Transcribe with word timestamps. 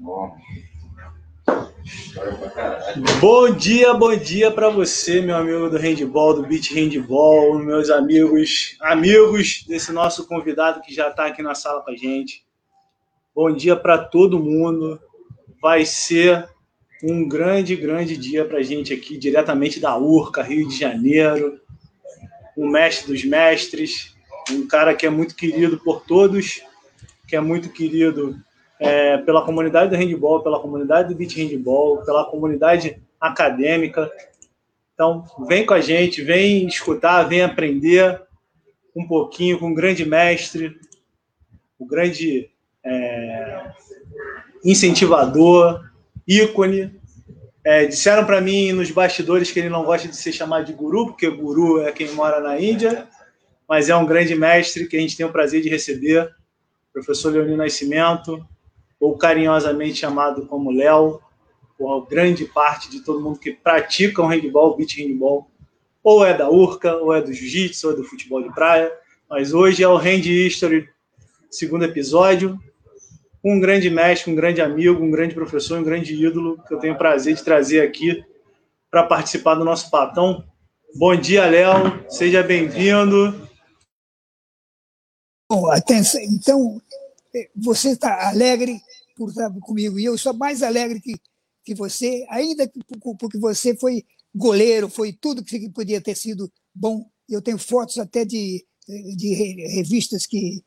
Bom. 0.00 0.34
Dia, 3.58 3.92
bom 3.92 4.16
dia 4.16 4.50
para 4.50 4.70
você, 4.70 5.20
meu 5.20 5.36
amigo 5.36 5.68
do 5.68 5.76
handball, 5.76 6.34
do 6.34 6.46
beat 6.46 6.72
handball, 6.72 7.58
meus 7.58 7.90
amigos, 7.90 8.78
amigos 8.80 9.62
desse 9.68 9.92
nosso 9.92 10.26
convidado 10.26 10.80
que 10.80 10.94
já 10.94 11.10
está 11.10 11.26
aqui 11.26 11.42
na 11.42 11.54
sala 11.54 11.82
com 11.82 11.90
a 11.90 11.96
gente. 11.96 12.42
Bom 13.34 13.52
dia 13.52 13.76
para 13.76 13.98
todo 13.98 14.40
mundo. 14.40 14.98
Vai 15.60 15.84
ser 15.84 16.48
um 17.04 17.28
grande, 17.28 17.76
grande 17.76 18.16
dia 18.16 18.46
para 18.46 18.58
a 18.58 18.62
gente 18.62 18.94
aqui, 18.94 19.18
diretamente 19.18 19.78
da 19.80 19.98
Urca, 19.98 20.42
Rio 20.42 20.66
de 20.66 20.78
Janeiro. 20.78 21.60
Um 22.56 22.70
mestre 22.70 23.12
dos 23.12 23.22
mestres, 23.22 24.16
um 24.50 24.66
cara 24.66 24.94
que 24.94 25.04
é 25.04 25.10
muito 25.10 25.34
querido 25.34 25.78
por 25.78 26.00
todos, 26.00 26.62
que 27.28 27.36
é 27.36 27.40
muito 27.40 27.68
querido 27.68 28.40
é, 28.80 29.18
pela 29.18 29.44
comunidade 29.44 29.90
do 29.90 29.96
handball, 29.96 30.42
pela 30.42 30.58
comunidade 30.58 31.10
do 31.10 31.14
beat 31.14 31.36
handball, 31.36 31.98
pela 31.98 32.24
comunidade 32.24 33.00
acadêmica. 33.20 34.10
Então, 34.94 35.24
vem 35.46 35.66
com 35.66 35.74
a 35.74 35.80
gente, 35.80 36.22
vem 36.22 36.66
escutar, 36.66 37.24
vem 37.24 37.42
aprender 37.42 38.20
um 38.96 39.06
pouquinho 39.06 39.58
com 39.58 39.70
o 39.70 39.74
grande 39.74 40.04
mestre, 40.06 40.78
o 41.78 41.86
grande 41.86 42.50
é, 42.84 43.70
incentivador, 44.64 45.84
ícone. 46.26 46.98
É, 47.62 47.84
disseram 47.84 48.24
para 48.24 48.40
mim 48.40 48.72
nos 48.72 48.90
bastidores 48.90 49.50
que 49.50 49.58
ele 49.58 49.68
não 49.68 49.84
gosta 49.84 50.08
de 50.08 50.16
ser 50.16 50.32
chamado 50.32 50.64
de 50.64 50.72
guru, 50.72 51.08
porque 51.08 51.28
guru 51.28 51.82
é 51.82 51.92
quem 51.92 52.10
mora 52.12 52.40
na 52.40 52.58
Índia, 52.58 53.06
mas 53.68 53.90
é 53.90 53.96
um 53.96 54.06
grande 54.06 54.34
mestre 54.34 54.88
que 54.88 54.96
a 54.96 55.00
gente 55.00 55.14
tem 55.14 55.26
o 55.26 55.32
prazer 55.32 55.60
de 55.60 55.68
receber, 55.68 56.34
professor 56.92 57.30
Leonino 57.30 57.58
Nascimento, 57.58 58.42
ou 59.00 59.16
carinhosamente 59.16 59.94
chamado 59.94 60.46
como 60.46 60.70
Léo, 60.70 61.20
por 61.78 62.06
grande 62.06 62.44
parte 62.44 62.90
de 62.90 63.00
todo 63.00 63.22
mundo 63.22 63.38
que 63.38 63.52
pratica 63.52 64.20
o 64.20 64.26
handball, 64.26 64.76
beat 64.76 64.98
handball, 64.98 65.50
ou 66.04 66.24
é 66.24 66.36
da 66.36 66.50
Urca, 66.50 66.94
ou 66.96 67.14
é 67.14 67.22
do 67.22 67.32
jiu-jitsu, 67.32 67.86
ou 67.86 67.92
é 67.94 67.96
do 67.96 68.04
futebol 68.04 68.42
de 68.42 68.52
praia, 68.54 68.92
mas 69.28 69.54
hoje 69.54 69.82
é 69.82 69.88
o 69.88 69.96
Hand 69.96 70.26
History, 70.26 70.86
segundo 71.50 71.84
episódio, 71.84 72.58
um 73.42 73.58
grande 73.58 73.88
mestre, 73.88 74.30
um 74.30 74.34
grande 74.34 74.60
amigo, 74.60 75.02
um 75.02 75.10
grande 75.10 75.34
professor, 75.34 75.78
um 75.78 75.82
grande 75.82 76.14
ídolo 76.14 76.62
que 76.68 76.74
eu 76.74 76.78
tenho 76.78 76.92
o 76.92 76.98
prazer 76.98 77.34
de 77.34 77.42
trazer 77.42 77.80
aqui 77.80 78.22
para 78.90 79.04
participar 79.04 79.54
do 79.54 79.64
nosso 79.64 79.90
papo. 79.90 80.12
Então, 80.12 80.44
bom 80.94 81.16
dia, 81.16 81.46
Léo, 81.46 82.04
seja 82.10 82.42
bem-vindo. 82.42 83.48
Bom, 85.48 85.70
atenção, 85.70 86.20
então, 86.20 86.80
você 87.56 87.92
está 87.92 88.28
alegre 88.28 88.80
por 89.20 89.28
estar 89.28 89.52
comigo 89.60 89.98
e 89.98 90.04
eu 90.06 90.16
sou 90.16 90.32
mais 90.32 90.62
alegre 90.62 90.98
que, 90.98 91.14
que 91.62 91.74
você, 91.74 92.26
ainda 92.30 92.66
porque 93.18 93.36
você 93.36 93.76
foi 93.76 94.02
goleiro, 94.34 94.88
foi 94.88 95.12
tudo 95.12 95.44
que 95.44 95.68
podia 95.68 96.00
ter 96.00 96.16
sido 96.16 96.50
bom. 96.74 97.06
Eu 97.28 97.42
tenho 97.42 97.58
fotos 97.58 97.98
até 97.98 98.24
de, 98.24 98.64
de 98.88 99.34
revistas 99.34 100.24
que. 100.24 100.64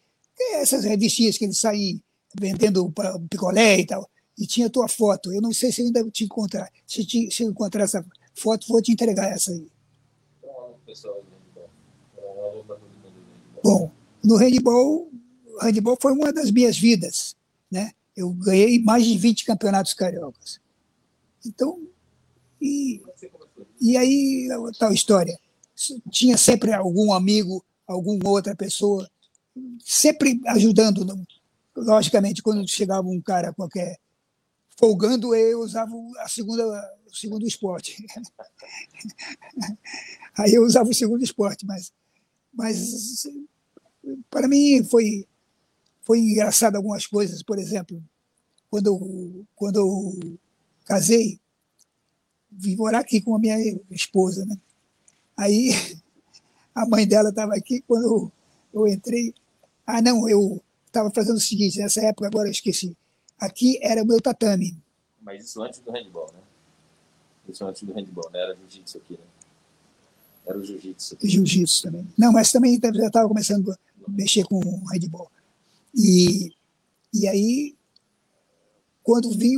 Essas 0.54 0.84
revistinhas 0.84 1.36
que 1.36 1.46
eles 1.46 1.58
saem 1.58 2.00
vendendo 2.40 2.94
picolé 3.28 3.80
e 3.80 3.86
tal. 3.88 4.08
E 4.38 4.46
tinha 4.46 4.70
tua 4.70 4.88
foto. 4.88 5.32
Eu 5.32 5.42
não 5.42 5.52
sei 5.52 5.72
se 5.72 5.82
ainda 5.82 6.08
te 6.12 6.26
encontrar. 6.26 6.70
Se, 6.86 7.04
te, 7.04 7.32
se 7.32 7.44
eu 7.44 7.50
encontrar 7.50 7.84
essa 7.84 8.06
foto, 8.36 8.68
vou 8.68 8.82
te 8.82 8.92
entregar 8.92 9.32
essa 9.32 9.52
aí. 9.52 9.68
Bom, 13.64 13.92
no 14.24 14.36
handball, 14.36 15.10
handball 15.60 15.98
foi 16.00 16.12
uma 16.12 16.32
das 16.32 16.52
minhas 16.52 16.78
vidas, 16.78 17.36
né? 17.72 17.94
Eu 18.16 18.32
ganhei 18.32 18.80
mais 18.80 19.06
de 19.06 19.18
20 19.18 19.46
campeonatos 19.46 19.94
cariocas. 19.94 20.60
Então, 21.46 21.88
e, 22.62 23.02
e 23.82 23.98
aí, 23.98 24.48
tal 24.80 24.94
história. 24.94 25.38
Tinha 26.10 26.38
sempre 26.38 26.72
algum 26.72 27.12
amigo, 27.12 27.66
alguma 27.88 28.30
outra 28.30 28.56
pessoa, 28.56 29.10
sempre 29.84 30.40
ajudando 30.48 31.06
logicamente, 31.76 32.42
quando 32.42 32.68
chegava 32.68 33.08
um 33.08 33.22
cara 33.22 33.54
qualquer 33.54 33.98
folgando, 34.78 35.36
eu 35.36 35.60
usava 35.62 35.92
a 36.20 36.28
segunda, 36.28 36.66
o 37.08 37.16
segundo 37.16 37.48
esporte. 37.48 38.06
Aí 40.38 40.54
eu 40.54 40.64
usava 40.64 40.90
o 40.90 40.94
segundo 40.94 41.24
esporte, 41.24 41.66
mas, 41.66 41.94
mas 42.54 43.28
para 44.30 44.48
mim 44.48 44.84
foi, 44.84 45.28
foi 46.04 46.20
engraçado 46.20 46.76
algumas 46.76 47.08
coisas. 47.08 47.42
Por 47.42 47.58
exemplo, 47.58 48.02
quando 48.70 48.88
eu, 48.88 49.46
quando 49.56 49.76
eu 49.78 50.40
casei, 50.86 51.40
vim 52.52 52.76
morar 52.76 53.00
aqui 53.00 53.22
com 53.22 53.36
a 53.36 53.40
minha 53.40 53.58
esposa. 53.90 54.46
Né? 54.46 54.56
Aí 55.38 55.72
a 56.76 56.86
mãe 56.86 57.08
dela 57.08 57.30
estava 57.30 57.56
aqui, 57.56 57.82
quando 57.88 58.06
eu, 58.06 58.32
eu 58.74 58.88
entrei. 58.88 59.34
Ah, 59.86 60.02
não, 60.02 60.30
eu 60.30 60.62
estava 60.86 61.12
fazendo 61.12 61.38
o 61.38 61.42
seguinte, 61.42 61.80
nessa 61.80 62.02
época, 62.02 62.28
agora 62.28 62.48
eu 62.48 62.52
esqueci. 62.52 62.96
Aqui 63.40 63.80
era 63.82 64.04
o 64.04 64.06
meu 64.06 64.22
tatame. 64.22 64.78
Mas 65.22 65.46
isso 65.46 65.62
antes 65.62 65.80
do 65.80 65.92
handball, 65.92 66.32
né? 66.34 66.40
Isso 67.50 67.66
antes 67.66 67.84
do 67.84 67.94
handball, 67.94 68.30
né? 68.32 68.40
Era 68.40 68.56
jiu-jitsu 68.56 68.98
aqui, 68.98 69.14
né? 69.14 69.26
Era 70.46 70.58
o 70.58 70.64
jiu-jitsu. 70.64 71.18
Jiu-jitsu 71.22 71.84
também. 71.84 72.08
Não, 72.18 72.32
mas 72.32 72.52
também 72.52 72.80
já 72.82 73.08
estava 73.08 73.28
começando 73.28 73.72
a 73.72 73.78
mexer 74.10 74.46
com 74.46 74.60
o 74.60 74.86
handball. 74.90 75.30
E, 75.96 76.52
e 77.14 77.28
aí, 77.28 77.76
quando 79.04 79.30
vi 79.32 79.58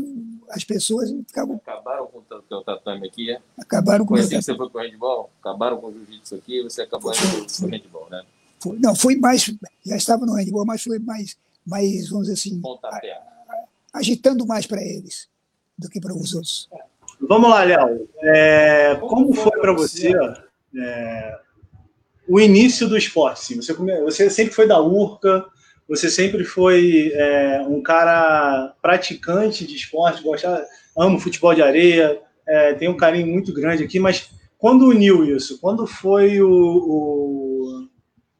as 0.49 0.63
pessoas 0.63 1.09
ficavam... 1.27 1.55
Acabaram 1.55 2.07
com 2.07 2.19
o 2.19 2.41
teu 2.41 2.63
tatame 2.63 3.07
aqui, 3.07 3.31
é? 3.31 3.41
Acabaram 3.57 4.05
com 4.05 4.13
o 4.13 4.17
assim 4.17 4.37
que 4.37 4.41
você 4.41 4.55
foi 4.55 4.69
para 4.69 4.81
o 4.81 4.83
handball? 4.83 5.29
Acabaram 5.39 5.77
com 5.77 5.87
o 5.87 5.93
jiu-jitsu 5.93 6.35
aqui 6.35 6.59
e 6.59 6.63
você 6.63 6.83
acabou 6.83 7.11
indo 7.11 7.45
para 7.45 7.65
o 7.65 7.69
handball, 7.69 8.09
né? 8.09 8.23
Foi, 8.59 8.79
não, 8.79 8.95
foi 8.95 9.15
mais, 9.15 9.53
já 9.85 9.95
estava 9.95 10.25
no 10.25 10.33
handball, 10.33 10.65
mas 10.65 10.83
foi 10.83 10.99
mais, 10.99 11.37
mais 11.65 12.09
vamos 12.09 12.27
dizer 12.27 12.33
assim, 12.33 12.61
agitando 13.93 14.45
mais 14.45 14.65
para 14.65 14.81
eles 14.81 15.27
do 15.77 15.89
que 15.89 15.99
para 15.99 16.13
os 16.13 16.33
outros. 16.33 16.69
Vamos 17.19 17.49
lá, 17.49 17.63
Léo. 17.63 18.07
É, 18.21 18.95
como 18.95 19.33
foi 19.33 19.51
para 19.59 19.73
você 19.73 20.11
é, 20.77 21.39
o 22.27 22.39
início 22.39 22.87
do 22.87 22.97
esporte? 22.97 23.55
Você, 23.55 23.73
você 23.73 24.29
sempre 24.29 24.53
foi 24.53 24.67
da 24.67 24.81
Urca, 24.81 25.45
você 25.87 26.09
sempre 26.09 26.43
foi 26.43 27.11
é, 27.13 27.65
um 27.67 27.81
cara 27.81 28.73
praticante 28.81 29.65
de 29.65 29.75
esporte, 29.75 30.23
gosta, 30.23 30.65
amo 30.97 31.19
futebol 31.19 31.53
de 31.53 31.61
areia, 31.61 32.19
é, 32.47 32.73
tem 32.73 32.89
um 32.89 32.97
carinho 32.97 33.27
muito 33.27 33.53
grande 33.53 33.83
aqui, 33.83 33.99
mas 33.99 34.29
quando 34.57 34.87
uniu 34.87 35.23
isso? 35.23 35.59
Quando 35.59 35.85
foi 35.85 36.41
o, 36.41 36.49
o 36.49 37.87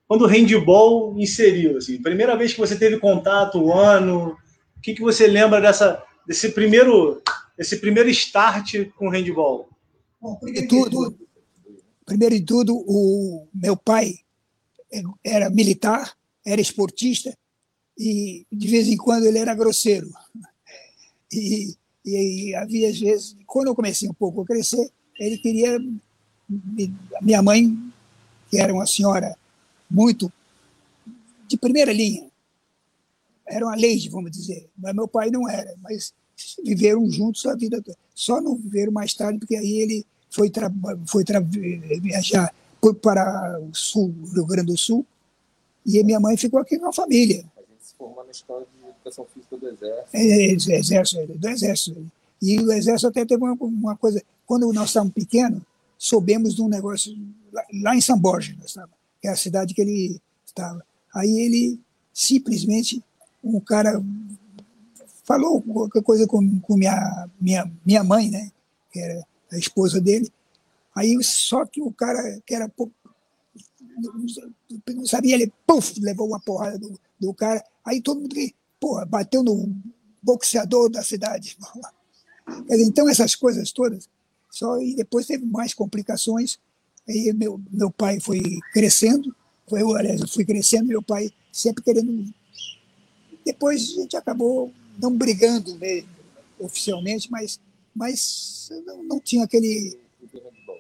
quando 0.08 0.24
o 0.24 0.28
handball 0.28 1.16
inseriu? 1.18 1.78
Assim, 1.78 2.02
primeira 2.02 2.36
vez 2.36 2.54
que 2.54 2.60
você 2.60 2.76
teve 2.78 3.00
contato, 3.00 3.60
o 3.60 3.74
ano, 3.74 4.38
o 4.78 4.82
que, 4.82 4.94
que 4.94 5.02
você 5.02 5.28
lembra 5.28 5.60
dessa, 5.60 6.04
desse 6.28 6.50
primeiro, 6.50 7.22
desse 7.58 7.78
primeiro 7.78 8.10
start 8.10 8.88
com 8.96 9.08
o 9.08 9.12
handball? 9.12 9.70
Bom, 10.22 10.36
primeiro 10.36 10.68
de 10.68 10.76
tudo, 10.76 11.18
primeiro 12.06 12.36
de 12.36 12.44
tudo, 12.44 12.76
o 12.76 13.48
meu 13.54 13.76
pai 13.76 14.14
era 15.24 15.50
militar, 15.50 16.14
era 16.46 16.62
esportista 16.62 17.36
e 17.98 18.46
de 18.52 18.68
vez 18.68 18.88
em 18.88 18.98
quando 18.98 19.26
ele 19.26 19.40
era 19.40 19.56
grosseiro. 19.56 20.10
E, 21.32 21.76
e 22.06 22.54
havia 22.56 22.90
às 22.90 23.00
vezes, 23.00 23.36
quando 23.46 23.68
eu 23.68 23.76
comecei 23.76 24.08
um 24.08 24.14
pouco 24.14 24.42
a 24.42 24.46
crescer, 24.46 24.90
ele 25.20 25.38
queria 25.38 25.80
minha 27.22 27.42
mãe, 27.42 27.76
que 28.50 28.58
era 28.58 28.74
uma 28.74 28.86
senhora 28.86 29.36
muito 29.90 30.32
de 31.48 31.58
primeira 31.58 31.92
linha. 31.92 32.30
Era 33.48 33.66
uma 33.66 33.76
lei, 33.76 34.08
vamos 34.10 34.32
dizer. 34.32 34.70
Mas 34.78 34.94
meu 34.94 35.08
pai 35.08 35.30
não 35.30 35.50
era, 35.50 35.76
mas 35.82 36.14
viveram 36.64 37.10
juntos 37.10 37.46
a 37.46 37.56
vida 37.56 37.82
toda. 37.82 37.98
Só 38.14 38.42
não 38.42 38.56
viveram 38.56 38.92
mais 38.92 39.14
tarde, 39.14 39.40
porque 39.40 39.56
aí 39.56 39.80
ele 39.80 40.06
foi, 40.30 40.52
foi 41.06 41.24
viajar 42.02 42.54
para 43.02 43.60
o 43.60 43.74
sul, 43.74 44.14
Rio 44.34 44.46
Grande 44.46 44.72
do 44.72 44.78
Sul, 44.78 45.06
e 45.86 46.04
minha 46.04 46.20
mãe 46.20 46.36
ficou 46.36 46.60
aqui 46.60 46.80
com 46.80 46.88
a 46.88 46.94
família. 46.94 47.46
A 47.56 47.62
gente 47.62 47.84
se 47.84 47.94
formou 47.96 48.24
na 48.24 48.32
escola 48.32 48.66
de 48.66 48.90
educação 48.90 49.26
física 49.34 49.58
do 49.58 49.68
Exército. 49.68 50.10
É, 50.14 50.46
exército, 50.46 51.38
do 51.38 51.48
Exército. 51.48 52.12
E 52.42 52.60
o 52.60 52.72
Exército 52.72 53.08
até 53.08 53.26
teve 53.26 53.44
uma, 53.44 53.54
uma 53.54 53.96
coisa, 53.96 54.22
quando 54.46 54.72
nós 54.74 54.88
estávamos 54.90 55.14
pequenos, 55.14 55.62
soubemos 55.98 56.56
de 56.56 56.62
um 56.62 56.68
negócio 56.68 57.16
lá, 57.52 57.64
lá 57.82 57.96
em 57.96 58.02
São 58.02 58.20
nós 58.20 58.50
estávamos 58.66 58.96
que 59.26 59.28
é 59.28 59.32
a 59.32 59.36
cidade 59.36 59.74
que 59.74 59.82
ele 59.82 60.22
estava. 60.46 60.86
Aí 61.14 61.40
ele 61.40 61.80
simplesmente, 62.14 63.04
um 63.44 63.60
cara 63.60 64.00
falou 65.24 65.60
qualquer 65.62 66.04
coisa 66.04 66.28
com, 66.28 66.60
com 66.60 66.78
minha, 66.78 67.28
minha, 67.42 67.72
minha 67.84 68.04
mãe, 68.04 68.30
né, 68.30 68.52
que 68.92 69.00
era 69.00 69.26
a 69.52 69.58
esposa 69.58 70.00
dele. 70.00 70.32
Aí 70.96 71.18
só 71.24 71.66
que 71.66 71.82
o 71.82 71.92
cara 71.92 72.40
que 72.46 72.54
era 72.54 72.72
não 74.94 75.06
sabia, 75.06 75.36
ele 75.36 75.52
puff, 75.66 76.00
levou 76.00 76.28
uma 76.28 76.40
porrada 76.40 76.78
do, 76.78 77.00
do 77.20 77.34
cara. 77.34 77.64
Aí 77.84 78.02
todo 78.02 78.22
mundo 78.22 78.36
porra, 78.80 79.06
bateu 79.06 79.42
no, 79.44 79.74
boxeador 80.26 80.90
da 80.90 81.04
cidade. 81.04 81.56
Então, 82.70 83.08
essas 83.08 83.36
coisas 83.36 83.72
todas. 83.72 84.10
Só, 84.50 84.82
e 84.82 84.96
depois 84.96 85.28
teve 85.28 85.46
mais 85.46 85.74
complicações. 85.74 86.58
Aí 87.08 87.32
meu, 87.34 87.62
meu 87.72 87.92
pai 87.92 88.20
foi 88.20 88.42
crescendo, 88.74 89.36
foi, 89.70 89.82
aliás, 89.82 90.22
eu 90.22 90.28
fui 90.28 90.44
crescendo, 90.44 90.88
meu 90.88 91.04
pai 91.04 91.32
sempre 91.52 91.84
querendo. 91.84 92.34
Depois 93.46 93.92
a 93.92 94.02
gente 94.02 94.18
acabou 94.18 94.74
não 95.00 95.16
brigando 95.16 95.78
oficialmente, 96.60 97.30
mas, 97.30 97.60
mas 97.94 98.70
não, 98.86 99.04
não 99.04 99.20
tinha 99.20 99.44
aquele, 99.44 100.00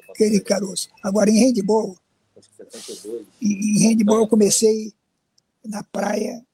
aquele 0.09 0.39
caroço. 0.39 0.89
Agora, 1.03 1.29
em 1.29 1.37
handball, 1.37 1.95
em 3.41 3.79
handball 3.79 4.19
eu 4.19 4.27
comecei 4.27 4.93
na 5.63 5.83
praia, 5.83 6.45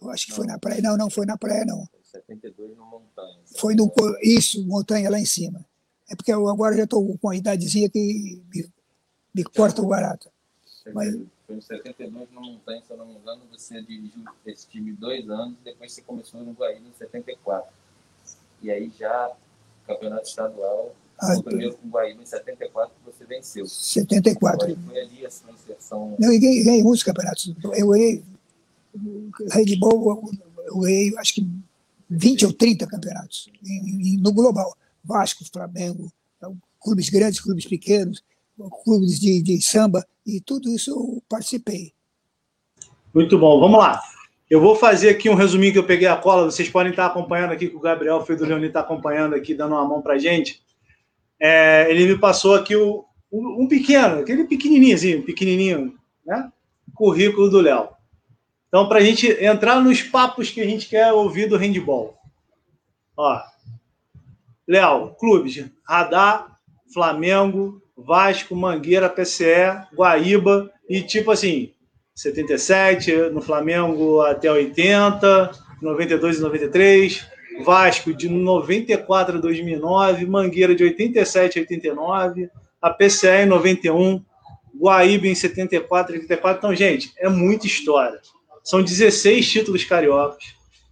eu 0.00 0.10
acho 0.10 0.26
que 0.26 0.32
foi 0.32 0.46
na 0.46 0.58
praia, 0.58 0.80
não, 0.82 0.96
não 0.96 1.10
foi 1.10 1.26
na 1.26 1.36
praia, 1.36 1.64
não. 1.64 1.88
72 2.02 2.76
no 2.76 2.84
Montanha. 2.86 3.38
Foi 3.58 3.74
no, 3.74 3.92
isso, 4.22 4.64
Montanha 4.66 5.10
lá 5.10 5.18
em 5.18 5.26
cima. 5.26 5.64
É 6.08 6.14
porque 6.14 6.32
eu 6.32 6.48
agora 6.48 6.76
já 6.76 6.84
estou 6.84 7.04
com 7.18 7.28
uma 7.28 7.36
idadezinha 7.36 7.88
que 7.88 8.42
me, 8.54 8.72
me 9.34 9.44
corta 9.44 9.82
o 9.82 9.86
barato. 9.86 10.30
Mas... 10.94 11.14
Foi 11.46 11.56
em 11.56 11.60
72 11.60 12.30
no 12.32 12.40
Montanha, 12.40 12.82
se 12.82 12.92
eu 12.92 12.96
não 12.96 13.06
me 13.06 13.14
engano, 13.14 13.42
você 13.50 13.80
dirigiu 13.82 14.24
esse 14.44 14.66
time 14.66 14.92
dois 14.92 15.28
anos, 15.28 15.56
depois 15.64 15.92
você 15.92 16.02
começou 16.02 16.40
no 16.42 16.52
Guaíba 16.52 16.88
em 16.88 16.92
74. 16.92 17.72
E 18.62 18.70
aí 18.70 18.90
já, 18.98 19.32
campeonato 19.86 20.26
estadual, 20.28 20.94
ah, 21.18 21.34
o 21.38 21.42
primeiro 21.42 21.76
com 21.76 21.86
o 21.86 21.90
Guaíba 21.90 22.22
em 22.22 22.26
74 22.26 22.94
você 23.04 23.24
venceu. 23.24 23.66
74. 23.66 24.64
Agora 24.64 24.80
foi 24.86 25.00
ali 25.00 25.26
a 25.26 25.30
sua 25.30 25.50
inserção. 25.50 26.14
Não, 26.18 26.32
eu 26.32 26.40
ganhei, 26.40 26.62
ganhei 26.62 26.82
muitos 26.82 27.02
campeonatos. 27.02 27.54
Eu 27.74 27.88
ganhei 27.88 28.22
Red 29.50 29.76
Bull, 29.76 30.32
eu 30.66 30.80
ganhei 30.80 31.16
acho 31.18 31.34
que 31.34 31.48
20 32.08 32.46
ou 32.46 32.52
30 32.52 32.86
campeonatos 32.86 33.50
no 34.20 34.32
global. 34.32 34.76
Vasco, 35.04 35.44
Flamengo, 35.50 36.12
clubes 36.80 37.08
grandes, 37.08 37.40
clubes 37.40 37.66
pequenos, 37.66 38.22
clubes 38.84 39.20
de, 39.20 39.40
de 39.42 39.62
samba, 39.62 40.06
e 40.26 40.40
tudo 40.40 40.68
isso 40.68 40.90
eu 40.90 41.22
participei. 41.28 41.92
Muito 43.14 43.38
bom, 43.38 43.60
vamos 43.60 43.78
lá. 43.78 44.00
Eu 44.48 44.60
vou 44.60 44.76
fazer 44.76 45.08
aqui 45.10 45.28
um 45.28 45.34
resuminho 45.34 45.72
que 45.72 45.78
eu 45.78 45.86
peguei 45.86 46.06
a 46.06 46.16
cola. 46.16 46.44
Vocês 46.44 46.68
podem 46.68 46.90
estar 46.90 47.06
acompanhando 47.06 47.52
aqui, 47.52 47.68
que 47.68 47.76
o 47.76 47.80
Gabriel, 47.80 48.24
filho 48.24 48.38
do 48.38 48.44
Leonir, 48.44 48.68
está 48.68 48.80
acompanhando 48.80 49.34
aqui, 49.34 49.54
dando 49.54 49.72
uma 49.72 49.84
mão 49.84 50.00
para 50.00 50.18
gente. 50.18 50.62
É, 51.40 51.90
ele 51.90 52.06
me 52.06 52.18
passou 52.18 52.54
aqui 52.54 52.74
o, 52.74 53.04
um 53.30 53.66
pequeno, 53.68 54.20
aquele 54.20 54.44
pequenininho, 54.44 55.22
pequenininho, 55.22 55.94
né? 56.24 56.50
Currículo 56.94 57.50
do 57.50 57.60
Léo. 57.60 57.88
Então, 58.68 58.88
para 58.88 58.98
a 58.98 59.02
gente 59.02 59.26
entrar 59.42 59.80
nos 59.80 60.02
papos 60.02 60.50
que 60.50 60.60
a 60.60 60.64
gente 60.64 60.88
quer 60.88 61.12
ouvir 61.12 61.48
do 61.48 61.56
handball. 61.56 62.16
Ó, 63.16 63.40
Léo, 64.66 65.14
clubes, 65.18 65.64
Radar, 65.86 66.58
Flamengo, 66.92 67.80
Vasco, 67.96 68.54
Mangueira, 68.54 69.08
PCE, 69.08 69.86
Guaíba 69.94 70.70
e 70.88 71.02
tipo 71.02 71.30
assim, 71.30 71.72
77, 72.14 73.30
no 73.32 73.40
Flamengo 73.40 74.20
até 74.22 74.50
80, 74.50 75.52
92 75.80 76.38
e 76.38 76.40
93, 76.40 77.26
Vasco 77.64 78.12
de 78.12 78.28
94 78.28 79.38
a 79.38 79.40
2009, 79.40 80.26
Mangueira 80.26 80.74
de 80.74 80.84
87 80.84 81.58
a 81.58 81.62
89, 81.62 82.50
a 82.80 82.90
PCE 82.90 83.42
em 83.42 83.46
91, 83.46 84.22
Guaíba 84.78 85.26
em 85.26 85.34
74 85.34 86.14
e 86.14 86.18
84. 86.20 86.58
Então, 86.58 86.74
gente, 86.74 87.12
é 87.18 87.28
muita 87.28 87.66
história. 87.66 88.20
São 88.62 88.82
16 88.82 89.50
títulos 89.50 89.84
cariocas, 89.84 90.44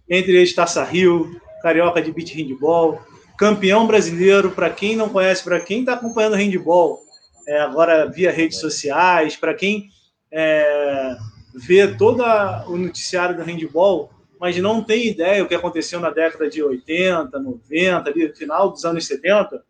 entre 0.09 0.33
eles 0.33 0.53
Taça 0.53 0.83
Rio, 0.83 1.39
Carioca 1.61 2.01
de 2.01 2.11
Beach 2.11 2.33
Handball, 2.35 3.01
campeão 3.37 3.85
brasileiro, 3.85 4.51
para 4.51 4.69
quem 4.69 4.95
não 4.95 5.09
conhece, 5.09 5.43
para 5.43 5.59
quem 5.59 5.81
está 5.81 5.93
acompanhando 5.93 6.33
o 6.33 6.37
handball, 6.37 6.99
é, 7.47 7.59
agora 7.59 8.09
via 8.09 8.31
redes 8.31 8.59
sociais, 8.59 9.35
para 9.35 9.53
quem 9.53 9.89
é, 10.31 11.17
vê 11.53 11.87
todo 11.87 12.23
o 12.67 12.77
noticiário 12.77 13.35
do 13.35 13.43
handball, 13.43 14.09
mas 14.39 14.57
não 14.57 14.83
tem 14.83 15.07
ideia 15.07 15.43
o 15.43 15.47
que 15.47 15.55
aconteceu 15.55 15.99
na 15.99 16.09
década 16.09 16.49
de 16.49 16.61
80, 16.61 17.39
90, 17.39 18.09
ali, 18.09 18.35
final 18.35 18.69
dos 18.69 18.83
anos 18.85 19.05
70, 19.05 19.63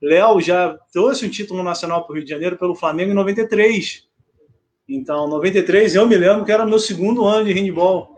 Léo 0.00 0.40
já 0.40 0.76
trouxe 0.92 1.24
um 1.24 1.30
título 1.30 1.62
nacional 1.62 2.04
para 2.04 2.12
o 2.12 2.16
Rio 2.16 2.24
de 2.24 2.30
Janeiro 2.30 2.56
pelo 2.56 2.74
Flamengo 2.74 3.12
em 3.12 3.14
93. 3.14 4.04
Então, 4.88 5.28
93, 5.28 5.94
eu 5.94 6.06
me 6.08 6.16
lembro 6.16 6.44
que 6.44 6.50
era 6.50 6.66
meu 6.66 6.78
segundo 6.78 7.24
ano 7.24 7.46
de 7.46 7.52
handball. 7.52 8.16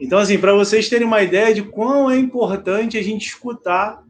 Então, 0.00 0.18
assim, 0.18 0.38
para 0.38 0.54
vocês 0.54 0.88
terem 0.88 1.06
uma 1.06 1.22
ideia 1.22 1.54
de 1.54 1.62
quão 1.62 2.10
é 2.10 2.16
importante 2.16 2.96
a 2.96 3.02
gente 3.02 3.26
escutar 3.26 4.02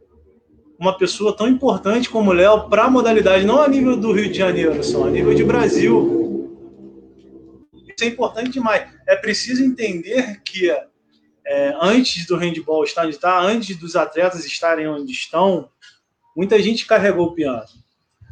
uma 0.78 0.96
pessoa 0.96 1.36
tão 1.36 1.48
importante 1.48 2.08
como 2.08 2.30
o 2.30 2.32
Léo 2.32 2.68
para 2.68 2.84
a 2.84 2.90
modalidade, 2.90 3.44
não 3.44 3.60
a 3.60 3.68
nível 3.68 3.96
do 3.96 4.12
Rio 4.12 4.30
de 4.30 4.38
Janeiro 4.38 4.82
só, 4.84 5.08
a 5.08 5.10
nível 5.10 5.34
de 5.34 5.42
Brasil. 5.42 6.17
É 8.04 8.06
importante 8.06 8.50
demais. 8.50 8.88
É 9.06 9.16
preciso 9.16 9.62
entender 9.62 10.40
que 10.42 10.70
é, 11.46 11.74
antes 11.80 12.26
do 12.26 12.36
handball 12.36 12.84
estar 12.84 13.02
onde 13.04 13.14
está, 13.14 13.40
antes 13.40 13.76
dos 13.76 13.96
atletas 13.96 14.44
estarem 14.44 14.86
onde 14.86 15.12
estão, 15.12 15.68
muita 16.36 16.62
gente 16.62 16.86
carregou 16.86 17.28
o 17.28 17.34
piano. 17.34 17.64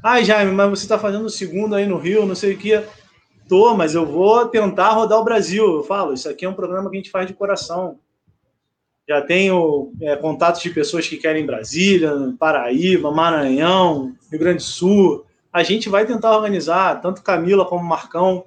Ah, 0.02 0.22
Jaime, 0.22 0.52
mas 0.52 0.70
você 0.70 0.84
está 0.84 0.98
fazendo 0.98 1.24
o 1.24 1.30
segundo 1.30 1.74
aí 1.74 1.86
no 1.86 1.98
Rio, 1.98 2.26
não 2.26 2.34
sei 2.34 2.54
o 2.54 2.58
que. 2.58 2.80
Tô, 3.48 3.74
mas 3.74 3.94
eu 3.94 4.04
vou 4.04 4.46
tentar 4.46 4.90
rodar 4.90 5.18
o 5.18 5.24
Brasil. 5.24 5.76
Eu 5.76 5.82
falo, 5.82 6.12
isso 6.12 6.28
aqui 6.28 6.44
é 6.44 6.48
um 6.48 6.54
programa 6.54 6.90
que 6.90 6.96
a 6.96 7.00
gente 7.00 7.10
faz 7.10 7.26
de 7.26 7.34
coração. 7.34 7.98
Já 9.08 9.22
tenho 9.22 9.92
é, 10.02 10.16
contatos 10.16 10.60
de 10.60 10.70
pessoas 10.70 11.08
que 11.08 11.16
querem 11.16 11.46
Brasília, 11.46 12.12
Paraíba, 12.38 13.10
Maranhão, 13.12 14.14
Rio 14.30 14.40
Grande 14.40 14.58
do 14.58 14.62
Sul. 14.62 15.24
A 15.52 15.62
gente 15.62 15.88
vai 15.88 16.04
tentar 16.04 16.36
organizar, 16.36 17.00
tanto 17.00 17.22
Camila 17.22 17.64
como 17.64 17.84
Marcão, 17.84 18.44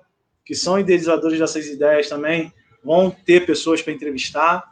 que 0.50 0.56
são 0.56 0.80
idealizadores 0.80 1.38
dessas 1.38 1.68
ideias 1.68 2.10
também, 2.10 2.51
vão 2.84 3.12
ter 3.12 3.46
pessoas 3.46 3.84
para 3.84 3.94
entrevistar. 3.94 4.63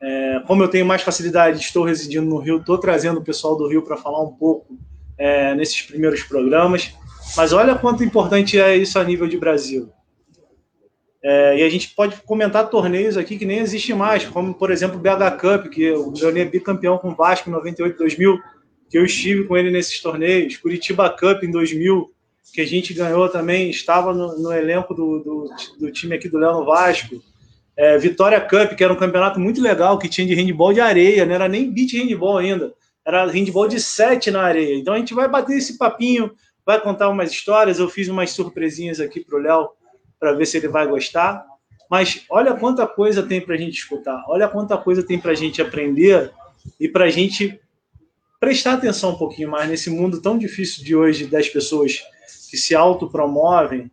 É, 0.00 0.40
como 0.46 0.62
eu 0.62 0.68
tenho 0.68 0.86
mais 0.86 1.02
facilidade, 1.02 1.58
estou 1.58 1.82
residindo 1.82 2.24
no 2.24 2.38
Rio, 2.38 2.58
estou 2.58 2.78
trazendo 2.78 3.18
o 3.18 3.24
pessoal 3.24 3.56
do 3.56 3.66
Rio 3.66 3.82
para 3.82 3.96
falar 3.96 4.22
um 4.22 4.30
pouco 4.30 4.78
é, 5.18 5.52
nesses 5.56 5.82
primeiros 5.82 6.22
programas. 6.22 6.94
Mas 7.36 7.52
olha 7.52 7.74
quanto 7.74 8.04
importante 8.04 8.56
é 8.56 8.76
isso 8.76 9.00
a 9.00 9.02
nível 9.02 9.26
de 9.26 9.36
Brasil. 9.36 9.90
É, 11.24 11.58
e 11.58 11.64
a 11.64 11.68
gente 11.68 11.92
pode 11.92 12.22
comentar 12.22 12.70
torneios 12.70 13.16
aqui 13.16 13.36
que 13.36 13.44
nem 13.44 13.58
existem 13.58 13.96
mais, 13.96 14.24
como, 14.26 14.54
por 14.54 14.70
exemplo, 14.70 14.96
o 14.96 15.00
BH 15.00 15.40
Cup, 15.40 15.72
que 15.72 15.90
o 15.90 16.12
Leonê 16.12 16.42
é 16.42 16.44
bicampeão 16.44 16.98
com 16.98 17.08
o 17.08 17.16
Vasco 17.16 17.48
em 17.48 17.52
98 17.52 17.98
2000, 17.98 18.38
que 18.88 18.96
eu 18.96 19.04
estive 19.04 19.42
com 19.42 19.56
ele 19.56 19.72
nesses 19.72 20.00
torneios. 20.00 20.56
Curitiba 20.56 21.10
Cup 21.10 21.42
em 21.42 21.50
2000, 21.50 22.14
que 22.52 22.60
a 22.60 22.66
gente 22.66 22.94
ganhou 22.94 23.28
também, 23.28 23.68
estava 23.70 24.14
no, 24.14 24.38
no 24.38 24.52
elenco 24.52 24.94
do, 24.94 25.18
do, 25.18 25.50
do, 25.78 25.92
time 25.92 26.14
aqui 26.14 26.28
do 26.28 26.38
Léo 26.38 26.64
Vasco. 26.64 27.22
É, 27.76 27.98
Vitória 27.98 28.40
Cup, 28.40 28.74
que 28.74 28.82
era 28.82 28.92
um 28.92 28.96
campeonato 28.96 29.38
muito 29.38 29.60
legal, 29.60 29.98
que 29.98 30.08
tinha 30.08 30.26
de 30.26 30.34
handball 30.34 30.72
de 30.72 30.80
areia, 30.80 31.26
não 31.26 31.34
era 31.34 31.48
nem 31.48 31.70
beat 31.70 31.92
handball 31.92 32.38
ainda, 32.38 32.72
era 33.04 33.26
handball 33.26 33.68
de 33.68 33.78
sete 33.78 34.30
na 34.30 34.42
areia. 34.42 34.76
Então 34.76 34.94
a 34.94 34.98
gente 34.98 35.12
vai 35.12 35.28
bater 35.28 35.58
esse 35.58 35.76
papinho 35.76 36.32
vai 36.66 36.80
contar 36.80 37.08
umas 37.08 37.30
histórias. 37.30 37.78
Eu 37.78 37.88
fiz 37.88 38.08
umas 38.08 38.32
surpresinhas 38.32 38.98
aqui 38.98 39.20
para 39.20 39.38
o 39.38 39.40
Léo 39.40 39.68
para 40.18 40.32
ver 40.32 40.44
se 40.44 40.56
ele 40.56 40.68
vai 40.68 40.86
gostar. 40.86 41.46
Mas 41.88 42.24
olha 42.28 42.54
quanta 42.54 42.84
coisa 42.84 43.22
tem 43.22 43.40
para 43.40 43.54
a 43.54 43.58
gente 43.58 43.78
escutar, 43.78 44.24
olha 44.26 44.48
quanta 44.48 44.76
coisa 44.76 45.04
tem 45.04 45.20
para 45.20 45.30
a 45.30 45.36
gente 45.36 45.62
aprender 45.62 46.32
e 46.80 46.88
para 46.88 47.04
a 47.04 47.08
gente 47.08 47.60
prestar 48.46 48.74
atenção 48.74 49.10
um 49.10 49.16
pouquinho 49.16 49.50
mais 49.50 49.68
nesse 49.68 49.90
mundo 49.90 50.22
tão 50.22 50.38
difícil 50.38 50.84
de 50.84 50.94
hoje 50.94 51.26
das 51.26 51.48
pessoas 51.48 52.00
que 52.48 52.56
se 52.56 52.76
autopromovem. 52.76 53.90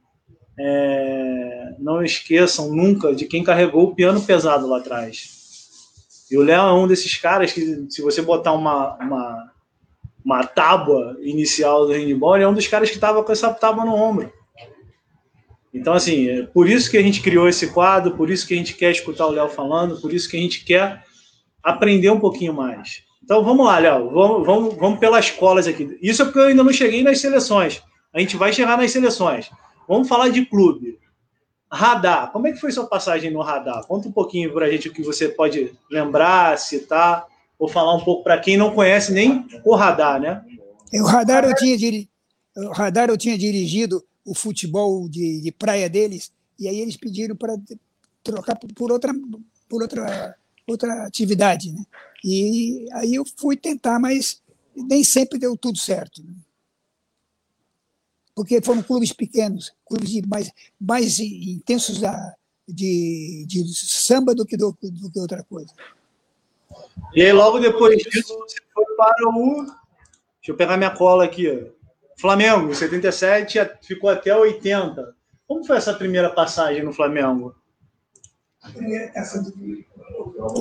É, 0.60 1.74
não 1.80 2.04
esqueçam 2.04 2.72
nunca 2.72 3.16
de 3.16 3.26
quem 3.26 3.44
carregou 3.44 3.86
o 3.86 3.96
piano 3.96 4.22
pesado 4.22 4.68
lá 4.68 4.78
atrás. 4.78 5.68
E 6.30 6.38
o 6.38 6.44
Léo 6.44 6.68
é 6.68 6.74
um 6.74 6.88
desses 6.88 7.18
caras 7.18 7.52
que, 7.52 7.88
se 7.90 8.04
você 8.04 8.22
botar 8.22 8.54
uma, 8.54 8.96
uma 8.98 9.54
uma 10.24 10.46
tábua 10.46 11.18
inicial 11.22 11.88
do 11.88 11.94
handball, 11.94 12.36
ele 12.36 12.46
é 12.46 12.48
um 12.48 12.54
dos 12.54 12.68
caras 12.68 12.90
que 12.90 12.96
estava 12.96 13.24
com 13.24 13.32
essa 13.32 13.52
tábua 13.52 13.84
no 13.84 13.96
ombro. 13.96 14.32
Então, 15.74 15.94
assim, 15.94 16.30
é 16.30 16.44
por 16.44 16.70
isso 16.70 16.90
que 16.90 16.98
a 16.98 17.02
gente 17.02 17.22
criou 17.22 17.50
esse 17.50 17.74
quadro, 17.74 18.16
por 18.16 18.30
isso 18.30 18.48
que 18.48 18.54
a 18.54 18.58
gente 18.58 18.76
quer 18.76 18.92
escutar 18.92 19.26
o 19.26 19.32
Léo 19.32 19.50
falando, 19.50 20.00
por 20.00 20.14
isso 20.14 20.30
que 20.30 20.38
a 20.38 20.40
gente 20.40 20.64
quer 20.64 21.04
aprender 21.62 22.12
um 22.12 22.20
pouquinho 22.20 22.54
mais. 22.54 23.04
Então, 23.24 23.44
vamos 23.44 23.66
lá, 23.66 23.80
Léo, 23.80 24.10
vamos, 24.10 24.46
vamos, 24.46 24.76
vamos 24.76 25.00
pelas 25.00 25.26
escolas 25.26 25.68
aqui. 25.68 25.98
Isso 26.02 26.22
é 26.22 26.26
porque 26.26 26.40
eu 26.40 26.48
ainda 26.48 26.64
não 26.64 26.74
cheguei 26.74 27.04
nas 27.04 27.20
seleções. 27.20 27.82
A 28.14 28.20
gente 28.20 28.36
vai 28.36 28.52
chegar 28.52 28.78
nas 28.78 28.92
seleções. 28.92 29.50
Vamos 29.88 30.08
falar 30.08 30.30
de 30.30 30.46
clube. 30.46 31.00
Radar, 31.72 32.32
como 32.32 32.48
é 32.48 32.52
que 32.52 32.60
foi 32.60 32.72
sua 32.72 32.86
passagem 32.86 33.32
no 33.32 33.42
Radar? 33.42 33.86
Conta 33.88 34.08
um 34.08 34.12
pouquinho 34.12 34.54
para 34.54 34.68
a 34.68 34.70
gente 34.70 34.90
o 34.90 34.94
que 34.94 35.02
você 35.02 35.28
pode 35.28 35.74
lembrar, 35.90 36.60
citar 36.60 37.26
vou 37.64 37.70
falar 37.70 37.96
um 37.96 38.04
pouco 38.04 38.24
para 38.24 38.40
quem 38.40 38.58
não 38.58 38.76
conhece 38.76 39.14
nem 39.14 39.48
o 39.64 39.74
radar, 39.74 40.20
né? 40.20 40.44
É, 40.92 41.02
o 41.02 41.06
radar 41.06 41.46
eu 41.46 41.56
tinha, 41.56 41.78
diri... 41.78 42.10
o 42.58 42.74
radar 42.74 43.10
eu 43.10 43.18
tinha 43.18 43.38
dirigido 43.38 44.04
o 44.26 44.36
futebol 44.36 45.08
de, 45.08 45.42
de 45.42 45.52
praia 45.52 45.90
deles, 45.90 46.30
e 46.60 46.68
aí 46.68 46.80
eles 46.80 46.98
pediram 46.98 47.38
para 47.38 47.56
trocar 48.22 48.58
por 48.76 48.92
outra, 48.92 49.14
por 49.70 49.82
outra 49.82 50.36
outra 50.66 51.06
atividade, 51.06 51.72
né? 51.72 51.84
E 52.24 52.88
aí 52.94 53.16
eu 53.16 53.24
fui 53.38 53.58
tentar, 53.58 54.00
mas 54.00 54.42
nem 54.76 55.04
sempre 55.04 55.38
deu 55.38 55.58
tudo 55.58 55.78
certo. 55.78 56.24
Né? 56.24 56.34
Porque 58.36 58.62
foram 58.62 58.82
clubes 58.82 59.12
pequenos, 59.12 59.74
clubes 59.86 60.22
mais, 60.26 60.52
mais 60.80 61.20
intensos 61.20 62.00
da, 62.00 62.36
de, 62.68 63.46
de 63.48 63.76
samba 63.76 64.34
do 64.34 64.46
que, 64.46 64.58
do, 64.58 64.76
do 64.82 65.12
que 65.12 65.20
outra 65.20 65.44
coisa. 65.44 65.72
E 67.14 67.22
aí, 67.22 67.32
logo 67.32 67.60
depois 67.60 67.98
disso, 67.98 68.36
você 68.40 68.58
foi 68.74 68.86
para 68.98 69.30
o. 69.30 69.66
Deixa 69.66 70.52
eu 70.52 70.56
pegar 70.56 70.78
minha 70.78 70.96
cola 70.96 71.26
aqui. 71.26 71.72
Flamengo, 72.18 72.74
77, 72.74 73.60
ficou 73.82 74.10
até 74.10 74.36
80. 74.36 75.16
Como 75.48 75.64
foi 75.64 75.78
essa 75.78 75.94
primeira 75.94 76.30
passagem 76.30 76.84
no 76.84 76.94
Flamengo? 76.94 77.56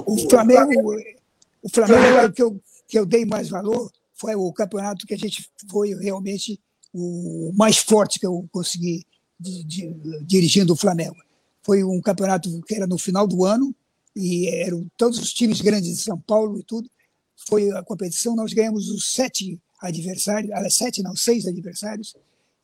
O 0.07 0.29
Flamengo, 0.29 0.97
o 1.63 1.69
Flamengo 1.69 2.33
que 2.33 2.43
eu, 2.43 2.61
que 2.89 2.99
eu 2.99 3.07
dei 3.07 3.25
mais 3.25 3.49
valor 3.49 3.91
foi 4.15 4.35
o 4.35 4.53
campeonato 4.53 5.07
que 5.07 5.15
a 5.15 5.19
gente 5.19 5.49
foi 5.71 5.95
realmente 5.95 6.61
o 6.93 7.53
mais 7.55 7.79
forte 7.79 8.19
que 8.19 8.27
eu 8.27 8.47
consegui 8.53 9.07
de, 9.39 9.65
de, 9.65 10.25
dirigindo 10.25 10.73
o 10.73 10.77
Flamengo. 10.77 11.17
Foi 11.63 11.83
um 11.83 12.01
campeonato 12.01 12.61
que 12.63 12.75
era 12.75 12.87
no 12.87 12.99
final 12.99 13.27
do 13.27 13.45
ano 13.45 13.75
e 14.15 14.49
eram 14.49 14.87
todos 14.97 15.19
os 15.19 15.33
times 15.33 15.61
grandes 15.61 15.91
de 15.91 16.03
São 16.03 16.19
Paulo 16.19 16.59
e 16.59 16.63
tudo. 16.63 16.91
Foi 17.49 17.71
a 17.71 17.83
competição, 17.83 18.37
nós 18.37 18.53
ganhamos 18.53 18.89
os 18.91 19.15
sete 19.15 19.59
adversários, 19.81 20.53
aliás, 20.53 20.75
sete 20.75 21.03
não, 21.03 21.17
seis 21.17 21.47
adversários, 21.47 22.15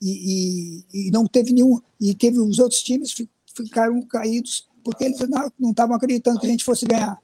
e, 0.01 0.85
e, 0.93 1.09
e, 1.09 1.11
não 1.11 1.27
teve 1.27 1.53
nenhum, 1.53 1.81
e 2.01 2.15
teve 2.15 2.39
os 2.39 2.61
outros 2.61 2.81
times 2.83 3.13
ficaram 3.53 4.01
caídos 4.03 4.69
porque 4.85 5.05
eles 5.05 5.19
não 5.59 5.71
estavam 5.71 5.97
acreditando 5.97 6.39
que 6.39 6.47
a 6.47 6.51
gente 6.51 6.65
fosse 6.65 6.87
ganhar. 6.87 7.19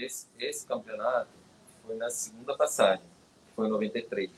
Esse, 0.00 0.26
esse 0.38 0.66
campeonato 0.66 1.28
foi 1.86 1.96
na 1.96 2.08
segunda 2.10 2.56
passagem, 2.56 3.04
foi 3.54 3.66
em 3.66 3.70
93. 3.70 4.30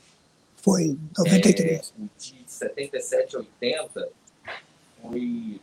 Foi, 0.57 0.97
93. 1.17 1.93
É, 1.97 2.03
de 2.17 2.43
77 2.47 3.35
a 3.35 3.39
80 3.39 4.09
foi 5.01 5.61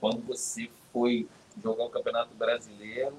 quando 0.00 0.20
você 0.26 0.68
foi 0.92 1.28
jogar 1.62 1.84
o 1.84 1.90
Campeonato 1.90 2.34
Brasileiro, 2.34 3.16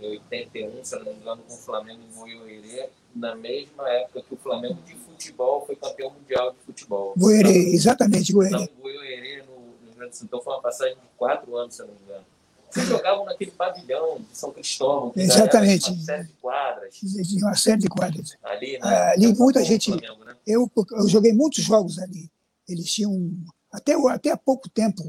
em 0.00 0.06
81, 0.06 0.84
se 0.84 0.96
não 0.96 1.04
me 1.04 1.12
engano, 1.12 1.42
com 1.42 1.54
o 1.54 1.56
Flamengo 1.56 2.00
em 2.02 2.14
Goiôerê, 2.14 2.88
na 3.14 3.34
mesma 3.34 3.88
época 3.88 4.22
que 4.22 4.34
o 4.34 4.36
Flamengo 4.36 4.80
de 4.82 4.94
futebol 4.94 5.66
foi 5.66 5.74
campeão 5.74 6.10
mundial 6.10 6.52
de 6.52 6.58
futebol. 6.58 7.14
Goiôerê, 7.16 7.74
exatamente, 7.74 8.32
Goiôerê. 8.32 8.64
Então, 8.64 8.76
Goiôerê, 8.80 9.42
no, 9.42 9.88
no 9.88 9.94
Grande 9.96 10.16
Sul, 10.16 10.26
então 10.26 10.40
foi 10.40 10.52
uma 10.52 10.62
passagem 10.62 10.94
de 10.94 11.08
quatro 11.16 11.56
anos, 11.56 11.74
se 11.74 11.82
não 11.82 11.88
me 11.88 12.00
engano. 12.04 12.24
Vocês 12.70 12.88
jogavam 12.88 13.24
naquele 13.24 13.50
pavilhão 13.50 14.18
de 14.18 14.36
São 14.36 14.52
Cristóvão, 14.52 15.12
Exatamente. 15.16 15.90
uma 15.90 16.04
série 16.04 16.24
de 16.24 16.32
quadras. 16.40 16.94
Uma 17.42 17.54
série 17.54 17.80
de 17.80 17.88
quadras. 17.88 18.36
Ali, 18.42 18.78
né? 18.78 19.12
ali 19.12 19.34
muita 19.34 19.64
gente. 19.64 19.90
Flamengo, 19.90 20.24
né? 20.24 20.36
eu, 20.46 20.70
eu 20.92 21.08
joguei 21.08 21.32
muitos 21.32 21.64
jogos 21.64 21.98
ali. 21.98 22.30
Eles 22.68 22.92
tinham 22.92 23.32
até, 23.72 23.94
até 24.10 24.30
há 24.30 24.36
pouco 24.36 24.68
tempo, 24.68 25.02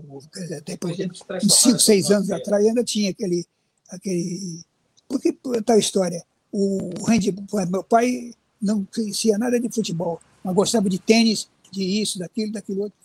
depois 0.66 0.96
de 0.98 1.08
uns 1.08 1.54
5, 1.54 1.80
6 1.80 2.12
anos 2.12 2.32
atrás, 2.32 2.66
ainda 2.66 2.84
tinha 2.84 3.12
aquele. 3.12 3.46
aquele 3.90 4.62
porque 5.08 5.34
tal 5.66 5.78
história. 5.78 6.24
O 6.52 6.90
handball, 7.06 7.68
meu 7.68 7.84
pai 7.84 8.34
não 8.62 8.86
conhecia 8.86 9.38
nada 9.38 9.60
de 9.60 9.70
futebol, 9.70 10.20
mas 10.44 10.56
gostava 10.56 10.90
de 10.90 10.98
tênis, 10.98 11.48
de 11.72 12.02
isso, 12.02 12.18
daquilo, 12.20 12.52
daquilo 12.52 12.82
outro. 12.84 12.98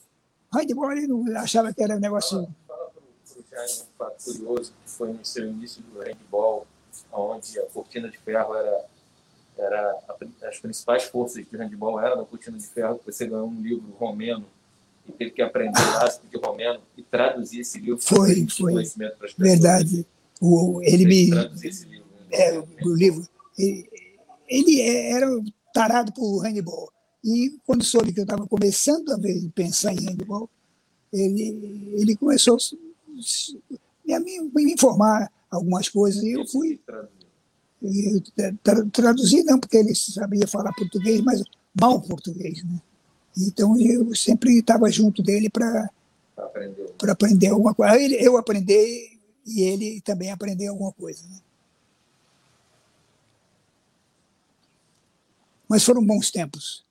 Handball 0.52 0.92
ele 0.92 1.06
não 1.06 1.25
achava 1.37 1.73
que 1.73 1.82
era 1.82 1.96
um 1.96 2.00
negócio. 2.00 2.49
Para 3.54 3.64
um 3.64 3.87
fato 3.96 4.25
curioso, 4.25 4.73
que 4.84 4.90
foi 4.90 5.12
no 5.12 5.25
seu 5.25 5.49
início 5.49 5.82
do 5.82 6.00
handball, 6.00 6.66
onde 7.12 7.58
a 7.58 7.66
cortina 7.66 8.08
de 8.08 8.18
ferro 8.18 8.54
era 8.54 8.84
era 9.56 9.99
as 10.49 10.58
principais 10.58 11.04
forças 11.04 11.44
de 11.44 11.56
handball 11.56 12.00
era 12.00 12.16
na 12.16 12.25
cortina 12.25 12.58
de 12.58 12.66
ferro, 12.66 13.00
você 13.06 13.26
ganhou 13.26 13.46
um 13.46 13.62
livro 13.62 13.88
romeno 13.99 14.44
e 15.08 15.12
teve 15.12 15.30
que 15.30 15.42
aprender 15.42 15.80
o 15.80 15.92
básico 15.92 16.26
de 16.26 16.37
romeno 16.37 16.80
e 16.96 17.02
traduzir 17.02 17.61
esse 17.61 17.78
livro 17.78 17.99
foi 17.99 18.46
foi. 18.49 18.84
verdade. 19.38 20.06
O, 20.40 20.80
ele 20.82 21.04
me 21.04 21.26
livro, 21.26 21.50
é, 22.32 22.58
o 22.58 22.94
livro 22.94 23.28
ele, 23.56 23.88
ele 24.49 24.80
era 24.80 25.26
tarado 25.73 26.12
por 26.12 26.40
handball. 26.40 26.92
E 27.23 27.56
quando 27.64 27.84
soube 27.84 28.12
que 28.12 28.20
eu 28.20 28.25
estava 28.25 28.46
começando 28.46 29.11
a 29.12 29.18
pensar 29.54 29.92
em 29.92 30.04
handball 30.04 30.50
ele 31.12 31.94
ele 31.96 32.16
começou 32.16 32.56
a 32.56 32.58
me, 34.21 34.40
me 34.54 34.73
informar 34.73 35.30
algumas 35.50 35.88
coisas 35.88 36.23
e 36.23 36.33
eu 36.33 36.47
fui 36.47 36.80
eu 37.83 38.88
traduzi 38.90 39.42
não 39.44 39.61
porque 39.61 39.76
ele 39.76 39.94
sabia 39.94 40.47
falar 40.47 40.73
português 40.73 41.21
mas 41.21 41.42
mal 41.78 42.00
português 42.00 42.64
né 42.64 42.80
então 43.37 43.76
eu 43.78 44.14
sempre 44.14 44.59
estava 44.59 44.90
junto 44.90 45.23
dele 45.23 45.50
para 45.50 45.90
aprender. 46.37 46.94
aprender 47.09 47.49
alguma 47.49 47.75
coisa. 47.75 47.97
Eu 47.97 48.37
aprender 48.37 49.18
e 49.47 49.62
ele 49.62 50.00
também 50.00 50.30
aprender 50.30 50.68
alguma 50.68 50.92
coisa. 50.92 51.26
Né? 51.26 51.40
Mas 55.68 55.83
foram 55.83 56.04
bons 56.04 56.30
tempos, 56.30 56.85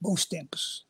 bons 0.00 0.24
tempos. 0.24 0.84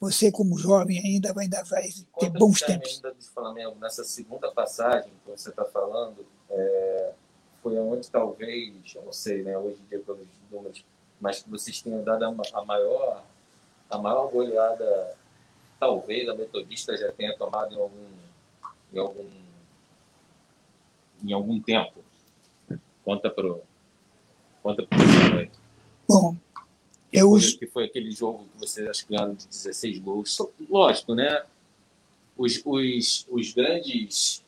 Você 0.00 0.30
como 0.30 0.58
jovem 0.58 0.98
ainda 0.98 1.32
vai, 1.32 1.44
ainda 1.44 1.62
vai 1.64 1.88
ter 2.18 2.30
bons 2.30 2.60
tempos. 2.60 2.96
Ainda 2.96 3.14
do 3.14 3.24
Flamengo 3.24 3.76
nessa 3.80 4.04
segunda 4.04 4.50
passagem 4.50 5.10
que 5.24 5.30
você 5.30 5.48
está 5.50 5.64
falando, 5.64 6.24
é, 6.50 7.12
foi 7.62 7.78
onde 7.78 8.10
talvez, 8.10 8.74
eu 8.94 9.02
não 9.02 9.12
sei, 9.12 9.42
né, 9.42 9.56
hoje 9.56 9.80
em 9.80 9.88
dia 9.88 10.00
pelos 10.00 10.26
números, 10.50 10.84
mas 11.20 11.42
que 11.42 11.48
vocês 11.48 11.80
tenham 11.80 12.04
dado 12.04 12.24
a, 12.24 12.58
a 12.60 12.64
maior 12.64 13.24
a 13.88 13.98
maior 13.98 14.30
goleada, 14.30 15.16
talvez 15.78 16.28
a 16.28 16.34
Metodista 16.34 16.96
já 16.96 17.12
tenha 17.12 17.36
tomado 17.36 17.74
em 17.74 17.78
algum, 17.78 18.08
em 18.92 18.98
algum, 18.98 19.30
em 21.24 21.32
algum 21.32 21.60
tempo. 21.60 22.04
Conta 23.04 23.30
para 23.30 23.46
o 23.46 23.62
conta 24.62 24.84
pro 24.84 24.98
Bom, 26.08 26.36
eu... 27.18 27.36
Que 27.58 27.66
foi 27.66 27.84
aquele 27.84 28.10
jogo 28.10 28.46
que 28.52 28.58
você 28.58 28.88
acho 28.88 29.06
que 29.06 29.14
ganharam 29.14 29.34
de 29.34 29.46
16 29.46 29.98
gols. 30.00 30.38
Lógico, 30.68 31.14
né? 31.14 31.44
Os, 32.36 32.60
os, 32.64 33.26
os 33.28 33.52
grandes 33.52 34.44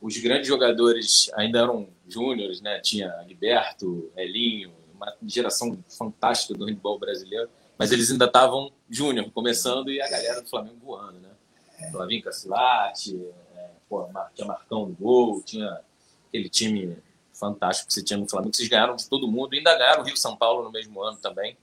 os 0.00 0.16
grandes 0.16 0.48
jogadores 0.48 1.30
ainda 1.34 1.58
eram 1.58 1.86
júniores, 2.08 2.62
né? 2.62 2.80
Tinha 2.80 3.08
Liberto, 3.28 4.10
Elinho, 4.16 4.72
uma 4.94 5.14
geração 5.26 5.78
fantástica 5.88 6.54
do 6.54 6.64
handball 6.64 6.98
brasileiro 6.98 7.50
mas 7.80 7.92
eles 7.92 8.10
ainda 8.10 8.26
estavam 8.26 8.70
júnior, 8.90 9.30
começando, 9.32 9.90
e 9.90 10.02
a 10.02 10.10
galera 10.10 10.42
do 10.42 10.48
Flamengo 10.50 10.76
voando, 10.84 11.18
né? 11.18 11.30
É. 11.78 11.90
Flavinho 11.90 12.22
Cacilate, 12.22 13.18
é, 13.56 13.70
pô, 13.88 14.06
tinha 14.34 14.46
Marcão 14.46 14.84
no 14.84 14.94
gol, 14.94 15.42
tinha 15.42 15.80
aquele 16.28 16.50
time 16.50 16.98
fantástico 17.32 17.88
que 17.88 17.94
você 17.94 18.04
tinha 18.04 18.18
no 18.18 18.28
Flamengo, 18.28 18.54
vocês 18.54 18.68
ganharam 18.68 18.96
de 18.96 19.08
todo 19.08 19.26
mundo, 19.26 19.54
ainda 19.54 19.74
ganharam 19.78 20.02
o 20.02 20.04
Rio 20.04 20.14
São 20.14 20.36
Paulo 20.36 20.62
no 20.62 20.70
mesmo 20.70 21.02
ano 21.02 21.16
também. 21.22 21.56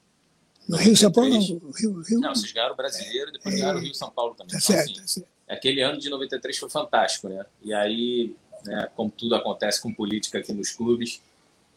No 0.67 0.77
Rio 0.77 0.97
São 0.97 1.11
Paulo 1.11 1.29
não, 1.29 1.39
Rio, 1.39 2.01
Rio... 2.01 2.19
Não, 2.19 2.35
vocês 2.35 2.51
ganharam 2.51 2.73
o 2.73 2.77
brasileiro 2.77 3.29
e 3.29 3.33
depois 3.33 3.55
é, 3.55 3.57
ganharam 3.59 3.79
o 3.79 3.81
Rio 3.81 3.95
São 3.95 4.11
Paulo 4.11 4.35
também. 4.35 4.51
Tá 4.51 4.57
então, 4.57 4.75
certo, 4.75 4.91
assim, 4.91 5.01
tá 5.01 5.07
certo. 5.07 5.27
Aquele 5.47 5.81
ano 5.81 5.97
de 5.97 6.09
93 6.09 6.57
foi 6.57 6.69
fantástico, 6.69 7.29
né? 7.29 7.45
E 7.63 7.73
aí, 7.73 8.35
né, 8.65 8.89
como 8.95 9.09
tudo 9.09 9.35
acontece 9.35 9.81
com 9.81 9.93
política 9.93 10.39
aqui 10.39 10.51
nos 10.51 10.71
clubes, 10.71 11.21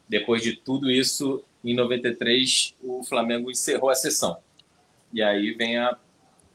depois 0.08 0.42
de 0.42 0.56
tudo 0.56 0.90
isso, 0.90 1.44
em 1.62 1.74
93, 1.74 2.74
o 2.82 3.04
Flamengo 3.04 3.48
encerrou 3.48 3.90
a 3.90 3.94
sessão. 3.94 4.38
E 5.12 5.22
aí 5.22 5.52
vem 5.52 5.78
a, 5.78 5.96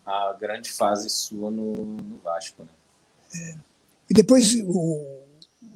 a 0.05 0.35
grande 0.39 0.69
fase 0.71 1.09
sua 1.09 1.49
no, 1.49 1.71
no 1.71 2.17
Vasco. 2.17 2.63
Né? 2.63 2.69
É. 3.33 3.55
E 4.09 4.13
depois, 4.13 4.55
o, 4.55 5.23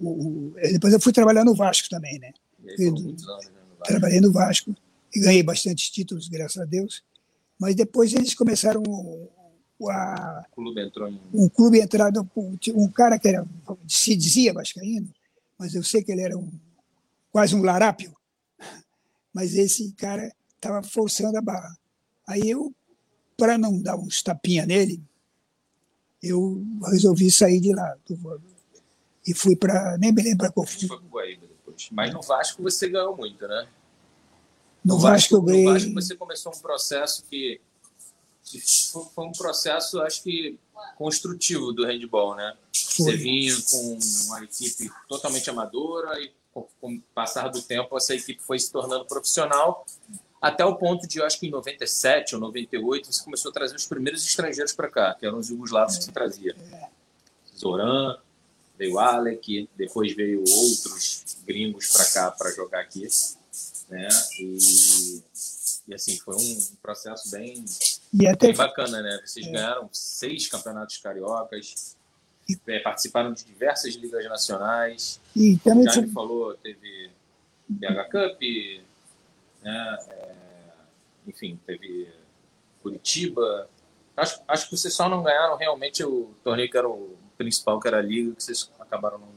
o, 0.01 0.53
depois 0.73 0.93
eu 0.93 0.99
fui 0.99 1.13
trabalhar 1.13 1.45
no 1.45 1.55
Vasco 1.55 1.87
também, 1.89 2.19
né? 2.19 2.33
Eu, 2.77 2.89
anos, 2.89 3.03
né 3.03 3.11
no 3.11 3.85
trabalhei 3.85 4.19
no 4.19 4.33
Vasco 4.33 4.75
e 5.13 5.19
ganhei 5.19 5.43
bastantes 5.43 5.89
títulos, 5.89 6.27
graças 6.27 6.61
a 6.61 6.65
Deus. 6.65 7.03
Mas 7.59 7.75
depois 7.75 8.13
eles 8.13 8.33
começaram 8.33 8.81
a, 9.89 10.45
o 10.51 10.55
clube 10.55 10.81
entrou 10.81 11.07
em... 11.07 11.21
um 11.33 11.47
clube 11.47 11.79
entrado 11.79 12.29
um 12.75 12.87
cara 12.89 13.17
que 13.17 13.29
era 13.29 13.45
se 13.87 14.15
dizia 14.15 14.53
vascaíno, 14.53 15.09
mas 15.57 15.73
eu 15.73 15.83
sei 15.83 16.03
que 16.03 16.11
ele 16.11 16.21
era 16.21 16.37
um, 16.37 16.51
quase 17.31 17.55
um 17.55 17.63
larápio 17.63 18.13
mas 19.33 19.55
esse 19.55 19.91
cara 19.93 20.33
estava 20.55 20.83
forçando 20.83 21.37
a 21.37 21.41
barra. 21.41 21.77
Aí 22.27 22.49
eu, 22.49 22.73
para 23.37 23.57
não 23.57 23.81
dar 23.81 23.95
uns 23.95 24.21
tapinha 24.21 24.65
nele, 24.65 25.01
eu 26.21 26.63
resolvi 26.91 27.31
sair 27.31 27.59
de 27.59 27.73
lá. 27.73 27.95
E 29.25 29.33
fui 29.33 29.55
para. 29.55 29.97
Nem 29.97 30.11
me 30.11 30.21
lembro 30.21 30.51
qual 30.51 30.65
foi. 30.65 30.89
Mas 31.91 32.13
no 32.13 32.21
Vasco 32.21 32.61
você 32.61 32.89
ganhou 32.89 33.15
muito, 33.15 33.47
né? 33.47 33.67
No, 34.83 34.95
no 34.95 34.99
Vasco, 34.99 35.11
Vasco 35.11 35.35
eu 35.35 35.41
ganhei. 35.41 35.65
No 35.65 35.73
Vasco 35.73 35.93
você 35.93 36.15
começou 36.15 36.53
um 36.55 36.59
processo 36.59 37.23
que. 37.29 37.61
que 38.43 38.59
foi 38.61 39.25
um 39.25 39.31
processo, 39.31 40.01
acho 40.01 40.23
que, 40.23 40.57
construtivo 40.97 41.71
do 41.71 41.85
handball, 41.85 42.35
né? 42.35 42.55
Foi. 42.73 43.05
Você 43.05 43.17
vinha 43.17 43.55
com 43.69 43.99
uma 44.27 44.43
equipe 44.43 44.89
totalmente 45.07 45.49
amadora 45.49 46.19
e 46.19 46.31
com 46.81 46.95
o 46.95 47.01
passar 47.13 47.49
do 47.49 47.61
tempo, 47.61 47.95
essa 47.95 48.13
equipe 48.13 48.41
foi 48.41 48.59
se 48.59 48.71
tornando 48.71 49.05
profissional, 49.05 49.85
até 50.41 50.63
o 50.63 50.75
ponto 50.75 51.07
de, 51.07 51.19
eu 51.19 51.25
acho 51.25 51.39
que 51.39 51.47
em 51.47 51.51
97 51.51 52.35
ou 52.35 52.41
98, 52.41 53.11
você 53.11 53.23
começou 53.23 53.49
a 53.49 53.53
trazer 53.53 53.75
os 53.75 53.85
primeiros 53.85 54.25
estrangeiros 54.25 54.73
para 54.73 54.89
cá, 54.89 55.13
que 55.13 55.25
eram 55.25 55.39
os 55.39 55.47
jugoslavos 55.47 55.97
que 55.97 56.05
você 56.05 56.11
trazia. 56.11 56.55
Zoran, 57.57 58.17
veio 58.77 58.97
Alec, 58.97 59.69
depois 59.75 60.15
veio 60.15 60.39
outros 60.39 61.37
gringos 61.45 61.87
para 61.87 62.05
cá 62.05 62.31
para 62.31 62.51
jogar 62.51 62.79
aqui, 62.79 63.07
né? 63.89 64.07
E, 64.39 65.23
e, 65.87 65.93
assim 65.93 66.17
foi 66.19 66.35
um 66.35 66.59
processo 66.81 67.31
bem, 67.31 67.65
bem 68.13 68.55
bacana, 68.55 69.01
né? 69.01 69.19
Vocês 69.25 69.47
é. 69.47 69.51
ganharam 69.51 69.89
seis 69.91 70.47
campeonatos 70.47 70.97
cariocas, 70.97 71.97
é, 72.67 72.79
participaram 72.79 73.33
de 73.33 73.43
diversas 73.43 73.95
ligas 73.95 74.23
nacionais. 74.25 75.19
E 75.35 75.57
também 75.57 76.07
falou, 76.11 76.53
teve 76.55 77.11
BH 77.67 78.11
Cup, 78.11 78.41
né? 79.63 79.97
É, 80.09 80.35
enfim, 81.27 81.59
teve 81.65 82.07
Curitiba. 82.81 83.69
Acho, 84.15 84.41
acho 84.47 84.69
que 84.69 84.77
vocês 84.77 84.93
só 84.93 85.09
não 85.09 85.23
ganharam 85.23 85.57
realmente 85.57 86.03
o 86.03 86.33
torneio 86.43 86.69
que 86.69 86.77
era 86.77 86.87
o 86.87 87.15
principal, 87.37 87.79
que 87.79 87.87
era 87.87 87.97
a 87.97 88.01
Liga, 88.01 88.35
que 88.35 88.43
vocês 88.43 88.69
acabaram 88.79 89.17
não. 89.17 89.27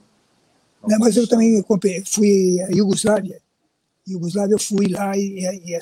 não, 0.82 0.88
não 0.88 0.98
mas 0.98 1.16
eu 1.16 1.26
também 1.26 1.64
fui 2.04 2.60
a 2.62 2.68
Iugoslávia. 2.70 3.40
Iugoslávia 4.08 4.54
eu 4.54 4.58
fui 4.58 4.88
lá 4.88 5.16
e, 5.16 5.40
e, 5.40 5.78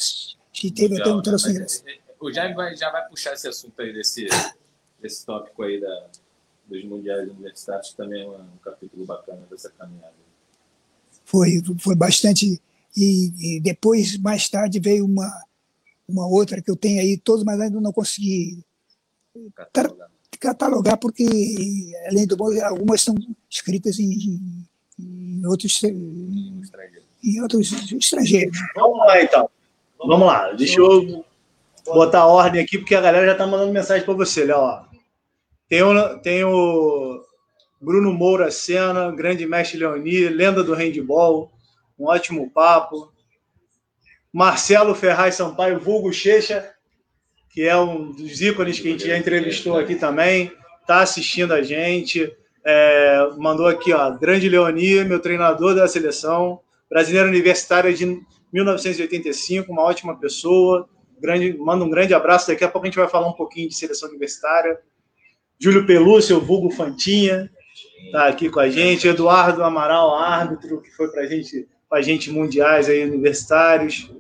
e 0.65 0.71
teve 0.71 1.01
até 1.01 1.11
um 1.11 1.23
troço 1.23 1.49
é, 1.49 1.63
é, 1.63 1.99
O 2.19 2.33
Jaime 2.33 2.55
vai, 2.55 2.77
já 2.77 2.91
vai 2.91 3.09
puxar 3.09 3.35
esse 3.35 3.49
assunto 3.49 3.81
aí, 3.81 3.93
desse, 3.93 4.29
desse 5.01 5.25
tópico 5.25 5.63
aí 5.63 5.81
da, 5.81 6.07
dos 6.67 6.85
mundiais 6.85 7.29
universitários, 7.31 7.91
que 7.91 7.97
também 7.97 8.23
é 8.23 8.27
um, 8.27 8.41
um 8.41 8.59
capítulo 8.63 9.07
bacana 9.07 9.47
dessa 9.51 9.71
caminhada. 9.71 10.15
Foi, 11.25 11.63
foi 11.79 11.95
bastante. 11.95 12.61
E, 12.97 13.57
e, 13.57 13.61
depois, 13.61 14.19
mais 14.19 14.49
tarde, 14.49 14.81
veio 14.81 15.05
uma, 15.05 15.45
uma 16.09 16.27
outra 16.27 16.61
que 16.61 16.71
eu 16.71 16.77
tenho 16.77 17.01
aí, 17.01 17.17
todos, 17.17 17.45
mas 17.45 17.61
ainda 17.61 17.81
não 17.81 17.93
consegui 17.93 18.65
catalogar 19.55 20.11
catalogar, 20.41 20.99
porque, 20.99 21.25
além 22.09 22.27
do 22.27 22.37
bom, 22.37 22.49
algumas 22.65 23.03
são 23.03 23.15
escritas 23.49 23.99
em, 24.01 24.67
em 24.99 25.47
outros, 25.47 25.83
em 25.85 26.63
outros 27.43 27.93
estrangeiros. 27.93 28.59
Vamos 28.75 28.99
lá, 28.99 29.23
então. 29.23 29.51
Vamos 29.99 30.27
lá. 30.27 30.53
Deixa 30.53 30.81
eu 30.81 31.25
botar 31.87 32.27
ordem 32.27 32.63
aqui, 32.63 32.79
porque 32.79 32.95
a 32.95 33.01
galera 33.01 33.27
já 33.27 33.33
está 33.33 33.47
mandando 33.47 33.73
mensagem 33.73 34.05
para 34.05 34.15
você, 34.15 34.45
Léo. 34.45 34.85
Tem 35.69 35.83
o, 35.83 36.19
tem 36.19 36.45
o 36.45 37.23
Bruno 37.81 38.13
Moura 38.13 38.51
Sena, 38.51 39.11
grande 39.11 39.47
mestre 39.47 39.79
Leoni, 39.79 40.29
lenda 40.29 40.63
do 40.65 40.75
handball, 40.75 41.51
um 41.99 42.07
ótimo 42.07 42.51
papo. 42.51 43.13
Marcelo 44.33 44.95
Ferraz 44.95 45.35
Sampaio, 45.35 45.81
vulgo 45.81 46.13
Checha, 46.13 46.71
que 47.51 47.63
é 47.63 47.77
um 47.77 48.13
dos 48.13 48.41
ícones 48.41 48.79
que 48.79 48.89
a 48.89 48.91
gente 48.93 49.07
já 49.07 49.19
entrevistou 49.19 49.77
aqui 49.77 49.97
também, 49.97 50.53
está 50.81 51.01
assistindo 51.01 51.53
a 51.53 51.63
gente. 51.63 52.33
É, 52.65 53.31
mandou 53.39 53.67
aqui, 53.67 53.93
ó, 53.93 54.11
grande 54.11 54.49
Leoni, 54.49 55.05
meu 55.05 55.19
treinador 55.19 55.75
da 55.75 55.89
seleção, 55.89 56.61
brasileiro 56.91 57.29
universitário 57.29 57.95
de 57.95 58.21
1985, 58.53 59.71
uma 59.73 59.83
ótima 59.83 60.19
pessoa. 60.19 60.89
Grande, 61.21 61.57
manda 61.57 61.85
um 61.85 61.91
grande 61.91 62.13
abraço. 62.13 62.49
Daqui 62.49 62.65
a 62.65 62.69
pouco 62.69 62.87
a 62.87 62.91
gente 62.91 62.99
vai 62.99 63.09
falar 63.09 63.29
um 63.29 63.35
pouquinho 63.35 63.69
de 63.69 63.75
seleção 63.77 64.09
universitária. 64.09 64.79
Júlio 65.59 65.87
Pelúcio, 65.87 66.41
vulgo 66.41 66.71
Fantinha, 66.71 67.51
está 68.07 68.27
aqui 68.27 68.49
com 68.49 68.59
a 68.59 68.69
gente. 68.69 69.07
Eduardo 69.07 69.63
Amaral, 69.63 70.15
árbitro, 70.17 70.81
que 70.81 70.91
foi 70.91 71.09
para 71.13 71.27
gente, 71.27 71.69
a 71.93 72.03
gente 72.03 72.31
mundiais 72.31 72.89
aí 72.89 73.05
universitários. 73.05 74.11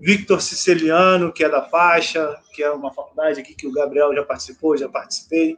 Victor 0.00 0.40
Siciliano, 0.40 1.32
que 1.32 1.44
é 1.44 1.48
da 1.48 1.62
Faixa, 1.62 2.36
que 2.52 2.62
é 2.62 2.70
uma 2.70 2.92
faculdade 2.92 3.40
aqui 3.40 3.54
que 3.54 3.66
o 3.66 3.72
Gabriel 3.72 4.14
já 4.14 4.24
participou, 4.24 4.76
já 4.76 4.88
participei. 4.88 5.56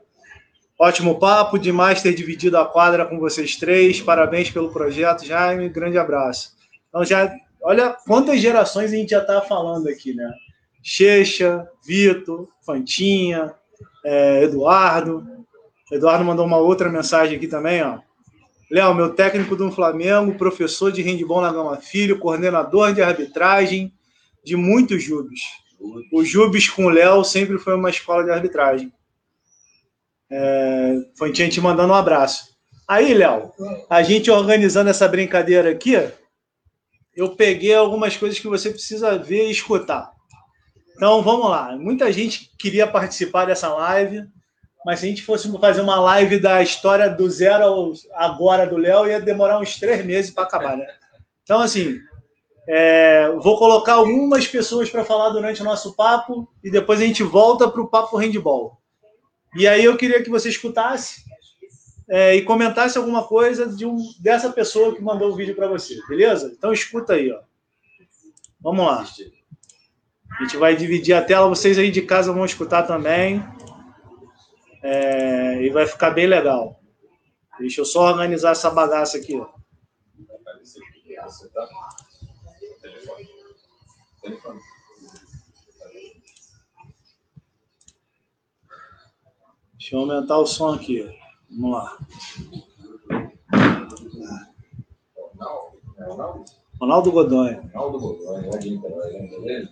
Ótimo 0.82 1.16
papo, 1.16 1.60
demais 1.60 2.02
ter 2.02 2.12
dividido 2.12 2.58
a 2.58 2.64
quadra 2.64 3.06
com 3.06 3.16
vocês 3.20 3.54
três. 3.54 4.00
Parabéns 4.00 4.50
pelo 4.50 4.72
projeto, 4.72 5.24
Jaime. 5.24 5.68
Grande 5.68 5.96
abraço. 5.96 6.56
Então, 6.88 7.04
já, 7.04 7.32
olha 7.62 7.96
quantas 8.04 8.40
gerações 8.40 8.92
a 8.92 8.96
gente 8.96 9.10
já 9.10 9.20
está 9.20 9.40
falando 9.42 9.86
aqui, 9.86 10.12
né? 10.12 10.28
Checha, 10.82 11.68
Vitor, 11.86 12.48
Fantinha, 12.66 13.54
é, 14.04 14.42
Eduardo. 14.42 15.24
Eduardo 15.92 16.24
mandou 16.24 16.44
uma 16.44 16.56
outra 16.56 16.88
mensagem 16.88 17.36
aqui 17.36 17.46
também, 17.46 17.80
ó. 17.80 18.00
Léo, 18.68 18.92
meu 18.92 19.10
técnico 19.14 19.54
do 19.54 19.70
Flamengo, 19.70 20.34
professor 20.34 20.90
de 20.90 21.00
handball 21.00 21.42
na 21.42 21.52
Gama 21.52 21.76
Filho, 21.76 22.18
coordenador 22.18 22.92
de 22.92 23.00
arbitragem, 23.00 23.94
de 24.42 24.56
muitos 24.56 25.00
Jubes. 25.00 25.42
O 26.12 26.24
Jubes 26.24 26.68
com 26.68 26.86
o 26.86 26.90
Léo 26.90 27.22
sempre 27.22 27.56
foi 27.56 27.76
uma 27.76 27.90
escola 27.90 28.24
de 28.24 28.32
arbitragem. 28.32 28.92
É, 30.34 30.94
foi 31.18 31.30
te 31.30 31.60
mandando 31.60 31.92
um 31.92 31.96
abraço. 31.96 32.52
Aí, 32.88 33.12
Léo, 33.12 33.52
a 33.88 34.02
gente 34.02 34.30
organizando 34.30 34.88
essa 34.88 35.06
brincadeira 35.06 35.70
aqui, 35.70 35.92
eu 37.14 37.36
peguei 37.36 37.74
algumas 37.74 38.16
coisas 38.16 38.38
que 38.38 38.48
você 38.48 38.70
precisa 38.70 39.18
ver 39.18 39.48
e 39.48 39.50
escutar. 39.50 40.10
Então, 40.96 41.22
vamos 41.22 41.50
lá. 41.50 41.76
Muita 41.76 42.10
gente 42.10 42.50
queria 42.58 42.86
participar 42.86 43.44
dessa 43.44 43.68
live, 43.74 44.24
mas 44.86 45.00
se 45.00 45.06
a 45.06 45.08
gente 45.10 45.22
fosse 45.22 45.50
fazer 45.58 45.82
uma 45.82 46.00
live 46.00 46.40
da 46.40 46.62
história 46.62 47.10
do 47.10 47.30
zero 47.30 47.64
ao 47.64 47.92
agora 48.14 48.66
do 48.66 48.78
Léo, 48.78 49.06
ia 49.06 49.20
demorar 49.20 49.58
uns 49.58 49.78
três 49.78 50.04
meses 50.04 50.30
para 50.30 50.44
acabar, 50.44 50.76
né? 50.76 50.86
Então, 51.42 51.60
assim, 51.60 51.98
é, 52.66 53.30
vou 53.38 53.58
colocar 53.58 53.94
algumas 53.94 54.46
pessoas 54.46 54.88
para 54.88 55.04
falar 55.04 55.30
durante 55.30 55.60
o 55.60 55.64
nosso 55.64 55.94
papo 55.94 56.48
e 56.64 56.70
depois 56.70 57.00
a 57.00 57.04
gente 57.04 57.22
volta 57.22 57.68
para 57.68 57.82
o 57.82 57.88
papo 57.88 58.16
handball. 58.16 58.81
E 59.54 59.66
aí 59.66 59.84
eu 59.84 59.96
queria 59.96 60.22
que 60.22 60.30
você 60.30 60.48
escutasse 60.48 61.24
é, 62.08 62.34
e 62.34 62.42
comentasse 62.42 62.96
alguma 62.98 63.26
coisa 63.26 63.66
de 63.66 63.86
um, 63.86 63.98
dessa 64.18 64.50
pessoa 64.50 64.94
que 64.94 65.02
mandou 65.02 65.30
o 65.30 65.36
vídeo 65.36 65.54
para 65.54 65.68
você, 65.68 66.00
beleza? 66.08 66.52
Então 66.56 66.72
escuta 66.72 67.14
aí, 67.14 67.30
ó. 67.30 67.40
Vamos 68.60 68.84
lá. 68.84 69.04
A 70.38 70.42
gente 70.42 70.56
vai 70.56 70.74
dividir 70.76 71.14
a 71.14 71.22
tela, 71.22 71.48
vocês 71.48 71.78
aí 71.78 71.90
de 71.90 72.02
casa 72.02 72.32
vão 72.32 72.44
escutar 72.44 72.84
também. 72.84 73.42
É, 74.82 75.62
e 75.62 75.70
vai 75.70 75.86
ficar 75.86 76.10
bem 76.10 76.26
legal. 76.26 76.80
Deixa 77.58 77.80
eu 77.80 77.84
só 77.84 78.08
organizar 78.08 78.52
essa 78.52 78.70
bagaça 78.70 79.18
aqui. 79.18 79.38
Ó. 79.38 79.48
Deixa 89.92 90.06
eu 90.06 90.10
aumentar 90.10 90.38
o 90.38 90.46
som 90.46 90.70
aqui. 90.70 91.06
Vamos 91.50 91.70
lá. 91.76 91.98
Ronaldo 96.80 97.12
Godoy. 97.12 97.52
Ronaldo 97.74 98.00
Godoy, 98.00 98.46
lá 98.46 98.56
de 98.56 98.70
Niterói? 98.70 99.68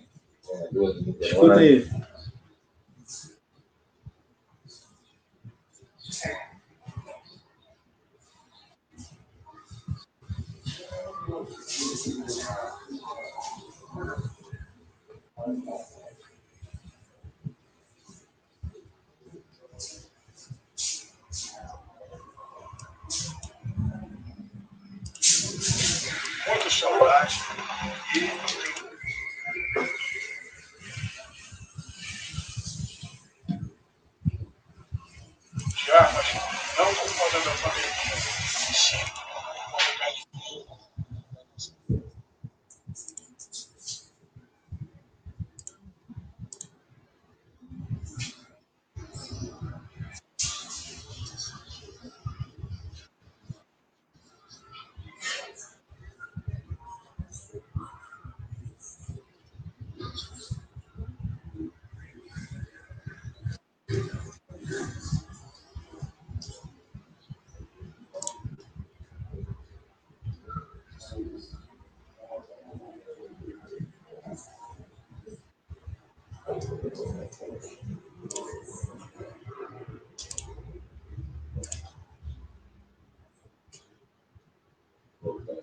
Escuta 1.19 1.55
aí. 1.55 1.89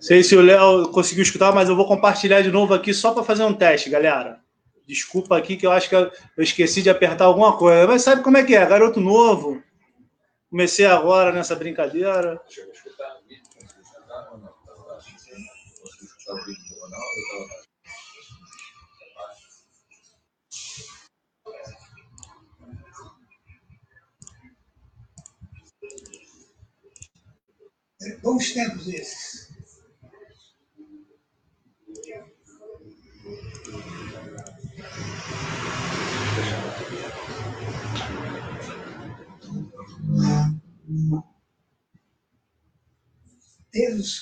Sei 0.09 0.23
se 0.23 0.35
o 0.35 0.41
Léo 0.41 0.89
conseguiu 0.89 1.21
escutar, 1.21 1.53
mas 1.53 1.69
eu 1.69 1.75
vou 1.75 1.85
compartilhar 1.85 2.41
de 2.41 2.51
novo 2.51 2.73
aqui 2.73 2.95
só 2.95 3.11
para 3.11 3.21
fazer 3.21 3.43
um 3.43 3.53
teste, 3.53 3.91
galera. 3.91 4.39
Desculpa 4.87 5.37
aqui 5.37 5.55
que 5.55 5.67
eu 5.67 5.71
acho 5.71 5.87
que 5.87 5.93
eu 5.93 6.09
esqueci 6.39 6.81
de 6.81 6.89
apertar 6.89 7.25
alguma 7.25 7.55
coisa. 7.55 7.85
Mas 7.85 8.01
sabe 8.01 8.23
como 8.23 8.35
é 8.35 8.43
que 8.43 8.55
é? 8.55 8.65
Garoto 8.65 8.99
novo. 8.99 9.61
Comecei 10.49 10.87
agora 10.87 11.31
nessa 11.31 11.55
brincadeira. 11.55 12.41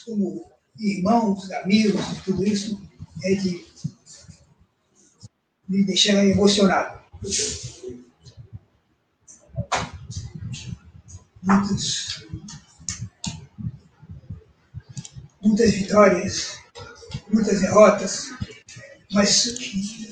Como 0.07 0.49
irmãos, 0.79 1.51
amigos, 1.51 2.01
tudo 2.23 2.47
isso 2.47 2.81
é 3.23 3.35
de 3.35 3.65
me 5.67 5.83
deixar 5.83 6.25
emocionado. 6.25 6.97
Muitos 11.43 12.25
muitas 15.41 15.71
vitórias, 15.71 16.57
muitas 17.29 17.61
derrotas, 17.61 18.29
mas. 19.11 20.09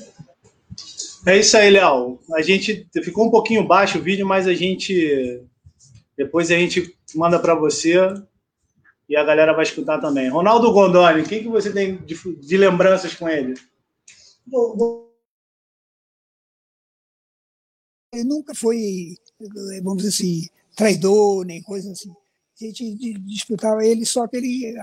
É 1.26 1.38
isso 1.38 1.56
aí, 1.56 1.70
Léo. 1.70 2.20
A 2.34 2.42
gente 2.42 2.86
ficou 3.02 3.26
um 3.26 3.30
pouquinho 3.30 3.66
baixo 3.66 3.98
o 3.98 4.02
vídeo, 4.02 4.26
mas 4.26 4.46
a 4.46 4.54
gente 4.54 5.42
depois 6.16 6.50
a 6.50 6.56
gente 6.56 6.96
manda 7.14 7.38
para 7.38 7.54
você 7.54 7.96
e 9.08 9.16
a 9.16 9.24
galera 9.24 9.52
vai 9.52 9.62
escutar 9.64 10.00
também. 10.00 10.28
Ronaldo 10.28 10.72
Gondoni, 10.72 11.22
o 11.22 11.24
que, 11.24 11.40
que 11.40 11.48
você 11.48 11.72
tem 11.72 11.96
de, 11.98 12.14
de 12.36 12.56
lembranças 12.56 13.14
com 13.14 13.28
ele? 13.28 13.54
Ele 18.12 18.24
nunca 18.24 18.54
foi, 18.54 19.16
vamos 19.82 20.02
dizer 20.02 20.08
assim, 20.08 20.48
traidor, 20.74 21.44
nem 21.44 21.62
coisa 21.62 21.92
assim. 21.92 22.10
A 22.10 22.64
gente 22.64 23.18
disputava 23.20 23.84
ele, 23.84 24.06
só 24.06 24.26
que 24.26 24.36
ele 24.36 24.74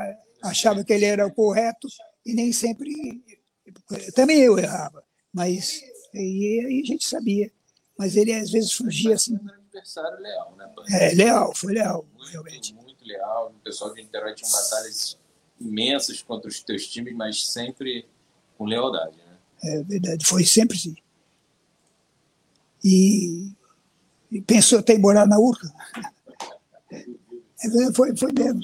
achava 0.43 0.83
que 0.83 0.93
ele 0.93 1.05
era 1.05 1.25
o 1.25 1.33
correto 1.33 1.87
e 2.25 2.33
nem 2.33 2.53
sempre. 2.53 2.93
Também 4.13 4.41
eu 4.41 4.57
errava, 4.57 5.03
mas 5.33 5.81
aí 6.13 6.83
a 6.83 6.85
gente 6.85 7.05
sabia. 7.05 7.51
Mas 7.97 8.15
ele 8.15 8.33
às 8.33 8.51
vezes 8.51 8.73
fugia 8.73 9.15
assim. 9.15 9.37
Adversário 9.67 10.19
leal, 10.19 10.55
né? 10.55 10.73
É, 10.91 11.15
leal, 11.15 11.55
foi 11.55 11.73
leal, 11.73 12.05
muito, 12.13 12.31
realmente. 12.31 12.75
Muito 13.03 13.07
leal. 13.07 13.53
O 13.55 13.63
pessoal 13.63 13.93
de 13.93 14.01
Niterói 14.01 14.33
tinha 14.33 14.49
batalhas 14.49 15.17
imensas 15.59 16.21
contra 16.21 16.49
os 16.49 16.63
teus 16.63 16.87
times, 16.87 17.13
mas 17.13 17.47
sempre 17.47 18.07
com 18.57 18.65
lealdade, 18.65 19.17
né? 19.17 19.37
É 19.63 19.83
verdade, 19.83 20.25
foi 20.25 20.45
sempre 20.45 20.77
assim. 20.77 20.95
E, 22.83 23.51
e 24.31 24.41
pensou 24.41 24.79
até 24.79 24.93
em 24.93 24.99
morar 24.99 25.27
na 25.27 25.37
Urca. 25.37 25.71
É, 27.65 27.93
foi, 27.93 28.13
foi 28.17 28.29
mesmo. 28.33 28.59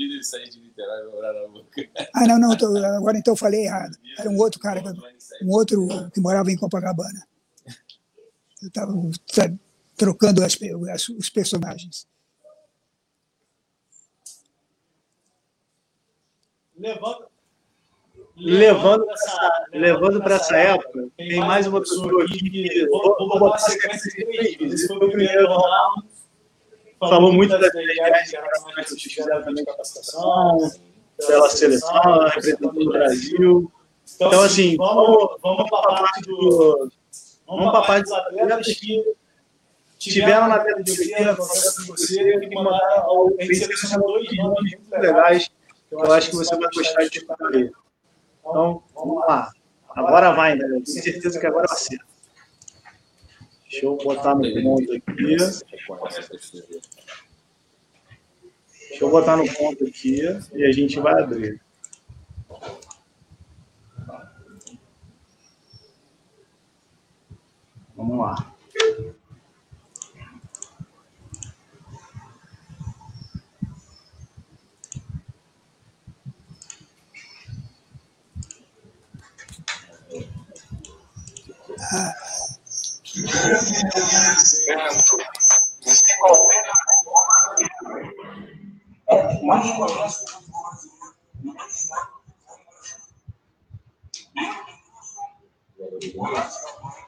Ah, 2.13 2.27
não, 2.27 2.37
não, 2.37 2.57
tô, 2.57 2.67
agora 2.75 3.17
então 3.17 3.31
eu 3.31 3.37
falei 3.37 3.63
errado. 3.63 3.97
Era 4.17 4.29
um 4.29 4.37
outro 4.37 4.59
cara, 4.59 4.83
um 5.41 5.51
outro 5.51 5.87
que 6.13 6.19
morava 6.19 6.51
em 6.51 6.57
Copacabana. 6.57 7.25
Eu 8.61 8.67
estava 8.67 8.93
trocando 9.95 10.43
as, 10.43 10.57
as, 10.91 11.07
os 11.07 11.29
personagens. 11.29 12.05
Levando, 16.79 17.25
levando 18.37 19.05
para 19.05 19.13
essa, 19.13 19.65
levando 19.73 20.29
essa 20.29 20.57
época, 20.57 21.07
tem 21.17 21.39
mais 21.41 21.67
uma 21.67 21.81
pessoa 21.81 22.23
aqui 22.23 22.49
que. 22.49 22.87
Vou, 22.87 23.15
vou 23.17 23.39
botar 23.39 23.57
a 23.57 23.59
sequência 23.59 24.09
de 24.11 24.25
três 24.25 24.73
Esse 24.73 24.87
foi 24.87 24.95
o 24.95 25.11
primeiro 25.11 25.45
Ronaldo. 25.47 26.05
Falou 26.97 27.33
muito 27.33 27.57
das 27.57 27.71
viagens 27.73 28.31
que 28.95 29.09
fizeram 29.09 29.43
também 29.43 29.65
capacitação 29.65 30.57
pela 31.17 31.49
seleção, 31.49 32.27
representando 32.27 32.81
o 32.81 32.89
Brasil. 32.89 33.71
Então, 34.15 34.41
assim, 34.41 34.77
vamos, 34.77 35.37
vamos 35.41 35.69
para 35.69 35.79
a 35.79 35.99
parte 35.99 36.21
do. 36.21 36.91
Vamos 37.45 37.71
para 37.71 37.79
a 37.79 37.87
parte 37.87 38.03
dos 38.03 38.13
atletas 38.13 38.67
que 38.67 39.03
tiveram 39.97 40.47
na 40.47 40.59
tela 40.59 40.81
de 40.81 41.35
com 41.35 41.43
você, 41.87 42.39
que 42.39 42.55
mandar 42.55 42.99
ao. 42.99 43.27
A 43.37 43.43
gente 43.43 43.55
selecionou 43.55 44.07
dois 44.07 44.37
nomes 44.37 44.75
muito 44.75 44.91
legais, 44.91 45.51
que 45.89 45.95
eu 45.95 46.13
acho 46.13 46.29
que 46.29 46.35
você 46.35 46.55
vai 46.55 46.69
gostar 46.73 47.03
de 47.07 47.17
escutar. 47.17 47.55
Então, 47.55 48.83
vamos 48.93 49.17
lá. 49.27 49.51
Agora 49.89 50.31
vai, 50.31 50.55
né? 50.55 50.65
Tenho 50.67 50.85
certeza 50.85 51.39
que 51.39 51.47
agora 51.47 51.67
vai 51.67 51.77
ser. 51.77 51.99
Deixa 53.63 53.85
eu 53.85 53.97
botar 53.97 54.35
no 54.35 54.63
ponto 54.63 54.93
aqui. 54.93 55.35
Deixa 58.89 59.03
eu 59.03 59.09
botar 59.09 59.35
no 59.35 59.51
ponto 59.53 59.85
aqui 59.85 60.21
e 60.53 60.65
a 60.65 60.71
gente 60.71 60.99
vai 60.99 61.21
abrir. 61.21 61.61
Vamos 67.95 68.19
lá. 68.19 68.55
Ah. 81.91 82.13
É, 89.07 89.43
mais 89.43 89.71
conhece 89.71 90.25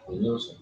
Denilson. 0.09 0.61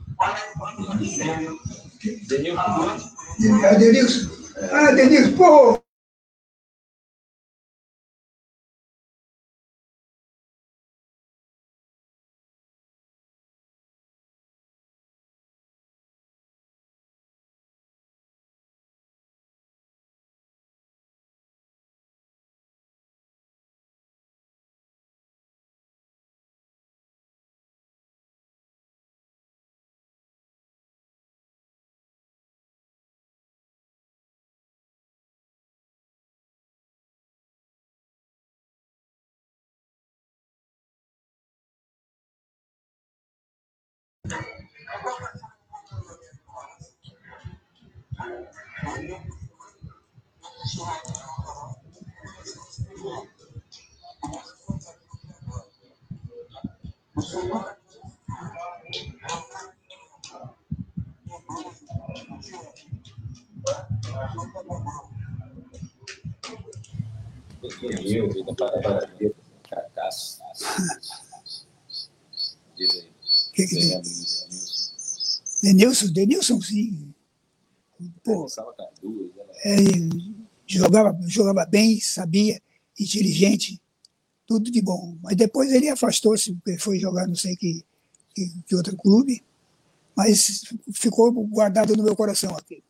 Ah, 48.92 48.98
Denilson, 48.98 49.20
pô! 49.22 49.24
Fracasso. 69.68 70.40
Diz 72.78 72.90
aí. 72.92 73.10
Que 73.54 73.68
que 73.68 73.76
tem? 73.76 74.02
Denilson, 75.62 76.12
Denilson, 76.12 76.62
sim. 76.62 77.09
Pô, 78.34 78.48
é, 79.66 79.76
jogava, 80.66 81.18
jogava 81.28 81.66
bem, 81.66 82.00
sabia, 82.00 82.62
inteligente, 83.00 83.82
tudo 84.46 84.70
de 84.70 84.82
bom. 84.82 85.18
Mas 85.22 85.36
depois 85.36 85.72
ele 85.72 85.90
afastou-se, 85.90 86.58
foi 86.80 87.00
jogar 87.00 87.28
não 87.28 87.36
sei 87.36 87.56
que, 87.56 87.84
que, 88.34 88.52
que 88.68 88.76
outro 88.76 88.96
clube, 88.96 89.44
mas 90.16 90.64
ficou 90.94 91.32
guardado 91.32 91.96
no 91.96 92.04
meu 92.04 92.16
coração 92.16 92.56
aqui. 92.56 92.84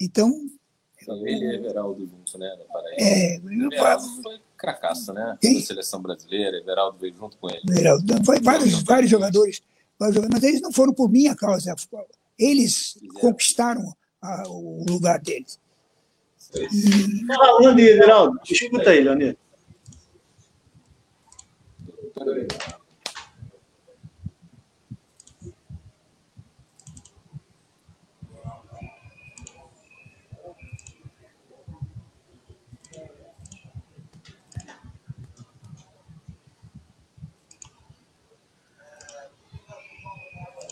Então. 0.00 0.48
Então, 1.02 1.26
ele 1.26 1.44
é 1.46 1.54
Everaldo 1.54 2.06
junto, 2.06 2.38
né? 2.38 2.54
É, 2.98 3.36
Everaldo 3.36 4.22
foi 4.22 4.40
cracaça, 4.56 5.12
né? 5.12 5.38
Quem? 5.40 5.54
Da 5.54 5.66
seleção 5.66 6.02
brasileira, 6.02 6.58
Everaldo 6.58 6.98
veio 6.98 7.14
junto 7.14 7.36
com 7.38 7.48
ele. 7.48 7.62
Everaldo, 7.70 8.24
foi 8.24 8.40
vários, 8.40 8.82
vários 8.82 9.10
jogadores, 9.10 9.62
mas 9.98 10.42
eles 10.42 10.60
não 10.60 10.72
foram 10.72 10.92
por 10.94 11.10
minha 11.10 11.34
causa. 11.34 11.74
Eles 12.38 12.92
Fizeram. 12.92 13.14
conquistaram 13.14 13.96
a, 14.22 14.48
o 14.48 14.84
lugar 14.88 15.20
deles. 15.20 15.58
E... 16.54 17.26
Falando, 17.26 17.78
Everaldo, 17.78 18.40
escuta 18.48 18.90
aí, 18.90 19.00
Leonardo. 19.00 19.38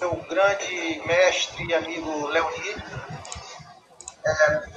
Meu 0.07 0.25
grande 0.29 1.03
mestre 1.05 1.67
e 1.67 1.75
amigo 1.75 2.29
Leonir. 2.29 2.77
É... 4.25 4.77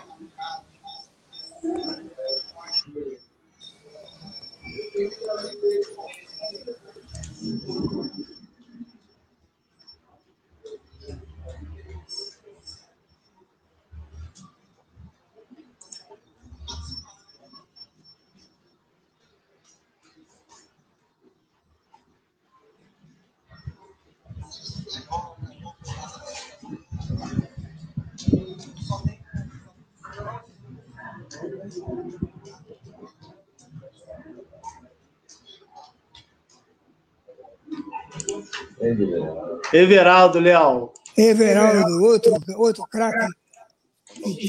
Everaldo 39.73 40.39
Leal. 40.39 40.93
Everaldo, 41.17 42.03
outro, 42.03 42.33
outro 42.57 42.83
craque 42.89 43.27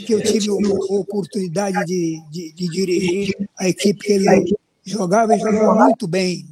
que 0.06 0.12
eu 0.12 0.22
tive 0.22 0.50
a 0.50 0.94
oportunidade 0.94 1.84
de, 1.84 2.22
de, 2.30 2.52
de, 2.52 2.68
dirigir 2.68 3.48
a 3.58 3.68
equipe 3.68 4.00
que 4.00 4.12
ele 4.12 4.56
jogava 4.84 5.34
e 5.34 5.38
jogava 5.38 5.84
muito 5.84 6.08
bem, 6.08 6.44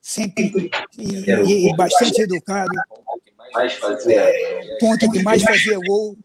sempre 0.00 0.70
e, 0.98 1.68
e 1.68 1.76
bastante 1.76 2.22
educado. 2.22 2.72
É, 4.08 4.78
ponto 4.80 5.10
que 5.10 5.22
mais 5.22 5.42
fazia 5.42 5.78
gol. 5.86 6.16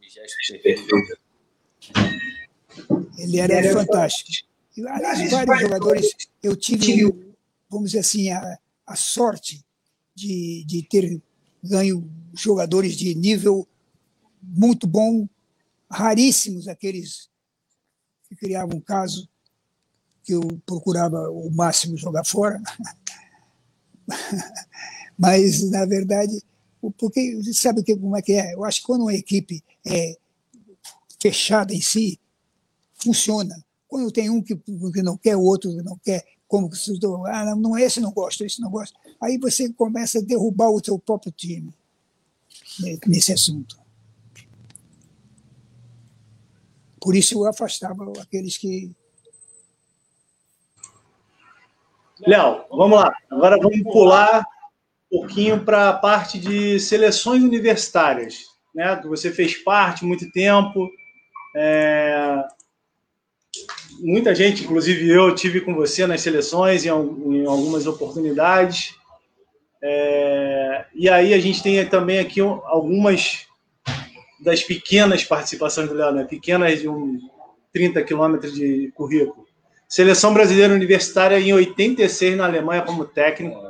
Ele 3.18 3.40
era 3.40 3.74
fantástico. 3.74 4.48
Aliás, 4.88 5.32
vários 5.32 5.60
jogadores, 5.60 6.12
eu 6.42 6.56
tive, 6.56 7.14
vamos 7.70 7.92
dizer 7.92 8.00
assim, 8.00 8.32
a, 8.32 8.58
a 8.88 8.96
sorte 8.96 9.64
de, 10.16 10.64
de 10.66 10.82
ter 10.84 11.22
ganho 11.64 12.10
jogadores 12.34 12.96
de 12.96 13.14
nível 13.16 13.68
muito 14.42 14.88
bom, 14.88 15.28
raríssimos 15.90 16.68
aqueles 16.68 17.30
que 18.28 18.36
criavam 18.36 18.78
um 18.78 18.82
caso 18.82 19.30
que 20.24 20.34
eu 20.34 20.42
procurava 20.66 21.30
o 21.30 21.50
máximo 21.52 21.98
jogar 21.98 22.26
fora. 22.26 22.62
Mas, 25.18 25.70
na 25.70 25.86
verdade, 25.86 26.42
porque 26.98 27.40
sabe 27.54 27.84
como 27.84 28.18
é 28.18 28.22
que 28.22 28.34
é? 28.34 28.54
Eu 28.56 28.64
acho 28.64 28.80
que 28.80 28.88
quando 28.88 29.02
uma 29.02 29.14
equipe 29.14 29.64
é 29.86 30.18
fechada 31.20 31.74
em 31.74 31.82
si, 31.82 32.20
funciona. 32.96 33.64
Quando 33.88 34.12
tem 34.12 34.30
um 34.30 34.42
que, 34.42 34.56
que 34.56 35.04
não 35.04 35.18
quer, 35.18 35.36
o 35.36 35.44
outro 35.44 35.70
que 35.70 35.84
não 35.84 35.98
quer, 35.98 36.26
como 36.52 36.70
que 36.70 36.76
se 36.76 37.00
ah, 37.28 37.56
não, 37.56 37.78
esse 37.80 38.02
não 38.02 38.12
gosta, 38.12 38.46
esse 38.46 38.60
não 38.60 38.70
gosta. 38.70 39.00
Aí 39.22 39.38
você 39.38 39.72
começa 39.72 40.20
a 40.20 40.22
derrubar 40.22 40.70
o 40.70 40.84
seu 40.84 41.00
próprio 41.00 41.32
time 41.32 41.74
nesse 43.08 43.32
assunto. 43.32 43.80
Por 47.00 47.16
isso 47.16 47.36
eu 47.36 47.48
afastava 47.48 48.12
aqueles 48.22 48.58
que. 48.58 48.92
Léo, 52.20 52.66
vamos 52.70 53.00
lá. 53.00 53.16
Agora 53.32 53.58
vamos 53.58 53.82
pular 53.84 54.46
um 55.10 55.20
pouquinho 55.20 55.64
para 55.64 55.88
a 55.88 55.98
parte 55.98 56.38
de 56.38 56.82
seleções 56.82 57.42
universitárias, 57.42 58.40
né? 58.76 58.98
Que 58.98 59.08
você 59.08 59.32
fez 59.32 59.56
parte 59.56 60.04
muito 60.04 60.30
tempo. 60.34 60.90
É... 61.56 62.44
Muita 64.04 64.34
gente, 64.34 64.64
inclusive 64.64 65.08
eu, 65.08 65.34
tive 65.36 65.62
com 65.62 65.76
você 65.76 66.08
nas 66.08 66.22
seleções 66.22 66.84
em, 66.84 66.90
em 66.90 67.46
algumas 67.46 67.86
oportunidades. 67.86 68.96
É, 69.82 70.86
e 70.94 71.08
aí 71.08 71.34
a 71.34 71.40
gente 71.40 71.62
tem 71.62 71.86
também 71.86 72.18
aqui 72.18 72.42
algumas 72.42 73.46
das 74.40 74.64
pequenas 74.64 75.24
participações 75.24 75.88
do 75.88 75.94
Léo, 75.94 76.12
né? 76.14 76.24
pequenas 76.24 76.82
de 76.82 76.90
um 76.90 77.20
30 77.72 78.04
quilômetros 78.04 78.54
de 78.54 78.92
currículo. 78.96 79.46
Seleção 79.88 80.34
brasileira 80.34 80.74
universitária 80.74 81.40
em 81.40 81.54
86 81.54 82.38
na 82.38 82.46
Alemanha 82.46 82.82
como 82.82 83.06
técnico. 83.06 83.62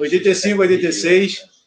85, 0.00 0.60
86. 0.60 1.57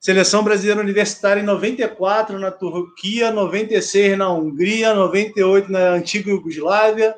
Seleção 0.00 0.42
brasileira 0.42 0.80
universitária 0.80 1.42
em 1.42 1.44
94 1.44 2.38
na 2.38 2.50
Turquia, 2.50 3.30
96 3.30 4.16
na 4.16 4.32
Hungria, 4.32 4.94
98 4.94 5.70
na 5.70 5.90
antiga 5.90 6.30
Iugoslávia, 6.30 7.14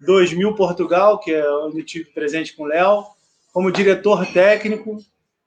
2000 0.00 0.54
Portugal, 0.54 1.18
que 1.18 1.34
é 1.34 1.46
onde 1.50 1.80
eu 1.80 1.84
tive 1.84 2.06
presente 2.06 2.56
com 2.56 2.62
o 2.62 2.66
Léo 2.66 3.04
como 3.52 3.70
diretor 3.70 4.26
técnico, 4.32 4.98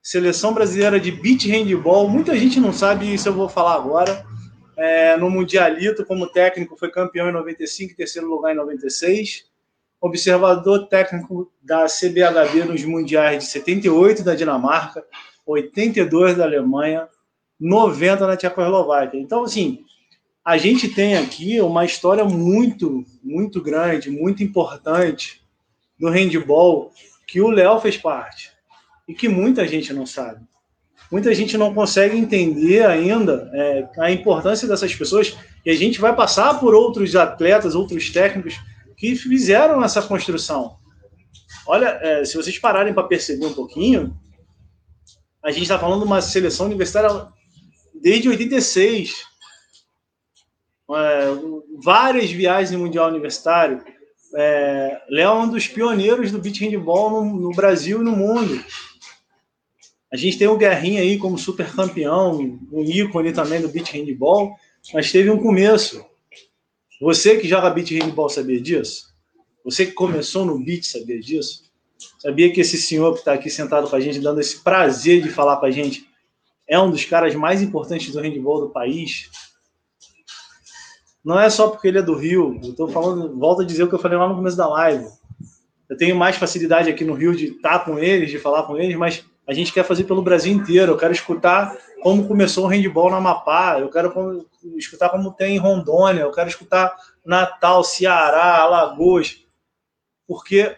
seleção 0.02 0.54
brasileira 0.54 1.00
de 1.00 1.12
beach 1.12 1.48
handball. 1.48 2.08
Muita 2.08 2.36
gente 2.38 2.60
não 2.60 2.74
sabe 2.74 3.14
isso, 3.14 3.30
eu 3.30 3.34
vou 3.34 3.50
falar 3.50 3.76
agora. 3.76 4.26
É, 4.78 5.18
no 5.18 5.30
Mundialito, 5.30 6.06
como 6.06 6.28
técnico, 6.28 6.78
foi 6.78 6.90
campeão 6.90 7.30
em 7.30 7.34
95 7.34 7.96
terceiro 7.96 8.28
lugar 8.28 8.52
em 8.52 8.56
96. 8.56 9.46
Observador 10.00 10.88
técnico 10.88 11.52
da 11.62 11.86
CBHB 11.86 12.64
nos 12.64 12.84
Mundiais 12.84 13.44
de 13.44 13.50
78 13.52 14.24
da 14.24 14.34
Dinamarca, 14.34 15.04
82 15.50 16.38
da 16.38 16.44
Alemanha, 16.44 17.08
90 17.60 18.28
na 18.28 18.38
Tchecoslováquia. 18.38 19.20
Então, 19.20 19.44
assim, 19.44 19.84
a 20.46 20.58
gente 20.58 20.88
tem 20.90 21.18
aqui 21.18 21.60
uma 21.60 21.84
história 21.86 22.24
muito, 22.24 23.04
muito 23.24 23.62
grande, 23.62 24.10
muito 24.10 24.44
importante 24.44 25.42
do 26.00 26.10
handball 26.10 26.92
que 27.28 27.42
o 27.42 27.50
Léo 27.50 27.80
fez 27.80 27.98
parte 27.98 28.52
e 29.08 29.14
que 29.14 29.28
muita 29.28 29.68
gente 29.68 29.92
não 29.94 30.06
sabe. 30.06 30.42
Muita 31.12 31.34
gente 31.34 31.58
não 31.58 31.74
consegue 31.74 32.16
entender 32.16 32.86
ainda 32.86 33.50
é, 33.54 33.90
a 33.98 34.12
importância 34.12 34.68
dessas 34.68 34.94
pessoas 34.94 35.36
e 35.66 35.72
a 35.72 35.76
gente 35.76 36.00
vai 36.00 36.16
passar 36.16 36.60
por 36.60 36.76
outros 36.76 37.16
atletas, 37.16 37.74
outros 37.74 38.12
técnicos 38.12 38.56
que 38.96 39.16
fizeram 39.16 39.84
essa 39.84 40.02
construção. 40.04 40.78
Olha, 41.66 42.00
é, 42.02 42.24
se 42.24 42.36
vocês 42.38 42.58
pararem 42.60 42.94
para 42.94 43.04
perceber 43.04 43.48
um 43.48 43.54
pouquinho, 43.54 44.16
a 45.44 45.52
gente 45.52 45.64
está 45.64 45.80
falando 45.80 46.02
de 46.02 46.06
uma 46.06 46.22
seleção 46.22 46.66
universitária 46.66 47.28
desde 48.02 48.30
86. 48.30 49.14
é, 50.92 51.28
várias 51.84 52.32
viagens 52.32 52.72
no 52.72 52.80
Mundial 52.80 53.10
Universitário. 53.10 53.84
É, 54.36 55.02
Léo 55.10 55.30
é 55.30 55.34
um 55.34 55.50
dos 55.50 55.68
pioneiros 55.68 56.32
do 56.32 56.40
beach 56.40 56.64
handball 56.64 57.10
no, 57.10 57.40
no, 57.40 57.52
Brasil 57.52 58.02
e 58.02 58.04
no 58.04 58.16
mundo. 58.16 58.64
A 60.12 60.18
gente 60.18 60.38
tem 60.38 60.48
o 60.48 60.58
Guerrinha 60.58 61.02
aí 61.02 61.18
como 61.18 61.38
super 61.38 61.72
campeão, 61.74 62.60
um 62.72 62.84
ícone 62.84 63.32
também 63.32 63.62
do 63.62 63.70
beach 63.70 63.92
handball, 63.94 64.56
mas 64.94 65.12
teve 65.12 65.30
um 65.30 65.40
começo. 65.40 66.06
Você 67.02 67.38
que 67.38 67.48
joga 67.48 67.70
beach 67.70 67.98
handball 67.98 68.30
sabia 68.30 68.60
disso? 68.60 69.14
Você 69.64 69.86
que 69.86 69.94
começou 69.94 70.46
no 70.46 70.60
beach 70.60 70.88
sabia 70.88 71.20
disso? 71.20 71.69
Sabia 72.20 72.52
que 72.52 72.60
esse 72.60 72.78
senhor 72.78 73.14
que 73.14 73.20
está 73.20 73.34
aqui 73.34 73.50
sentado 73.50 73.90
com 73.90 73.96
a 73.96 74.00
gente, 74.00 74.20
dando 74.20 74.42
esse 74.42 74.62
prazer 74.62 75.22
de 75.22 75.30
falar 75.30 75.58
com 75.58 75.66
a 75.66 75.72
gente, 75.72 76.06
é 76.68 76.78
um 76.78 76.92
dos 76.92 77.06
caras 77.06 77.34
mais 77.34 77.62
importantes 77.62 78.12
do 78.12 78.20
handball 78.20 78.60
do 78.60 78.70
país? 78.70 79.30
Não 81.24 81.40
é 81.40 81.50
só 81.50 81.70
porque 81.70 81.88
ele 81.88 82.00
é 82.00 82.02
do 82.02 82.16
Rio. 82.16 82.60
Eu 82.62 82.72
estou 82.72 82.90
falando, 82.90 83.40
volto 83.40 83.62
a 83.62 83.66
dizer 83.66 83.84
o 83.84 83.88
que 83.88 83.96
eu 83.96 84.00
falei 84.00 84.18
lá 84.18 84.28
no 84.28 84.36
começo 84.36 84.58
da 84.58 84.68
live. 84.68 85.08
Eu 85.90 85.98
tenho 85.98 86.16
mais 86.16 86.36
facilidade 86.36 86.90
aqui 86.90 87.06
no 87.06 87.14
Rio 87.14 87.36
de 87.36 87.46
estar 87.46 87.86
com 87.86 87.98
eles, 87.98 88.30
de 88.30 88.38
falar 88.38 88.64
com 88.64 88.78
eles, 88.78 88.96
mas 88.98 89.26
a 89.48 89.54
gente 89.54 89.72
quer 89.72 89.84
fazer 89.84 90.04
pelo 90.04 90.22
Brasil 90.22 90.54
inteiro. 90.54 90.92
Eu 90.92 90.98
quero 90.98 91.14
escutar 91.14 91.76
como 92.04 92.28
começou 92.28 92.66
o 92.66 92.68
handball 92.68 93.10
no 93.10 93.16
Amapá, 93.16 93.80
eu 93.80 93.90
quero 93.90 94.46
escutar 94.78 95.10
como 95.10 95.32
tem 95.32 95.56
em 95.56 95.60
Rondônia, 95.60 96.22
eu 96.22 96.32
quero 96.32 96.50
escutar 96.50 96.96
Natal, 97.26 97.84
Ceará, 97.84 98.58
Alagoas, 98.58 99.44
porque 100.28 100.76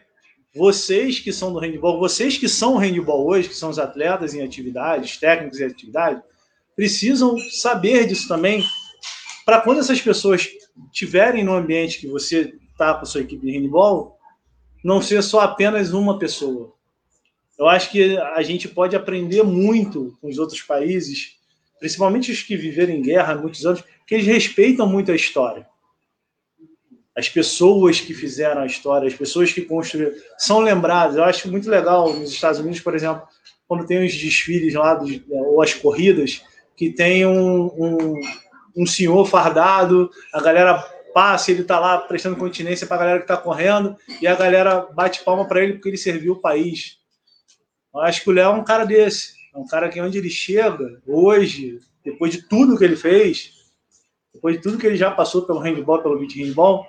vocês 0.53 1.19
que 1.19 1.31
são 1.31 1.53
do 1.53 1.59
handball, 1.59 1.99
vocês 1.99 2.37
que 2.37 2.49
são 2.49 2.77
handball 2.77 3.25
hoje, 3.25 3.49
que 3.49 3.55
são 3.55 3.69
os 3.69 3.79
atletas 3.79 4.33
em 4.33 4.41
atividades, 4.41 5.17
técnicos 5.17 5.59
em 5.59 5.65
atividade, 5.65 6.21
precisam 6.75 7.37
saber 7.37 8.05
disso 8.05 8.27
também, 8.27 8.63
para 9.45 9.61
quando 9.61 9.79
essas 9.79 10.01
pessoas 10.01 10.49
estiverem 10.91 11.43
no 11.43 11.53
ambiente 11.53 11.99
que 11.99 12.07
você 12.07 12.53
está 12.71 12.93
com 12.93 13.03
a 13.03 13.05
sua 13.05 13.21
equipe 13.21 13.45
de 13.45 13.57
handball, 13.57 14.17
não 14.83 15.01
ser 15.01 15.21
só 15.21 15.41
apenas 15.41 15.93
uma 15.93 16.17
pessoa. 16.19 16.73
Eu 17.57 17.67
acho 17.67 17.91
que 17.91 18.17
a 18.17 18.41
gente 18.41 18.67
pode 18.67 18.95
aprender 18.95 19.43
muito 19.43 20.17
com 20.19 20.27
os 20.27 20.37
outros 20.37 20.61
países, 20.61 21.37
principalmente 21.79 22.31
os 22.31 22.41
que 22.41 22.57
viveram 22.57 22.93
em 22.93 23.01
guerra 23.01 23.33
há 23.33 23.37
muitos 23.37 23.65
anos, 23.65 23.83
que 24.07 24.15
eles 24.15 24.25
respeitam 24.25 24.87
muito 24.87 25.11
a 25.11 25.15
história. 25.15 25.67
As 27.15 27.27
pessoas 27.27 27.99
que 27.99 28.13
fizeram 28.13 28.61
a 28.61 28.65
história, 28.65 29.07
as 29.07 29.13
pessoas 29.13 29.51
que 29.51 29.61
construíram, 29.61 30.13
são 30.37 30.59
lembradas. 30.59 31.17
Eu 31.17 31.23
acho 31.23 31.49
muito 31.51 31.69
legal 31.69 32.13
nos 32.13 32.31
Estados 32.31 32.59
Unidos, 32.59 32.79
por 32.79 32.95
exemplo, 32.95 33.23
quando 33.67 33.85
tem 33.85 34.05
os 34.05 34.13
desfiles 34.13 34.73
lá, 34.73 35.01
ou 35.29 35.61
as 35.61 35.73
corridas, 35.73 36.43
que 36.75 36.89
tem 36.89 37.25
um, 37.25 37.65
um, 37.65 38.21
um 38.75 38.85
senhor 38.85 39.25
fardado, 39.25 40.09
a 40.33 40.41
galera 40.41 40.79
passa, 41.13 41.51
ele 41.51 41.61
está 41.61 41.79
lá 41.79 41.97
prestando 41.97 42.37
continência 42.37 42.87
para 42.87 42.95
a 42.95 42.99
galera 42.99 43.17
que 43.19 43.25
está 43.25 43.37
correndo, 43.37 43.95
e 44.21 44.27
a 44.27 44.35
galera 44.35 44.87
bate 44.93 45.23
palma 45.23 45.45
para 45.47 45.61
ele 45.61 45.73
porque 45.73 45.89
ele 45.89 45.97
serviu 45.97 46.33
o 46.33 46.41
país. 46.41 46.97
Eu 47.93 48.01
acho 48.01 48.23
que 48.23 48.29
o 48.29 48.33
Léo 48.33 48.51
é 48.51 48.55
um 48.55 48.63
cara 48.63 48.85
desse. 48.85 49.33
É 49.53 49.57
um 49.57 49.67
cara 49.67 49.89
que 49.89 49.99
onde 49.99 50.17
ele 50.17 50.29
chega, 50.29 51.01
hoje, 51.05 51.79
depois 52.03 52.31
de 52.31 52.41
tudo 52.47 52.77
que 52.77 52.83
ele 52.85 52.95
fez, 52.95 53.51
depois 54.33 54.55
de 54.55 54.61
tudo 54.61 54.77
que 54.77 54.87
ele 54.87 54.95
já 54.95 55.11
passou 55.11 55.41
pelo 55.45 55.59
handball, 55.59 56.01
pelo 56.01 56.17
beat 56.17 56.35
handball, 56.37 56.87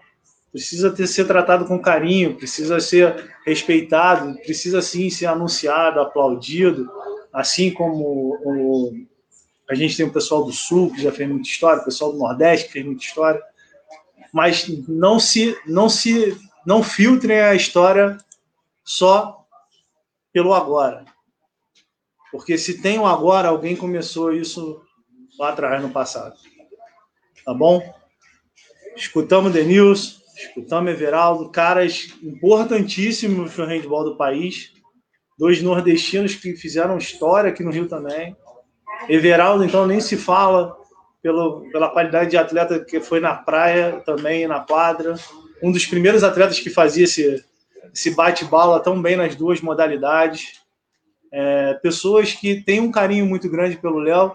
precisa 0.52 0.92
ter, 0.92 1.06
ser 1.06 1.26
tratado 1.26 1.64
com 1.64 1.80
carinho, 1.80 2.36
precisa 2.36 2.78
ser 2.78 3.34
respeitado, 3.44 4.34
precisa 4.40 4.82
sim 4.82 5.08
ser 5.08 5.26
anunciado, 5.26 5.98
aplaudido, 5.98 6.88
assim 7.32 7.72
como 7.72 8.38
o, 8.44 8.92
a 9.68 9.74
gente 9.74 9.96
tem 9.96 10.04
o 10.04 10.12
pessoal 10.12 10.44
do 10.44 10.52
Sul, 10.52 10.92
que 10.92 11.02
já 11.02 11.10
fez 11.10 11.28
muita 11.28 11.48
história, 11.48 11.80
o 11.80 11.84
pessoal 11.84 12.12
do 12.12 12.18
Nordeste, 12.18 12.66
que 12.66 12.72
fez 12.74 12.84
muita 12.84 13.02
história, 13.02 13.42
mas 14.30 14.68
não 14.86 15.18
se, 15.18 15.56
não 15.66 15.88
se, 15.88 16.38
não 16.66 16.82
filtrem 16.82 17.40
a 17.40 17.54
história 17.54 18.18
só 18.84 19.46
pelo 20.32 20.52
agora. 20.52 21.04
Porque 22.30 22.58
se 22.58 22.80
tem 22.80 22.98
um 22.98 23.06
agora, 23.06 23.48
alguém 23.48 23.74
começou 23.74 24.32
isso 24.32 24.82
lá 25.38 25.50
atrás, 25.50 25.82
no 25.82 25.90
passado. 25.90 26.36
Tá 27.44 27.54
bom? 27.54 27.82
Escutamos 28.96 29.52
Denilson, 29.52 30.21
escutamos 30.46 30.92
Everaldo, 30.92 31.50
caras 31.50 32.14
importantíssimos 32.22 33.56
no 33.56 33.64
handball 33.64 34.04
do 34.04 34.16
país. 34.16 34.72
Dois 35.38 35.62
nordestinos 35.62 36.34
que 36.34 36.54
fizeram 36.56 36.98
história 36.98 37.50
aqui 37.50 37.62
no 37.62 37.70
Rio 37.70 37.88
também. 37.88 38.36
Everaldo, 39.08 39.64
então, 39.64 39.86
nem 39.86 40.00
se 40.00 40.16
fala 40.16 40.76
pelo, 41.22 41.68
pela 41.70 41.88
qualidade 41.88 42.30
de 42.30 42.36
atleta 42.36 42.84
que 42.84 43.00
foi 43.00 43.20
na 43.20 43.34
praia 43.34 44.02
também, 44.04 44.46
na 44.46 44.60
quadra. 44.60 45.14
Um 45.62 45.72
dos 45.72 45.86
primeiros 45.86 46.22
atletas 46.22 46.60
que 46.60 46.70
fazia 46.70 47.04
esse, 47.04 47.44
esse 47.92 48.14
bate-bala 48.14 48.80
tão 48.80 49.00
bem 49.00 49.16
nas 49.16 49.34
duas 49.34 49.60
modalidades. 49.60 50.60
É, 51.32 51.74
pessoas 51.74 52.32
que 52.32 52.62
têm 52.62 52.80
um 52.80 52.90
carinho 52.90 53.24
muito 53.24 53.48
grande 53.48 53.76
pelo 53.76 53.98
Léo, 53.98 54.32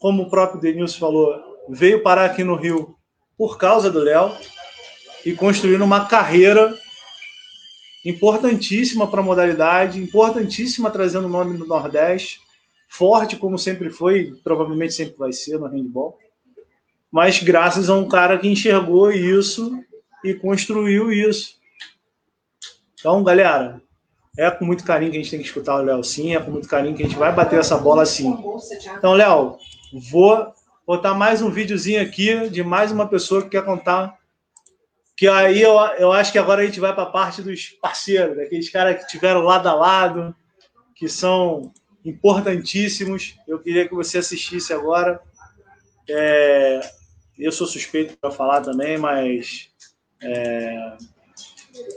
como 0.00 0.24
o 0.24 0.30
próprio 0.30 0.60
Denilson 0.60 0.98
falou, 0.98 1.38
veio 1.68 2.02
parar 2.02 2.24
aqui 2.24 2.42
no 2.42 2.56
Rio 2.56 2.96
por 3.38 3.58
causa 3.58 3.90
do 3.90 4.00
Léo 4.00 4.36
e 5.24 5.32
construindo 5.32 5.84
uma 5.84 6.06
carreira 6.06 6.76
importantíssima 8.04 9.06
para 9.06 9.20
a 9.20 9.24
modalidade, 9.24 10.00
importantíssima 10.00 10.90
trazendo 10.90 11.26
o 11.26 11.30
nome 11.30 11.56
do 11.56 11.66
Nordeste, 11.66 12.40
forte 12.88 13.36
como 13.36 13.58
sempre 13.58 13.90
foi, 13.90 14.34
provavelmente 14.42 14.94
sempre 14.94 15.16
vai 15.16 15.32
ser 15.32 15.58
no 15.58 15.66
handball, 15.66 16.18
mas 17.10 17.42
graças 17.42 17.90
a 17.90 17.94
um 17.94 18.08
cara 18.08 18.38
que 18.38 18.48
enxergou 18.48 19.10
isso 19.10 19.78
e 20.24 20.34
construiu 20.34 21.12
isso. 21.12 21.58
Então, 22.98 23.22
galera, 23.22 23.80
é 24.38 24.50
com 24.50 24.64
muito 24.64 24.84
carinho 24.84 25.10
que 25.10 25.18
a 25.18 25.20
gente 25.20 25.30
tem 25.30 25.40
que 25.40 25.46
escutar 25.46 25.76
o 25.76 25.82
Léo 25.82 26.04
sim, 26.04 26.34
é 26.34 26.40
com 26.40 26.50
muito 26.50 26.68
carinho 26.68 26.94
que 26.96 27.02
a 27.02 27.06
gente 27.06 27.18
vai 27.18 27.34
bater 27.34 27.58
essa 27.58 27.76
bola 27.76 28.06
sim. 28.06 28.36
Então, 28.96 29.14
Léo, 29.14 29.56
vou 30.10 30.52
botar 30.86 31.14
mais 31.14 31.42
um 31.42 31.50
videozinho 31.50 32.00
aqui 32.00 32.48
de 32.48 32.62
mais 32.62 32.92
uma 32.92 33.06
pessoa 33.06 33.42
que 33.42 33.50
quer 33.50 33.64
contar. 33.64 34.19
Que 35.20 35.28
aí 35.28 35.60
eu, 35.60 35.72
eu 35.98 36.10
acho 36.12 36.32
que 36.32 36.38
agora 36.38 36.62
a 36.62 36.64
gente 36.64 36.80
vai 36.80 36.94
para 36.94 37.02
a 37.02 37.10
parte 37.10 37.42
dos 37.42 37.68
parceiros, 37.68 38.38
daqueles 38.38 38.70
caras 38.70 39.02
que 39.02 39.06
tiveram 39.06 39.42
lado 39.42 39.68
a 39.68 39.74
lado, 39.74 40.34
que 40.96 41.10
são 41.10 41.74
importantíssimos. 42.02 43.36
Eu 43.46 43.58
queria 43.58 43.86
que 43.86 43.94
você 43.94 44.16
assistisse 44.16 44.72
agora. 44.72 45.20
É, 46.08 46.80
eu 47.38 47.52
sou 47.52 47.66
suspeito 47.66 48.16
para 48.16 48.30
falar 48.30 48.62
também, 48.62 48.96
mas 48.96 49.68
é, 50.22 50.96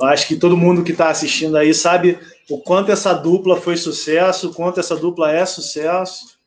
acho 0.01 0.27
que 0.27 0.35
todo 0.35 0.57
mundo 0.57 0.83
que 0.83 0.91
está 0.91 1.07
assistindo 1.07 1.55
aí 1.55 1.73
sabe 1.73 2.19
o 2.49 2.57
quanto 2.57 2.91
essa 2.91 3.13
dupla 3.13 3.55
foi 3.55 3.77
sucesso, 3.77 4.49
o 4.49 4.53
quanto 4.53 4.81
essa 4.81 4.97
dupla 4.97 5.31
é 5.31 5.45
sucesso 5.45 6.37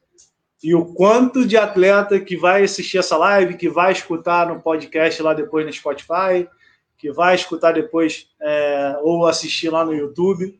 e 0.62 0.74
o 0.74 0.84
quanto 0.84 1.46
de 1.46 1.56
atleta 1.56 2.20
que 2.20 2.36
vai 2.36 2.64
assistir 2.64 2.98
essa 2.98 3.16
live, 3.16 3.56
que 3.56 3.70
vai 3.70 3.92
escutar 3.92 4.46
no 4.46 4.60
podcast 4.60 5.22
lá 5.22 5.32
depois 5.32 5.64
no 5.64 5.72
Spotify, 5.72 6.46
que 6.98 7.12
vai 7.12 7.34
escutar 7.34 7.72
depois 7.72 8.28
é, 8.40 8.98
ou 9.02 9.26
assistir 9.26 9.68
lá 9.68 9.84
no 9.84 9.94
YouTube, 9.94 10.58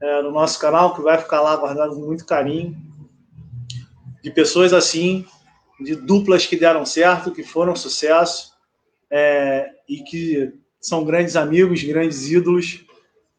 é, 0.00 0.22
no 0.22 0.30
nosso 0.30 0.58
canal, 0.60 0.94
que 0.94 1.02
vai 1.02 1.18
ficar 1.18 1.40
lá 1.40 1.56
guardado 1.56 1.94
com 1.94 2.02
muito 2.02 2.24
carinho. 2.24 2.76
De 4.22 4.30
pessoas 4.30 4.72
assim, 4.72 5.24
de 5.80 5.94
duplas 5.94 6.46
que 6.46 6.56
deram 6.56 6.84
certo, 6.84 7.32
que 7.32 7.42
foram 7.42 7.74
sucesso 7.74 8.52
é, 9.10 9.70
e 9.88 10.02
que 10.02 10.52
são 10.80 11.04
grandes 11.04 11.36
amigos, 11.36 11.82
grandes 11.82 12.30
ídolos 12.30 12.84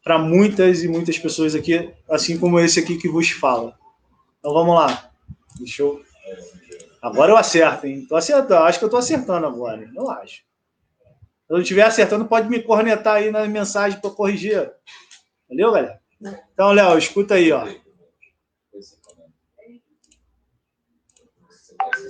para 0.02 0.18
muitas 0.18 0.82
e 0.82 0.88
muitas 0.88 1.18
pessoas 1.18 1.54
aqui, 1.54 1.92
assim 2.08 2.38
como 2.38 2.58
esse 2.58 2.80
aqui 2.80 2.96
que 2.96 3.08
vos 3.08 3.30
fala. 3.30 3.78
Então 4.38 4.52
vamos 4.52 4.74
lá. 4.74 5.10
Deixa 5.58 5.82
eu. 5.82 6.02
Agora 7.02 7.32
eu 7.32 7.36
acerto, 7.36 7.86
hein? 7.86 8.06
Tô 8.08 8.16
acertando. 8.16 8.64
Acho 8.64 8.78
que 8.78 8.84
eu 8.84 8.90
tô 8.90 8.96
acertando 8.96 9.46
agora. 9.46 9.88
Eu 9.94 10.10
acho. 10.10 10.42
Se 11.50 11.54
eu 11.54 11.56
não 11.56 11.62
estiver 11.62 11.82
acertando, 11.82 12.28
pode 12.28 12.48
me 12.48 12.62
cornetar 12.62 13.16
aí 13.16 13.32
na 13.32 13.44
mensagem 13.44 14.00
para 14.00 14.08
corrigir. 14.12 14.72
Valeu, 15.48 15.72
galera? 15.72 16.00
Então, 16.52 16.70
Léo, 16.70 16.96
escuta 16.96 17.34
aí, 17.34 17.50
ó. 17.50 17.66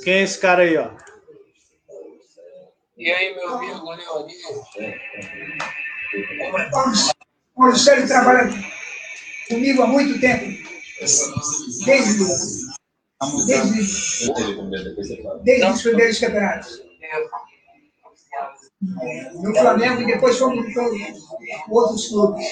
Quem 0.05 0.13
é 0.13 0.23
esse 0.25 0.39
cara 0.39 0.65
aí, 0.65 0.77
ó? 0.77 0.91
E 2.99 3.11
aí, 3.11 3.35
meu 3.35 3.55
amigo 3.55 3.91
Leoni? 3.91 4.35
O 7.55 7.61
Marcelo 7.63 8.07
trabalha 8.07 8.51
comigo 9.49 9.83
há 9.83 9.87
muito 9.87 10.21
tempo. 10.21 10.45
Desde, 11.87 12.25
desde, 13.47 13.85
desde 15.43 15.71
os 15.73 15.83
primeiros 15.83 16.19
campeonatos. 16.19 16.91
No 18.81 19.55
Flamengo 19.55 20.01
e 20.01 20.07
depois 20.07 20.39
fomos 20.39 20.73
para 20.73 20.85
outros 21.69 22.09
clubes. 22.09 22.47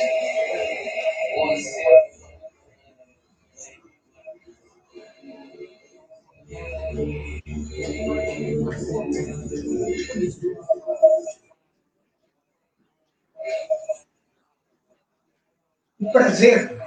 O 15.99 16.13
prazer 16.13 16.79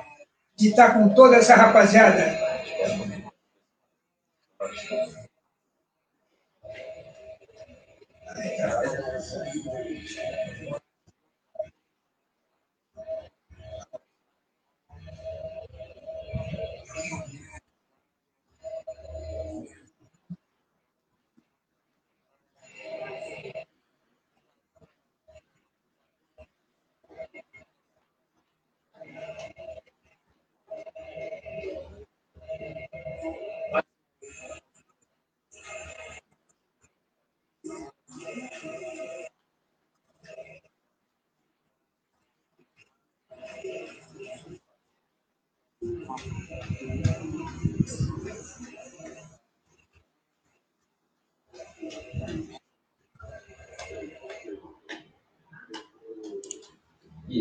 de 0.55 0.69
estar 0.69 0.93
com 0.93 1.09
toda 1.15 1.37
essa 1.37 1.55
rapaziada. 1.55 2.39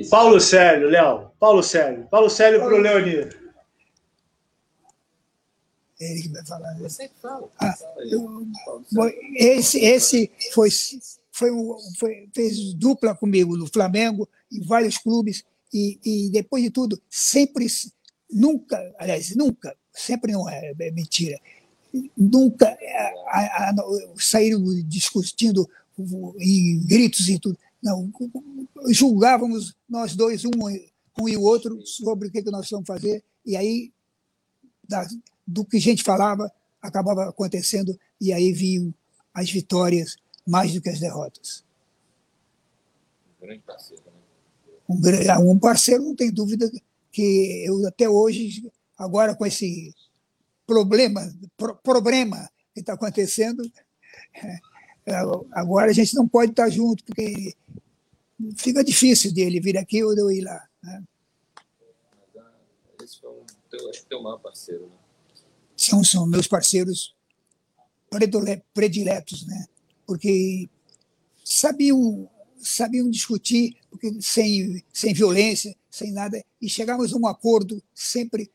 Isso. 0.00 0.10
Paulo 0.10 0.40
Célio, 0.40 0.88
Léo. 0.88 1.30
Paulo 1.38 1.62
Célio. 1.62 2.06
Paulo 2.10 2.30
Célio 2.30 2.60
para 2.60 2.74
o 2.74 2.78
Leonir. 2.78 3.40
Ele 6.00 6.22
que 6.22 6.28
vai 6.28 6.44
falar. 6.46 6.72
Né? 6.74 6.80
Você 6.80 7.08
que 7.08 7.14
fala. 7.20 7.48
Ah, 7.60 7.74
eu, 8.10 8.46
esse 9.36 9.78
esse 9.78 10.30
foi, 10.52 10.70
foi, 11.30 11.50
foi, 11.98 12.28
fez 12.34 12.72
dupla 12.74 13.14
comigo 13.14 13.56
no 13.56 13.66
Flamengo, 13.66 14.26
em 14.50 14.62
vários 14.62 14.96
clubes, 14.96 15.44
e, 15.72 15.98
e 16.04 16.30
depois 16.30 16.62
de 16.62 16.70
tudo, 16.70 17.00
sempre, 17.08 17.66
nunca, 18.32 18.94
aliás, 18.98 19.36
nunca, 19.36 19.76
sempre 19.92 20.32
não 20.32 20.48
é, 20.48 20.74
é 20.78 20.90
mentira, 20.90 21.38
nunca 22.16 22.66
a, 22.66 23.38
a, 23.38 23.70
a, 23.70 23.74
saíram 24.16 24.64
discutindo 24.86 25.68
em 26.38 26.80
gritos 26.86 27.28
e 27.28 27.38
tudo. 27.38 27.58
Não, 27.82 28.10
julgávamos 28.88 29.74
nós 29.88 30.14
dois, 30.14 30.44
um, 30.44 30.50
um 31.18 31.28
e 31.28 31.36
o 31.36 31.42
outro, 31.42 31.80
sobre 31.86 32.28
o 32.28 32.30
que, 32.30 32.42
que 32.42 32.50
nós 32.50 32.68
vamos 32.68 32.86
fazer, 32.86 33.24
e 33.44 33.56
aí, 33.56 33.92
da, 34.86 35.06
do 35.46 35.64
que 35.64 35.78
a 35.78 35.80
gente 35.80 36.02
falava, 36.02 36.52
acabava 36.80 37.28
acontecendo, 37.28 37.98
e 38.20 38.32
aí 38.32 38.52
vinham 38.52 38.94
as 39.32 39.50
vitórias 39.50 40.16
mais 40.46 40.74
do 40.74 40.80
que 40.80 40.88
as 40.88 41.00
derrotas. 41.00 41.64
Um 43.40 43.46
grande 43.46 43.62
parceiro, 43.62 44.02
né? 44.06 44.12
Um, 44.88 45.00
ah, 45.30 45.38
um 45.38 45.58
parceiro, 45.58 46.02
não 46.02 46.16
tem 46.16 46.30
dúvida 46.30 46.70
que 47.12 47.64
eu 47.66 47.86
até 47.86 48.08
hoje, 48.08 48.70
agora 48.98 49.34
com 49.34 49.46
esse 49.46 49.94
problema, 50.66 51.32
pro, 51.56 51.76
problema 51.76 52.50
que 52.74 52.80
está 52.80 52.92
acontecendo, 52.92 53.62
é, 55.06 55.14
agora 55.52 55.90
a 55.90 55.94
gente 55.94 56.14
não 56.14 56.28
pode 56.28 56.52
estar 56.52 56.68
junto, 56.68 57.04
porque 57.04 57.54
fica 58.56 58.84
difícil 58.84 59.32
dele 59.32 59.60
vir 59.60 59.76
aqui 59.76 60.02
ou 60.02 60.14
de 60.14 60.20
eu 60.20 60.30
ir 60.30 60.42
lá. 60.42 60.68
Né? 60.82 61.02
Esse 63.02 63.20
foi 63.20 63.30
um 63.30 63.44
teu, 63.70 63.90
acho 63.90 64.02
que 64.02 64.08
teu 64.08 64.22
maior 64.22 64.38
parceiro, 64.38 64.86
né? 64.86 64.96
São, 65.76 66.04
são 66.04 66.26
meus 66.26 66.46
parceiros 66.46 67.16
prediletos, 68.74 69.46
né? 69.46 69.66
Porque 70.06 70.68
sabiam, 71.44 72.28
sabiam 72.58 73.08
discutir, 73.08 73.76
porque 73.88 74.20
sem, 74.20 74.84
sem 74.92 75.14
violência, 75.14 75.74
sem 75.90 76.12
nada, 76.12 76.42
e 76.60 76.68
chegamos 76.68 77.12
a 77.12 77.16
um 77.16 77.26
acordo 77.26 77.82
sempre 77.94 78.50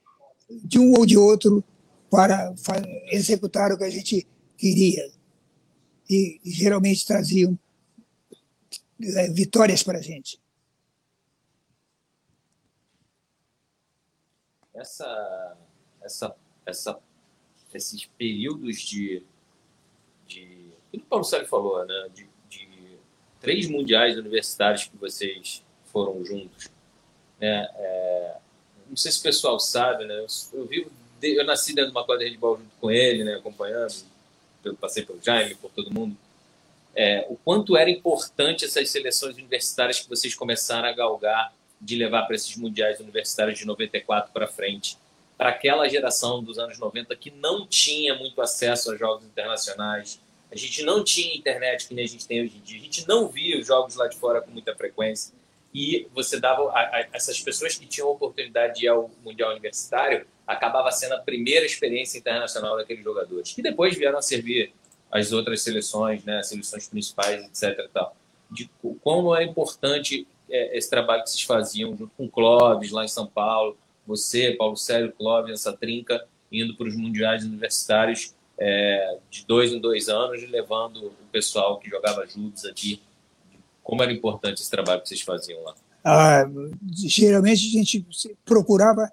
de 0.50 0.78
um 0.78 0.94
ou 0.94 1.06
de 1.06 1.18
outro 1.18 1.64
para 2.10 2.54
executar 3.12 3.72
o 3.72 3.78
que 3.78 3.84
a 3.84 3.90
gente 3.90 4.28
queria. 4.58 5.12
E, 6.08 6.40
e 6.44 6.52
geralmente 6.52 7.06
traziam 7.06 7.58
vitórias 9.00 9.84
para 9.84 10.00
a 10.00 10.02
gente. 10.02 10.40
Essa, 14.74 15.58
essa, 16.02 16.36
essa, 16.66 17.00
esses 17.74 18.06
períodos 18.18 18.80
de, 18.82 19.24
de 20.28 20.72
que 20.92 20.98
o 20.98 21.02
Paulo 21.02 21.24
Sérgio 21.24 21.48
falou, 21.48 21.86
né? 21.86 22.10
De, 22.14 22.28
de, 22.50 22.98
três 23.40 23.70
mundiais 23.70 24.18
universitários 24.18 24.86
que 24.86 24.98
vocês 24.98 25.64
foram 25.86 26.24
juntos, 26.26 26.70
né? 27.40 27.68
É, 27.76 28.38
não 28.90 28.98
sei 28.98 29.12
se 29.12 29.20
o 29.20 29.24
pessoal 29.24 29.60
sabe, 29.60 30.06
né? 30.06 30.20
Eu, 30.20 30.28
eu 30.54 30.66
vivo, 30.66 30.92
eu 31.22 31.46
nasci 31.46 31.74
dentro 31.74 31.92
de 31.92 31.98
uma 31.98 32.06
quadra 32.06 32.30
de 32.30 32.38
bola 32.38 32.58
junto 32.58 32.76
com 32.80 32.92
ele, 32.92 33.24
né? 33.24 33.36
Acompanhando, 33.36 33.94
eu 34.64 34.76
passei 34.76 35.06
pelo 35.06 35.22
Jaime, 35.22 35.56
por 35.56 35.72
todo 35.72 35.94
mundo 35.94 36.18
é, 36.96 37.26
o 37.30 37.36
quanto 37.36 37.76
era 37.76 37.90
importante 37.90 38.64
essas 38.64 38.90
seleções 38.90 39.36
universitárias 39.36 40.00
que 40.00 40.08
vocês 40.08 40.34
começaram 40.34 40.88
a 40.88 40.94
galgar 40.94 41.54
de 41.80 41.96
levar 41.96 42.24
para 42.24 42.36
esses 42.36 42.56
mundiais 42.56 43.00
universitários 43.00 43.60
de 43.60 43.66
94 43.66 44.32
para 44.32 44.48
frente, 44.48 44.98
para 45.38 45.50
aquela 45.50 45.88
geração 45.90 46.42
dos 46.42 46.58
anos 46.58 46.80
90 46.80 47.14
que 47.18 47.30
não 47.30 47.68
tinha 47.68 48.16
muito 48.16 48.42
acesso 48.42 48.92
a 48.92 48.98
jogos 48.98 49.26
internacionais, 49.26 50.22
a 50.50 50.56
gente 50.56 50.84
não 50.84 51.04
tinha 51.04 51.36
internet 51.36 51.88
que 51.88 51.94
nem 51.94 52.06
a 52.06 52.08
gente 52.08 52.26
tem 52.26 52.42
hoje 52.42 52.58
em 52.58 52.62
dia, 52.62 52.80
a 52.80 52.84
gente 52.84 53.08
não 53.08 53.28
via 53.28 53.60
os 53.60 53.68
jogos 53.68 53.96
lá 53.96 54.08
de 54.08 54.16
fora 54.16 54.42
com 54.42 54.52
muita 54.52 54.74
frequência. 54.74 55.34
E 55.74 56.08
você 56.14 56.40
dava 56.40 56.72
a, 56.72 56.80
a, 56.80 57.08
essas 57.12 57.42
pessoas 57.42 57.76
que 57.76 57.86
tinham 57.86 58.08
a 58.08 58.12
oportunidade 58.12 58.80
de 58.80 58.86
ir 58.86 58.88
ao 58.88 59.12
mundial 59.22 59.52
universitário 59.52 60.26
acabava 60.48 60.90
sendo 60.92 61.16
a 61.16 61.20
primeira 61.20 61.66
experiência 61.66 62.18
internacional 62.18 62.78
daqueles 62.78 63.04
jogadores 63.04 63.52
que 63.52 63.62
depois 63.62 63.98
vieram 63.98 64.18
a 64.18 64.22
servir 64.22 64.72
as 65.12 65.32
outras 65.32 65.62
seleções, 65.62 66.24
né, 66.24 66.40
as 66.40 66.48
seleções 66.48 66.88
principais, 66.88 67.44
etc. 67.46 67.90
Tal. 67.94 68.16
De 68.50 68.70
como 69.04 69.36
é 69.36 69.44
importante 69.44 70.28
é, 70.50 70.78
esse 70.78 70.90
trabalho 70.90 71.24
que 71.24 71.30
vocês 71.30 71.44
faziam 71.44 71.96
junto 71.98 72.12
com 72.18 72.26
o 72.26 72.30
Clóvis 72.30 72.92
lá 72.92 73.04
em 73.04 73.08
São 73.08 73.26
Paulo, 73.26 73.78
você, 74.06 74.52
Paulo 74.52 74.78
Célio, 74.78 75.12
Clóvis, 75.12 75.54
essa 75.54 75.74
trinca, 75.74 76.26
indo 76.52 76.76
para 76.76 76.88
os 76.88 76.96
mundiais 76.96 77.44
universitários 77.44 78.34
é, 78.58 79.18
de 79.30 79.46
dois 79.46 79.74
em 79.74 79.80
dois 79.80 80.08
anos 80.08 80.50
levando 80.50 81.08
o 81.08 81.28
pessoal 81.32 81.80
que 81.80 81.90
jogava 81.90 82.26
juntos 82.28 82.66
aqui. 82.66 83.02
Como 83.84 84.02
era 84.02 84.12
importante 84.12 84.62
esse 84.62 84.70
trabalho 84.70 85.02
que 85.02 85.10
vocês 85.10 85.22
faziam 85.22 85.62
lá? 85.64 85.76
Ah, 86.04 86.44
geralmente 86.94 87.68
a 87.68 87.72
gente 87.72 88.06
procurava 88.44 89.12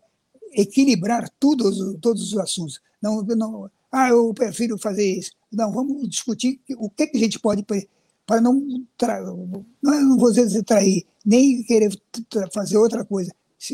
equilibrar 0.53 1.29
tudo, 1.41 1.99
todos 1.99 2.33
os 2.33 2.39
assuntos. 2.39 2.81
Não, 3.01 3.23
não, 3.23 3.71
ah, 3.93 4.09
eu 4.09 4.33
prefiro 4.33 4.79
fazer 4.79 5.05
isso. 5.05 5.33
Não, 5.53 5.71
vamos 5.71 6.09
discutir 6.09 6.61
o 6.79 6.89
que, 6.89 7.07
que 7.07 7.19
a 7.19 7.21
gente 7.21 7.39
pode 7.39 7.63
para 7.63 8.41
não, 8.41 8.55
não 9.83 10.17
vou 10.17 10.33
dizer 10.33 10.63
trair, 10.63 11.05
nem 11.25 11.63
querer 11.65 11.91
fazer 12.53 12.79
outra 12.79 13.05
coisa. 13.05 13.31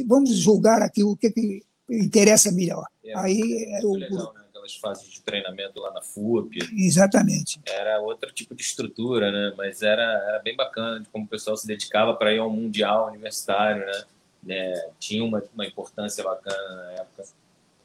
Vamos 0.07 0.37
julgar 0.37 0.83
aqui 0.83 1.05
o 1.05 1.17
que, 1.17 1.31
que 1.31 1.63
interessa 1.89 2.51
melhor. 2.51 2.85
É, 3.05 3.17
Aí 3.17 3.67
é 3.71 3.87
o 3.87 3.95
legal, 3.95 4.35
né? 4.35 4.43
aquelas 4.49 4.75
fases 4.77 5.09
de 5.09 5.23
treinamento 5.23 5.81
lá 5.81 5.93
na 5.93 6.03
FUP. 6.03 6.59
Exatamente. 6.77 7.61
Era 7.65 8.01
outro 8.01 8.33
tipo 8.33 8.55
de 8.55 8.63
estrutura, 8.63 9.31
né? 9.31 9.55
Mas 9.57 9.83
era, 9.83 10.03
era 10.03 10.41
bem 10.41 10.57
bacana 10.57 11.01
de 11.01 11.09
como 11.09 11.25
o 11.25 11.29
pessoal 11.29 11.57
se 11.57 11.67
dedicava 11.67 12.15
para 12.15 12.35
ir 12.35 12.39
ao 12.39 12.51
mundial 12.51 13.09
universitário, 13.09 13.87
né? 13.87 14.03
né? 14.43 14.91
Tinha 14.99 15.25
uma, 15.25 15.43
uma 15.55 15.67
importância 15.67 16.23
bacana 16.23 16.77
na 16.77 16.93
época. 16.93 17.25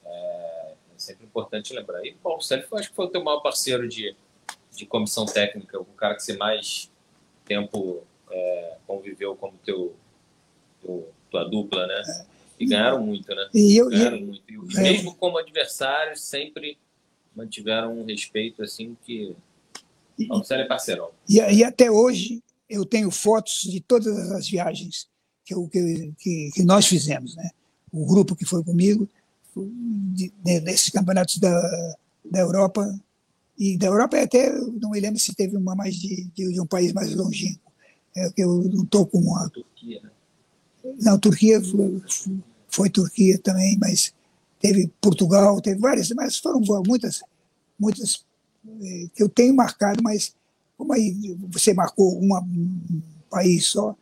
É, 0.06 0.74
sempre 1.04 1.26
importante 1.26 1.74
lembrar. 1.74 2.04
E 2.06 2.12
o 2.12 2.18
Paulo 2.18 2.42
Sérgio, 2.42 2.68
acho 2.74 2.90
que 2.90 2.96
foi 2.96 3.06
o 3.06 3.10
teu 3.10 3.24
maior 3.24 3.42
parceiro 3.42 3.88
de, 3.88 4.16
de 4.76 4.86
comissão 4.86 5.26
técnica, 5.26 5.80
o 5.80 5.86
cara 5.86 6.16
que 6.16 6.24
você 6.24 6.36
mais 6.38 6.92
tempo 7.46 8.04
é, 8.32 8.78
conviveu 8.88 9.36
como 9.36 9.54
teu, 9.66 9.96
teu, 10.82 11.10
tua 11.30 11.44
dupla, 11.44 11.86
né? 11.88 12.26
E 12.60 12.66
ganharam 12.66 13.04
muito, 13.04 13.34
né? 13.34 13.50
E 13.54 13.78
eu, 13.78 13.90
ganharam 13.90 14.18
eu, 14.18 14.26
muito. 14.26 14.44
E 14.48 14.82
mesmo 14.82 15.16
como 15.16 15.38
adversários, 15.38 16.22
sempre 16.22 16.78
mantiveram 17.36 18.00
um 18.00 18.06
respeito 18.06 18.64
assim 18.64 18.96
que. 19.04 19.36
Paulo 20.28 20.44
Sérgio 20.44 20.66
é 20.66 20.68
parceirão. 20.68 21.10
E, 21.28 21.38
e 21.38 21.64
até 21.64 21.90
hoje 21.90 22.42
eu 22.70 22.86
tenho 22.86 23.12
fotos 23.12 23.62
de 23.64 23.82
todas 23.82 24.32
as 24.32 24.48
viagens 24.48 25.08
que, 25.46 25.54
eu, 25.54 25.68
que, 25.68 26.52
que, 26.54 26.64
nós 26.64 26.88
fizemos, 26.88 27.36
né? 27.36 27.50
O 27.92 28.06
grupo 28.06 28.36
que 28.36 28.46
foi 28.46 28.64
comigo, 28.64 29.10
nesses 30.64 30.90
campeonatos 30.90 31.38
da, 31.38 31.96
da 32.32 32.40
Europa, 32.40 33.00
E 33.58 33.78
da 33.78 33.88
Europa 33.88 34.20
até, 34.20 34.52
não 34.52 34.90
me 34.90 35.00
lembro 35.00 35.20
se 35.20 35.34
teve 35.34 35.56
uma 35.56 35.76
mais 35.76 35.96
de, 35.96 36.26
de, 36.36 36.54
de 36.54 36.60
um 36.62 36.66
país 36.66 36.92
mais 36.92 37.14
longínquo. 37.16 37.72
É, 38.16 38.32
eu 38.38 38.64
não 38.64 38.84
estou 38.84 39.06
com 39.06 39.20
uma. 39.20 39.50
Turquia, 39.50 40.02
né? 40.02 40.12
Não, 41.00 41.20
Turquia 41.20 41.62
foi, 41.64 42.02
foi, 42.68 42.90
Turquia 42.90 43.38
também, 43.40 43.78
mas 43.80 44.14
teve 44.60 44.92
Portugal, 45.00 45.62
teve 45.62 45.80
várias, 45.80 46.10
mas 46.10 46.38
foram 46.38 46.62
muitas, 46.86 47.22
muitas 47.80 48.26
é, 48.82 49.08
que 49.14 49.24
eu 49.24 49.30
tenho 49.30 49.56
marcado, 49.56 50.02
mas 50.04 50.36
como 50.78 50.94
aí 50.94 51.38
você 51.50 51.74
marcou 51.74 52.20
uma, 52.20 52.42
um 52.42 53.02
país 53.30 53.68
só, 53.68 53.96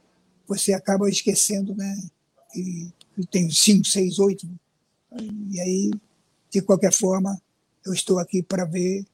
você 0.48 0.74
acaba 0.74 1.10
esquecendo, 1.10 1.76
né? 1.76 2.04
E, 2.56 2.90
tem 3.30 3.50
cinco, 3.52 3.86
seis, 3.86 4.18
oito. 4.18 4.48
E 5.20 5.60
aí, 5.60 5.92
de 6.50 6.62
qualquer 6.62 6.94
forma, 6.94 7.42
eu 7.86 7.94
estou 7.94 8.20
aqui 8.20 8.42
para 8.42 8.66
ver 8.66 9.06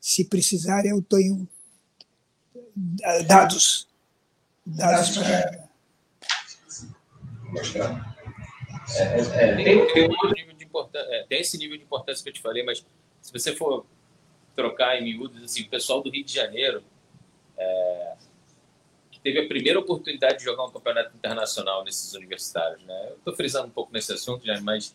se 0.00 0.24
precisar, 0.24 0.86
eu 0.86 1.02
tenho 1.02 1.48
dados. 3.26 3.88
Dados 4.64 5.18
para. 5.18 5.70
É, 8.96 9.02
é, 9.02 9.20
é, 9.20 9.56
tem, 9.56 9.92
tem, 9.92 10.08
um 10.08 10.88
é, 10.94 11.26
tem 11.28 11.40
esse 11.40 11.58
nível 11.58 11.76
de 11.76 11.84
importância 11.84 12.22
que 12.22 12.28
eu 12.28 12.32
te 12.32 12.40
falei, 12.40 12.62
mas 12.62 12.84
se 13.20 13.32
você 13.32 13.54
for 13.54 13.84
trocar 14.54 15.00
em 15.00 15.04
miúdos, 15.04 15.42
assim, 15.42 15.62
o 15.62 15.68
pessoal 15.68 16.02
do 16.02 16.10
Rio 16.10 16.24
de 16.24 16.32
Janeiro, 16.32 16.82
é, 17.56 18.14
que 19.10 19.20
teve 19.20 19.40
a 19.40 19.48
primeira 19.48 19.78
oportunidade 19.78 20.38
de 20.38 20.44
jogar 20.44 20.64
um 20.64 20.70
campeonato 20.70 21.16
internacional 21.16 21.84
nesses 21.84 22.14
universitários. 22.14 22.82
Né? 22.84 23.06
Eu 23.10 23.16
estou 23.16 23.34
frisando 23.34 23.68
um 23.68 23.70
pouco 23.70 23.92
nesse 23.92 24.12
assunto, 24.12 24.44
já, 24.44 24.60
mas 24.60 24.94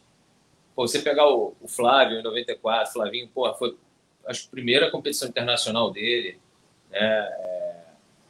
pô, 0.76 0.88
você 0.88 1.00
pegar 1.00 1.28
o, 1.28 1.56
o, 1.62 1.68
Flávio 1.68 2.20
em 2.20 2.24
94, 2.24 2.94
Flavinho, 2.94 3.28
porra, 3.30 3.54
foi 3.54 3.78
acho, 4.26 4.48
a 4.48 4.52
primeira 4.52 4.92
competição 4.92 5.28
internacional 5.28 5.92
dele. 5.92 6.40
Né? 6.92 7.00
É, 7.00 7.84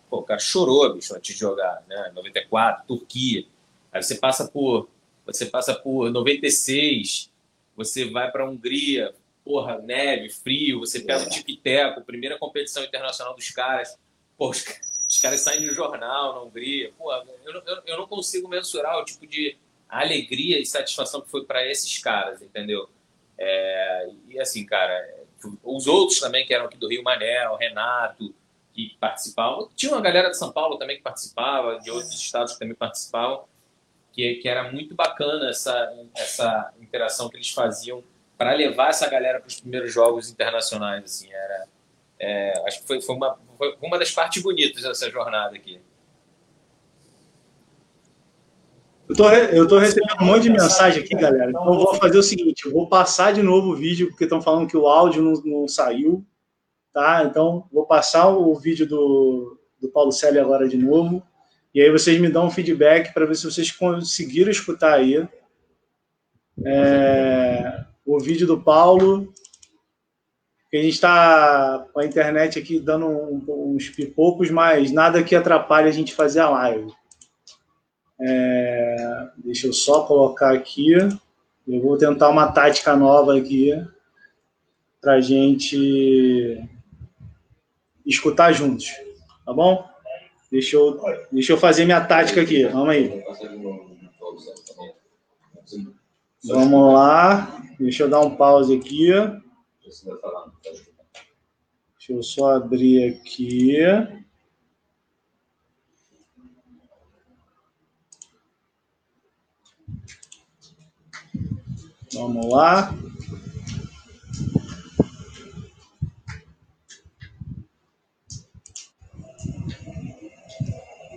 pô, 0.09 0.19
o 0.19 0.23
cara 0.23 0.39
chorou, 0.39 0.93
bicho, 0.93 1.15
antes 1.15 1.33
de 1.33 1.39
jogar. 1.39 1.83
Né? 1.87 2.11
94, 2.13 2.85
Turquia. 2.87 3.45
Aí 3.91 4.03
você 4.03 4.15
passa 4.15 4.47
por, 4.47 4.87
você 5.25 5.45
passa 5.47 5.73
por 5.73 6.11
96, 6.11 7.31
você 7.75 8.05
vai 8.09 8.31
para 8.31 8.43
a 8.43 8.49
Hungria, 8.49 9.13
porra, 9.43 9.79
neve, 9.79 10.29
frio, 10.29 10.79
você 10.79 10.99
pega 10.99 11.25
o 11.25 11.29
Tiquiteco, 11.29 12.01
primeira 12.01 12.37
competição 12.37 12.83
internacional 12.83 13.35
dos 13.35 13.49
caras. 13.49 13.97
Pô, 14.37 14.49
os, 14.49 14.63
os 15.07 15.17
caras 15.19 15.41
saem 15.41 15.65
no 15.65 15.73
jornal 15.73 16.33
na 16.33 16.41
Hungria. 16.41 16.91
Pô, 16.97 17.11
eu, 17.13 17.53
eu, 17.53 17.81
eu 17.85 17.97
não 17.97 18.07
consigo 18.07 18.47
mensurar 18.47 18.99
o 18.99 19.05
tipo 19.05 19.25
de 19.25 19.57
alegria 19.99 20.59
e 20.59 20.65
satisfação 20.65 21.21
que 21.21 21.29
foi 21.29 21.45
para 21.45 21.65
esses 21.65 21.97
caras, 21.99 22.41
entendeu? 22.41 22.89
É, 23.37 24.09
e 24.29 24.39
assim, 24.39 24.65
cara, 24.65 25.25
os 25.63 25.87
outros 25.87 26.19
também 26.19 26.45
que 26.45 26.53
eram 26.53 26.65
aqui 26.65 26.77
do 26.77 26.87
Rio 26.87 27.03
Manel, 27.03 27.55
Renato, 27.55 28.33
que 28.73 28.95
participavam. 28.99 29.69
Tinha 29.75 29.91
uma 29.93 30.01
galera 30.01 30.29
de 30.29 30.37
São 30.37 30.51
Paulo 30.51 30.77
também 30.77 30.97
que 30.97 31.03
participava, 31.03 31.79
de 31.79 31.89
outros 31.89 32.13
estados 32.13 32.53
que 32.53 32.59
também 32.59 32.75
participavam, 32.75 33.45
que, 34.11 34.35
que 34.35 34.49
era 34.49 34.71
muito 34.71 34.93
bacana 34.95 35.49
essa, 35.49 35.93
essa 36.15 36.73
interação 36.81 37.29
que 37.29 37.37
eles 37.37 37.49
faziam 37.51 38.03
para 38.37 38.53
levar 38.53 38.89
essa 38.89 39.09
galera 39.09 39.39
para 39.39 39.47
os 39.47 39.59
primeiros 39.59 39.93
jogos 39.93 40.29
internacionais. 40.29 41.03
Assim, 41.05 41.31
era, 41.31 41.67
é, 42.19 42.63
acho 42.67 42.81
que 42.81 42.87
foi, 42.87 43.01
foi, 43.01 43.15
uma, 43.15 43.39
foi 43.57 43.77
uma 43.81 43.97
das 43.97 44.11
partes 44.11 44.41
bonitas 44.43 44.83
dessa 44.83 45.09
jornada 45.09 45.55
aqui. 45.55 45.79
Eu 49.07 49.15
tô, 49.15 49.29
eu 49.29 49.67
tô 49.67 49.77
recebendo 49.77 50.21
um 50.21 50.25
monte 50.25 50.43
de 50.43 50.49
mensagem 50.49 51.03
aqui, 51.03 51.15
galera. 51.15 51.49
Então 51.49 51.65
eu 51.65 51.79
vou 51.79 51.95
fazer 51.95 52.17
o 52.17 52.23
seguinte: 52.23 52.65
eu 52.65 52.71
vou 52.71 52.87
passar 52.87 53.33
de 53.33 53.43
novo 53.43 53.71
o 53.71 53.75
vídeo, 53.75 54.07
porque 54.09 54.23
estão 54.23 54.41
falando 54.41 54.67
que 54.67 54.77
o 54.77 54.87
áudio 54.87 55.21
não, 55.21 55.33
não, 55.43 55.67
saiu. 55.67 56.25
Tá? 56.93 57.23
Então, 57.23 57.67
vou 57.71 57.85
passar 57.85 58.29
o 58.29 58.55
vídeo 58.55 58.87
do, 58.87 59.59
do 59.81 59.89
Paulo 59.89 60.11
Célio 60.11 60.41
agora 60.41 60.67
de 60.67 60.77
novo. 60.77 61.21
E 61.73 61.81
aí 61.81 61.91
vocês 61.91 62.19
me 62.19 62.29
dão 62.29 62.47
um 62.47 62.51
feedback 62.51 63.13
para 63.13 63.25
ver 63.25 63.35
se 63.35 63.43
vocês 63.43 63.71
conseguiram 63.71 64.49
escutar 64.49 64.93
aí. 64.93 65.27
É, 66.65 67.83
o 68.05 68.17
vídeo 68.17 68.47
do 68.47 68.61
Paulo 68.61 69.33
a 70.77 70.81
gente 70.81 70.93
está 70.93 71.87
com 71.93 71.99
a 71.99 72.05
internet 72.05 72.59
aqui 72.59 72.79
dando 72.79 73.07
uns 73.07 73.89
pipocos, 73.89 74.49
mas 74.49 74.91
nada 74.91 75.23
que 75.23 75.35
atrapalhe 75.35 75.87
a 75.87 75.91
gente 75.91 76.13
fazer 76.13 76.41
a 76.41 76.49
live. 76.49 76.91
É, 78.19 79.29
deixa 79.37 79.67
eu 79.67 79.73
só 79.73 80.05
colocar 80.05 80.53
aqui. 80.53 80.93
Eu 81.67 81.81
vou 81.81 81.97
tentar 81.97 82.29
uma 82.29 82.51
tática 82.51 82.95
nova 82.95 83.37
aqui 83.37 83.71
para 85.01 85.21
gente 85.21 86.63
escutar 88.05 88.51
juntos, 88.51 88.91
tá 89.45 89.53
bom? 89.53 89.87
Deixa 90.51 90.75
eu, 90.75 91.01
deixa 91.31 91.53
eu 91.53 91.57
fazer 91.57 91.85
minha 91.85 92.03
tática 92.05 92.41
aqui. 92.41 92.65
Vamos 92.65 92.89
aí. 92.89 93.23
Vamos 96.43 96.93
lá. 96.93 97.61
Deixa 97.79 98.03
eu 98.03 98.09
dar 98.09 98.21
um 98.21 98.35
pause 98.35 98.75
aqui. 98.75 99.11
Deixa 101.97 102.13
eu 102.13 102.23
só 102.23 102.55
abrir 102.55 103.09
aqui. 103.09 103.75
Vamos 112.15 112.49
lá. 112.49 112.93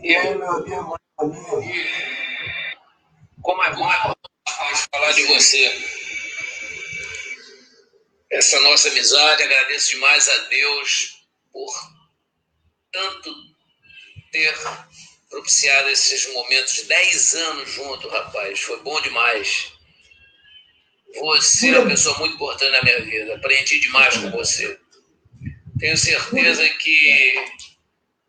E 0.03 0.17
aí, 0.17 0.35
meu 0.35 0.51
amigo, 0.51 0.97
como 3.41 3.63
é 3.63 3.77
bom 3.77 3.89
falar 4.93 5.13
de 5.13 5.23
você 5.27 5.89
essa 8.31 8.59
nossa 8.61 8.89
amizade. 8.89 9.43
Agradeço 9.45 9.91
demais 9.91 10.29
a 10.29 10.39
Deus 10.49 11.23
por 11.53 11.73
tanto 12.93 13.35
ter 14.33 14.53
propiciado 15.31 15.91
esses 15.91 16.33
momentos. 16.33 16.83
Dez 16.83 17.35
anos 17.35 17.71
junto, 17.71 18.09
rapaz. 18.09 18.61
Foi 18.61 18.81
bom 18.83 19.01
demais. 19.01 19.78
Você 21.19 21.71
é 21.71 21.79
uma 21.79 21.89
pessoa 21.89 22.19
muito 22.19 22.35
importante 22.35 22.71
na 22.73 22.83
minha 22.83 23.01
vida. 23.03 23.35
Aprendi 23.35 23.81
demais 23.81 24.17
com 24.17 24.31
você. 24.31 24.79
Tenho 25.79 25.97
certeza 25.97 26.69
que, 26.71 27.35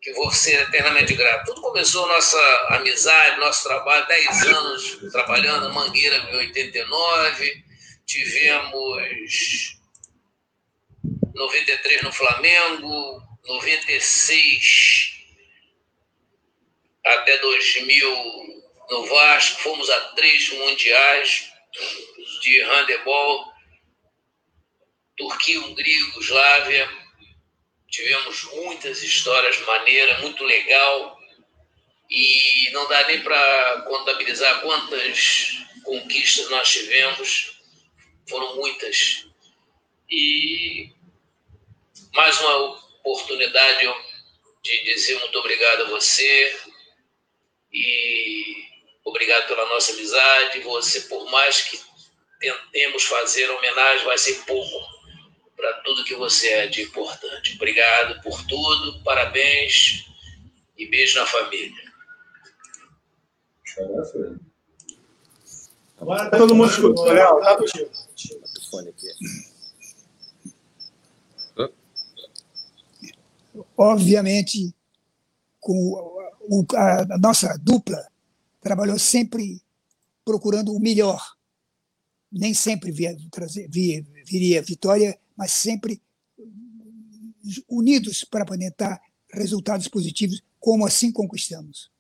que 0.02 0.14
vou 0.14 0.32
ser 0.32 0.62
eternamente 0.62 1.14
grato. 1.16 1.46
Tudo 1.46 1.62
começou 1.62 2.08
nossa 2.08 2.38
amizade, 2.70 3.40
nosso 3.40 3.64
trabalho, 3.64 4.08
dez 4.08 4.44
anos 4.44 5.12
trabalhando 5.12 5.74
Mangueira 5.74 6.18
em 6.18 6.36
89. 6.38 7.64
Tivemos 8.06 9.80
93 11.34 12.04
no 12.04 12.12
Flamengo, 12.12 13.22
96 13.48 15.20
até 17.06 17.38
2000 17.38 18.64
no 18.90 19.06
Vasco, 19.06 19.62
fomos 19.62 19.90
a 19.90 20.00
três 20.16 20.50
mundiais 20.50 21.50
de 22.60 22.64
handebol, 22.64 23.54
Turquia, 25.16 25.62
Hungria, 25.62 25.98
Yugoslávia. 25.98 26.90
Tivemos 27.88 28.44
muitas 28.44 29.02
histórias 29.02 29.58
maneiras, 29.62 30.20
muito 30.22 30.44
legal. 30.44 31.18
E 32.10 32.70
não 32.72 32.88
dá 32.90 33.08
nem 33.08 33.22
para 33.22 33.82
contabilizar 33.88 34.62
quantas 34.62 35.52
conquistas 35.84 36.50
nós 36.50 36.70
tivemos. 36.70 37.62
Foram 38.28 38.56
muitas. 38.58 39.26
E 40.10 40.92
mais 42.14 42.40
uma 42.42 42.82
oportunidade 43.04 43.88
de 44.62 44.84
dizer 44.84 45.18
muito 45.20 45.40
obrigado 45.40 45.84
a 45.84 45.90
você 45.90 46.60
e 47.72 48.66
obrigado 49.06 49.48
pela 49.48 49.66
nossa 49.70 49.94
amizade. 49.94 50.60
Você, 50.60 51.02
por 51.02 51.30
mais 51.32 51.62
que 51.62 51.89
tentemos 52.40 53.04
fazer 53.04 53.50
homenagem, 53.50 54.06
vai 54.06 54.18
ser 54.18 54.36
pouco 54.46 55.00
para 55.56 55.74
tudo 55.82 56.06
que 56.06 56.16
você 56.16 56.48
é 56.50 56.68
de 56.68 56.82
importante. 56.84 57.56
Obrigado 57.56 58.22
por 58.22 58.42
tudo, 58.48 59.04
parabéns 59.04 60.06
e 60.78 60.88
beijo 60.88 61.20
na 61.20 61.26
família. 61.26 61.90
Agora 66.00 66.32
todo 66.32 66.56
mundo 66.56 66.72
escuta, 66.72 67.14
Léo, 67.14 67.40
tá 67.42 67.58
contigo. 67.58 67.90
obviamente, 73.80 74.76
com 75.60 76.20
a, 76.76 77.18
nossa 77.18 77.58
dupla 77.58 78.06
trabalhou 78.60 79.00
sempre 79.00 79.62
procurando 80.26 80.74
o 80.74 80.80
melhor. 80.80 81.22
Nem 82.32 82.54
sempre 82.54 82.92
via, 82.92 83.16
trazer, 83.32 83.68
via, 83.70 84.06
viria 84.26 84.62
vitória, 84.62 85.18
mas 85.36 85.52
sempre 85.52 86.02
unidos 87.68 88.24
para 88.24 88.44
apresentar 88.44 89.02
resultados 89.32 89.88
positivos, 89.88 90.44
como 90.60 90.86
assim 90.86 91.12
conquistamos. 91.12 91.92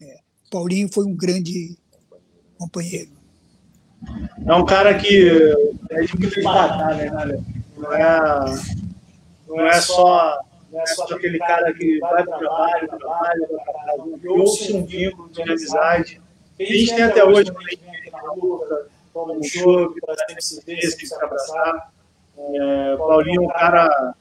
É, 0.00 0.20
Paulinho 0.50 0.92
foi 0.92 1.04
um 1.04 1.14
grande 1.14 1.78
companheiro. 2.58 3.12
É 4.46 4.54
um 4.54 4.64
cara 4.64 4.98
que 4.98 5.28
é 5.90 6.02
de 6.02 6.18
muito 6.18 6.42
batalha, 6.42 7.10
né? 7.10 7.44
Não 7.76 7.92
é, 7.92 8.62
não 9.46 9.66
é 9.66 9.80
só 9.80 10.40
não 10.70 10.80
é 10.80 10.86
só 10.86 11.04
aquele 11.04 11.38
cara 11.38 11.72
que 11.72 11.98
vai 11.98 12.24
para 12.24 12.36
o 12.36 12.38
trabalho, 12.38 12.88
trabalha, 12.88 13.48
criou-se 14.18 14.72
um 14.72 14.84
vínculo 14.84 15.30
de 15.30 15.42
amizade. 15.42 16.20
Que 16.58 16.64
a 16.64 16.76
gente 16.76 16.94
tem 16.94 17.04
até 17.04 17.24
hoje, 17.24 17.52
quando 17.52 17.66
a 17.66 17.70
gente 17.70 18.00
vem 18.02 18.10
na 18.10 18.18
rua, 18.18 18.88
toma 19.12 19.32
um 19.32 19.40
para 20.00 20.16
sempre 20.26 20.42
se 20.42 20.64
ver, 20.64 20.80
sempre 20.82 21.06
se 21.06 21.14
abraçar. 21.14 21.92
É, 22.36 22.96
Paulinho 22.96 23.42
é 23.42 23.46
um 23.46 23.48
cara. 23.48 24.14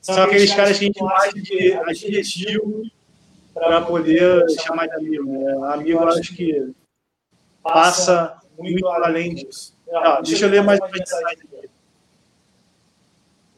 São 0.00 0.22
aqueles 0.22 0.54
caras 0.54 0.78
que 0.78 0.84
a 0.84 0.86
gente 0.86 1.02
mais 1.02 1.34
de 1.34 1.72
adjetivo 1.72 2.84
para 3.52 3.82
poder 3.82 4.48
chamar 4.60 4.86
de 4.86 4.94
amigo. 4.94 5.24
Né? 5.24 5.74
Amigo, 5.74 6.04
acho 6.04 6.34
que 6.36 6.72
passa 7.62 8.38
muito 8.56 8.86
além 8.86 9.34
disso. 9.34 9.76
Ah, 9.92 10.20
deixa 10.22 10.46
eu 10.46 10.50
ler 10.50 10.62
mais 10.62 10.78
uma 10.78 10.88
mensagem 10.88 11.26
aqui. 11.26 11.68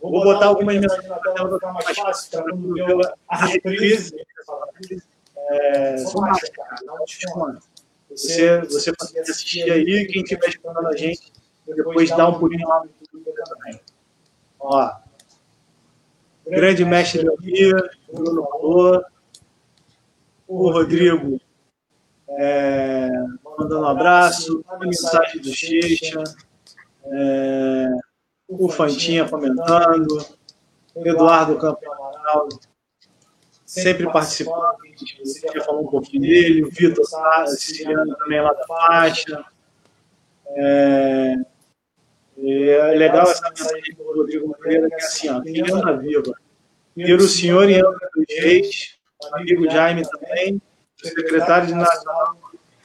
Vou 0.01 0.25
botar 0.25 0.47
algumas 0.47 0.81
mensagens 0.81 1.09
na 1.09 1.19
tela 1.19 1.35
para 1.35 1.55
ficar 1.55 1.73
mais 1.75 1.99
fácil, 1.99 2.31
para 2.31 2.43
quando 2.43 2.75
ver 2.75 3.15
a 3.29 3.47
reprise. 3.47 4.17
É, 5.37 5.99
são 5.99 6.21
mais, 6.23 6.49
cara, 6.49 6.77
não 6.85 7.05
desconto. 7.05 7.72
Você, 8.17 8.61
você 8.63 8.93
pode 8.93 9.19
assistir 9.19 9.71
aí, 9.71 10.07
quem 10.07 10.23
estiver 10.23 10.49
escutando 10.49 10.87
a 10.87 10.97
gente, 10.97 11.33
depois 11.67 12.11
dá 12.11 12.29
um 12.29 12.39
pulinho 12.39 12.69
lá 12.69 12.85
no 12.85 12.91
YouTube 13.01 13.35
também. 13.45 13.81
Ó, 14.61 14.93
grande 16.47 16.85
mestre 16.85 17.23
Leonir, 17.23 17.75
Bruno 18.13 18.45
falou, 18.45 19.05
o 20.47 20.71
Rodrigo 20.71 21.41
é, 22.29 23.09
mandando 23.59 23.81
um 23.81 23.87
abraço, 23.87 24.65
a 24.69 24.79
mensagem 24.79 25.41
do 25.41 25.53
Cheixa, 25.53 26.23
é, 27.05 27.89
o 28.49 28.69
Fantinha 28.69 29.29
comentando, 29.29 30.25
Eduardo 30.95 31.57
Campeonato 31.59 32.72
sempre 33.73 34.05
participando, 34.13 34.77
você 35.25 35.49
já 35.55 35.65
falou 35.65 35.85
um 35.85 35.91
pouquinho 35.91 36.21
dele, 36.21 36.63
o 36.63 36.71
Vitor 36.71 37.05
siciliano 37.47 38.15
também 38.17 38.41
lá 38.41 38.53
da 38.53 38.67
faixa. 38.67 39.45
É, 40.49 41.37
é 42.39 42.95
legal 42.95 43.23
essa 43.23 43.49
mensagem 43.49 43.95
do 43.95 44.15
Rodrigo 44.15 44.49
Moreira, 44.49 44.89
que 44.89 44.95
é 44.95 44.99
assim, 44.99 45.31
ó, 45.31 45.41
quem 45.41 45.63
anda 45.63 45.97
viva, 45.97 46.35
ter 46.95 47.15
o 47.15 47.27
senhor 47.27 47.69
em 47.71 47.79
Angra 47.79 48.11
dos 48.15 48.27
Reis, 48.29 48.99
amigo 49.33 49.71
Jaime 49.71 50.03
também, 50.07 50.61
secretário 51.03 51.69
de 51.69 51.75
Nacional, 51.75 52.37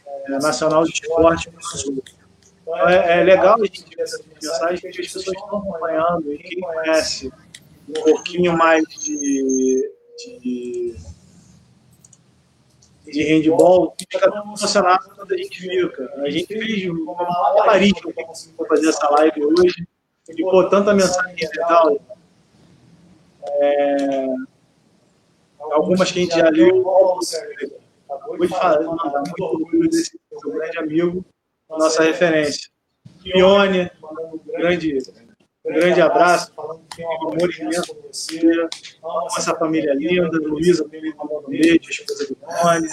é, 0.05 0.31
Nacional 0.39 0.85
de 0.85 0.93
Esporte 0.93 1.49
do 1.49 1.61
Sul. 1.61 2.01
Então, 2.61 2.87
é, 2.87 3.19
é, 3.19 3.23
legal 3.23 3.61
a 3.61 3.65
gente 3.65 3.93
ver 3.93 4.03
essa 4.03 4.23
mensagem 4.25 4.79
que 4.79 5.01
as 5.01 5.11
pessoas 5.11 5.27
estão 5.27 5.59
acompanhando 5.59 6.33
e 6.33 6.37
quem 6.37 6.61
conhece 6.61 7.31
um 7.89 7.93
pouquinho 7.93 8.55
mais 8.57 8.85
de, 8.85 9.96
de, 10.17 10.95
de 13.05 13.23
handball 13.23 13.95
fica 13.97 14.25
emocionado 14.25 15.09
quando 15.15 15.33
a 15.33 15.37
gente 15.37 15.59
fica. 15.59 16.13
A 16.17 16.29
gente 16.29 16.47
fez 16.47 16.89
uma 16.89 17.13
malabarismo 17.13 18.13
para 18.13 18.67
fazer 18.67 18.89
essa 18.89 19.09
live 19.11 19.45
hoje 19.45 19.87
e 20.29 20.43
pô, 20.43 20.67
tanta 20.69 20.93
mensagem 20.93 21.35
legal. 21.35 21.99
É, 23.45 24.27
algumas 25.59 26.11
que 26.11 26.19
a 26.19 26.21
gente 26.23 26.35
já 26.35 26.49
leu, 26.49 26.85
acabou 28.09 28.37
de 28.39 28.47
falar, 28.49 28.81
mandar 28.81 29.21
muito 29.21 29.43
orgulho 29.43 29.89
desse 29.89 30.19
seu 30.39 30.51
grande 30.51 30.77
amigo, 30.79 31.25
nossa 31.69 32.03
referência. 32.03 32.69
Pione, 33.23 33.89
grande, 34.57 34.97
grande 35.67 36.01
abraço, 36.01 36.53
falando 36.55 36.81
que 36.89 36.97
tem 36.97 37.05
um 37.05 37.29
amor 37.29 37.53
imenso 37.53 37.95
por 37.95 38.07
você, 38.11 38.67
essa 39.37 39.55
família 39.55 39.93
linda, 39.93 40.37
Luísa, 40.37 40.83
mandando 40.85 41.47
beijo, 41.47 41.89
esposa 41.89 42.27
do 42.27 42.35
Pione, 42.35 42.87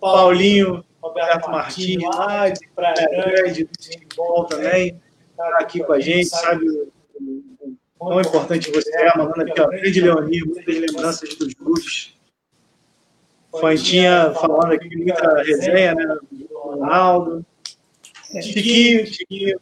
Paulinho, 0.00 0.84
Roberto 1.02 1.50
Martins, 1.50 2.02
lá 2.02 2.48
de 2.48 2.68
Praia 2.74 3.08
Grande, 3.10 3.64
do 3.64 3.70
futebol 3.82 4.44
também, 4.46 5.00
está 5.30 5.58
aqui 5.58 5.82
com 5.84 5.92
a 5.92 6.00
gente, 6.00 6.28
sabe 6.28 6.64
o 6.68 7.76
quão 7.98 8.20
importante 8.20 8.70
você 8.70 8.90
é, 8.96 9.16
mandando 9.16 9.42
aqui, 9.42 9.60
ó, 9.60 9.68
grande 9.68 10.00
Leonir, 10.00 10.46
muitas 10.46 10.74
lembranças 10.74 11.34
dos 11.36 11.52
grupos. 11.54 12.16
Fantinha 13.60 14.32
falando 14.32 14.72
aqui, 14.72 14.96
muita 14.96 15.42
resenha, 15.42 15.94
né? 15.94 16.18
Ronaldo. 16.52 17.44
Chiquinho, 18.40 19.06
Chiquinho 19.06 19.60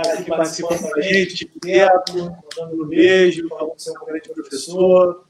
está 0.00 0.14
aqui 0.14 0.30
participando 0.30 0.80
com 0.80 0.98
a 0.98 1.02
gente, 1.02 1.50
Neto, 1.64 2.12
mandando 2.16 2.84
um 2.84 2.86
beijo, 2.86 3.48
falando 3.48 3.74
que 3.74 3.82
você 3.82 3.90
é 3.90 4.00
um 4.00 4.06
grande 4.06 4.28
professor. 4.28 5.24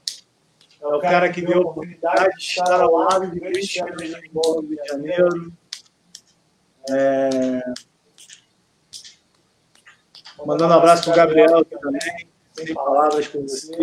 É 0.81 0.87
o 0.87 0.99
cara 0.99 1.29
que 1.31 1.41
deu 1.41 1.57
a 1.57 1.61
oportunidade 1.61 2.35
de 2.37 2.43
estar 2.43 2.81
ao 2.81 2.93
lado 2.93 3.31
de 3.31 3.39
grandes 3.39 3.73
campeões 3.73 4.15
de 4.15 4.29
bola 4.29 4.61
do 4.61 4.67
Rio 4.67 4.81
de 4.81 4.87
Janeiro. 4.87 5.53
É... 6.89 7.61
Mandando 10.45 10.73
um 10.73 10.77
abraço 10.77 11.03
para 11.03 11.13
o 11.13 11.15
Gabriel 11.15 11.65
também, 11.65 12.27
sem 12.53 12.73
palavras 12.73 13.27
com 13.27 13.41
você 13.41 13.75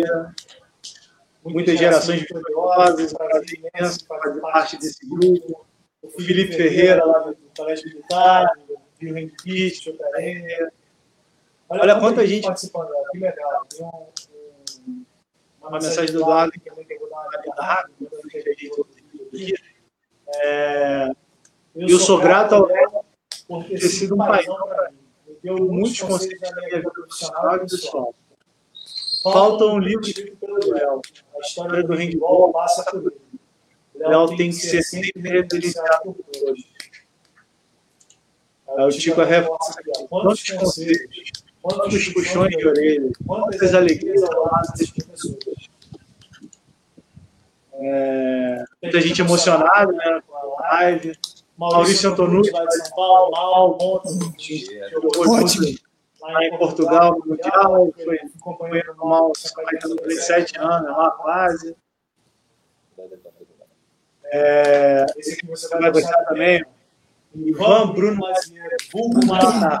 muitas 1.49 1.77
gerações 1.77 2.21
vitoriosas, 2.21 3.13
um 3.13 3.15
prazer 3.15 3.59
imenso 3.73 4.05
fazer 4.05 4.39
parte 4.41 4.77
desse 4.77 5.07
grupo. 5.07 5.65
O 6.01 6.09
Felipe 6.09 6.53
Ferreira, 6.53 7.05
lá 7.05 7.19
do 7.19 7.37
Colégio 7.55 7.87
Militar, 7.89 8.47
do 8.67 8.77
Rio 8.99 9.13
Rendite, 9.13 9.97
Otarenha. 11.69 11.93
Olha 11.93 11.99
quanta 11.99 12.25
gente 12.25 12.45
participando, 12.45 12.89
que 13.11 13.19
legal. 13.19 13.65
Tem 13.69 13.85
um, 13.85 14.07
um, 14.87 15.05
uma 15.61 15.71
mensagem 15.71 16.13
do 16.13 16.21
Eduardo 16.21 16.51
que 16.51 16.59
também 16.59 16.87
dar 16.87 17.43
uma 17.45 17.65
rápida, 17.65 18.09
é, 20.35 21.09
eu 21.75 21.99
sou 21.99 22.19
grato 22.19 22.55
ao 22.55 22.65
Léo 22.65 23.05
por 23.47 23.63
ter 23.65 23.79
sido 23.79 24.15
um 24.15 24.17
paizão 24.17 24.57
para 24.67 24.91
mim. 24.91 24.97
Me 25.27 25.37
deu 25.41 25.57
muitos 25.57 26.01
conselhos 26.01 26.39
na 26.41 26.51
minha 26.55 26.77
vida 26.77 26.91
profissional 26.91 27.55
e 27.55 27.59
pessoal. 27.59 28.15
Falta 29.23 29.65
um 29.65 29.79
livro 29.79 30.05
escrito 30.05 30.37
pelo 30.37 30.73
Léo. 30.73 31.01
A 31.35 31.39
história 31.45 31.83
do 31.83 31.93
handball 31.93 32.51
passa 32.51 32.83
por 32.85 32.99
ele. 32.99 33.21
Léo 33.95 34.27
tem 34.35 34.49
que 34.49 34.53
ser 34.53 34.83
sempre 34.83 35.11
reverenciado 35.15 36.13
por 36.13 36.15
todos. 36.25 36.67
Aí 38.67 38.85
o 38.85 38.89
Tico 38.89 39.21
reforça 39.23 39.79
aqui. 39.79 40.07
Quantos 40.07 40.49
conselhos, 40.51 41.31
quantos 41.67 42.07
puxões 42.09 42.55
de 42.55 42.65
orelha, 42.65 43.11
quantas 43.25 43.73
alegrias. 43.73 44.21
É, 47.73 48.63
muita 48.81 49.01
gente 49.01 49.21
emocionada 49.21 49.91
né, 49.91 50.21
com 50.25 50.35
a 50.35 50.73
live. 50.73 51.13
Maurício 51.57 52.11
Antonucci, 52.11 52.51
lá 52.51 52.63
de 52.65 52.77
São 52.77 52.95
Paulo, 52.95 53.31
mal, 53.31 53.77
ontem, 53.81 54.11
junto 54.91 55.77
lá 56.21 56.45
em 56.45 56.57
Portugal, 56.57 57.17
no 57.19 57.25
Mundial, 57.25 57.93
foi 58.03 58.19
companheiro 58.39 58.93
do 58.95 59.05
Mal, 59.05 59.31
sete 59.35 60.57
anos 60.59 60.89
lá 60.89 61.11
quase. 61.11 61.75
É, 64.25 65.05
esse 65.17 65.33
aqui 65.33 65.47
você 65.47 65.67
vai 65.77 65.91
gostar 65.91 66.23
também. 66.25 66.63
Ivan 67.35 67.93
Bruno 67.93 68.19
Maziero, 68.19 68.77
vulgo 68.91 69.25
Maracanã. 69.25 69.79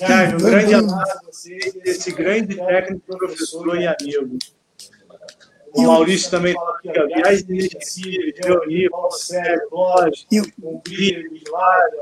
Cara, 0.00 0.34
um 0.34 0.38
grande 0.38 0.74
abraço 0.74 1.18
a 1.18 1.20
vocês, 1.26 1.76
esse 1.84 2.12
grande 2.12 2.56
técnico, 2.56 3.18
professor 3.18 3.78
e 3.78 3.86
amigo. 3.86 4.38
O 5.74 5.82
Maurício 5.82 6.30
também 6.30 6.54
fala 6.54 6.76
aqui, 6.76 6.88
ó, 6.88 7.06
viagem 7.06 7.68
Recife, 7.68 8.34
Leoni, 8.42 8.88
Paulo 8.88 9.12
Sérgio, 9.12 9.68
Lógico, 9.70 10.26
Cumprir, 10.60 11.30
Milária. 11.30 12.00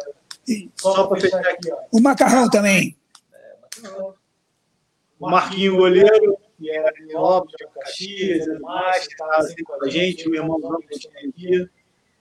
Só 0.77 1.07
para 1.07 1.21
fechar 1.21 1.41
aqui, 1.41 1.71
ó. 1.73 1.77
O 1.93 2.01
Macarrão 2.01 2.49
também. 2.49 2.97
O 5.19 5.29
Marquinho 5.29 5.77
Goleiro, 5.77 6.39
que 6.57 6.71
era 6.71 6.91
de 6.93 7.15
Óbvio, 7.17 7.57
de 7.59 7.67
Caxias, 7.75 8.47
e 8.47 8.59
mais, 8.61 9.07
estava 9.07 9.43
sempre 9.43 9.65
com 9.65 9.85
a 9.85 9.89
gente, 9.89 10.29
o 10.29 10.35
irmão 10.35 10.61
Bruno, 10.61 10.79
que 10.79 10.95
a 10.95 10.95
gente 10.95 11.11
tem 11.11 11.29
aqui. 11.29 11.71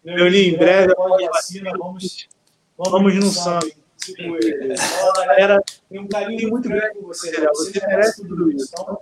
Leoni, 0.03 0.49
em 0.49 0.57
breve, 0.57 0.91
após 0.91 1.23
a 1.23 1.31
vacina, 1.31 1.71
vamos, 1.77 2.27
vamos 2.77 3.15
no 3.15 3.31
sangue. 3.31 3.86
Então, 4.11 5.09
a 5.09 5.25
galera 5.25 5.63
tem 5.89 5.99
um 5.99 6.07
carinho 6.07 6.49
muito 6.49 6.69
grande 6.69 6.99
por 6.99 7.07
você, 7.07 7.31
Léo. 7.31 7.49
Você 7.53 7.87
merece 7.87 8.27
tudo 8.27 8.51
isso. 8.51 8.69
Então, 8.71 8.99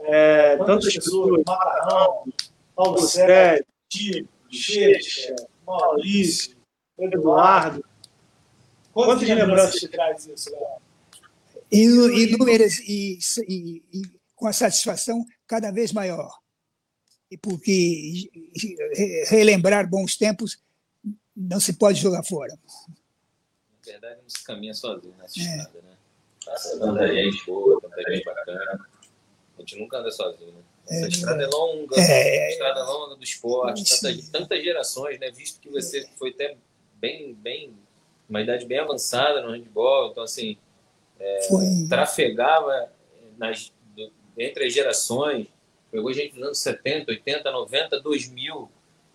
é, 0.00 0.56
tantas 0.58 0.94
pessoas, 0.94 1.42
Macarrão, 1.46 2.24
Paulo 2.74 3.00
Sérgio, 3.00 3.66
Tio, 3.88 4.28
Checha, 4.50 5.34
Maurício, 5.66 6.56
Eduardo. 6.98 7.84
Quantas 8.92 9.28
lembranças 9.28 9.80
você 9.80 9.88
traz 9.88 10.26
isso, 10.26 10.50
Léo? 10.50 10.84
inúmeras 11.70 12.78
e, 12.80 13.18
e, 13.48 13.82
e 13.92 14.02
com 14.36 14.46
a 14.46 14.52
satisfação 14.52 15.24
cada 15.46 15.72
vez 15.72 15.92
maior. 15.92 16.38
E 17.30 17.36
porque 17.36 18.30
relembrar 19.26 19.88
bons 19.88 20.16
tempos 20.16 20.58
não 21.36 21.58
se 21.58 21.72
pode 21.72 22.00
jogar 22.00 22.22
fora. 22.22 22.56
Na 23.94 24.00
verdade, 24.00 24.22
não 24.22 24.28
se 24.28 24.44
caminha 24.44 24.74
sozinho 24.74 25.14
nessa 25.18 25.38
é. 25.38 25.42
estrada, 25.42 25.82
né? 25.82 25.96
Passa 26.44 26.78
tanta 26.78 27.14
gente 27.14 27.46
boa, 27.46 27.80
tanta 27.80 28.12
gente 28.12 28.24
bacana. 28.24 28.86
A 29.56 29.60
gente 29.60 29.78
nunca 29.78 29.98
anda 29.98 30.10
sozinho, 30.10 30.52
né? 30.52 30.62
Essa 30.86 31.06
é, 31.06 31.08
estrada 31.08 31.42
é 31.42 31.46
longa, 31.46 31.96
é, 31.98 32.50
estrada 32.50 32.84
longa 32.84 33.16
do 33.16 33.22
esporte, 33.22 33.84
tantas, 33.84 34.28
tantas 34.28 34.62
gerações, 34.62 35.18
né? 35.20 35.30
Visto 35.30 35.60
que 35.60 35.70
você 35.70 36.06
foi 36.18 36.30
até 36.30 36.56
bem, 36.96 37.34
bem, 37.34 37.72
uma 38.28 38.42
idade 38.42 38.66
bem 38.66 38.78
avançada 38.78 39.40
no 39.40 39.52
handball, 39.52 40.10
então 40.10 40.24
assim, 40.24 40.58
é, 41.18 41.38
trafegava 41.88 42.92
nas, 43.38 43.72
do, 43.96 44.12
entre 44.36 44.66
as 44.66 44.74
gerações, 44.74 45.46
pegou 45.90 46.12
gente 46.12 46.34
nos 46.34 46.46
anos 46.48 46.58
70, 46.58 47.12
80, 47.12 47.50
90, 47.50 48.00
2000, 48.00 48.70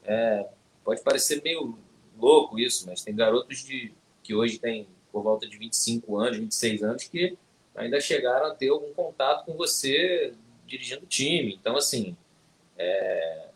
é, 0.05 0.47
pode 0.83 1.01
parecer 1.01 1.43
meio 1.43 1.77
louco 2.17 2.57
isso, 2.57 2.87
mas 2.87 3.03
tem 3.03 3.15
garotos 3.15 3.63
de, 3.63 3.93
que 4.29 4.35
hoje 4.35 4.59
têm 4.59 4.87
por 5.11 5.23
volta 5.23 5.47
de 5.47 5.57
25 5.57 6.19
anos, 6.19 6.37
26 6.37 6.83
anos, 6.83 7.03
que 7.05 7.35
ainda 7.75 7.99
chegaram 7.99 8.45
a 8.45 8.53
ter 8.53 8.69
algum 8.69 8.93
contato 8.93 9.43
com 9.43 9.57
você 9.57 10.35
dirigindo 10.67 11.03
o 11.03 11.07
time. 11.07 11.57
Então, 11.59 11.75
assim, 11.75 12.15
é, 12.77 13.47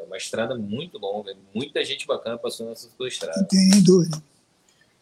é 0.00 0.02
uma 0.02 0.16
estrada 0.16 0.56
muito 0.56 0.98
longa, 0.98 1.32
muita 1.54 1.84
gente 1.84 2.08
bacana 2.08 2.36
passou 2.36 2.68
nessa 2.68 2.90
sua 2.90 3.06
estrada. 3.06 3.46
Tem 3.48 3.80
dúvida. 3.84 4.20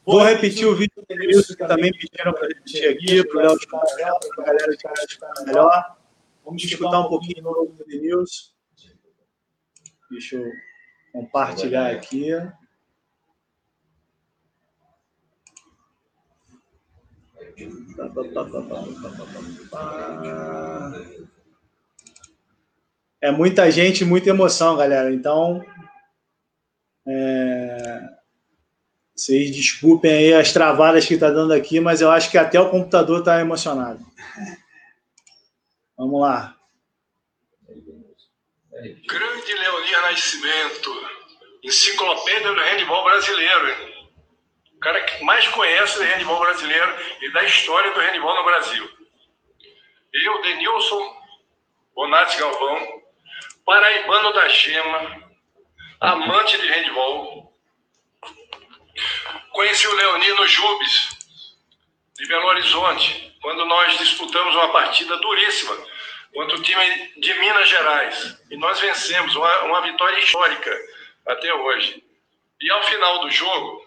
Vou 0.05 0.23
repetir 0.23 0.67
o 0.67 0.77
vídeo 0.77 0.93
do 0.95 1.07
Denilson, 1.09 1.55
que 1.55 1.67
também 1.67 1.91
pediram 1.93 2.35
para 2.35 2.47
repetir 2.47 2.91
aqui, 2.91 3.27
para 3.27 3.39
o 3.39 3.41
Léo 3.41 3.59
ficar 3.59 3.83
melhor, 3.97 4.19
para 4.21 4.43
a 4.43 4.47
galera 4.47 4.73
ficar 4.73 5.45
melhor. 5.47 5.97
Vamos 6.45 6.63
escutar 6.63 7.01
um 7.01 7.09
pouquinho 7.09 7.43
novo 7.43 7.73
do 7.73 7.83
Denilson. 7.87 8.51
Deixa 10.11 10.37
eu 10.37 10.53
compartilhar 11.15 11.93
aqui. 11.93 12.31
É 23.21 23.31
muita 23.31 23.71
gente, 23.71 24.05
muita 24.05 24.29
emoção, 24.29 24.77
galera. 24.77 25.13
Então, 25.13 25.65
é... 27.09 28.01
vocês 29.15 29.51
desculpem 29.55 30.13
aí 30.13 30.35
as 30.35 30.53
travadas 30.53 31.07
que 31.07 31.15
está 31.15 31.31
dando 31.31 31.53
aqui, 31.55 31.81
mas 31.81 32.03
eu 32.03 32.11
acho 32.11 32.31
que 32.31 32.37
até 32.37 32.61
o 32.61 32.71
computador 32.71 33.21
está 33.21 33.41
emocionado. 33.41 34.05
Vamos 35.97 36.21
lá. 36.21 36.55
Grande 38.71 39.55
Leonir 39.55 40.03
Nascimento, 40.03 40.91
enciclopédia 41.65 42.53
do 42.53 42.61
handball 42.61 43.05
brasileiro 43.05 43.86
o 44.77 44.81
cara 44.81 45.03
que 45.05 45.25
mais 45.25 45.49
conhece 45.49 45.99
do 45.99 46.05
handball 46.05 46.39
brasileiro 46.39 46.97
e 47.23 47.33
da 47.33 47.43
história 47.45 47.91
do 47.93 48.01
handball 48.01 48.37
no 48.37 48.45
Brasil. 48.45 48.91
Eu, 50.13 50.43
Denilson 50.43 51.17
Bonatti 51.95 52.39
Galvão, 52.39 53.03
paraibano 53.65 54.33
da 54.35 54.49
Gema, 54.49 55.31
amante 56.01 56.59
de 56.59 56.69
handball. 56.69 57.57
Conheci 59.53 59.89
o 59.89 59.95
Leonino 59.95 60.47
Jubes, 60.47 61.09
de 62.15 62.27
Belo 62.27 62.47
Horizonte, 62.47 63.35
quando 63.41 63.65
nós 63.65 63.99
disputamos 63.99 64.55
uma 64.55 64.73
partida 64.73 65.17
duríssima 65.17 65.75
contra 66.35 66.57
o 66.57 66.63
time 66.63 67.13
de 67.17 67.33
Minas 67.35 67.69
Gerais. 67.69 68.39
E 68.51 68.57
nós 68.59 68.79
vencemos, 68.79 69.35
uma, 69.35 69.63
uma 69.63 69.81
vitória 69.81 70.19
histórica 70.19 70.79
até 71.27 71.53
hoje. 71.53 72.05
E 72.61 72.71
ao 72.71 72.83
final 72.85 73.21
do 73.21 73.31
jogo, 73.31 73.86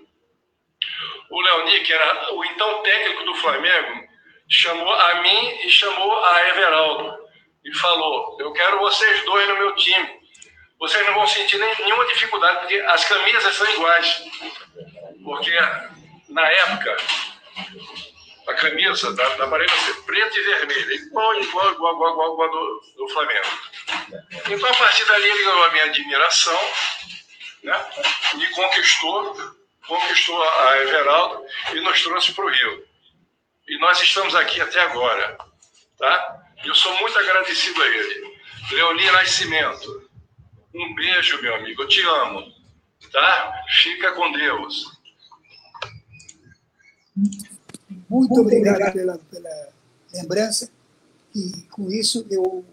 o 1.30 1.42
Leoni, 1.42 1.80
que 1.82 1.94
era 1.94 2.34
o 2.34 2.46
então 2.46 2.82
técnico 2.82 3.24
do 3.24 3.36
Flamengo, 3.36 4.08
chamou 4.48 4.94
a 4.94 5.16
mim 5.22 5.60
e 5.64 5.70
chamou 5.70 6.26
a 6.26 6.48
Everaldo 6.50 7.18
e 7.64 7.74
falou: 7.78 8.38
Eu 8.40 8.52
quero 8.54 8.80
vocês 8.80 9.24
dois 9.26 9.48
no 9.48 9.58
meu 9.58 9.76
time. 9.76 10.20
Vocês 10.80 11.06
não 11.06 11.14
vão 11.14 11.28
sentir 11.28 11.58
nenhuma 11.58 12.06
dificuldade, 12.08 12.60
porque 12.60 12.80
as 12.80 13.04
camisas 13.06 13.54
são 13.54 13.70
iguais. 13.74 14.24
Porque 15.24 15.52
na 16.30 16.48
época, 16.48 16.98
a 18.48 18.54
camisa 18.54 19.14
da, 19.14 19.30
da 19.36 19.48
Bahia 19.48 19.68
ser 19.68 20.02
preta 20.04 20.38
e 20.38 20.42
vermelha, 20.42 20.94
igual, 20.96 21.36
igual, 21.36 21.72
igual, 21.74 21.94
igual, 21.94 22.14
igual, 22.14 22.34
igual 22.34 22.50
do, 22.50 22.82
do 22.98 23.10
Flamengo. 23.10 23.48
Então, 24.50 24.70
a 24.70 24.76
partir 24.76 25.06
dali, 25.06 25.26
ele 25.26 25.44
ganhou 25.44 25.66
a 25.66 25.72
minha 25.72 25.84
admiração, 25.84 26.60
né? 27.64 27.86
me 28.36 28.50
conquistou 28.52 29.59
conquistou 29.90 30.42
a 30.42 30.78
Everaldo 30.84 31.46
e 31.74 31.82
nos 31.82 32.02
trouxe 32.04 32.32
para 32.34 32.46
o 32.46 32.50
Rio. 32.50 32.86
E 33.68 33.80
nós 33.80 34.00
estamos 34.02 34.36
aqui 34.36 34.62
até 34.62 34.80
agora. 34.82 35.38
Tá? 35.98 36.46
Eu 36.64 36.76
sou 36.76 36.98
muito 37.00 37.18
agradecido 37.18 37.82
a 37.82 37.88
ele. 37.88 38.40
Leoni 38.72 39.12
Nascimento, 39.12 40.10
um 40.76 40.94
beijo, 40.94 41.42
meu 41.42 41.56
amigo. 41.56 41.82
Eu 41.82 41.88
te 41.88 42.02
amo. 42.02 42.54
Tá? 43.12 43.64
Fica 43.82 44.12
com 44.12 44.32
Deus. 44.32 45.00
Muito 48.08 48.42
obrigado 48.42 48.94
pela, 48.94 49.18
pela 49.18 49.74
lembrança. 50.14 50.72
E 51.36 51.64
com 51.72 51.92
isso 51.92 52.26
eu, 52.30 52.64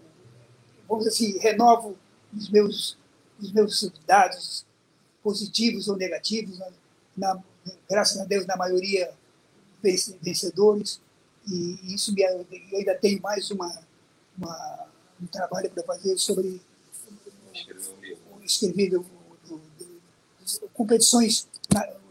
vamos 0.87 1.05
dizer 1.05 1.15
assim, 1.15 1.39
renovo 1.39 1.97
os 2.35 2.49
meus, 2.49 2.97
os 3.39 3.51
meus 3.51 3.91
dados 4.05 4.65
positivos 5.23 5.87
ou 5.87 5.97
negativos 5.97 6.59
né? 6.59 6.71
Na, 7.17 7.41
graças 7.89 8.21
a 8.21 8.25
Deus, 8.25 8.45
na 8.45 8.55
maioria 8.55 9.11
vencedores, 10.21 11.01
e 11.47 11.93
isso 11.93 12.13
me, 12.13 12.21
eu 12.21 12.45
ainda 12.77 12.95
tenho 12.95 13.21
mais 13.21 13.49
uma, 13.51 13.73
uma 14.37 14.87
um 15.21 15.25
trabalho 15.27 15.69
para 15.71 15.83
fazer 15.83 16.17
sobre 16.17 16.61
escrever 18.43 18.89
do, 18.91 19.05
do, 19.45 19.57
do, 19.57 20.69
competições 20.73 21.47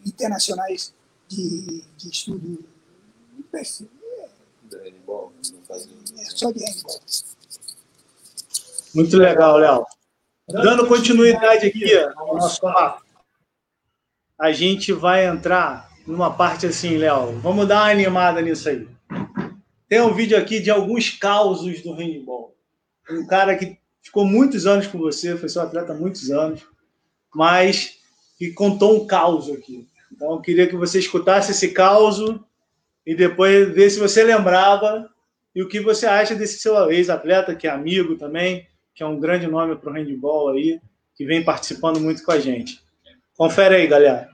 internacionais 0.04 0.92
de, 1.28 1.82
de 1.96 2.08
estudo 2.08 2.64
é, 3.54 3.64
só 6.24 6.50
de 6.50 6.64
handball. 6.64 7.00
Muito 8.94 9.16
legal, 9.16 9.56
Léo. 9.58 9.86
Dando 10.48 10.86
continuidade 10.86 11.66
aqui 11.66 11.94
ao 11.94 12.36
nosso 12.36 12.60
papo 12.60 13.05
a 14.38 14.52
gente 14.52 14.92
vai 14.92 15.26
entrar 15.26 15.90
numa 16.06 16.32
parte 16.32 16.66
assim, 16.66 16.96
Léo. 16.96 17.38
Vamos 17.40 17.66
dar 17.66 17.82
uma 17.82 17.90
animada 17.90 18.40
nisso 18.42 18.68
aí. 18.68 18.86
Tem 19.88 20.00
um 20.00 20.14
vídeo 20.14 20.36
aqui 20.36 20.60
de 20.60 20.70
alguns 20.70 21.10
causos 21.10 21.82
do 21.82 21.92
handball. 21.92 22.54
Um 23.10 23.26
cara 23.26 23.56
que 23.56 23.78
ficou 24.02 24.24
muitos 24.24 24.66
anos 24.66 24.86
com 24.86 24.98
você, 24.98 25.36
foi 25.36 25.48
seu 25.48 25.62
atleta 25.62 25.92
há 25.92 25.96
muitos 25.96 26.30
anos, 26.30 26.66
mas 27.34 27.98
que 28.38 28.52
contou 28.52 29.02
um 29.02 29.06
caos 29.06 29.50
aqui. 29.50 29.88
Então 30.12 30.32
eu 30.32 30.40
queria 30.40 30.66
que 30.66 30.76
você 30.76 30.98
escutasse 30.98 31.52
esse 31.52 31.68
caos 31.68 32.18
e 33.04 33.14
depois 33.14 33.72
ver 33.74 33.90
se 33.90 33.98
você 33.98 34.22
lembrava 34.22 35.08
e 35.54 35.62
o 35.62 35.68
que 35.68 35.80
você 35.80 36.06
acha 36.06 36.34
desse 36.34 36.58
seu 36.58 36.90
ex-atleta, 36.90 37.54
que 37.54 37.66
é 37.66 37.70
amigo 37.70 38.16
também, 38.16 38.66
que 38.94 39.02
é 39.02 39.06
um 39.06 39.18
grande 39.18 39.46
nome 39.46 39.76
para 39.76 39.90
o 39.90 39.94
handball 39.94 40.50
aí, 40.50 40.80
que 41.14 41.24
vem 41.24 41.44
participando 41.44 42.00
muito 42.00 42.22
com 42.22 42.32
a 42.32 42.38
gente. 42.38 42.85
Confere 43.36 43.76
aí, 43.76 43.86
galera. 43.86 44.30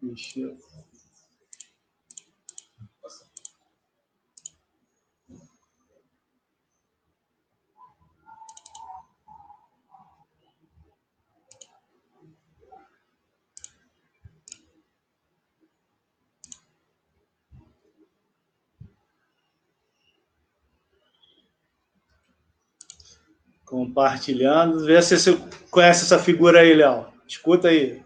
Deixa 0.00 0.40
eu... 0.40 0.65
Compartilhando. 23.76 24.86
Vê 24.86 25.02
se 25.02 25.18
você 25.18 25.36
conhece 25.70 26.04
essa 26.04 26.18
figura 26.18 26.60
aí, 26.60 26.72
Léo. 26.72 27.12
Escuta 27.28 27.68
aí. 27.68 28.02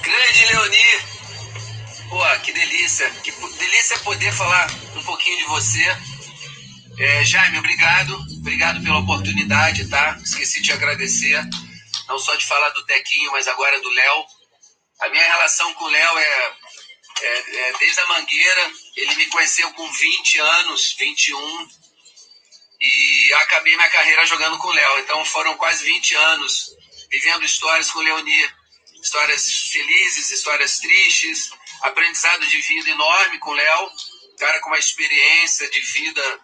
Grande 0.00 0.46
Leoni. 0.46 0.76
Pô, 2.08 2.20
que 2.44 2.52
delícia. 2.52 3.10
Que 3.24 3.32
delícia 3.32 3.98
poder 4.04 4.32
falar 4.32 4.70
um 4.94 5.02
pouquinho 5.02 5.38
de 5.38 5.44
você. 5.46 5.84
É, 7.00 7.24
Jaime, 7.24 7.58
obrigado. 7.58 8.14
Obrigado 8.38 8.80
pela 8.80 9.00
oportunidade, 9.00 9.88
tá? 9.88 10.16
Esqueci 10.22 10.62
de 10.62 10.70
agradecer. 10.70 11.42
Não 12.06 12.16
só 12.16 12.36
de 12.36 12.46
falar 12.46 12.70
do 12.70 12.86
Tequinho, 12.86 13.32
mas 13.32 13.48
agora 13.48 13.80
do 13.80 13.90
Léo. 13.90 14.24
A 15.00 15.08
minha 15.08 15.24
relação 15.24 15.74
com 15.74 15.84
o 15.84 15.88
Léo 15.88 16.18
é, 16.18 16.52
é, 17.22 17.56
é, 17.56 17.72
desde 17.80 17.98
a 17.98 18.06
Mangueira. 18.06 18.70
Ele 18.94 19.16
me 19.16 19.26
conheceu 19.26 19.72
com 19.72 19.90
20 19.90 20.38
anos, 20.38 20.94
21. 20.96 21.80
E 22.80 23.32
acabei 23.34 23.76
minha 23.76 23.90
carreira 23.90 24.24
jogando 24.26 24.58
com 24.58 24.68
o 24.68 24.72
Léo. 24.72 24.98
Então 25.00 25.24
foram 25.24 25.56
quase 25.56 25.84
20 25.84 26.14
anos 26.14 26.70
vivendo 27.10 27.44
histórias 27.44 27.90
com 27.90 27.98
o 27.98 28.02
Leonir. 28.02 28.54
Histórias 29.02 29.68
felizes, 29.70 30.30
histórias 30.30 30.78
tristes, 30.78 31.50
aprendizado 31.82 32.46
de 32.46 32.58
vida 32.58 32.90
enorme 32.90 33.38
com 33.38 33.50
o 33.50 33.54
Léo. 33.54 33.90
Cara 34.38 34.60
com 34.60 34.68
uma 34.68 34.78
experiência 34.78 35.68
de 35.70 35.80
vida, 35.80 36.40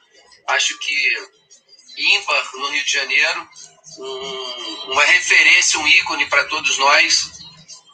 acho 0.49 0.77
que 0.79 1.29
ímpar 1.97 2.51
no 2.55 2.69
Rio 2.69 2.85
de 2.85 2.93
Janeiro. 2.93 3.49
Um, 3.99 4.93
uma 4.93 5.05
referência, 5.05 5.79
um 5.79 5.89
ícone 5.89 6.27
para 6.27 6.45
todos 6.45 6.77
nós. 6.79 7.31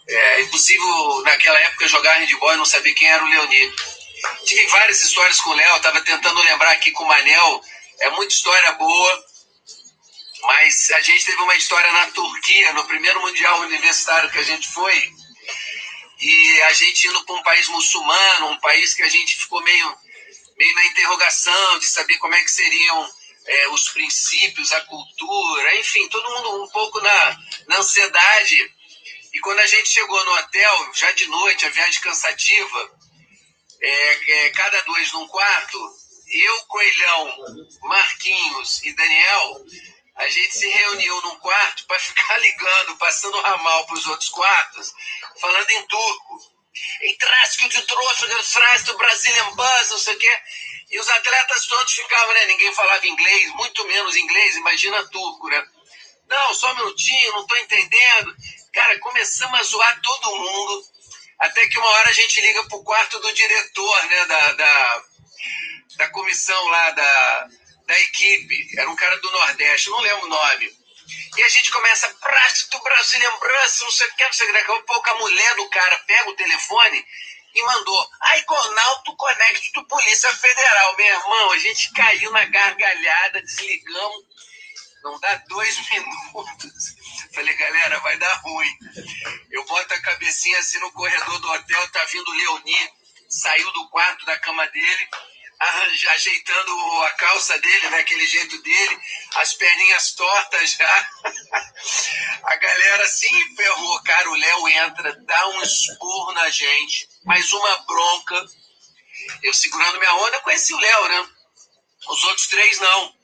É 0.08 0.40
impossível 0.42 1.22
naquela 1.22 1.58
época 1.60 1.88
jogar 1.88 2.18
handball 2.18 2.54
e 2.54 2.56
não 2.56 2.64
saber 2.64 2.92
quem 2.94 3.08
era 3.08 3.24
o 3.24 3.28
Leonir. 3.28 3.74
Tive 4.44 4.66
várias 4.66 5.02
histórias 5.02 5.40
com 5.40 5.50
o 5.50 5.54
Léo, 5.54 5.76
estava 5.76 6.00
tentando 6.00 6.42
lembrar 6.42 6.72
aqui 6.72 6.90
com 6.90 7.04
o 7.04 7.08
Manel. 7.08 7.62
É 8.02 8.10
muita 8.10 8.34
história 8.34 8.72
boa, 8.72 9.24
mas 10.42 10.90
a 10.90 11.00
gente 11.00 11.24
teve 11.24 11.40
uma 11.40 11.54
história 11.54 11.92
na 11.92 12.08
Turquia, 12.08 12.72
no 12.72 12.84
primeiro 12.84 13.20
Mundial 13.20 13.60
Universitário 13.60 14.28
que 14.28 14.38
a 14.38 14.42
gente 14.42 14.66
foi. 14.68 15.12
E 16.20 16.62
a 16.62 16.72
gente 16.72 17.06
indo 17.06 17.24
para 17.24 17.36
um 17.36 17.42
país 17.44 17.68
muçulmano, 17.68 18.48
um 18.48 18.58
país 18.58 18.92
que 18.94 19.04
a 19.04 19.08
gente 19.08 19.38
ficou 19.38 19.62
meio, 19.62 19.96
meio 20.58 20.74
na 20.74 20.84
interrogação 20.86 21.78
de 21.78 21.86
saber 21.86 22.18
como 22.18 22.34
é 22.34 22.42
que 22.42 22.50
seriam 22.50 23.08
é, 23.46 23.68
os 23.68 23.88
princípios, 23.90 24.72
a 24.72 24.80
cultura, 24.80 25.76
enfim, 25.78 26.08
todo 26.08 26.28
mundo 26.28 26.64
um 26.64 26.68
pouco 26.70 27.00
na, 27.00 27.38
na 27.68 27.78
ansiedade. 27.78 28.74
E 29.32 29.38
quando 29.38 29.60
a 29.60 29.66
gente 29.66 29.88
chegou 29.88 30.24
no 30.24 30.32
hotel, 30.32 30.90
já 30.92 31.12
de 31.12 31.26
noite, 31.26 31.66
a 31.66 31.70
viagem 31.70 32.00
cansativa, 32.00 32.90
é, 33.80 34.30
é, 34.46 34.50
cada 34.50 34.80
dois 34.80 35.12
num 35.12 35.28
quarto, 35.28 36.01
eu, 36.32 36.64
Coelhão, 36.64 37.36
Marquinhos 37.82 38.82
e 38.82 38.92
Daniel, 38.94 39.64
a 40.16 40.28
gente 40.28 40.54
se 40.56 40.68
reuniu 40.68 41.20
num 41.22 41.36
quarto 41.36 41.86
para 41.86 41.98
ficar 42.00 42.38
ligando, 42.38 42.96
passando 42.96 43.40
ramal 43.40 43.86
para 43.86 43.96
os 43.96 44.06
outros 44.06 44.30
quartos, 44.30 44.92
falando 45.40 45.70
em 45.70 45.86
turco. 45.86 46.52
Em 47.02 47.16
trás 47.18 47.56
que 47.56 47.76
eu 47.76 47.86
trouxe, 47.86 48.52
traz 48.54 48.82
do 48.84 48.96
Brazilian 48.96 49.54
Buzz, 49.54 49.90
não 49.90 49.98
sei 49.98 50.14
o 50.14 50.18
quê. 50.18 50.38
E 50.90 50.98
os 50.98 51.08
atletas 51.08 51.66
todos 51.66 51.92
ficavam, 51.92 52.34
né? 52.34 52.46
Ninguém 52.46 52.74
falava 52.74 53.06
inglês, 53.06 53.50
muito 53.54 53.86
menos 53.86 54.16
inglês, 54.16 54.56
imagina 54.56 55.08
turco, 55.08 55.48
né? 55.48 55.66
Não, 56.28 56.54
só 56.54 56.72
um 56.72 56.76
minutinho, 56.76 57.32
não 57.32 57.42
estou 57.42 57.58
entendendo. 57.58 58.34
Cara, 58.72 58.98
começamos 59.00 59.60
a 59.60 59.62
zoar 59.64 60.00
todo 60.00 60.36
mundo, 60.36 60.84
até 61.40 61.66
que 61.68 61.78
uma 61.78 61.88
hora 61.88 62.08
a 62.08 62.12
gente 62.12 62.40
liga 62.40 62.64
pro 62.68 62.82
quarto 62.84 63.18
do 63.20 63.32
diretor, 63.34 64.04
né, 64.04 64.24
da, 64.24 64.52
da, 64.52 65.04
da 65.96 66.08
comissão 66.10 66.62
lá 66.68 66.90
da, 66.90 67.48
da 67.86 68.00
equipe. 68.00 68.78
Era 68.78 68.90
um 68.90 68.96
cara 68.96 69.16
do 69.18 69.30
Nordeste, 69.30 69.90
não 69.90 70.00
lembro 70.00 70.26
o 70.26 70.28
nome. 70.28 70.82
E 71.36 71.42
a 71.42 71.48
gente 71.48 71.70
começa, 71.70 72.08
prato 72.20 72.70
do 72.70 72.80
Brasil, 72.80 73.18
lembrança, 73.18 73.84
não 73.84 73.90
sei 73.90 74.06
o 74.06 74.14
que, 74.14 74.24
não 74.24 74.32
sei 74.32 74.46
o 74.46 74.52
que. 74.52 74.58
Daqui 74.58 74.70
a 74.70 74.82
pouco 74.82 75.10
a 75.10 75.14
mulher 75.16 75.56
do 75.56 75.68
cara 75.70 75.98
pega 76.06 76.30
o 76.30 76.36
telefone 76.36 77.06
e 77.54 77.62
mandou. 77.62 78.08
Aí, 78.20 78.42
Conalto 78.44 79.16
Connect 79.16 79.72
do 79.72 79.86
Polícia 79.86 80.32
Federal. 80.36 80.96
Meu 80.96 81.06
irmão, 81.06 81.52
a 81.52 81.58
gente 81.58 81.92
caiu 81.92 82.30
na 82.32 82.44
gargalhada, 82.44 83.42
desligamos. 83.42 84.24
Não 85.02 85.18
dá 85.20 85.34
dois 85.48 85.76
minutos. 85.90 86.94
Falei, 87.34 87.54
galera, 87.54 87.98
vai 88.00 88.16
dar 88.18 88.34
ruim. 88.34 88.78
Eu 89.50 89.64
boto 89.64 89.94
a 89.94 90.02
cabecinha 90.02 90.58
assim 90.58 90.78
no 90.80 90.92
corredor 90.92 91.40
do 91.40 91.50
hotel, 91.50 91.88
tá 91.90 92.04
vindo 92.04 92.30
o 92.30 92.34
Leoni, 92.34 92.92
saiu 93.28 93.70
do 93.72 93.88
quarto 93.88 94.24
da 94.26 94.38
cama 94.38 94.66
dele, 94.68 95.08
ajeitando 96.14 97.02
a 97.02 97.10
calça 97.12 97.58
dele, 97.58 97.90
né, 97.90 97.98
aquele 98.00 98.26
jeito 98.26 98.60
dele, 98.62 99.00
as 99.36 99.54
perninhas 99.54 100.12
tortas 100.12 100.72
já. 100.72 101.10
A 102.44 102.56
galera 102.56 103.06
se 103.06 103.28
ferrou, 103.56 104.02
cara, 104.02 104.30
o 104.30 104.34
Léo 104.34 104.68
entra, 104.68 105.16
dá 105.24 105.48
um 105.48 105.62
esporro 105.62 106.32
na 106.32 106.48
gente, 106.50 107.08
mais 107.24 107.52
uma 107.52 107.78
bronca. 107.78 108.46
Eu 109.42 109.52
segurando 109.54 109.98
minha 109.98 110.14
onda, 110.14 110.40
conheci 110.40 110.74
o 110.74 110.78
Léo, 110.78 111.08
né? 111.08 111.28
Os 112.08 112.24
outros 112.24 112.46
três 112.48 112.78
não. 112.80 113.14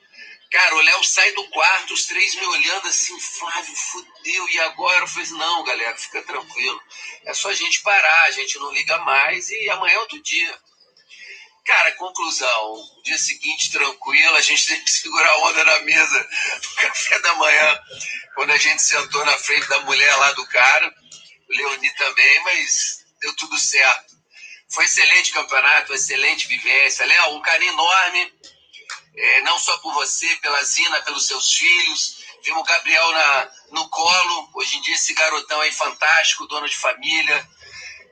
Cara, 0.51 0.77
o 0.77 0.81
Léo 0.81 1.05
sai 1.05 1.31
do 1.33 1.49
quarto, 1.51 1.93
os 1.95 2.07
três 2.07 2.35
me 2.35 2.47
olhando 2.47 2.89
assim, 2.89 3.19
Flávio, 3.21 3.77
fudeu, 3.77 4.49
e 4.49 4.61
agora? 4.61 5.01
Eu 5.01 5.09
falei, 5.09 5.29
não, 5.31 5.65
galera, 5.65 5.97
fica 5.97 6.23
tranquilo. 6.23 6.81
É 7.25 7.35
só 7.35 7.51
a 7.51 7.55
gente 7.55 7.83
parar, 7.83 8.25
a 8.25 8.31
gente 8.31 8.59
não 8.59 8.73
liga 8.73 8.99
mais 8.99 9.51
e 9.51 9.71
amanhã 9.71 9.95
é 9.95 9.99
outro 9.99 10.23
dia. 10.23 10.59
Cara, 11.69 11.93
conclusão, 11.97 12.83
dia 13.05 13.19
seguinte 13.19 13.71
tranquilo, 13.71 14.37
a 14.37 14.41
gente 14.41 14.67
teve 14.67 14.81
que 14.85 14.91
segurar 14.91 15.29
a 15.29 15.39
onda 15.41 15.65
na 15.67 15.81
mesa 15.81 16.29
do 16.63 16.71
café 16.77 17.19
da 17.19 17.35
manhã, 17.35 17.79
quando 18.35 18.53
a 18.53 18.57
gente 18.57 18.81
sentou 18.81 19.23
na 19.27 19.37
frente 19.37 19.69
da 19.69 19.79
mulher 19.83 20.17
lá 20.17 20.33
do 20.33 20.47
cara, 20.47 20.95
o 21.47 21.53
Leoni 21.53 21.91
também, 21.95 22.43
mas 22.45 23.05
deu 23.21 23.37
tudo 23.37 23.59
certo. 23.59 24.17
Foi 24.71 24.87
excelente 24.87 25.31
campeonato, 25.31 25.93
excelente 25.93 26.49
vivência. 26.49 27.05
Léo, 27.05 27.37
um 27.37 27.43
carinho 27.43 27.75
enorme 27.75 28.33
é, 29.15 29.43
não 29.43 29.59
só 29.59 29.77
por 29.77 29.93
você, 29.93 30.27
pela 30.37 30.65
Zina, 30.65 31.03
pelos 31.03 31.27
seus 31.27 31.53
filhos. 31.53 32.25
Vimos 32.45 32.63
o 32.63 32.65
Gabriel 32.65 33.13
na, 33.13 33.51
no 33.73 33.89
colo. 33.91 34.51
Hoje 34.55 34.79
em 34.79 34.81
dia, 34.81 34.95
esse 34.95 35.13
garotão 35.13 35.61
aí 35.61 35.73
fantástico, 35.73 36.47
dono 36.47 36.67
de 36.67 36.77
família. 36.77 37.47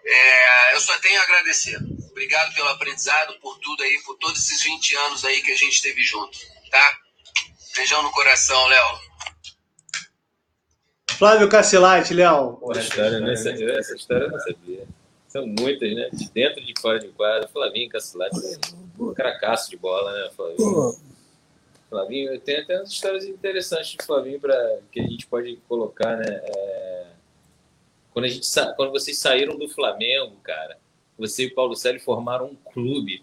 É, 0.04 0.74
eu 0.74 0.80
só 0.82 0.94
tenho 0.98 1.18
a 1.18 1.22
agradecer. 1.22 1.78
Obrigado 2.16 2.54
pelo 2.54 2.70
aprendizado, 2.70 3.38
por 3.42 3.58
tudo 3.58 3.82
aí, 3.82 4.00
por 4.02 4.16
todos 4.16 4.38
esses 4.38 4.62
20 4.62 4.96
anos 4.96 5.22
aí 5.22 5.42
que 5.42 5.52
a 5.52 5.54
gente 5.54 5.74
esteve 5.74 6.02
junto, 6.02 6.38
tá? 6.70 6.98
Beijão 7.76 8.02
no 8.02 8.10
coração, 8.10 8.66
Léo. 8.68 9.00
Flávio 11.10 11.46
Cacilate, 11.46 12.14
Léo. 12.14 12.58
Essa 12.70 12.80
história, 12.80 13.20
né? 13.20 13.32
essa, 13.34 13.50
essa 13.50 13.94
história 13.94 14.24
eu 14.24 14.30
não 14.30 14.40
sabia. 14.40 14.88
São 15.28 15.46
muitas, 15.46 15.94
né? 15.94 16.08
De 16.10 16.30
dentro 16.30 16.62
e 16.62 16.64
de 16.64 16.80
fora 16.80 16.98
de 16.98 17.08
quadra. 17.08 17.48
Flavinho 17.48 17.90
Cacilate, 17.90 18.34
um 18.98 19.12
cracaço 19.12 19.68
de 19.68 19.76
bola, 19.76 20.10
né, 20.10 20.30
Flavinho? 20.34 20.96
Flavinho, 21.90 22.40
tem 22.40 22.62
até 22.62 22.78
umas 22.78 22.92
histórias 22.92 23.26
interessantes 23.26 23.88
de 23.88 24.02
Flavinho 24.02 24.40
para 24.40 24.78
que 24.90 25.00
a 25.00 25.02
gente 25.06 25.26
pode 25.26 25.54
colocar, 25.68 26.16
né? 26.16 26.40
É... 26.42 27.06
Quando, 28.14 28.24
a 28.24 28.28
gente 28.28 28.46
sa... 28.46 28.72
Quando 28.72 28.90
vocês 28.90 29.18
saíram 29.18 29.58
do 29.58 29.68
Flamengo, 29.68 30.34
cara, 30.42 30.78
você 31.18 31.44
e 31.44 31.46
o 31.46 31.54
Paulo 31.54 31.74
Célio 31.74 32.00
formaram 32.00 32.46
um 32.46 32.56
clube 32.72 33.22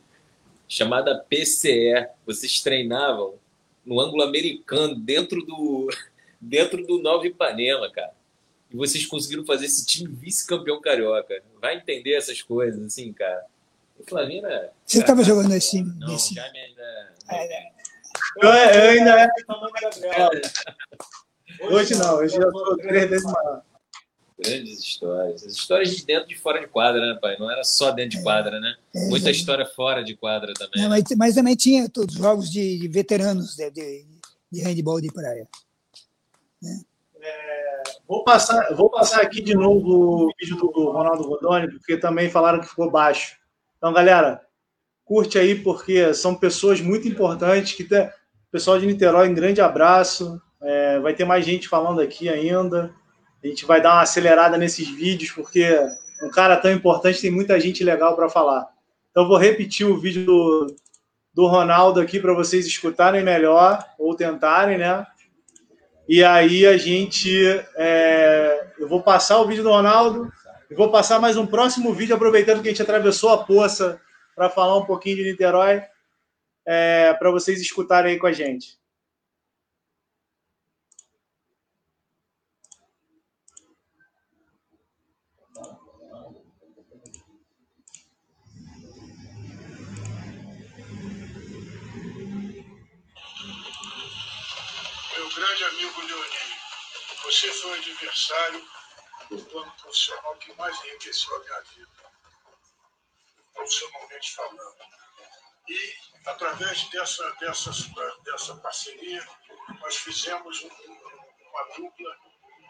chamado 0.67 1.11
PCE. 1.29 2.07
Vocês 2.25 2.61
treinavam 2.61 3.35
no 3.85 3.99
ângulo 3.99 4.23
americano, 4.23 4.95
dentro 4.95 5.45
do, 5.45 5.89
dentro 6.39 6.85
do 6.85 7.01
Nova 7.01 7.27
Ipanema, 7.27 7.89
cara 7.91 8.13
e 8.73 8.75
vocês 8.75 9.05
conseguiram 9.05 9.45
fazer 9.45 9.67
esse 9.67 9.85
time 9.85 10.11
vice-campeão 10.11 10.81
carioca. 10.81 11.41
Vai 11.61 11.77
entender 11.77 12.15
essas 12.15 12.41
coisas, 12.41 12.83
assim, 12.83 13.13
cara. 13.13 13.45
O 13.99 14.03
Flavinho 14.03 14.45
é. 14.47 14.71
Você 14.83 14.99
estava 14.99 15.23
jogando 15.23 15.49
nesse 15.49 15.77
time? 15.77 15.93
Não, 15.99 16.07
nesse... 16.07 16.33
já 16.33 16.43
ainda. 16.43 17.13
É, 17.29 17.53
é. 17.55 17.71
Eu, 18.41 18.49
eu 18.49 18.89
ainda 18.89 19.11
era 19.11 19.31
Gabriel. 19.79 20.29
Hoje 21.69 21.95
não, 21.95 22.17
hoje 22.17 22.35
eu 22.35 22.51
sou 22.51 22.77
três 22.77 23.09
vezes 23.09 23.25
maior. 23.25 23.61
Grandes 24.43 24.79
histórias. 24.79 25.43
As 25.45 25.53
histórias 25.53 25.95
de 25.95 26.05
dentro 26.05 26.25
e 26.25 26.35
de 26.35 26.39
fora 26.39 26.59
de 26.59 26.67
quadra, 26.67 26.99
né, 26.99 27.19
pai? 27.19 27.37
Não 27.39 27.49
era 27.49 27.63
só 27.63 27.91
dentro 27.91 28.11
de 28.11 28.17
é. 28.17 28.21
quadra, 28.23 28.59
né? 28.59 28.75
É, 28.95 29.07
Muita 29.07 29.31
história 29.31 29.65
fora 29.65 30.03
de 30.03 30.15
quadra 30.15 30.53
também. 30.53 30.81
Não, 30.81 30.89
mas, 30.89 31.03
mas, 31.17 31.35
também 31.35 31.55
tinha 31.55 31.89
todos 31.89 32.15
os 32.15 32.21
jogos 32.21 32.51
de, 32.51 32.79
de 32.79 32.87
veteranos 32.87 33.55
de, 33.55 33.71
de, 33.71 34.05
de 34.51 34.61
handball 34.61 34.99
de 34.99 35.11
praia. 35.11 35.47
Né? 36.61 36.81
Vou 38.07 38.23
passar, 38.23 38.73
vou 38.75 38.89
passar 38.89 39.21
aqui 39.21 39.41
de 39.41 39.55
novo 39.55 40.27
o 40.27 40.33
vídeo 40.39 40.57
do 40.57 40.91
Ronaldo 40.91 41.23
Rodoni, 41.23 41.71
porque 41.71 41.97
também 41.97 42.29
falaram 42.29 42.59
que 42.59 42.67
ficou 42.67 42.91
baixo. 42.91 43.37
Então, 43.77 43.93
galera, 43.93 44.41
curte 45.05 45.39
aí, 45.39 45.55
porque 45.55 46.13
são 46.13 46.35
pessoas 46.35 46.81
muito 46.81 47.07
importantes. 47.07 47.73
que 47.73 47.83
tem... 47.83 48.09
Pessoal 48.51 48.77
de 48.77 48.85
Niterói, 48.85 49.29
um 49.29 49.33
grande 49.33 49.61
abraço. 49.61 50.39
É, 50.61 50.99
vai 50.99 51.15
ter 51.15 51.25
mais 51.25 51.43
gente 51.43 51.67
falando 51.67 51.99
aqui 52.01 52.29
ainda. 52.29 52.93
A 53.43 53.47
gente 53.47 53.65
vai 53.65 53.81
dar 53.81 53.93
uma 53.93 54.01
acelerada 54.03 54.57
nesses 54.57 54.87
vídeos, 54.87 55.31
porque 55.31 55.67
um 56.21 56.29
cara 56.29 56.55
tão 56.55 56.71
importante 56.71 57.21
tem 57.21 57.29
muita 57.29 57.59
gente 57.59 57.83
legal 57.83 58.15
para 58.15 58.29
falar. 58.29 58.69
Então, 59.11 59.27
vou 59.27 59.37
repetir 59.37 59.85
o 59.85 59.99
vídeo 59.99 60.25
do, 60.25 60.75
do 61.33 61.47
Ronaldo 61.47 61.99
aqui 61.99 62.19
para 62.19 62.33
vocês 62.33 62.65
escutarem 62.65 63.23
melhor, 63.23 63.83
ou 63.99 64.15
tentarem, 64.15 64.77
né? 64.77 65.05
E 66.07 66.23
aí 66.23 66.65
a 66.65 66.77
gente. 66.77 67.45
É, 67.75 68.67
eu 68.79 68.87
vou 68.87 69.01
passar 69.01 69.39
o 69.39 69.47
vídeo 69.47 69.63
do 69.63 69.69
Ronaldo 69.69 70.31
e 70.69 70.75
vou 70.75 70.89
passar 70.89 71.19
mais 71.19 71.37
um 71.37 71.45
próximo 71.45 71.93
vídeo, 71.93 72.15
aproveitando 72.15 72.61
que 72.61 72.67
a 72.67 72.71
gente 72.71 72.81
atravessou 72.81 73.29
a 73.29 73.43
poça 73.43 74.01
para 74.35 74.49
falar 74.49 74.77
um 74.77 74.85
pouquinho 74.85 75.17
de 75.17 75.23
Niterói, 75.23 75.83
é, 76.65 77.13
para 77.13 77.29
vocês 77.29 77.61
escutarem 77.61 78.13
aí 78.13 78.19
com 78.19 78.27
a 78.27 78.31
gente. 78.31 78.81
Meu 95.15 95.22
grande 95.35 95.63
amigo 95.65 96.01
Leonir, 96.01 96.59
você 97.23 97.51
foi 97.53 97.71
o 97.71 97.73
adversário 97.73 98.69
do 99.29 99.45
plano 99.45 99.71
profissional 99.81 100.35
que 100.37 100.53
mais 100.53 100.77
enriqueceu 100.85 101.35
a 101.35 101.39
minha 101.39 101.61
vida, 101.61 102.11
profissionalmente 103.53 104.35
falando. 104.35 104.77
E, 105.67 105.95
através 106.27 106.87
dessa, 106.89 107.31
dessa, 107.39 107.71
dessa 108.23 108.55
parceria, 108.57 109.27
nós 109.79 109.95
fizemos 109.97 110.61
uma 110.61 111.63
dupla 111.75 112.17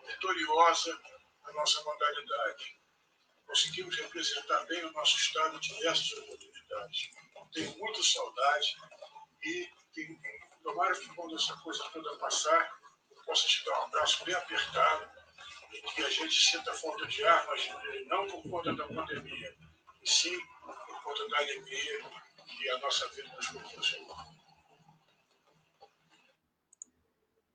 vitoriosa 0.07 1.01
na 1.43 1.53
nossa 1.53 1.84
modalidade. 1.84 2.80
Conseguimos 3.45 3.95
representar 3.97 4.64
bem 4.68 4.86
o 4.86 4.91
nosso 4.93 5.18
estado 5.18 5.57
em 5.57 5.59
diversas 5.59 6.11
oportunidades. 6.14 7.09
Tenho 7.51 7.78
muita 7.78 8.01
saudade 8.03 8.78
e 9.43 9.70
tenho, 9.93 10.20
tomara 10.64 10.95
que 10.95 11.07
quando 11.14 11.36
essa 11.36 11.55
coisa 11.57 11.84
toda 11.93 12.18
passar, 12.18 12.80
eu 13.11 13.22
possa 13.24 13.47
te 13.47 13.64
dar 13.66 13.80
um 13.80 13.84
abraço 13.84 14.26
bem 14.26 14.34
apertado 14.34 15.09
e 15.74 15.82
que 15.82 16.03
a 16.03 16.09
gente 16.09 16.34
sinta 16.34 16.74
falta 16.74 17.05
de 17.07 17.24
ar, 17.26 17.45
mas 17.47 17.70
não 18.07 18.28
por 18.28 18.49
conta 18.49 18.74
da 18.74 18.88
pandemia, 18.88 19.55
e 20.01 20.09
sim 20.09 20.38
por 20.61 21.03
conta 21.03 21.28
da 21.30 21.38
alegria 21.38 21.99
que 22.47 22.70
a 22.70 22.78
nossa 22.80 23.07
vida 23.09 23.30
nos 23.36 23.47
proporcionou. 23.47 24.16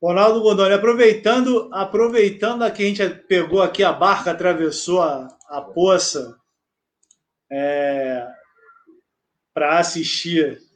Ronaldo 0.01 0.41
Gondoni, 0.41 0.73
aproveitando, 0.73 1.69
aproveitando 1.73 2.71
que 2.71 2.83
a 2.83 2.85
gente 2.85 3.09
pegou 3.27 3.61
aqui 3.61 3.83
a 3.83 3.91
barca, 3.91 4.31
atravessou 4.31 5.01
a, 5.01 5.27
a 5.49 5.61
poça 5.61 6.39
é, 7.51 8.25
para 9.53 9.77
assistir 9.77 10.68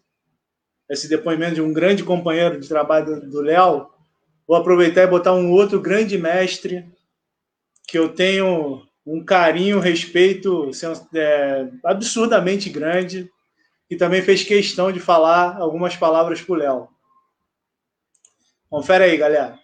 esse 0.90 1.08
depoimento 1.08 1.56
de 1.56 1.62
um 1.62 1.74
grande 1.74 2.04
companheiro 2.04 2.60
de 2.60 2.68
trabalho 2.68 3.22
do 3.30 3.42
Léo, 3.42 3.90
vou 4.48 4.58
aproveitar 4.58 5.04
e 5.04 5.08
botar 5.08 5.34
um 5.34 5.52
outro 5.52 5.80
grande 5.82 6.18
mestre 6.18 6.86
que 7.88 7.98
eu 7.98 8.10
tenho 8.10 8.86
um 9.06 9.24
carinho, 9.24 9.80
respeito 9.80 10.72
é, 11.14 11.68
absurdamente 11.84 12.70
grande, 12.70 13.30
e 13.90 13.96
também 13.96 14.22
fez 14.22 14.44
questão 14.44 14.92
de 14.92 15.00
falar 15.00 15.58
algumas 15.58 15.96
palavras 15.96 16.42
para 16.42 16.54
o 16.54 16.58
Léo. 16.58 16.88
Confere 18.70 19.04
aí, 19.04 19.18
galera. 19.18 19.63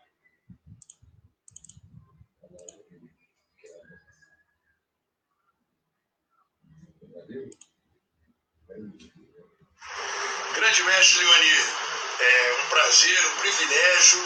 Grande 10.70 10.84
mestre 10.84 11.26
Leoni, 11.26 11.51
é 12.20 12.53
um 12.61 12.70
prazer, 12.70 13.26
um 13.26 13.38
privilégio 13.38 14.24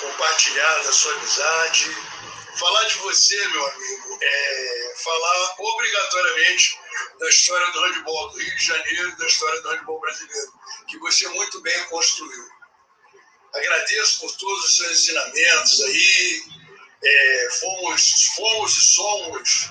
compartilhar 0.00 0.84
da 0.84 0.92
sua 0.92 1.12
amizade. 1.14 1.96
Falar 2.60 2.84
de 2.84 2.94
você, 2.98 3.48
meu 3.48 3.66
amigo, 3.66 4.18
é 4.22 4.94
falar 5.02 5.54
obrigatoriamente 5.58 6.78
da 7.18 7.28
história 7.28 7.72
do 7.72 7.80
handebol 7.80 8.28
do 8.28 8.38
Rio 8.38 8.56
de 8.56 8.64
Janeiro 8.64 9.16
da 9.16 9.26
história 9.26 9.60
do 9.62 9.70
handebol 9.70 10.00
brasileiro, 10.00 10.52
que 10.86 10.96
você 10.98 11.26
muito 11.30 11.60
bem 11.60 11.84
construiu. 11.86 12.48
Agradeço 13.52 14.20
por 14.20 14.36
todos 14.36 14.64
os 14.64 14.76
seus 14.76 14.92
ensinamentos 14.92 15.80
aí. 15.82 16.42
É, 17.02 17.48
fomos, 17.58 18.26
fomos 18.36 18.76
e 18.76 18.80
somos 18.80 19.70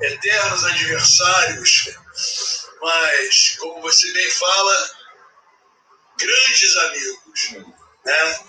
eternos 0.00 0.64
adversários, 0.64 1.90
mas, 2.80 3.56
como 3.60 3.80
você 3.82 4.12
bem 4.14 4.28
fala, 4.32 5.01
grandes 6.22 6.76
amigos. 6.76 7.50
Né? 8.04 8.40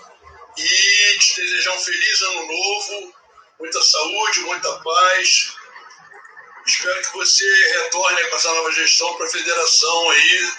E 0.57 1.17
te 1.19 1.41
desejar 1.41 1.74
um 1.74 1.80
feliz 1.80 2.21
ano 2.21 2.47
novo, 2.47 3.13
muita 3.59 3.82
saúde, 3.82 4.39
muita 4.41 4.71
paz. 4.80 5.53
Espero 6.65 7.01
que 7.01 7.13
você 7.13 7.45
retorne 7.82 8.30
com 8.30 8.36
essa 8.36 8.53
nova 8.53 8.71
gestão 8.71 9.13
para 9.15 9.26
a 9.26 9.30
federação 9.30 10.09
aí, 10.11 10.53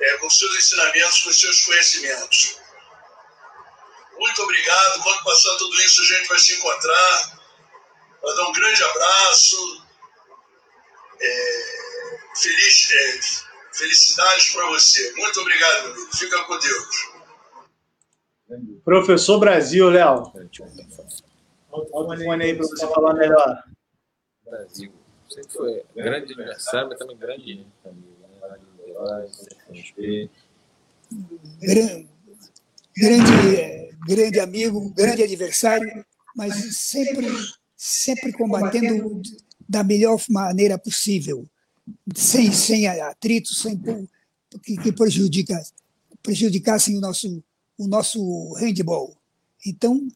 é, 0.00 0.16
com 0.18 0.30
seus 0.30 0.54
ensinamentos, 0.56 1.22
com 1.22 1.32
seus 1.32 1.62
conhecimentos. 1.62 2.56
Muito 4.16 4.42
obrigado. 4.42 5.02
Quando 5.02 5.24
passar 5.24 5.56
tudo 5.56 5.80
isso, 5.82 6.00
a 6.00 6.04
gente 6.04 6.28
vai 6.28 6.38
se 6.38 6.54
encontrar. 6.54 7.40
Vai 8.22 8.36
dar 8.36 8.48
um 8.48 8.52
grande 8.52 8.84
abraço. 8.84 9.86
É, 11.20 12.18
feliz, 12.36 12.90
é, 12.92 13.51
felicidades 13.72 14.50
para 14.52 14.68
você. 14.70 15.12
Muito 15.16 15.40
obrigado, 15.40 15.84
meu 15.84 15.92
amigo. 15.92 16.16
Fica 16.16 16.44
com 16.44 16.58
Deus. 16.58 17.12
Professor 18.84 19.38
Brasil, 19.38 19.88
Léo. 19.88 20.32
Olha 21.70 21.88
o 21.90 22.16
fone 22.16 22.44
aí 22.44 22.54
para 22.54 22.66
você 22.66 22.86
falar 22.88 23.14
melhor. 23.14 23.64
Brasil. 24.44 24.92
Sempre 25.28 25.52
foi 25.52 25.82
grande 25.96 26.32
adversário, 26.32 26.88
mas 26.90 26.98
também 26.98 27.16
grande 27.16 27.66
amigo. 27.84 28.12
Né? 28.20 28.58
Grande, 31.60 32.08
grande, 32.96 33.96
grande 34.06 34.40
amigo, 34.40 34.90
grande 34.90 35.22
adversário, 35.22 36.04
mas 36.36 36.76
sempre, 36.76 37.26
sempre 37.74 38.32
combatendo 38.32 39.22
da 39.68 39.82
melhor 39.82 40.20
maneira 40.28 40.78
possível, 40.78 41.46
sem, 42.14 42.52
sem 42.52 42.86
atritos, 42.86 43.60
sem 43.60 43.80
que, 44.62 44.76
que 44.76 44.92
prejudica, 44.92 45.60
prejudicassem 46.22 46.96
o 46.96 47.00
nosso, 47.00 47.42
o 47.78 47.86
nosso 47.86 48.52
handball. 48.54 49.16
Então, 49.66 50.08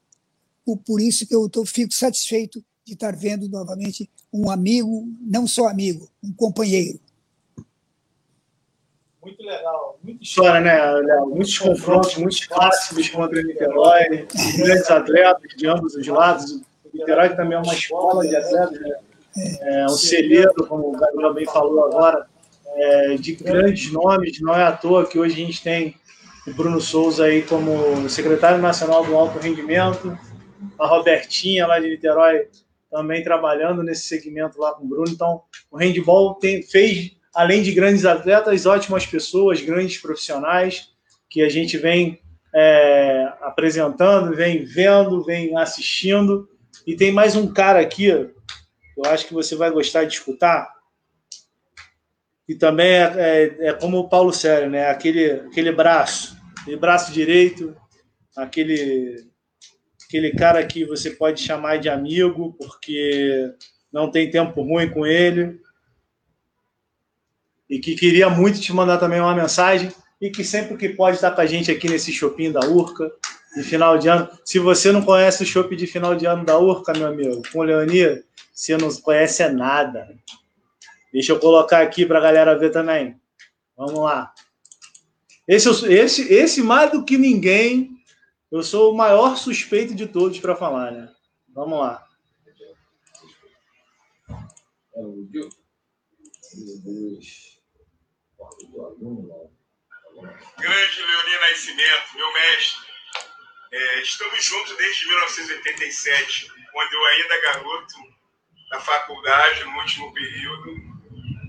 por 0.84 1.00
isso 1.00 1.26
que 1.26 1.34
eu 1.34 1.48
tô, 1.48 1.64
fico 1.64 1.92
satisfeito 1.94 2.64
de 2.84 2.94
estar 2.94 3.14
vendo 3.14 3.48
novamente 3.48 4.08
um 4.32 4.50
amigo, 4.50 5.08
não 5.20 5.46
só 5.46 5.68
amigo, 5.68 6.08
um 6.22 6.32
companheiro. 6.32 7.00
Muito 9.22 9.42
legal, 9.42 9.98
muita 10.04 10.22
história, 10.22 10.60
né, 10.60 10.92
Léo? 11.00 11.26
Muitos 11.26 11.58
confrontos, 11.58 12.16
muitos 12.16 12.44
clássicos 12.46 13.08
contra 13.08 13.40
o 13.40 13.42
Niterói, 13.42 14.28
grandes 14.56 14.88
atletas 14.88 15.50
de 15.56 15.66
ambos 15.66 15.96
os 15.96 16.06
lados. 16.06 16.52
O 16.52 16.62
Niterói 16.94 17.34
também 17.34 17.58
é 17.58 17.60
uma 17.60 17.74
escola 17.74 18.26
de 18.26 18.36
atletas, 18.36 18.80
né? 18.80 18.98
É 19.60 19.84
um 19.86 19.90
celeiro, 19.90 20.54
como 20.66 20.88
o 20.88 20.98
Gabriel 20.98 21.34
bem 21.34 21.44
falou 21.44 21.84
agora, 21.84 22.26
é, 22.74 23.14
de 23.16 23.32
grandes 23.32 23.92
nomes. 23.92 24.40
Não 24.40 24.54
é 24.54 24.64
à 24.64 24.72
toa 24.72 25.06
que 25.06 25.18
hoje 25.18 25.34
a 25.34 25.46
gente 25.46 25.62
tem 25.62 25.94
o 26.46 26.54
Bruno 26.54 26.80
Souza 26.80 27.24
aí 27.24 27.42
como 27.42 28.08
secretário 28.08 28.62
nacional 28.62 29.04
do 29.04 29.14
alto 29.16 29.38
rendimento, 29.38 30.16
a 30.78 30.86
Robertinha 30.86 31.66
lá 31.66 31.78
de 31.80 31.88
Niterói 31.88 32.46
também 32.90 33.22
trabalhando 33.22 33.82
nesse 33.82 34.08
segmento 34.08 34.58
lá 34.58 34.72
com 34.72 34.84
o 34.84 34.88
Bruno. 34.88 35.10
Então, 35.10 35.42
o 35.70 35.76
handball 35.76 36.34
tem, 36.34 36.62
fez, 36.62 37.12
além 37.34 37.62
de 37.62 37.72
grandes 37.72 38.04
atletas, 38.04 38.64
ótimas 38.64 39.04
pessoas, 39.04 39.60
grandes 39.60 39.98
profissionais, 39.98 40.90
que 41.28 41.42
a 41.42 41.48
gente 41.48 41.76
vem 41.76 42.20
é, 42.54 43.32
apresentando, 43.42 44.34
vem 44.34 44.64
vendo, 44.64 45.24
vem 45.24 45.56
assistindo. 45.58 46.48
E 46.86 46.94
tem 46.94 47.12
mais 47.12 47.34
um 47.34 47.52
cara 47.52 47.80
aqui, 47.80 48.30
eu 48.96 49.04
acho 49.06 49.26
que 49.26 49.34
você 49.34 49.54
vai 49.54 49.70
gostar 49.70 50.04
de 50.04 50.14
escutar, 50.14 50.74
e 52.48 52.54
também 52.54 52.86
é, 52.86 53.12
é, 53.16 53.68
é, 53.68 53.72
como 53.72 53.98
o 53.98 54.08
Paulo 54.08 54.32
Sério, 54.32 54.70
né? 54.70 54.88
Aquele, 54.88 55.32
aquele 55.32 55.72
braço, 55.72 56.36
aquele 56.60 56.76
braço 56.76 57.12
direito, 57.12 57.76
aquele 58.36 59.26
aquele 60.06 60.30
cara 60.30 60.64
que 60.64 60.84
você 60.84 61.10
pode 61.10 61.42
chamar 61.42 61.78
de 61.78 61.88
amigo, 61.88 62.54
porque 62.58 63.52
não 63.92 64.08
tem 64.08 64.30
tempo 64.30 64.62
ruim 64.62 64.88
com 64.88 65.04
ele, 65.04 65.58
e 67.68 67.80
que 67.80 67.96
queria 67.96 68.30
muito 68.30 68.60
te 68.60 68.72
mandar 68.72 68.98
também 68.98 69.20
uma 69.20 69.34
mensagem, 69.34 69.92
e 70.20 70.30
que 70.30 70.44
sempre 70.44 70.76
que 70.76 70.90
pode 70.90 71.16
estar 71.16 71.32
com 71.32 71.40
a 71.40 71.46
gente 71.46 71.72
aqui 71.72 71.88
nesse 71.88 72.12
shopping 72.12 72.52
da 72.52 72.60
Urca, 72.60 73.10
de 73.56 73.62
final 73.64 73.98
de 73.98 74.08
ano. 74.08 74.28
Se 74.44 74.60
você 74.60 74.92
não 74.92 75.02
conhece 75.02 75.42
o 75.42 75.46
shopping 75.46 75.76
de 75.76 75.86
final 75.88 76.14
de 76.14 76.24
ano 76.24 76.44
da 76.44 76.56
Urca, 76.56 76.92
meu 76.92 77.08
amigo, 77.08 77.42
com 77.52 77.58
o 77.58 77.62
Leonir, 77.64 78.24
você 78.56 78.74
não 78.78 78.90
conhece 79.02 79.42
é 79.42 79.50
nada. 79.50 80.18
Deixa 81.12 81.32
eu 81.32 81.38
colocar 81.38 81.82
aqui 81.82 82.06
para 82.06 82.18
a 82.18 82.22
galera 82.22 82.58
ver 82.58 82.70
também. 82.70 83.20
Vamos 83.76 84.00
lá. 84.00 84.32
Esse, 85.46 85.68
esse, 85.92 86.32
esse 86.32 86.62
mais 86.62 86.90
do 86.90 87.04
que 87.04 87.18
ninguém 87.18 87.94
eu 88.50 88.62
sou 88.62 88.92
o 88.92 88.96
maior 88.96 89.36
suspeito 89.36 89.94
de 89.94 90.06
todos 90.06 90.38
para 90.40 90.56
falar, 90.56 90.90
né? 90.90 91.14
Vamos 91.48 91.78
lá. 91.78 92.08
Grande 100.58 101.02
Leonir 101.02 101.40
Nascimento, 101.40 102.16
meu 102.16 102.32
mestre. 102.32 102.86
É, 103.72 104.00
estamos 104.00 104.42
juntos 104.42 104.76
desde 104.78 105.06
1987, 105.08 106.50
quando 106.72 106.92
eu 106.94 107.04
ainda 107.04 107.42
garoto, 107.42 108.15
na 108.70 108.80
faculdade, 108.80 109.64
no 109.64 109.78
último 109.78 110.12
período. 110.12 110.74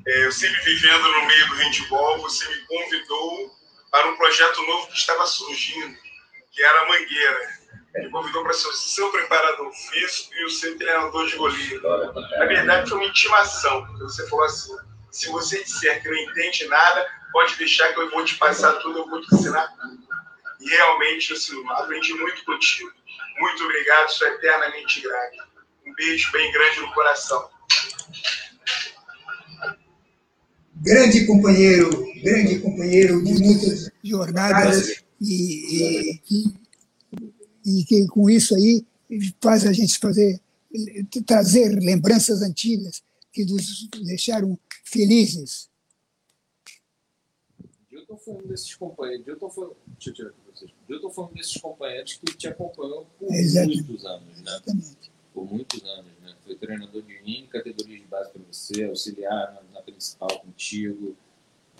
É, 0.06 0.26
eu 0.26 0.32
sempre 0.32 0.62
vivendo 0.62 1.04
no 1.04 1.26
meio 1.26 1.48
do 1.48 1.56
handball, 1.56 2.20
você 2.20 2.48
me 2.48 2.62
convidou 2.66 3.56
para 3.92 4.08
um 4.08 4.16
projeto 4.16 4.62
novo 4.66 4.88
que 4.88 4.98
estava 4.98 5.26
surgindo 5.26 5.98
que 6.58 6.64
era 6.64 6.82
a 6.82 6.88
Mangueira. 6.88 7.40
Ele 7.96 8.10
convidou 8.10 8.44
para 8.44 8.54
ser 8.54 8.68
o 8.68 8.74
seu 8.74 9.12
preparador 9.12 9.72
físico 9.72 10.34
e 10.34 10.46
o 10.46 10.50
seu 10.50 10.78
treinador 10.78 11.28
de 11.28 11.36
goleiro. 11.36 11.82
Na 11.84 12.46
verdade, 12.46 12.90
foi 12.90 12.98
uma 12.98 13.08
intimação. 13.08 13.86
Você 14.00 14.28
falou 14.28 14.46
assim: 14.46 14.76
se 15.12 15.30
você 15.30 15.64
disser 15.64 16.02
que 16.02 16.10
não 16.10 16.18
entende 16.18 16.68
nada, 16.68 17.08
pode 17.32 17.56
deixar 17.56 17.94
que 17.94 18.00
eu 18.00 18.10
vou 18.10 18.26
te 18.26 18.36
passar 18.36 18.74
tudo, 18.74 19.00
eu 19.00 19.08
vou 19.08 19.22
te 19.22 19.34
ensinar 19.34 19.68
tudo. 19.80 19.98
E 20.60 20.70
realmente, 20.70 21.34
assim, 21.34 21.64
aprendi 21.70 22.14
muito 22.16 22.44
contigo. 22.44 22.92
Muito 23.38 23.64
obrigado, 23.64 24.10
sou 24.10 24.28
eternamente 24.28 25.02
grato. 25.02 25.38
Beijo 25.98 26.32
bem 26.32 26.52
grande 26.52 26.80
no 26.80 26.94
coração. 26.94 27.50
Grande 30.76 31.26
companheiro, 31.26 31.90
grande 32.22 32.60
companheiro 32.60 33.24
de 33.24 33.34
muitas 33.34 33.90
jornadas 34.04 35.04
e, 35.20 36.22
e, 36.30 36.54
e, 37.66 37.84
que 37.84 38.06
com 38.06 38.30
isso 38.30 38.54
aí 38.56 38.86
faz 39.42 39.66
a 39.66 39.74
gente 39.74 39.98
fazer 39.98 40.40
trazer 41.26 41.70
lembranças 41.80 42.44
antigas 42.44 43.02
que 43.34 43.44
nos 43.44 43.88
deixaram 44.06 44.58
felizes. 44.84 45.68
Dilton 47.90 48.18
foi 48.18 48.36
um 48.36 48.48
desses 48.48 48.76
companheiros. 48.76 49.26
Dilton 49.26 49.50
foi, 49.50 49.72
deixa 49.88 50.10
eu 50.10 50.14
tirar 50.14 50.30
aqui 50.30 50.38
vocês. 50.54 50.72
Dilton 50.88 51.10
foi 51.10 51.24
um 51.26 51.34
desses 51.34 51.58
companheiros 51.60 52.14
que 52.24 52.38
te 52.38 52.48
acompanhou 52.48 53.08
por 53.18 53.34
Exatamente. 53.34 53.82
muitos 53.82 54.06
anos, 54.06 54.28
né? 54.28 54.52
Exatamente. 54.52 55.17
Por 55.38 55.54
muitos 55.54 55.84
anos, 55.84 56.12
né? 56.24 56.34
Foi 56.44 56.56
treinador 56.56 57.00
de 57.04 57.22
mim, 57.22 57.48
categoria 57.52 58.00
de 58.00 58.06
base 58.06 58.32
para 58.32 58.42
você, 58.52 58.86
auxiliar 58.86 59.54
na, 59.54 59.62
na 59.72 59.82
principal 59.84 60.40
contigo. 60.40 61.16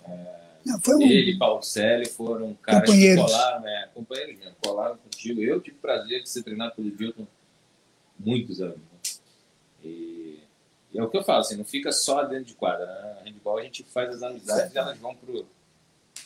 É, 0.04 0.34
Não, 0.64 0.80
foi 0.80 0.94
um... 0.94 1.02
Ele 1.02 1.32
e 1.32 1.38
Paulo 1.38 1.60
Célio 1.64 2.08
foram 2.08 2.54
caras 2.62 2.88
que 2.88 3.16
colaram, 3.16 3.62
né? 3.62 3.88
companheiros 3.92 4.38
mesmo, 4.38 4.54
colaram 4.62 4.96
contigo. 4.98 5.42
Eu 5.42 5.60
tive 5.60 5.76
o 5.76 5.80
prazer 5.80 6.22
de 6.22 6.28
ser 6.28 6.44
treinado 6.44 6.76
pelo 6.76 6.88
Dilton 6.88 7.26
muitos 8.16 8.60
anos. 8.60 8.76
Né? 8.76 9.10
E, 9.82 10.38
e, 10.92 10.98
é 11.00 11.02
o 11.02 11.10
que 11.10 11.18
eu 11.18 11.24
falo, 11.24 11.40
assim, 11.40 11.56
não 11.56 11.64
fica 11.64 11.90
só 11.90 12.22
dentro 12.22 12.44
de 12.44 12.54
quadra. 12.54 12.86
Né? 12.86 13.22
Handball 13.24 13.58
a 13.58 13.64
gente 13.64 13.82
faz 13.92 14.14
as 14.14 14.22
amizades 14.22 14.72
e 14.72 14.78
elas 14.78 14.96
vão 14.98 15.16
pro, 15.16 15.44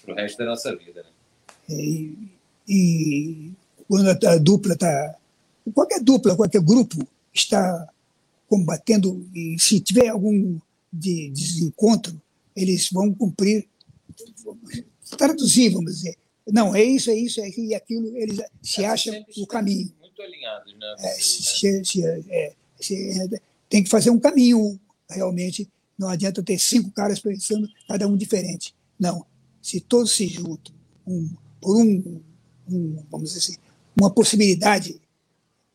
pro 0.04 0.14
resto 0.14 0.36
da 0.36 0.44
nossa 0.44 0.76
vida. 0.76 1.02
Né? 1.02 1.76
E, 1.76 2.28
e 2.68 3.52
quando 3.88 4.06
a, 4.08 4.32
a 4.32 4.36
dupla 4.36 4.74
está. 4.74 5.16
Qualquer 5.72 6.02
dupla, 6.02 6.36
qualquer 6.36 6.60
grupo 6.60 7.08
está 7.32 7.88
combatendo, 8.48 9.26
e 9.34 9.56
se 9.58 9.80
tiver 9.80 10.08
algum 10.08 10.58
de 10.92 11.30
desencontro, 11.30 12.20
eles 12.54 12.90
vão 12.90 13.14
cumprir, 13.14 13.66
traduzir, 15.16 15.70
vamos 15.70 15.94
dizer. 15.94 16.16
Não, 16.46 16.74
é 16.74 16.82
isso, 16.82 17.10
é 17.10 17.14
isso, 17.14 17.40
é 17.40 17.48
e 17.48 17.74
aquilo, 17.74 18.14
eles 18.16 18.40
se 18.60 18.84
acham 18.84 19.14
o 19.38 19.46
caminho. 19.46 19.92
Muito 20.00 20.20
alinhados, 20.20 20.74
né? 20.74 20.94
É, 20.98 21.08
se, 21.14 21.84
se, 21.84 22.04
é, 22.04 22.52
se, 22.78 23.40
tem 23.68 23.82
que 23.82 23.88
fazer 23.88 24.10
um 24.10 24.18
caminho, 24.18 24.78
realmente. 25.08 25.68
Não 25.98 26.08
adianta 26.08 26.42
ter 26.42 26.58
cinco 26.58 26.90
caras 26.90 27.20
pensando, 27.20 27.68
cada 27.86 28.08
um 28.08 28.16
diferente. 28.16 28.74
Não. 28.98 29.24
Se 29.60 29.80
todos 29.80 30.12
se 30.12 30.26
juntam 30.26 30.74
um, 31.06 31.30
por 31.60 31.76
um, 31.76 32.20
um, 32.68 33.02
vamos 33.10 33.32
dizer 33.32 33.38
assim, 33.38 33.56
uma 33.98 34.10
possibilidade 34.10 35.00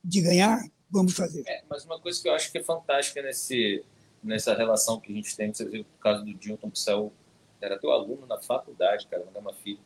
de 0.04 0.22
ganhar, 0.22 0.64
vamos 0.90 1.14
fazer. 1.14 1.44
É, 1.48 1.64
mas 1.70 1.86
uma 1.86 2.00
coisa 2.00 2.22
que 2.22 2.28
eu 2.28 2.34
acho 2.34 2.52
que 2.52 2.58
é 2.58 2.64
fantástica 2.64 3.22
nesse, 3.22 3.84
nessa 4.24 4.54
relação 4.54 5.00
que 5.00 5.12
a 5.12 5.16
gente 5.16 5.36
tem, 5.36 5.54
você 5.54 5.66
viu 5.66 5.82
o 5.82 6.02
caso 6.02 6.24
do 6.24 6.34
Dilton, 6.34 6.70
que 6.70 6.80
saiu, 6.80 7.12
era 7.62 7.80
teu 7.80 7.92
aluno 7.92 8.26
na 8.28 8.38
faculdade, 8.38 9.08
cara, 9.08 9.26
na 9.26 9.32
Gama 9.32 9.54
Filho. 9.54 9.80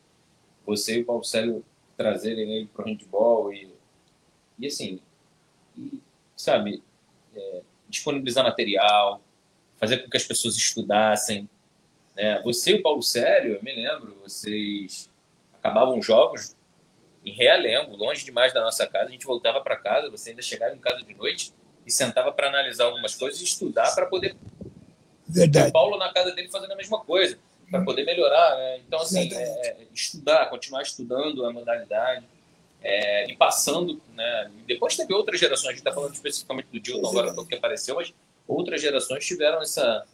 Você 0.66 0.98
e 0.98 1.02
o 1.02 1.04
Paulo 1.04 1.24
Célio 1.24 1.64
trazerem 1.96 2.50
ele 2.52 2.66
para 2.66 2.84
o 2.84 2.88
handball 2.88 3.52
e, 3.52 3.72
e 4.58 4.66
assim, 4.66 5.00
e, 5.76 6.00
sabe, 6.36 6.82
é, 7.34 7.62
disponibilizar 7.88 8.44
material, 8.44 9.20
fazer 9.78 9.98
com 9.98 10.10
que 10.10 10.16
as 10.16 10.24
pessoas 10.24 10.56
estudassem. 10.56 11.48
Né? 12.14 12.40
Você 12.42 12.72
e 12.72 12.74
o 12.74 12.82
Paulo 12.82 13.02
Célio, 13.02 13.54
eu 13.54 13.62
me 13.62 13.74
lembro, 13.74 14.16
vocês 14.22 15.10
acabavam 15.52 16.00
jogos 16.02 16.54
em 17.24 17.32
Realengo, 17.32 17.96
longe 17.96 18.24
demais 18.24 18.52
da 18.52 18.60
nossa 18.60 18.86
casa. 18.86 19.06
A 19.06 19.12
gente 19.12 19.26
voltava 19.26 19.60
para 19.60 19.76
casa, 19.76 20.10
você 20.10 20.30
ainda 20.30 20.42
chegava 20.42 20.74
em 20.74 20.78
casa 20.78 21.02
de 21.04 21.14
noite 21.14 21.52
e 21.86 21.90
sentava 21.90 22.32
para 22.32 22.48
analisar 22.48 22.84
algumas 22.84 23.14
coisas 23.14 23.40
e 23.40 23.44
estudar 23.44 23.94
para 23.94 24.06
poder. 24.06 24.36
Verdade. 25.28 25.68
O 25.68 25.72
Paulo 25.72 25.96
na 25.96 26.12
casa 26.12 26.32
dele 26.32 26.48
fazendo 26.48 26.72
a 26.72 26.76
mesma 26.76 27.00
coisa, 27.00 27.38
para 27.70 27.82
poder 27.82 28.04
melhorar. 28.04 28.56
Né? 28.56 28.80
Então, 28.86 29.00
assim, 29.00 29.32
é, 29.32 29.68
é, 29.68 29.76
estudar, 29.94 30.46
continuar 30.50 30.82
estudando 30.82 31.44
a 31.46 31.52
modalidade. 31.52 32.26
É, 32.84 33.30
e 33.30 33.36
passando, 33.36 34.02
né? 34.12 34.50
depois 34.66 34.96
teve 34.96 35.14
outras 35.14 35.38
gerações, 35.38 35.68
a 35.68 35.70
gente 35.70 35.78
está 35.78 35.92
falando 35.92 36.14
especificamente 36.14 36.66
do 36.66 36.80
Dilton 36.80 37.10
agora 37.10 37.32
porque 37.32 37.54
apareceu, 37.54 37.94
mas 37.94 38.12
outras 38.44 38.82
gerações 38.82 39.24
tiveram 39.24 39.62
essa, 39.62 40.04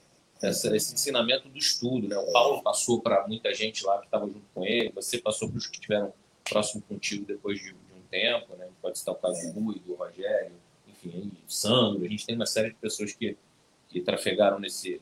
essa, 0.42 0.76
esse 0.76 0.92
ensinamento 0.92 1.48
do 1.48 1.56
estudo. 1.56 2.06
Né? 2.06 2.18
O 2.18 2.30
Paulo 2.30 2.62
passou 2.62 3.00
para 3.00 3.26
muita 3.26 3.54
gente 3.54 3.86
lá 3.86 3.96
que 3.98 4.04
estava 4.04 4.26
junto 4.26 4.44
com 4.54 4.66
ele, 4.66 4.92
você 4.94 5.16
passou 5.16 5.48
para 5.48 5.56
os 5.56 5.66
que 5.66 5.80
tiveram 5.80 6.12
próximo 6.48 6.82
contigo 6.82 7.24
depois 7.24 7.58
de, 7.58 7.66
de 7.66 7.72
um 7.72 8.02
tempo, 8.10 8.56
né? 8.56 8.68
Pode 8.80 8.98
estar 8.98 9.12
o 9.12 9.16
caso 9.16 9.52
do 9.52 9.60
Rui, 9.60 9.80
do 9.86 9.94
Rogério, 9.94 10.52
enfim, 10.86 11.30
do 11.44 11.52
Sandro. 11.52 12.04
A 12.04 12.08
gente 12.08 12.26
tem 12.26 12.34
uma 12.34 12.46
série 12.46 12.70
de 12.70 12.76
pessoas 12.76 13.12
que, 13.12 13.36
que 13.88 14.00
trafegaram 14.00 14.58
nesse, 14.58 15.00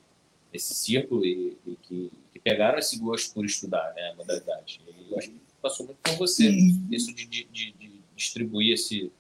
nesse 0.53 0.75
círculo 0.75 1.25
e, 1.25 1.57
e 1.67 1.77
que, 1.77 2.13
que, 2.33 2.39
pegaram 2.39 2.79
esse 2.79 2.99
gosto 2.99 3.35
por 3.35 3.45
estudar, 3.45 3.93
né? 3.95 4.11
A 4.11 4.15
modalidade. 4.15 4.81
E 4.87 5.13
eu 5.13 5.19
acho 5.19 5.31
que 5.31 5.41
passou 5.61 5.87
muito 5.87 5.99
com 6.09 6.17
você, 6.17 6.49
isso 6.91 7.15
de, 7.15 7.27
de, 7.27 7.45
de, 7.45 7.73
de 7.73 8.01
distribuir 8.15 8.75
esse, 8.75 9.11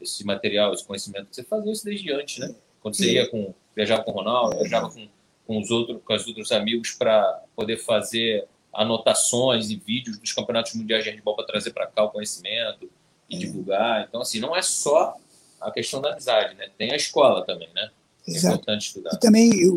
esse 0.00 0.24
material, 0.24 0.72
esse 0.72 0.84
conhecimento. 0.84 1.28
Você 1.30 1.42
fazia 1.42 1.72
isso 1.72 1.84
desde 1.84 2.12
antes, 2.12 2.38
né? 2.38 2.54
Quando 2.80 2.94
você 2.94 3.12
ia 3.12 3.28
com, 3.28 3.54
viajava 3.74 4.04
com 4.04 4.12
o 4.12 4.14
Ronaldo, 4.14 4.56
viajava 4.56 4.90
com, 4.90 5.08
com 5.46 5.60
os 5.60 5.70
outros, 5.70 6.00
com 6.04 6.14
os 6.14 6.26
outros 6.26 6.52
amigos 6.52 6.92
para 6.92 7.42
poder 7.54 7.78
fazer 7.78 8.46
anotações 8.76 9.70
e 9.70 9.76
vídeos 9.76 10.18
dos 10.18 10.32
campeonatos 10.32 10.74
mundiais 10.74 11.04
de 11.04 11.10
handball 11.10 11.34
para 11.34 11.46
trazer 11.46 11.72
para 11.72 11.86
cá 11.86 12.04
o 12.04 12.10
conhecimento 12.10 12.90
e 13.28 13.36
é. 13.36 13.38
divulgar. 13.38 14.06
Então, 14.08 14.20
assim, 14.20 14.38
não 14.38 14.54
é 14.54 14.62
só 14.62 15.16
a 15.60 15.70
questão 15.70 16.00
da 16.00 16.12
amizade, 16.12 16.54
né? 16.54 16.70
Tem 16.76 16.92
a 16.92 16.96
escola 16.96 17.44
também, 17.44 17.68
né? 17.74 17.90
É 18.26 18.30
Exato. 18.30 18.56
importante 18.56 18.86
estudar. 18.86 19.14
E 19.14 19.18
também 19.18 19.54
eu... 19.58 19.74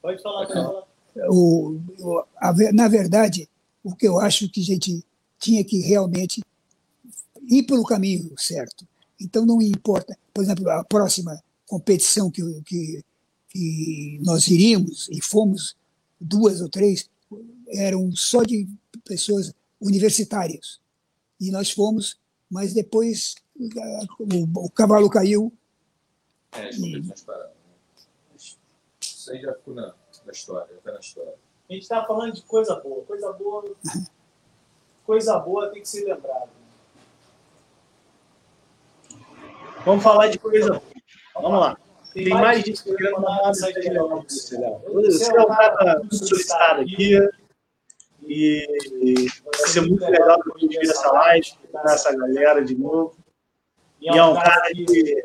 Pode 0.00 0.20
falar, 0.20 0.46
Pode 0.46 0.92
o, 1.28 1.80
o 2.00 2.24
a, 2.36 2.52
Na 2.72 2.88
verdade, 2.88 3.48
o 3.82 3.94
que 3.94 4.06
eu 4.06 4.18
acho 4.20 4.48
que 4.48 4.60
a 4.60 4.64
gente 4.64 5.04
tinha 5.38 5.64
que 5.64 5.80
realmente 5.80 6.42
ir 7.48 7.62
pelo 7.64 7.84
caminho 7.84 8.32
certo. 8.36 8.86
Então, 9.20 9.46
não 9.46 9.60
importa, 9.60 10.16
por 10.32 10.42
exemplo, 10.42 10.68
a 10.70 10.84
próxima 10.84 11.40
competição 11.66 12.30
que, 12.30 12.42
que, 12.62 13.04
que 13.48 14.20
nós 14.22 14.48
iríamos 14.48 15.08
e 15.10 15.20
fomos 15.22 15.76
duas 16.22 16.60
ou 16.60 16.68
três, 16.68 17.10
eram 17.68 18.10
só 18.12 18.42
de 18.42 18.68
pessoas 19.04 19.54
universitárias. 19.80 20.80
E 21.40 21.50
nós 21.50 21.70
fomos, 21.70 22.18
mas 22.50 22.72
depois 22.72 23.34
o, 23.56 24.66
o 24.66 24.70
cavalo 24.70 25.10
caiu. 25.10 25.52
É, 26.52 26.70
e... 26.70 27.12
Isso 29.00 29.30
aí 29.30 29.40
já 29.40 29.52
ficou 29.54 29.74
na, 29.74 29.94
na 30.24 30.32
história, 30.32 30.74
já 30.84 30.92
na 30.92 31.00
história. 31.00 31.34
A 31.68 31.72
gente 31.72 31.82
está 31.82 32.04
falando 32.04 32.34
de 32.34 32.42
coisa 32.42 32.74
boa. 32.76 33.04
Coisa 33.04 33.32
boa, 33.32 33.76
coisa 35.06 35.38
boa 35.38 35.70
tem 35.70 35.82
que 35.82 35.88
ser 35.88 36.04
lembrada. 36.04 36.50
Vamos 39.84 40.02
falar 40.02 40.28
de 40.28 40.38
coisa 40.38 40.68
boa. 40.68 40.82
Vamos 41.34 41.60
lá. 41.60 41.78
Tem, 42.12 42.28
mais 42.28 42.62
disso 42.62 42.84
que 42.84 42.90
eu 42.90 42.96
legal 42.96 43.20
para 43.20 43.52
você, 43.52 45.36
é 45.36 45.40
um 45.40 45.46
cara 45.46 46.02
solicitado 46.10 46.82
aqui 46.82 47.18
e 48.26 48.66
vai 49.44 49.68
ser 49.68 49.80
muito 49.82 50.04
legal 50.04 50.38
para 50.38 50.54
a 50.54 50.58
gente 50.58 50.78
ver 50.78 50.90
essa 50.90 51.10
live, 51.10 51.52
com 51.70 51.88
essa 51.88 52.16
galera 52.16 52.64
de 52.64 52.74
novo. 52.76 53.16
E 54.00 54.08
é 54.08 54.24
um 54.24 54.34
cara 54.34 54.62
que 54.74 55.24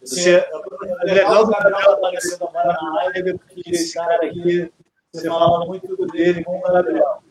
você, 0.00 0.36
é 0.36 1.04
legal 1.04 1.46
do 1.46 1.50
Gabriel 1.50 1.92
aparecendo 1.92 2.44
agora 2.44 2.72
na 2.80 2.94
live, 2.94 3.38
porque 3.38 3.70
esse 3.70 3.94
cara 3.94 4.26
aqui, 4.26 4.70
você 5.12 5.28
fala 5.28 5.66
muito 5.66 6.06
dele 6.06 6.44
com 6.44 6.58
o 6.58 6.62
Gabriel. 6.62 7.22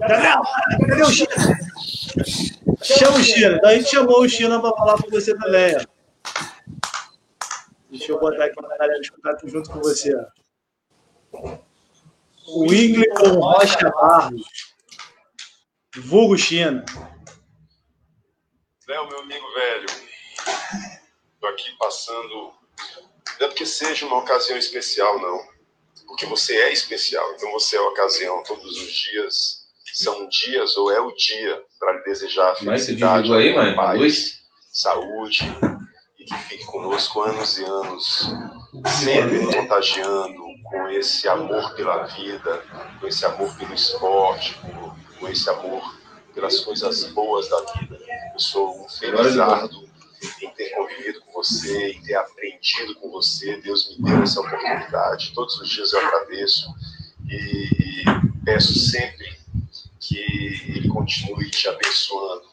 Gabriel, 0.00 0.42
cadê 0.88 1.02
o 1.02 1.10
China? 1.10 1.30
Chama 2.80 3.16
o 3.16 3.22
China. 3.22 3.60
A 3.64 3.74
gente 3.74 3.90
chamou 3.90 4.20
o 4.20 4.28
China 4.28 4.60
para 4.60 4.76
falar 4.76 5.02
com 5.02 5.10
você 5.10 5.36
também. 5.36 5.76
Ó. 5.76 6.01
Deixa 7.92 8.10
eu 8.10 8.18
botar 8.18 8.46
aqui 8.46 8.54
para 8.54 8.74
a 8.74 8.78
galera 8.78 9.00
escutar 9.00 9.36
junto 9.44 9.70
com 9.70 9.80
você. 9.80 10.16
O 12.46 12.62
Wiglicon 12.62 13.38
Rocha 13.38 13.90
Barros. 13.90 14.42
Vulgo 15.98 16.38
China. 16.38 16.86
Léo, 18.88 19.08
meu 19.08 19.20
amigo 19.20 19.44
velho. 19.52 19.86
Estou 21.34 21.50
aqui 21.50 21.76
passando. 21.78 22.54
Não 23.38 23.46
é 23.46 23.48
porque 23.48 23.66
seja 23.66 24.06
uma 24.06 24.20
ocasião 24.20 24.56
especial, 24.56 25.20
não. 25.20 25.46
Porque 26.06 26.24
você 26.24 26.56
é 26.62 26.72
especial. 26.72 27.30
Então 27.34 27.52
você 27.52 27.76
é 27.76 27.78
a 27.78 27.88
ocasião 27.88 28.42
todos 28.44 28.74
os 28.74 28.90
dias. 28.90 29.66
são 29.92 30.26
dias 30.30 30.78
ou 30.78 30.90
é 30.90 30.98
o 30.98 31.12
dia 31.12 31.62
para 31.78 31.92
lhe 31.92 32.04
desejar 32.04 32.56
felicidade, 32.56 33.30
aí, 33.34 33.54
mãe, 33.54 33.76
paz, 33.76 34.40
saúde 34.72 35.40
e 36.22 36.24
que 36.24 36.36
fique 36.44 36.64
conosco 36.66 37.20
anos 37.20 37.58
e 37.58 37.64
anos, 37.64 38.30
sempre 39.00 39.44
contagiando 39.46 40.40
com 40.62 40.88
esse 40.90 41.28
amor 41.28 41.74
pela 41.74 42.04
vida, 42.04 42.64
com 43.00 43.06
esse 43.08 43.26
amor 43.26 43.52
pelo 43.56 43.74
esporte, 43.74 44.56
com 45.18 45.28
esse 45.28 45.50
amor 45.50 45.98
pelas 46.32 46.60
coisas 46.60 47.04
boas 47.12 47.48
da 47.48 47.60
vida. 47.72 47.98
Eu 48.32 48.38
sou 48.38 48.84
um 48.84 48.88
felizardo 48.88 49.88
em 50.40 50.48
ter 50.50 50.70
convivido 50.70 51.20
com 51.22 51.32
você, 51.32 51.90
em 51.90 52.02
ter 52.02 52.14
aprendido 52.14 52.94
com 52.96 53.10
você. 53.10 53.56
Deus 53.56 53.90
me 53.90 54.04
deu 54.04 54.22
essa 54.22 54.40
oportunidade. 54.40 55.32
Todos 55.34 55.60
os 55.60 55.68
dias 55.68 55.92
eu 55.92 56.06
agradeço 56.06 56.72
e 57.28 58.04
peço 58.44 58.78
sempre 58.78 59.38
que 59.98 60.18
Ele 60.68 60.88
continue 60.88 61.50
te 61.50 61.68
abençoando 61.68 62.44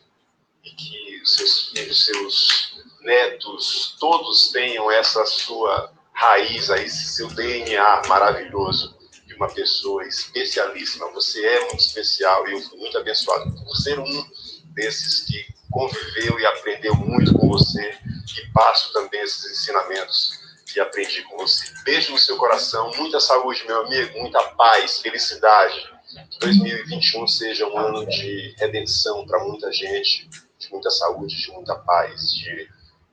e 0.63 0.71
que 0.71 1.21
os 1.21 1.35
seus 1.35 1.69
filhos, 1.69 2.05
seus 2.05 2.68
netos, 3.01 3.95
todos 3.99 4.51
tenham 4.51 4.91
essa 4.91 5.25
sua 5.25 5.91
raiz, 6.13 6.69
esse 6.69 7.15
seu 7.15 7.27
DNA 7.29 8.01
maravilhoso 8.07 8.97
de 9.25 9.33
uma 9.35 9.47
pessoa 9.47 10.05
especialíssima. 10.05 11.11
Você 11.13 11.45
é 11.45 11.59
muito 11.67 11.79
especial 11.79 12.47
e 12.47 12.53
eu 12.53 12.61
fui 12.61 12.77
muito 12.77 12.97
abençoado 12.97 13.51
por 13.63 13.75
ser 13.77 13.99
um 13.99 14.25
desses 14.73 15.25
que 15.25 15.45
conviveu 15.71 16.39
e 16.39 16.45
aprendeu 16.45 16.95
muito 16.95 17.33
com 17.33 17.47
você 17.47 17.97
e 18.37 18.51
passo 18.53 18.91
também 18.91 19.21
esses 19.21 19.51
ensinamentos 19.51 20.39
que 20.65 20.79
aprendi 20.79 21.23
com 21.23 21.37
você. 21.37 21.71
Beijo 21.83 22.11
no 22.11 22.17
seu 22.17 22.37
coração, 22.37 22.91
muita 22.95 23.19
saúde, 23.19 23.65
meu 23.65 23.85
amigo, 23.85 24.19
muita 24.19 24.41
paz, 24.51 24.99
felicidade. 24.99 25.89
Que 26.31 26.39
2021 26.39 27.27
seja 27.27 27.67
um 27.67 27.77
ano 27.77 28.05
de 28.07 28.55
redenção 28.57 29.25
para 29.25 29.43
muita 29.43 29.71
gente, 29.71 30.27
de 30.57 30.71
muita 30.71 30.89
saúde, 30.89 31.35
de 31.35 31.51
muita 31.51 31.75
paz, 31.75 32.33
de 32.33 32.67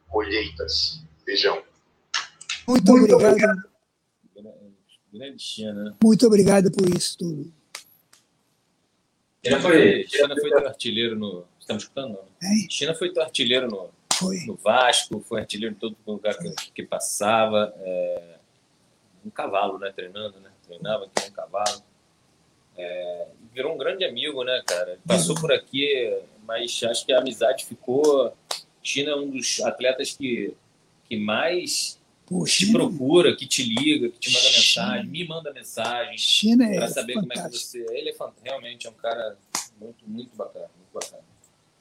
colheitas. 0.09 1.03
Beijão. 1.25 1.63
Muito, 2.67 2.93
Muito 2.93 3.15
obrigado. 3.15 3.77
Grande 5.13 5.43
China. 5.43 5.97
Muito 6.03 6.27
obrigado 6.27 6.71
por 6.71 6.89
isso 6.95 7.17
tudo. 7.17 7.53
China 9.45 9.61
foi, 9.61 10.07
China 10.09 10.35
foi 10.39 10.51
teu 10.51 10.67
artilheiro 10.67 11.19
no. 11.19 11.47
Estamos 11.59 11.85
escutando? 11.85 12.09
Não? 12.13 12.71
China 12.71 12.95
foi 12.95 13.13
teu 13.13 13.23
artilheiro 13.23 13.69
no, 13.69 13.91
foi. 14.13 14.45
no 14.47 14.57
Vasco, 14.57 15.21
foi 15.21 15.41
artilheiro 15.41 15.75
em 15.75 15.79
todo 15.79 15.97
lugar 16.07 16.37
que, 16.37 16.73
que 16.73 16.83
passava. 16.83 17.73
É, 17.79 18.37
um 19.25 19.31
cavalo, 19.31 19.79
né? 19.79 19.93
Treinando, 19.95 20.39
né? 20.41 20.51
Treinava 20.67 21.05
aqui 21.05 21.29
um 21.29 21.33
cavalo. 21.33 21.83
É, 22.77 23.29
virou 23.55 23.75
um 23.75 23.79
grande 23.79 24.05
amigo, 24.05 24.45
né, 24.45 24.63
cara? 24.67 24.99
Passou 25.07 25.35
por 25.35 25.51
aqui, 25.51 26.15
mas 26.45 26.83
acho 26.83 27.07
que 27.07 27.13
a 27.13 27.19
amizade 27.19 27.65
ficou. 27.65 28.37
China 28.87 29.11
é 29.11 29.17
um 29.17 29.31
dos 29.31 29.61
atletas 29.61 30.13
que, 30.13 30.55
que 31.09 31.17
mais 31.17 31.99
Poxa, 32.27 32.67
te 32.67 32.73
procura, 32.73 33.37
que 33.37 33.47
te 33.47 33.63
liga, 33.63 34.09
que 34.09 34.19
te 34.19 34.33
manda 34.33 34.49
China. 34.49 34.87
mensagem, 34.87 35.11
me 35.11 35.29
manda 35.29 35.53
mensagem 35.53 36.17
para 36.57 36.85
é 36.85 36.89
saber 36.89 37.15
fantástico. 37.15 37.29
como 37.29 37.33
é 37.33 37.51
que 37.51 37.57
você. 37.57 37.87
Ele 37.91 38.11
é 38.11 38.15
realmente 38.43 38.87
é 38.87 38.91
um 38.91 38.95
cara 38.95 39.37
muito, 39.81 40.05
muito 40.07 40.37
bacana, 40.37 40.69
muito 40.77 40.93
bacana. 40.93 41.23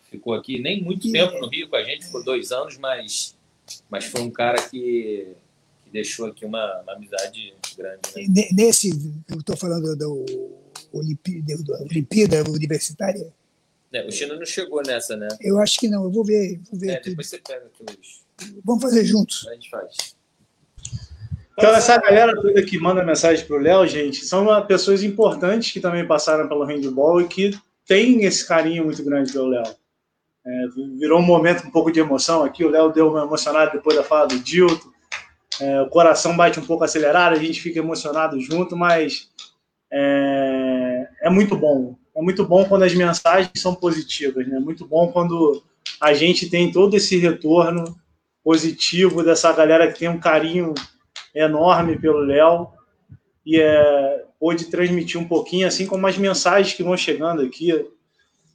Ficou 0.10 0.34
aqui 0.34 0.60
nem 0.60 0.84
muito 0.84 1.12
tempo 1.12 1.40
no 1.40 1.48
Rio 1.48 1.68
com 1.68 1.76
a 1.76 1.84
gente, 1.84 2.06
ficou 2.06 2.24
dois 2.24 2.52
anos, 2.52 2.78
mas, 2.78 3.36
mas 3.90 4.06
foi 4.06 4.22
um 4.22 4.30
cara 4.30 4.62
que, 4.70 5.28
que 5.84 5.90
deixou 5.92 6.28
aqui 6.28 6.46
uma, 6.46 6.82
uma 6.82 6.94
amizade 6.94 7.54
grande. 7.76 8.02
Né? 8.16 8.48
Nesse, 8.52 8.90
eu 9.30 9.40
estou 9.40 9.58
falando 9.58 9.96
do 9.96 10.26
Olimpíada, 10.94 11.84
Olimpíada 11.84 12.50
Universitária. 12.50 13.34
É, 13.96 14.06
o 14.06 14.12
China 14.12 14.36
não 14.36 14.46
chegou 14.46 14.82
nessa, 14.86 15.16
né? 15.16 15.30
Eu 15.40 15.58
acho 15.58 15.80
que 15.80 15.88
não, 15.88 16.04
eu 16.04 16.12
vou 16.12 16.26
ver. 16.26 16.60
Vou 16.70 16.78
ver 16.78 16.92
é, 16.92 17.00
depois 17.00 17.30
você 17.30 17.38
pega 17.38 17.66
aqueles. 17.66 18.26
Vamos 18.64 18.84
fazer 18.84 19.06
juntos. 19.06 19.48
A 19.48 19.54
gente 19.54 19.70
faz. 19.70 20.16
Então, 21.58 21.74
essa 21.74 21.98
galera 21.98 22.36
toda 22.36 22.62
que 22.62 22.78
manda 22.78 23.02
mensagem 23.02 23.46
para 23.46 23.56
o 23.56 23.60
Léo, 23.60 23.88
gente, 23.88 24.26
são 24.26 24.46
pessoas 24.66 25.02
importantes 25.02 25.72
que 25.72 25.80
também 25.80 26.06
passaram 26.06 26.50
pelo 26.50 26.66
handball 26.66 27.22
e 27.22 27.28
que 27.30 27.58
têm 27.88 28.26
esse 28.26 28.46
carinho 28.46 28.84
muito 28.84 29.02
grande 29.02 29.32
pelo 29.32 29.48
Léo. 29.48 29.64
É, 30.46 30.68
virou 31.00 31.20
um 31.20 31.26
momento 31.26 31.66
um 31.66 31.72
pouco 31.72 31.90
de 31.90 32.02
emoção 32.02 32.44
aqui. 32.44 32.66
O 32.66 32.70
Léo 32.70 32.92
deu 32.92 33.10
uma 33.10 33.24
emocionada 33.24 33.72
depois 33.72 33.96
da 33.96 34.04
fala 34.04 34.28
do 34.28 34.38
Dilton. 34.40 34.90
É, 35.62 35.82
o 35.82 35.90
coração 35.90 36.36
bate 36.36 36.60
um 36.60 36.66
pouco 36.66 36.84
acelerado, 36.84 37.34
a 37.34 37.40
gente 37.40 37.62
fica 37.62 37.80
emocionado 37.80 38.38
junto, 38.42 38.76
mas 38.76 39.30
é, 39.90 41.08
é 41.22 41.30
muito 41.30 41.56
bom. 41.56 41.96
É 42.16 42.22
muito 42.22 42.46
bom 42.46 42.64
quando 42.66 42.84
as 42.84 42.94
mensagens 42.94 43.52
são 43.56 43.76
positivas, 43.76 44.48
né? 44.48 44.58
É 44.58 44.60
muito 44.60 44.86
bom 44.86 45.12
quando 45.12 45.64
a 46.00 46.14
gente 46.14 46.50
tem 46.50 46.72
todo 46.72 46.96
esse 46.96 47.18
retorno 47.18 47.96
positivo 48.44 49.24
dessa 49.24 49.52
galera 49.52 49.92
que 49.92 50.00
tem 50.00 50.08
um 50.08 50.20
carinho 50.20 50.74
enorme 51.34 52.00
pelo 52.00 52.20
Léo 52.20 52.70
e 53.46 53.60
é, 53.60 54.24
pôde 54.40 54.66
transmitir 54.66 55.20
um 55.20 55.28
pouquinho, 55.28 55.68
assim 55.68 55.86
como 55.86 56.08
as 56.08 56.18
mensagens 56.18 56.74
que 56.74 56.84
vão 56.84 56.96
chegando 56.96 57.42
aqui, 57.42 57.74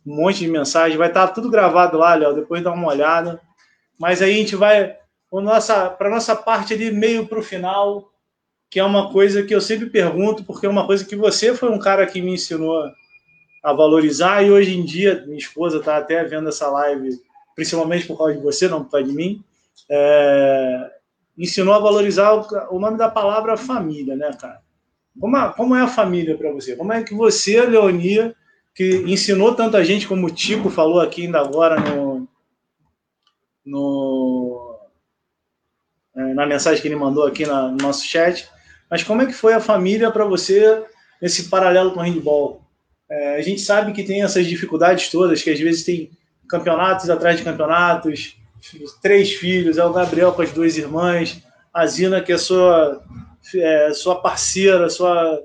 um 0.06 0.16
monte 0.16 0.38
de 0.38 0.48
mensagens, 0.48 0.96
vai 0.96 1.08
estar 1.08 1.28
tudo 1.28 1.50
gravado 1.50 1.98
lá, 1.98 2.14
Léo, 2.14 2.34
depois 2.34 2.62
dá 2.62 2.72
uma 2.72 2.88
olhada. 2.88 3.40
Mas 3.98 4.22
aí 4.22 4.32
a 4.32 4.36
gente 4.36 4.56
vai 4.56 4.96
para 5.30 5.40
nossa, 5.42 5.96
nossa 6.00 6.34
parte 6.34 6.72
ali, 6.72 6.90
meio 6.90 7.26
para 7.26 7.38
o 7.38 7.42
final, 7.42 8.10
que 8.70 8.80
é 8.80 8.84
uma 8.84 9.12
coisa 9.12 9.42
que 9.42 9.54
eu 9.54 9.60
sempre 9.60 9.90
pergunto, 9.90 10.44
porque 10.44 10.66
é 10.66 10.68
uma 10.68 10.86
coisa 10.86 11.04
que 11.04 11.14
você 11.14 11.54
foi 11.54 11.70
um 11.70 11.78
cara 11.78 12.06
que 12.06 12.22
me 12.22 12.32
ensinou 12.32 12.90
a 13.62 13.72
valorizar, 13.72 14.42
e 14.42 14.50
hoje 14.50 14.76
em 14.76 14.84
dia, 14.84 15.24
minha 15.26 15.38
esposa 15.38 15.78
está 15.78 15.96
até 15.96 16.24
vendo 16.24 16.48
essa 16.48 16.68
live, 16.68 17.20
principalmente 17.54 18.06
por 18.06 18.16
causa 18.16 18.34
de 18.34 18.42
você, 18.42 18.68
não 18.68 18.84
por 18.84 18.92
causa 18.92 19.06
de 19.06 19.12
mim. 19.12 19.44
É, 19.88 20.90
ensinou 21.36 21.74
a 21.74 21.78
valorizar 21.78 22.32
o, 22.32 22.76
o 22.76 22.78
nome 22.78 22.96
da 22.96 23.08
palavra 23.08 23.56
família, 23.56 24.16
né, 24.16 24.30
cara? 24.38 24.60
Como, 25.18 25.36
a, 25.36 25.52
como 25.52 25.74
é 25.74 25.82
a 25.82 25.88
família 25.88 26.36
para 26.36 26.52
você? 26.52 26.76
Como 26.76 26.92
é 26.92 27.02
que 27.02 27.14
você, 27.14 27.60
Leonia, 27.62 28.34
que 28.74 29.02
ensinou 29.06 29.54
tanta 29.54 29.84
gente, 29.84 30.08
como 30.08 30.26
o 30.26 30.30
Tico 30.30 30.70
falou 30.70 31.00
aqui 31.00 31.26
ainda 31.26 31.40
agora 31.40 31.78
no, 31.80 32.28
no 33.64 34.78
é, 36.14 36.34
na 36.34 36.46
mensagem 36.46 36.80
que 36.80 36.88
ele 36.88 36.96
mandou 36.96 37.26
aqui 37.26 37.44
na, 37.46 37.68
no 37.68 37.76
nosso 37.76 38.06
chat, 38.06 38.48
mas 38.90 39.02
como 39.02 39.22
é 39.22 39.26
que 39.26 39.32
foi 39.32 39.52
a 39.52 39.60
família 39.60 40.10
para 40.10 40.24
você 40.24 40.84
nesse 41.20 41.48
paralelo 41.48 41.92
com 41.92 42.00
o 42.00 42.02
handball? 42.02 42.69
É, 43.10 43.36
a 43.36 43.42
gente 43.42 43.60
sabe 43.60 43.92
que 43.92 44.04
tem 44.04 44.22
essas 44.22 44.46
dificuldades 44.46 45.10
todas, 45.10 45.42
que 45.42 45.50
às 45.50 45.58
vezes 45.58 45.84
tem 45.84 46.10
campeonatos 46.48 47.10
atrás 47.10 47.36
de 47.36 47.42
campeonatos, 47.42 48.36
três 49.02 49.32
filhos, 49.32 49.78
é 49.78 49.84
o 49.84 49.92
Gabriel 49.92 50.32
com 50.32 50.42
as 50.42 50.52
duas 50.52 50.76
irmãs, 50.76 51.42
a 51.72 51.86
Zina, 51.86 52.20
que 52.20 52.32
é 52.32 52.38
sua, 52.38 53.02
é, 53.54 53.92
sua 53.92 54.20
parceira, 54.20 54.88
sua, 54.88 55.42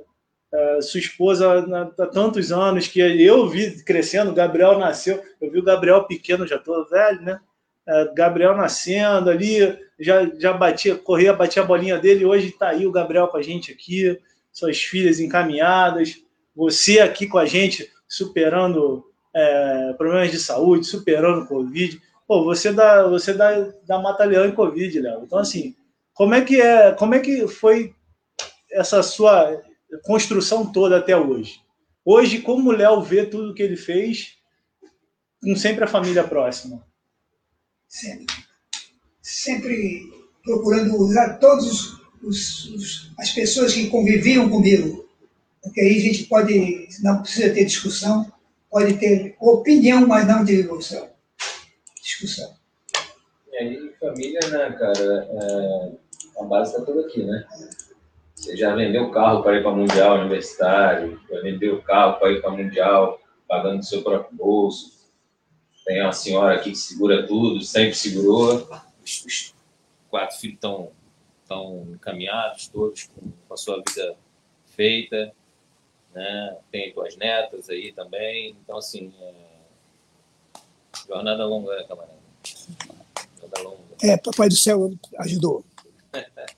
é, 0.53 0.81
sua 0.81 0.99
esposa 0.99 1.65
há 1.97 2.05
tantos 2.07 2.51
anos, 2.51 2.87
que 2.87 2.99
eu 2.99 3.47
vi 3.47 3.83
crescendo, 3.83 4.31
o 4.31 4.35
Gabriel 4.35 4.77
nasceu, 4.77 5.23
eu 5.41 5.49
vi 5.49 5.59
o 5.59 5.63
Gabriel 5.63 6.03
pequeno, 6.03 6.47
já 6.47 6.57
estou 6.57 6.87
velho, 6.87 7.21
né? 7.21 7.39
É, 7.87 8.13
Gabriel 8.15 8.55
nascendo 8.55 9.29
ali, 9.29 9.77
já, 9.99 10.25
já 10.39 10.53
batia, 10.53 10.95
corria, 10.95 11.33
batia 11.33 11.61
a 11.61 11.65
bolinha 11.65 11.97
dele, 11.97 12.25
hoje 12.25 12.49
está 12.49 12.69
aí 12.69 12.85
o 12.85 12.91
Gabriel 12.91 13.27
com 13.27 13.37
a 13.37 13.41
gente 13.41 13.71
aqui, 13.71 14.19
suas 14.51 14.81
filhas 14.81 15.19
encaminhadas, 15.19 16.24
você 16.55 16.99
aqui 16.99 17.27
com 17.27 17.37
a 17.37 17.45
gente, 17.45 17.91
superando 18.07 19.05
é, 19.35 19.93
problemas 19.97 20.31
de 20.31 20.39
saúde, 20.39 20.85
superando 20.85 21.47
Covid. 21.47 22.01
Pô, 22.27 22.43
você 22.43 22.71
dá, 22.71 23.07
você 23.07 23.33
dá, 23.33 23.73
dá 23.85 23.99
mata-leão 23.99 24.45
em 24.45 24.55
Covid, 24.55 24.99
Léo. 24.99 25.23
Então, 25.23 25.39
assim, 25.39 25.75
como 26.13 26.33
é 26.33 26.41
que 26.41 26.61
é, 26.61 26.91
como 26.93 27.13
é 27.13 27.19
que 27.19 27.47
foi 27.47 27.93
essa 28.71 29.03
sua 29.03 29.61
construção 30.03 30.71
toda 30.71 30.97
até 30.97 31.15
hoje? 31.15 31.59
Hoje, 32.03 32.41
como 32.41 32.69
o 32.69 32.73
Léo 32.73 33.01
vê 33.01 33.25
tudo 33.25 33.53
que 33.53 33.61
ele 33.61 33.75
fez, 33.75 34.35
com 35.41 35.55
sempre 35.55 35.83
a 35.83 35.87
família 35.87 36.23
próxima? 36.23 36.85
Sempre. 37.87 38.35
Sempre 39.21 40.09
procurando 40.43 40.95
usar 40.95 41.37
todas 41.39 41.93
as 43.19 43.31
pessoas 43.31 43.73
que 43.73 43.89
conviviam 43.89 44.49
comigo. 44.49 45.04
Porque 45.65 45.81
aí 45.81 45.97
a 45.97 46.01
gente 46.01 46.23
pode, 46.25 46.87
não 47.01 47.21
precisa 47.21 47.53
ter 47.53 47.65
discussão, 47.65 48.31
pode 48.71 48.93
ter 48.97 49.35
opinião, 49.41 50.07
mas 50.07 50.25
não 50.25 50.45
de 50.45 50.61
emoção 50.61 51.13
discussão. 52.05 52.55
E 53.51 53.57
aí, 53.57 53.93
família, 53.99 54.39
né, 54.47 54.71
cara, 54.77 55.27
é, 55.31 55.91
a 56.39 56.43
base 56.43 56.71
está 56.71 56.85
toda 56.85 57.07
aqui, 57.07 57.23
né? 57.23 57.45
Você 58.35 58.55
já 58.55 58.75
vendeu 58.75 59.05
o 59.05 59.11
carro 59.11 59.41
para 59.41 59.57
ir 59.57 59.63
para 59.63 59.71
o 59.71 59.75
Mundial 59.75 60.19
Universitário, 60.19 61.19
já 61.29 61.41
vendeu 61.41 61.75
o 61.75 61.81
carro 61.81 62.19
para 62.19 62.31
ir 62.31 62.41
para 62.41 62.51
o 62.51 62.57
Mundial, 62.57 63.19
pagando 63.47 63.79
do 63.79 63.85
seu 63.85 64.03
próprio 64.03 64.37
bolso. 64.37 64.93
Tem 65.85 66.01
uma 66.01 66.11
senhora 66.11 66.55
aqui 66.55 66.71
que 66.71 66.77
segura 66.77 67.25
tudo, 67.25 67.61
sempre 67.61 67.95
segurou. 67.95 68.67
Os, 69.03 69.25
os 69.25 69.55
quatro 70.09 70.37
filhos 70.37 70.55
estão 70.55 70.91
tão 71.47 71.87
encaminhados, 71.93 72.67
todos 72.67 73.07
com 73.07 73.53
a 73.53 73.57
sua 73.57 73.77
vida 73.77 74.15
feita. 74.75 75.31
Né? 76.15 76.57
Tem 76.71 76.93
duas 76.93 77.15
netas 77.17 77.69
aí 77.69 77.91
também. 77.91 78.55
Então, 78.63 78.77
assim, 78.77 79.13
é... 79.21 80.59
jornada 81.07 81.45
longa, 81.45 81.83
camarada. 81.83 82.15
Jornada 83.39 83.61
longa. 83.61 83.83
É, 84.01 84.17
Papai 84.17 84.47
do 84.47 84.55
Céu 84.55 84.93
ajudou. 85.19 85.63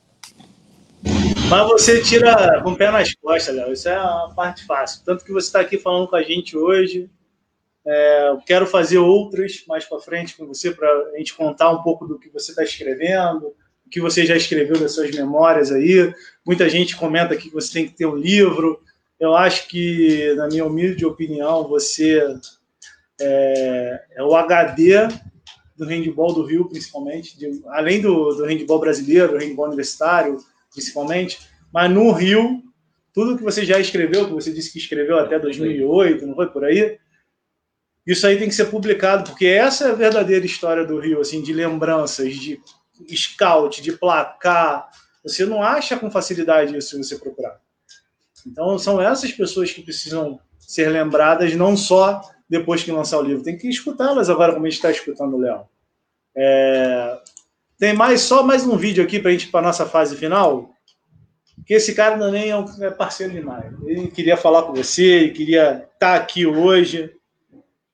Mas 1.49 1.67
você 1.67 2.01
tira 2.01 2.61
com 2.61 2.71
o 2.71 2.77
pé 2.77 2.91
nas 2.91 3.13
costas, 3.15 3.55
Léo. 3.55 3.71
Isso 3.71 3.87
é 3.87 3.95
a 3.95 4.29
parte 4.35 4.65
fácil. 4.65 5.01
Tanto 5.05 5.23
que 5.23 5.31
você 5.31 5.47
está 5.47 5.61
aqui 5.61 5.77
falando 5.77 6.07
com 6.07 6.15
a 6.15 6.21
gente 6.21 6.57
hoje. 6.57 7.09
É, 7.85 8.27
eu 8.27 8.41
quero 8.45 8.67
fazer 8.67 8.97
outras 8.97 9.63
mais 9.65 9.85
para 9.85 9.99
frente 9.99 10.35
com 10.35 10.45
você 10.45 10.71
para 10.71 10.89
a 10.89 11.17
gente 11.17 11.33
contar 11.33 11.71
um 11.71 11.81
pouco 11.81 12.05
do 12.05 12.19
que 12.19 12.27
você 12.27 12.51
está 12.51 12.61
escrevendo, 12.61 13.55
o 13.85 13.89
que 13.89 14.01
você 14.01 14.25
já 14.25 14.35
escreveu 14.35 14.77
das 14.77 14.93
suas 14.93 15.09
memórias 15.11 15.71
aí. 15.71 16.13
Muita 16.45 16.67
gente 16.67 16.97
comenta 16.97 17.33
aqui 17.33 17.47
que 17.47 17.55
você 17.55 17.71
tem 17.71 17.87
que 17.87 17.93
ter 17.93 18.05
um 18.05 18.15
livro. 18.15 18.81
Eu 19.19 19.35
acho 19.35 19.67
que, 19.67 20.33
na 20.35 20.47
minha 20.47 20.65
humilde 20.65 21.05
opinião, 21.05 21.67
você 21.67 22.21
é, 23.19 24.05
é 24.15 24.23
o 24.23 24.35
HD 24.35 25.07
do 25.75 25.85
handball 25.85 26.33
do 26.33 26.43
Rio, 26.43 26.67
principalmente, 26.67 27.37
de, 27.37 27.61
além 27.67 28.01
do, 28.01 28.33
do 28.35 28.45
handball 28.45 28.79
brasileiro, 28.79 29.33
do 29.33 29.37
handball 29.37 29.67
universitário, 29.67 30.37
principalmente, 30.71 31.39
mas 31.71 31.91
no 31.91 32.11
Rio, 32.11 32.63
tudo 33.13 33.37
que 33.37 33.43
você 33.43 33.65
já 33.65 33.79
escreveu, 33.79 34.27
que 34.27 34.33
você 34.33 34.51
disse 34.51 34.71
que 34.71 34.79
escreveu 34.79 35.17
até 35.19 35.39
2008, 35.39 36.25
não 36.25 36.35
foi 36.35 36.47
por 36.47 36.63
aí? 36.63 36.97
Isso 38.05 38.25
aí 38.25 38.37
tem 38.37 38.47
que 38.47 38.55
ser 38.55 38.65
publicado, 38.65 39.29
porque 39.29 39.45
essa 39.45 39.85
é 39.85 39.91
a 39.91 39.95
verdadeira 39.95 40.45
história 40.45 40.85
do 40.85 40.99
Rio, 40.99 41.19
assim, 41.19 41.41
de 41.41 41.51
lembranças, 41.51 42.33
de 42.35 42.61
scout, 43.13 43.81
de 43.81 43.91
placar. 43.91 44.89
Você 45.23 45.45
não 45.45 45.61
acha 45.61 45.97
com 45.97 46.09
facilidade 46.09 46.75
isso 46.75 46.91
se 46.91 46.97
você 46.97 47.17
procurar. 47.17 47.59
Então, 48.47 48.79
são 48.79 49.01
essas 49.01 49.31
pessoas 49.31 49.71
que 49.71 49.81
precisam 49.81 50.39
ser 50.57 50.89
lembradas, 50.89 51.53
não 51.55 51.75
só 51.75 52.21
depois 52.49 52.83
que 52.83 52.91
lançar 52.91 53.19
o 53.19 53.23
livro. 53.23 53.43
Tem 53.43 53.57
que 53.57 53.67
escutá-las 53.67 54.29
agora, 54.29 54.53
como 54.53 54.65
a 54.65 54.69
gente 54.69 54.77
está 54.77 54.89
escutando 54.89 55.35
o 55.35 55.39
Léo. 55.39 55.65
É... 56.35 57.19
Tem 57.77 57.93
mais 57.93 58.21
só 58.21 58.41
mais 58.41 58.65
um 58.65 58.77
vídeo 58.77 59.03
aqui 59.03 59.19
para 59.19 59.29
a 59.29 59.31
gente 59.33 59.49
para 59.49 59.61
nossa 59.61 59.85
fase 59.85 60.15
final. 60.15 60.73
Que 61.65 61.73
esse 61.73 61.93
cara 61.93 62.17
também 62.17 62.49
é, 62.49 62.57
um, 62.57 62.65
é 62.81 62.89
parceiro 62.89 63.33
demais. 63.33 63.71
Ele 63.85 64.07
queria 64.07 64.37
falar 64.37 64.63
com 64.63 64.73
você, 64.73 65.03
ele 65.03 65.31
queria 65.31 65.83
estar 65.93 65.97
tá 65.99 66.15
aqui 66.15 66.45
hoje, 66.45 67.11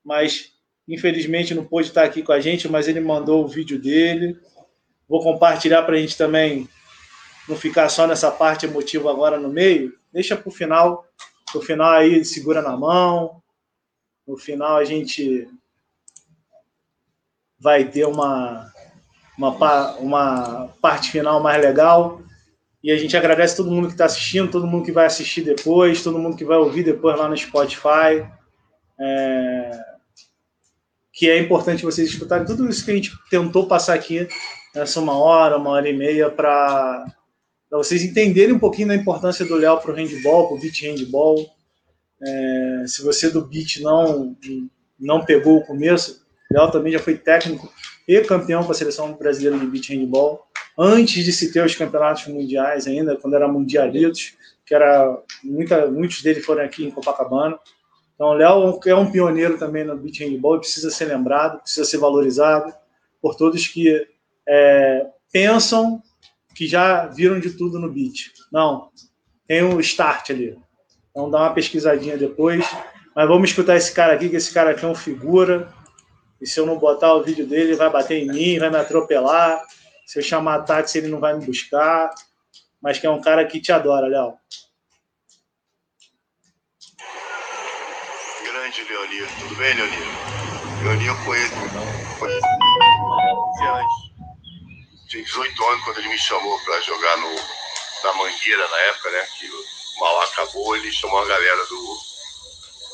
mas 0.06 0.52
infelizmente 0.88 1.56
não 1.56 1.66
pôde 1.66 1.88
estar 1.88 2.02
tá 2.02 2.08
aqui 2.08 2.22
com 2.22 2.32
a 2.32 2.40
gente. 2.40 2.70
Mas 2.70 2.88
ele 2.88 3.00
mandou 3.00 3.44
o 3.44 3.48
vídeo 3.48 3.82
dele. 3.82 4.38
Vou 5.10 5.22
compartilhar 5.22 5.82
para 5.84 5.96
a 5.96 6.00
gente 6.00 6.18
também 6.18 6.70
não 7.50 7.58
ficar 7.58 7.90
só 7.90 8.06
nessa 8.08 8.32
parte 8.32 8.66
emotiva 8.66 9.10
agora 9.10 9.40
no 9.40 9.50
meio. 9.50 9.94
Deixa 10.14 10.38
para 10.38 10.48
o 10.48 10.52
final. 10.52 11.06
No 11.54 11.62
final 11.62 11.92
aí 11.92 12.24
segura 12.24 12.62
na 12.62 12.78
mão, 12.78 13.42
no 14.26 14.38
final 14.38 14.78
a 14.78 14.86
gente 14.86 15.48
vai 17.60 17.86
ter 17.86 18.06
uma, 18.06 18.72
uma, 19.38 19.92
uma 19.98 20.68
parte 20.82 21.12
final 21.12 21.42
mais 21.42 21.62
legal. 21.62 22.22
E 22.84 22.92
a 22.92 22.98
gente 22.98 23.16
agradece 23.16 23.56
todo 23.56 23.72
mundo 23.72 23.88
que 23.88 23.94
está 23.94 24.06
assistindo, 24.06 24.52
todo 24.52 24.68
mundo 24.68 24.84
que 24.84 24.92
vai 24.92 25.06
assistir 25.06 25.42
depois, 25.42 26.04
todo 26.04 26.20
mundo 26.20 26.36
que 26.36 26.44
vai 26.44 26.58
ouvir 26.58 26.84
depois 26.84 27.18
lá 27.18 27.30
no 27.30 27.38
Spotify. 27.38 28.28
É... 29.00 29.72
Que 31.12 31.30
é 31.30 31.40
importante 31.40 31.86
vocês 31.86 32.10
escutarem 32.10 32.46
tudo 32.46 32.68
isso 32.68 32.84
que 32.84 32.92
a 32.92 32.96
gente 32.96 33.12
tentou 33.30 33.68
passar 33.68 33.94
aqui 33.94 34.28
nessa 34.76 35.00
uma 35.00 35.18
hora, 35.18 35.58
uma 35.58 35.70
hora 35.70 35.88
e 35.88 35.94
meia, 35.96 36.30
para 36.30 37.06
vocês 37.78 38.04
entenderem 38.04 38.54
um 38.54 38.60
pouquinho 38.60 38.90
da 38.90 38.96
importância 38.96 39.44
do 39.46 39.56
Léo 39.56 39.80
para 39.80 39.92
o 39.92 39.96
handball, 39.96 40.48
para 40.48 40.58
o 40.58 40.60
beat 40.60 40.82
handball. 40.82 41.50
É, 42.22 42.84
se 42.86 43.02
você 43.02 43.30
do 43.30 43.46
beat 43.46 43.82
não, 43.82 44.38
não 45.00 45.26
pegou 45.26 45.58
o 45.58 45.66
começo, 45.66 46.24
Léo 46.52 46.72
também 46.72 46.94
já 46.94 47.00
foi 47.00 47.18
técnico 47.18 47.72
e 48.08 48.22
campeão 48.22 48.64
com 48.64 48.72
a 48.72 48.76
seleção 48.76 49.14
brasileira 49.14 49.58
de 49.58 49.66
beach 49.66 49.94
handball, 49.94 50.46
antes 50.78 51.24
de 51.24 51.32
se 51.32 51.52
ter 51.52 51.66
os 51.66 51.76
campeonatos 51.76 52.28
mundiais 52.28 52.86
ainda, 52.86 53.16
quando 53.16 53.36
era 53.36 53.48
mundialitos, 53.48 54.34
que 54.66 54.76
era 54.76 55.18
muita, 55.44 55.90
muitos 55.90 56.22
deles 56.22 56.46
foram 56.46 56.64
aqui 56.64 56.86
em 56.86 56.92
Copacabana. 56.92 57.58
Então, 58.14 58.28
o 58.28 58.34
Léo 58.34 58.80
é 58.86 58.96
um 58.96 59.12
pioneiro 59.12 59.58
também 59.58 59.84
no 59.84 59.98
beach 59.98 60.24
handball 60.24 60.60
precisa 60.60 60.92
ser 60.92 61.06
lembrado, 61.06 61.60
precisa 61.62 61.86
ser 61.86 61.98
valorizado 61.98 62.72
por 63.22 63.36
todos 63.36 63.68
que 63.68 64.06
é, 64.48 65.08
pensam 65.32 66.02
que 66.54 66.68
já 66.68 67.08
viram 67.08 67.40
de 67.40 67.52
tudo 67.52 67.80
no 67.80 67.92
beat. 67.92 68.32
Não, 68.52 68.90
tem 69.48 69.64
um 69.64 69.80
start 69.80 70.30
ali. 70.32 70.58
Então 71.12 71.30
dá 71.30 71.40
uma 71.42 71.54
pesquisadinha 71.54 72.18
depois. 72.18 72.66
Mas 73.16 73.28
vamos 73.28 73.50
escutar 73.50 73.76
esse 73.76 73.94
cara 73.94 74.14
aqui, 74.14 74.30
que 74.30 74.36
esse 74.36 74.54
cara 74.54 74.72
aqui 74.72 74.84
é 74.84 74.88
um 74.88 74.96
figura. 74.96 75.72
E 76.42 76.48
se 76.48 76.60
eu 76.60 76.66
não 76.66 76.78
botar 76.78 77.14
o 77.14 77.24
vídeo 77.24 77.48
dele, 77.48 77.70
ele 77.70 77.76
vai 77.76 77.90
bater 77.90 78.18
em 78.18 78.28
mim, 78.28 78.60
vai 78.60 78.70
me 78.70 78.78
atropelar. 78.78 79.62
Se 80.06 80.20
eu 80.20 80.24
chamar 80.24 80.64
táxi, 80.64 80.98
ele 80.98 81.08
não 81.08 81.20
vai 81.20 81.38
me 81.38 81.46
buscar. 81.46 82.10
Mas 82.82 83.00
que 83.00 83.08
é 83.08 83.10
um 83.10 83.22
cara 83.22 83.46
que 83.46 83.62
te 83.62 83.72
adora, 83.72 84.08
Léo. 84.08 84.34
Grande 88.44 88.84
Leonir. 88.90 89.28
Tudo 89.40 89.56
bem, 89.56 89.74
Leonir? 89.76 90.00
Leonir 90.84 91.08
eu 91.08 91.16
conheço. 91.24 91.54
Tinha 95.14 95.24
18 95.24 95.64
anos 95.64 95.84
quando 95.84 96.00
ele 96.00 96.08
me 96.08 96.18
chamou 96.18 96.60
para 96.62 96.82
jogar 96.82 97.18
no, 97.18 97.36
na 98.04 98.14
Mangueira 98.14 98.68
na 98.68 98.78
época, 98.80 99.12
né? 99.12 99.28
Que 99.38 99.48
o 99.48 99.66
Mauá 100.00 100.26
acabou, 100.26 100.76
ele 100.76 100.92
chamou 100.92 101.20
a 101.20 101.28
galera 101.28 101.66
do, 101.66 101.98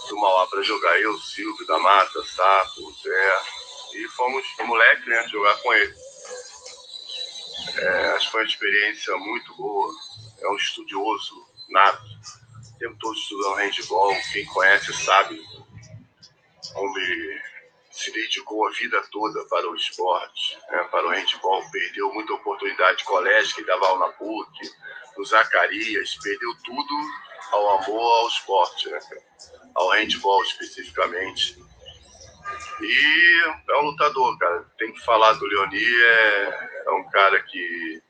do 0.10 0.18
Mauá 0.18 0.46
para 0.48 0.62
jogar. 0.62 1.00
Eu, 1.00 1.18
Silvio, 1.18 1.66
da 1.66 1.80
Mata, 1.80 2.22
Sapo, 2.26 2.94
Zé. 3.02 3.42
E 3.94 4.08
fomos, 4.10 4.46
moleque, 4.66 5.08
né, 5.08 5.30
jogar 5.30 5.56
com 5.60 5.74
ele. 5.74 5.96
É, 7.78 8.08
acho 8.10 8.26
que 8.26 8.32
foi 8.34 8.42
uma 8.42 8.50
experiência 8.50 9.16
muito 9.16 9.56
boa. 9.56 9.90
É 10.42 10.48
um 10.50 10.58
estudioso 10.58 11.48
nato. 11.70 12.04
O 12.04 12.80
tempo 12.80 12.98
todo 13.00 13.18
estudando 13.18 13.56
handball. 13.56 14.14
Quem 14.34 14.46
conhece 14.48 14.92
sabe. 15.06 15.42
Homem 16.76 17.42
se 18.00 18.12
dedicou 18.12 18.66
a 18.66 18.72
vida 18.72 19.02
toda 19.12 19.44
para 19.46 19.70
o 19.70 19.76
esporte, 19.76 20.58
né, 20.70 20.84
para 20.90 21.06
o 21.06 21.10
handball. 21.10 21.70
Perdeu 21.70 22.14
muita 22.14 22.34
oportunidade 22.34 23.00
de 23.00 23.04
colégio, 23.04 23.56
que 23.56 23.66
dava 23.66 23.88
aula 23.88 24.08
na 24.08 24.14
PUC, 24.14 24.72
no 25.18 25.26
Zacarias, 25.26 26.16
perdeu 26.24 26.56
tudo 26.64 26.96
ao 27.52 27.82
amor 27.82 28.22
ao 28.22 28.28
esporte, 28.30 28.90
né, 28.90 29.00
ao 29.76 29.90
handball 29.90 30.42
especificamente. 30.44 31.58
E 32.82 33.42
é 33.70 33.78
um 33.80 33.86
lutador, 33.86 34.38
cara. 34.38 34.66
Tem 34.78 34.94
que 34.94 35.04
falar 35.04 35.34
do 35.34 35.46
Leoni, 35.46 35.84
é, 36.02 36.70
é 36.86 36.92
um 36.92 37.04
cara 37.10 37.42
que. 37.44 38.02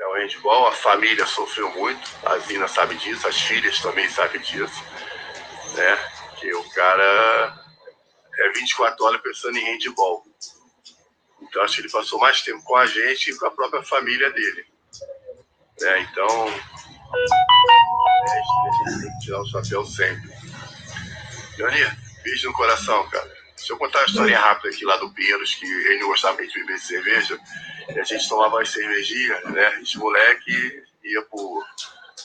É 0.00 0.06
o 0.06 0.12
handball, 0.14 0.66
a 0.68 0.72
família 0.72 1.26
sofreu 1.26 1.70
muito, 1.70 2.10
a 2.24 2.38
Zina 2.38 2.68
sabe 2.68 2.94
disso, 2.96 3.26
as 3.26 3.40
filhas 3.40 3.80
também 3.80 4.08
sabem 4.08 4.40
disso, 4.40 4.84
né? 5.74 6.17
Cara 6.78 7.60
é 8.38 8.52
24 8.52 9.04
horas 9.04 9.20
pensando 9.20 9.58
em 9.58 9.64
handball. 9.64 10.24
Então 11.42 11.60
acho 11.62 11.74
que 11.74 11.80
ele 11.80 11.90
passou 11.90 12.20
mais 12.20 12.40
tempo 12.42 12.62
com 12.62 12.76
a 12.76 12.86
gente 12.86 13.32
e 13.32 13.36
com 13.36 13.46
a 13.46 13.50
própria 13.50 13.82
família 13.82 14.30
dele. 14.30 14.64
Né? 15.80 16.00
Então, 16.02 16.46
gente 18.86 19.00
tem 19.00 19.10
que 19.10 19.18
tirar 19.18 19.40
o 19.40 19.46
chapéu 19.50 19.84
sempre. 19.84 20.30
Leoni, 21.58 21.84
beijo 22.22 22.46
no 22.46 22.54
coração, 22.54 23.08
cara. 23.08 23.36
Deixa 23.56 23.72
eu 23.72 23.76
contar 23.76 23.98
uma 23.98 24.06
história 24.06 24.38
rápida 24.38 24.68
aqui 24.68 24.84
lá 24.84 24.96
do 24.98 25.12
Pinheiros, 25.12 25.56
que 25.56 25.66
ele 25.66 25.98
não 25.98 26.08
gostava 26.10 26.36
muito 26.36 26.52
de 26.52 26.60
beber 26.60 26.78
cerveja. 26.78 27.40
E 27.88 27.98
a 27.98 28.04
gente 28.04 28.28
tomava 28.28 28.62
as 28.62 28.68
cervejinhas, 28.68 29.42
né? 29.46 29.80
Esse 29.82 29.98
moleque 29.98 30.84
ia 31.02 31.22
pro 31.22 31.60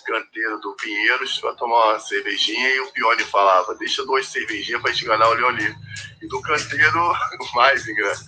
canteiro 0.04 0.60
do 0.60 0.76
Pinheiros 0.76 1.40
para 1.40 1.54
tomar 1.56 1.92
uma 1.92 2.00
cervejinha 2.00 2.70
e 2.70 2.80
o 2.82 2.92
Pione 2.92 3.24
falava, 3.24 3.76
deixa 3.76 4.06
duas 4.06 4.28
cervejinhas 4.28 4.82
para 4.82 4.92
enganar 4.92 5.30
o 5.30 5.34
Leoni. 5.34 5.76
E 6.22 6.28
do 6.28 6.42
canteiro, 6.42 7.14
mais 7.54 7.88
enganado. 7.88 8.20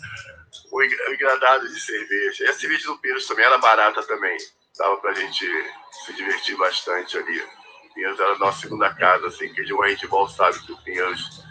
O 0.71 0.83
engradado 0.83 1.67
de 1.67 1.79
cerveja. 1.79 2.45
E 2.45 2.49
a 2.49 2.53
cerveja 2.53 2.87
do 2.87 2.97
Pinheiros 2.97 3.27
também 3.27 3.45
era 3.45 3.57
barata 3.57 4.03
também. 4.03 4.37
Dava 4.77 4.97
pra 4.97 5.13
gente 5.13 5.45
se 6.05 6.13
divertir 6.13 6.57
bastante 6.57 7.17
ali. 7.17 7.41
Pinheiros 7.93 8.19
era 8.19 8.33
a 8.33 8.37
nossa 8.37 8.61
segunda 8.61 8.93
casa, 8.93 9.27
assim, 9.27 9.53
que 9.53 9.63
de 9.63 9.73
um 9.73 9.81
handball 9.81 10.27
sabe 10.27 10.59
que 10.59 10.71
o 10.73 10.77
Pinheiros 10.83 11.43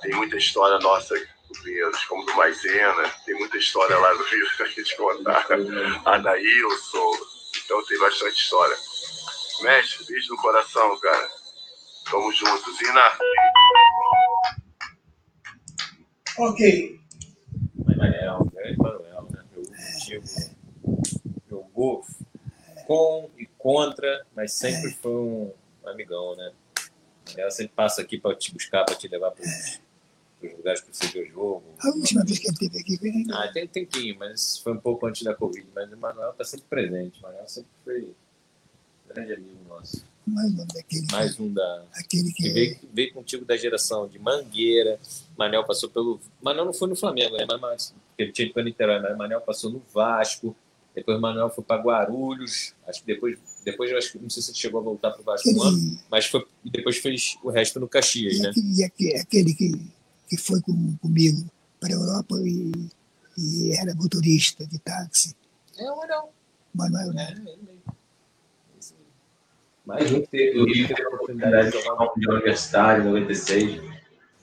tem 0.00 0.14
muita 0.14 0.36
história 0.36 0.78
nossa 0.78 1.14
do 1.14 1.62
Pinheiros, 1.62 2.04
como 2.04 2.24
do 2.24 2.34
Maisena, 2.34 3.08
tem 3.24 3.34
muita 3.34 3.56
história 3.56 3.96
lá 3.98 4.12
do 4.12 4.22
Rio 4.24 4.46
pra 4.56 4.66
gente 4.66 4.96
contar. 4.96 5.46
Anaílson, 6.04 7.12
então 7.64 7.84
tem 7.84 7.98
bastante 7.98 8.36
história. 8.36 8.76
Mestre, 9.62 10.06
beijo 10.06 10.34
no 10.34 10.40
coração, 10.40 10.98
cara. 11.00 11.30
Tamo 12.10 12.32
juntos. 12.32 12.80
E 12.80 12.92
na. 12.92 13.18
Ok. 16.38 17.00
Manuel, 17.96 18.44
grande 18.52 18.78
Manuel, 18.78 19.28
né? 19.30 19.44
Meu 19.52 20.22
jogou 21.48 22.04
com 22.86 23.30
e 23.36 23.46
contra, 23.58 24.24
mas 24.34 24.52
sempre 24.52 24.90
é. 24.90 24.94
foi 24.94 25.12
um 25.12 25.52
amigão, 25.84 26.36
né? 26.36 26.52
Ela 27.36 27.50
sempre 27.50 27.74
passa 27.74 28.00
aqui 28.00 28.18
para 28.18 28.34
te 28.36 28.52
buscar, 28.52 28.84
para 28.84 28.94
te 28.94 29.08
levar 29.08 29.32
para 29.32 29.44
os 29.44 30.52
lugares 30.56 30.80
que 30.80 30.96
você 30.96 31.06
viu 31.08 31.22
o 31.22 31.26
jogo. 31.26 31.64
A 31.80 31.88
última 31.88 32.24
vez 32.24 32.38
que 32.38 32.46
ele 32.46 32.54
esteve 32.54 32.78
aqui 32.78 32.96
foi. 32.96 33.24
Ah, 33.34 33.48
tem 33.52 33.64
um 33.64 33.68
tempinho, 33.68 34.16
mas 34.18 34.58
foi 34.58 34.72
um 34.72 34.80
pouco 34.80 35.06
antes 35.06 35.22
da 35.22 35.34
Covid. 35.34 35.66
Mas 35.74 35.92
o 35.92 35.96
Manuel 35.96 36.30
está 36.30 36.44
sempre 36.44 36.66
presente. 36.70 37.18
O 37.18 37.22
Manuel 37.22 37.48
sempre 37.48 37.70
foi 37.84 38.14
grande 39.08 39.32
amigo 39.34 39.56
nosso. 39.68 40.04
Mais 40.26 40.52
um 40.52 40.66
daquele. 40.66 41.06
Mais 41.10 41.40
um 41.40 41.52
da. 41.52 41.84
Aquele 41.94 42.32
que, 42.32 42.42
que 42.42 42.50
veio, 42.50 42.78
veio 42.92 43.12
contigo 43.14 43.44
da 43.44 43.56
geração 43.56 44.06
de 44.06 44.18
Mangueira. 44.18 44.98
Manel 45.36 45.64
passou 45.64 45.88
pelo. 45.88 46.20
Manel 46.42 46.64
não 46.64 46.72
foi 46.72 46.88
no 46.88 46.96
Flamengo, 46.96 47.36
né? 47.36 47.46
Mas, 47.60 47.94
ele 48.18 48.32
tinha 48.32 48.46
ido 48.46 48.54
para 48.54 48.64
Niterói, 48.64 49.00
mas 49.00 49.16
Manel 49.16 49.40
passou 49.40 49.70
no 49.70 49.82
Vasco. 49.92 50.54
Depois 50.98 51.20
Manuel 51.20 51.48
foi 51.50 51.62
para 51.62 51.80
Guarulhos. 51.80 52.74
Acho 52.86 53.00
que 53.00 53.06
depois, 53.06 53.38
depois 53.64 53.90
eu 53.90 53.96
acho 53.96 54.12
que 54.12 54.18
não 54.18 54.28
sei 54.28 54.42
se 54.42 54.50
ele 54.50 54.58
chegou 54.58 54.80
a 54.80 54.82
voltar 54.82 55.12
para 55.12 55.20
o 55.20 55.24
Vasco 55.24 55.48
um 55.48 55.62
ano, 55.62 55.98
mas 56.10 56.26
foi, 56.26 56.44
depois 56.64 56.96
fez 56.96 57.38
o 57.42 57.50
resto 57.50 57.78
no 57.78 57.88
Caxias, 57.88 58.38
e 58.38 58.42
né? 58.42 58.48
Aquele, 58.50 58.84
aquele, 58.84 59.16
aquele 59.16 59.54
que, 59.54 59.90
que 60.28 60.36
foi 60.36 60.60
com, 60.60 60.96
comigo 60.96 61.48
para 61.78 61.90
a 61.90 61.92
Europa 61.92 62.34
e, 62.40 62.72
e, 63.38 63.72
era 63.76 63.94
motorista 63.94 64.66
de 64.66 64.78
táxi. 64.80 65.36
É 65.78 65.88
o 65.88 65.96
Manuel. 65.96 66.32
Manuel, 66.74 67.12
né? 67.12 67.34
É, 67.46 67.77
mais 69.88 70.12
um 70.12 70.20
que 70.20 70.26
teve, 70.26 70.86
teve 70.86 71.02
a 71.02 71.08
oportunidade 71.08 71.70
de 71.70 71.82
jogar 71.82 72.04
um 72.04 72.10
Mundial 72.14 72.34
Universitário 72.34 73.02
em 73.02 73.06
96. 73.06 73.82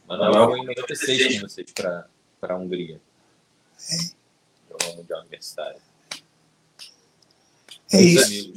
Manuel 0.08 0.48
foi 0.48 0.60
em 0.60 0.66
96 0.66 1.36
com 1.36 1.48
vocês 1.48 1.72
para 1.72 2.08
a 2.42 2.56
Hungria. 2.56 3.00
É. 3.80 3.96
Jogar 4.72 4.92
um 4.92 4.96
Mundial 4.98 5.20
Universitário. 5.20 5.80
É 7.94 8.02
isso. 8.02 8.54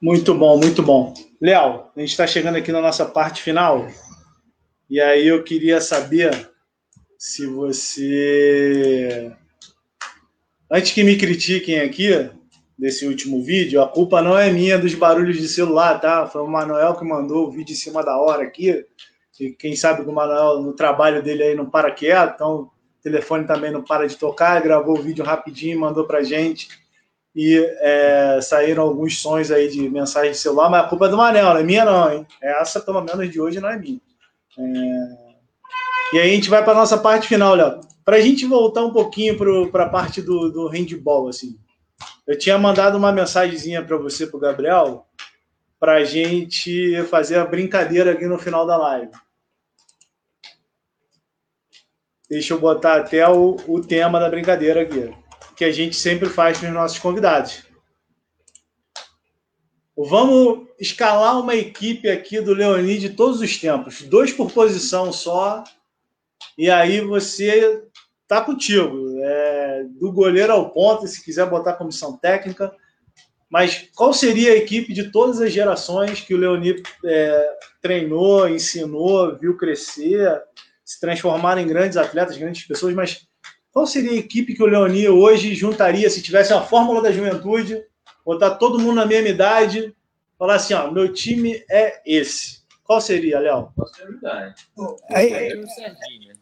Muito 0.00 0.34
bom, 0.34 0.58
muito 0.58 0.82
bom. 0.82 1.12
Léo, 1.38 1.90
a 1.94 2.00
gente 2.00 2.10
está 2.10 2.26
chegando 2.26 2.56
aqui 2.56 2.72
na 2.72 2.80
nossa 2.80 3.04
parte 3.04 3.42
final. 3.42 3.86
E 4.88 5.02
aí 5.02 5.28
eu 5.28 5.44
queria 5.44 5.82
saber 5.82 6.50
se 7.18 7.46
você. 7.46 9.30
Antes 10.70 10.92
que 10.92 11.04
me 11.04 11.18
critiquem 11.18 11.80
aqui, 11.80 12.30
desse 12.78 13.06
último 13.06 13.42
vídeo, 13.42 13.80
a 13.80 13.88
culpa 13.88 14.20
não 14.20 14.36
é 14.36 14.50
minha 14.50 14.78
dos 14.78 14.94
barulhos 14.94 15.36
de 15.36 15.48
celular, 15.48 16.00
tá? 16.00 16.26
Foi 16.26 16.42
o 16.42 16.46
Manuel 16.46 16.94
que 16.96 17.04
mandou 17.04 17.46
o 17.46 17.50
vídeo 17.50 17.72
em 17.72 17.76
cima 17.76 18.02
da 18.02 18.16
hora 18.18 18.42
aqui. 18.42 18.84
E 19.40 19.50
quem 19.50 19.74
sabe 19.74 20.02
que 20.02 20.08
o 20.08 20.12
Manuel, 20.12 20.60
no 20.60 20.72
trabalho 20.72 21.22
dele 21.22 21.42
aí, 21.42 21.54
não 21.54 21.66
para 21.66 21.90
quieto, 21.90 22.34
então 22.34 22.54
o 22.54 22.70
telefone 23.02 23.46
também 23.46 23.70
não 23.70 23.82
para 23.82 24.06
de 24.06 24.16
tocar, 24.16 24.62
gravou 24.62 24.98
o 24.98 25.02
vídeo 25.02 25.24
rapidinho, 25.24 25.80
mandou 25.80 26.04
pra 26.04 26.22
gente. 26.22 26.68
E 27.34 27.56
é, 27.80 28.38
saíram 28.40 28.84
alguns 28.84 29.20
sons 29.20 29.50
aí 29.50 29.68
de 29.68 29.88
mensagem 29.88 30.30
de 30.30 30.38
celular, 30.38 30.70
mas 30.70 30.84
a 30.84 30.88
culpa 30.88 31.06
é 31.06 31.08
do 31.08 31.16
Manel, 31.16 31.46
não 31.46 31.56
é 31.58 31.64
minha 31.64 31.84
não, 31.84 32.12
hein? 32.12 32.26
Essa, 32.40 32.80
pelo 32.80 33.00
menos, 33.00 33.28
de 33.28 33.40
hoje 33.40 33.60
não 33.60 33.70
é 33.70 33.76
minha. 33.76 34.00
É... 34.56 35.24
E 36.12 36.20
aí 36.20 36.30
a 36.30 36.34
gente 36.34 36.48
vai 36.48 36.64
para 36.64 36.74
nossa 36.74 36.96
parte 36.96 37.26
final, 37.26 37.56
Léo. 37.56 37.80
Para 38.04 38.16
a 38.16 38.20
gente 38.20 38.46
voltar 38.46 38.84
um 38.84 38.92
pouquinho 38.92 39.36
para 39.70 39.84
a 39.84 39.88
parte 39.88 40.22
do, 40.22 40.48
do 40.48 40.68
handball, 40.68 41.26
assim. 41.26 41.56
Eu 42.26 42.38
tinha 42.38 42.58
mandado 42.58 42.96
uma 42.96 43.12
mensagenzinha 43.12 43.84
para 43.84 43.96
você, 43.96 44.26
para 44.26 44.36
o 44.36 44.40
Gabriel, 44.40 45.06
para 45.78 45.96
a 45.96 46.04
gente 46.04 47.02
fazer 47.04 47.36
a 47.36 47.44
brincadeira 47.44 48.12
aqui 48.12 48.26
no 48.26 48.38
final 48.38 48.66
da 48.66 48.76
live. 48.76 49.12
Deixa 52.28 52.54
eu 52.54 52.58
botar 52.58 52.96
até 52.96 53.28
o, 53.28 53.56
o 53.68 53.80
tema 53.80 54.18
da 54.18 54.30
brincadeira 54.30 54.82
aqui, 54.82 55.14
que 55.54 55.64
a 55.64 55.70
gente 55.70 55.94
sempre 55.94 56.28
faz 56.28 56.58
com 56.58 56.66
os 56.66 56.72
nossos 56.72 56.98
convidados. 56.98 57.64
Vamos 59.96 60.66
escalar 60.80 61.38
uma 61.38 61.54
equipe 61.54 62.10
aqui 62.10 62.40
do 62.40 62.54
Leoni 62.54 62.98
de 62.98 63.10
todos 63.10 63.40
os 63.40 63.58
tempos, 63.58 64.02
dois 64.02 64.32
por 64.32 64.50
posição 64.50 65.12
só, 65.12 65.62
e 66.58 66.70
aí 66.70 67.00
você 67.00 67.84
tá 68.26 68.40
contigo. 68.40 69.03
Do 69.88 70.12
goleiro 70.12 70.52
ao 70.52 70.70
ponto, 70.70 71.06
se 71.06 71.22
quiser 71.22 71.48
botar 71.48 71.74
comissão 71.74 72.16
técnica. 72.16 72.72
Mas 73.48 73.88
qual 73.94 74.12
seria 74.12 74.52
a 74.52 74.56
equipe 74.56 74.92
de 74.92 75.10
todas 75.10 75.40
as 75.40 75.52
gerações 75.52 76.20
que 76.20 76.34
o 76.34 76.38
Leoni 76.38 76.82
é, 77.04 77.50
treinou, 77.80 78.48
ensinou, 78.48 79.38
viu 79.38 79.56
crescer, 79.56 80.42
se 80.84 80.98
transformar 80.98 81.58
em 81.58 81.66
grandes 81.66 81.96
atletas, 81.96 82.36
grandes 82.36 82.66
pessoas? 82.66 82.94
Mas 82.94 83.28
qual 83.70 83.86
seria 83.86 84.12
a 84.12 84.16
equipe 84.16 84.54
que 84.54 84.62
o 84.62 84.66
Leoni 84.66 85.08
hoje 85.08 85.54
juntaria 85.54 86.08
se 86.08 86.22
tivesse 86.22 86.52
a 86.52 86.62
fórmula 86.62 87.02
da 87.02 87.12
juventude, 87.12 87.82
botar 88.24 88.56
todo 88.56 88.78
mundo 88.78 88.96
na 88.96 89.06
mesma 89.06 89.28
idade, 89.28 89.94
falar 90.38 90.56
assim: 90.56 90.74
ó, 90.74 90.90
meu 90.90 91.12
time 91.12 91.64
é 91.70 92.00
esse? 92.06 92.64
Qual 92.84 93.00
seria, 93.00 93.38
Léo? 93.38 93.72
Aí, 95.10 95.64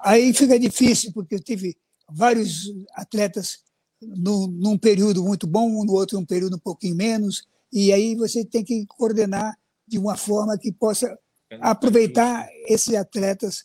aí 0.01 0.35
fica 0.35 0.59
difícil, 0.59 1.13
porque 1.13 1.37
eu 1.37 1.41
tive 1.41 1.77
vários 2.15 2.73
atletas 2.95 3.61
num, 4.01 4.47
num 4.49 4.79
período 4.79 5.23
muito 5.23 5.47
bom, 5.47 5.85
no 5.85 5.93
outro 5.93 6.19
um 6.19 6.25
período 6.25 6.57
um 6.57 6.61
pouquinho 6.61 6.97
menos, 6.97 7.47
e 7.73 7.93
aí 7.93 8.15
você 8.15 8.45
tem 8.45 8.65
que 8.65 8.85
coordenar 8.87 9.57
de 9.87 9.99
uma 9.99 10.17
forma 10.17 10.59
que 10.59 10.73
possa 10.73 11.19
aproveitar 11.61 12.49
esses 12.67 12.95
atletas 12.95 13.65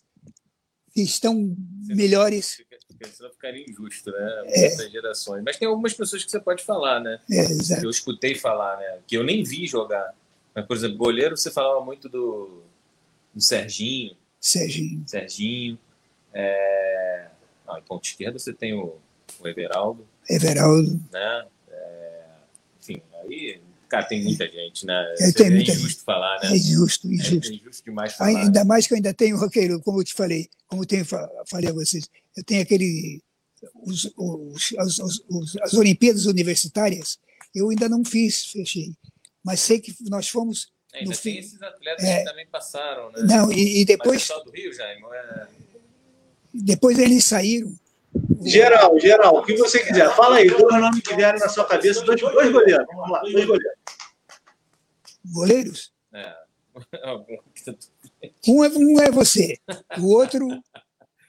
que 0.93 1.01
estão 1.01 1.55
melhores. 1.85 2.61
Senão 3.13 3.31
ficaria 3.31 3.63
injusto, 3.69 4.11
né? 4.11 4.43
É. 4.47 4.89
gerações. 4.89 5.43
Mas 5.43 5.57
tem 5.57 5.67
algumas 5.67 5.93
pessoas 5.93 6.23
que 6.23 6.31
você 6.31 6.39
pode 6.39 6.63
falar, 6.63 6.99
né? 6.99 7.19
É, 7.29 7.41
exato. 7.41 7.81
Que 7.81 7.87
eu 7.87 7.91
escutei 7.91 8.33
falar, 8.33 8.77
né? 8.77 8.99
Que 9.05 9.15
eu 9.15 9.23
nem 9.23 9.43
vi 9.43 9.67
jogar. 9.67 10.15
Mas, 10.55 10.65
por 10.65 10.75
exemplo, 10.75 10.97
goleiro, 10.97 11.37
você 11.37 11.51
falava 11.51 11.85
muito 11.85 12.09
do, 12.09 12.63
do 13.33 13.39
Serginho. 13.39 14.17
Serginho. 14.39 15.03
Serginho. 15.05 15.77
É... 16.33 17.27
Ah, 17.68 17.80
em 17.80 17.84
ponta 17.84 18.07
esquerda 18.07 18.39
você 18.39 18.53
tem 18.53 18.73
o, 18.73 18.95
o 19.39 19.48
Everaldo. 19.48 20.07
Everaldo. 20.30 20.99
Né? 21.11 21.48
É... 21.69 22.23
Enfim, 22.81 23.02
aí, 23.22 23.61
cara, 23.89 24.06
tem 24.06 24.23
muita 24.23 24.48
gente, 24.48 24.85
né? 24.85 25.15
É, 25.19 25.31
tem 25.31 25.48
é 25.48 25.49
muita 25.49 25.72
injusto 25.72 25.89
gente. 25.89 26.03
falar, 26.03 26.39
né? 26.41 26.52
É 26.52 26.56
injusto, 26.56 27.11
injusto. 27.11 27.52
É, 27.52 27.56
injusto 27.56 27.84
demais 27.84 28.14
falar. 28.14 28.41
Ainda 28.41 28.64
mais 28.64 28.88
que 28.88 28.94
eu 28.94 28.95
ainda 28.95 29.14
tenho, 29.14 29.38
roqueiro, 29.38 29.81
como 29.81 29.99
eu 29.99 30.03
te 30.03 30.14
falei, 30.14 30.48
como 30.68 30.84
eu 30.84 30.88
tenho, 30.88 31.06
falei 31.06 31.69
a 31.69 31.73
vocês, 31.73 32.10
eu 32.35 32.44
tenho 32.44 32.61
aquele. 32.61 33.22
Os, 33.84 34.11
os, 34.15 34.76
as, 34.77 34.99
os, 34.99 35.57
as 35.61 35.73
Olimpíadas 35.73 36.26
Universitárias, 36.26 37.18
eu 37.53 37.69
ainda 37.69 37.89
não 37.89 38.06
fiz, 38.06 38.45
fechei. 38.52 38.94
Mas 39.44 39.61
sei 39.61 39.80
que 39.80 39.95
nós 40.10 40.30
fomos 40.30 40.68
Ainda 40.94 41.11
no 41.11 41.18
tem 41.18 41.34
fim, 41.34 41.39
esses 41.39 41.61
atletas 41.61 42.03
é, 42.03 42.19
que 42.19 42.26
também 42.26 42.48
passaram, 42.48 43.11
né? 43.11 43.22
Não, 43.23 43.52
e, 43.52 43.81
e 43.81 43.85
depois. 43.85 44.27
Mas 44.27 44.30
é 44.30 44.34
só 44.34 44.44
do 44.44 44.52
Rio, 44.52 44.73
Jaime? 44.73 45.03
É... 45.14 45.48
Depois 46.53 46.97
eles 46.97 47.23
saíram. 47.25 47.73
Geral, 48.43 48.99
geral, 48.99 49.37
o 49.37 49.43
que 49.43 49.55
você 49.57 49.79
quiser. 49.83 50.09
Fala 50.15 50.37
aí, 50.37 50.49
dois 50.49 50.73
nomes 50.81 51.01
que 51.01 51.15
vieram 51.15 51.39
na 51.39 51.49
sua 51.49 51.65
cabeça, 51.65 52.03
dois, 52.03 52.19
dois 52.19 52.51
goleiros. 52.51 52.85
Vamos 52.87 53.11
lá, 53.11 53.19
dois 53.21 53.45
goleiros. 53.45 53.77
Goleiros? 55.25 55.93
É. 56.13 56.35
Um 58.47 58.63
é, 58.63 58.69
um 58.69 58.99
é 58.99 59.11
você, 59.11 59.57
o 59.99 60.07
outro, 60.07 60.47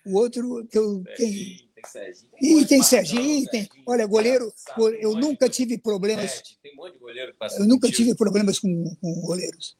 o 0.07 0.17
outro 0.17 0.67
que 0.71 0.79
eu 0.79 1.03
tenho. 1.17 1.69
Tem 1.75 1.85
Serginho. 1.85 2.31
Ih, 2.41 2.67
tem 2.67 2.83
Serginho, 2.83 3.47
tem. 3.51 3.69
Olha, 3.87 4.07
goleiro, 4.07 4.53
eu 5.01 5.15
nunca 5.15 5.49
tive 5.49 5.79
problemas. 5.79 6.43
Tem 6.63 6.73
um 6.73 6.77
monte 6.77 6.95
de 6.95 6.99
goleiro 6.99 7.33
que 7.33 7.63
Eu 7.63 7.67
nunca 7.67 7.91
tive 7.91 8.15
problemas 8.15 8.59
com, 8.59 8.97
com 9.01 9.21
goleiros. 9.21 9.77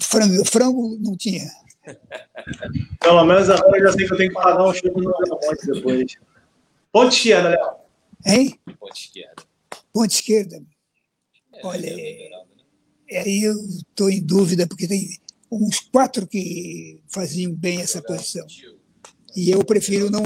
Frango, 0.00 0.44
frango 0.44 0.98
não 1.00 1.16
tinha. 1.16 1.48
Pelo 3.00 3.24
menos 3.24 3.50
agora 3.50 3.78
eu 3.78 3.86
já 3.86 3.92
sei 3.92 4.06
que 4.06 4.12
eu 4.12 4.16
tenho 4.16 4.30
que 4.30 4.34
pagar 4.34 4.64
um 4.66 4.72
chute 4.72 4.90
no 4.90 5.12
ponte 5.12 5.66
depois. 5.66 6.16
Ponte 6.92 7.16
esquerda, 7.16 7.48
Léo. 7.50 7.70
Hein? 8.26 8.58
Ponte 8.78 9.00
esquerda. 9.00 9.42
Ponte 9.92 10.14
esquerda. 10.14 10.62
É, 11.54 11.66
Olha, 11.66 11.86
é, 11.86 12.30
né? 13.10 13.18
aí 13.20 13.42
eu 13.42 13.54
estou 13.66 14.10
em 14.10 14.22
dúvida, 14.22 14.66
porque 14.66 14.86
tem 14.86 15.08
uns 15.50 15.80
quatro 15.80 16.26
que 16.26 17.00
faziam 17.08 17.52
bem 17.52 17.80
essa 17.80 18.02
posição. 18.02 18.46
E 19.36 19.50
eu 19.50 19.64
prefiro 19.64 20.10
não, 20.10 20.22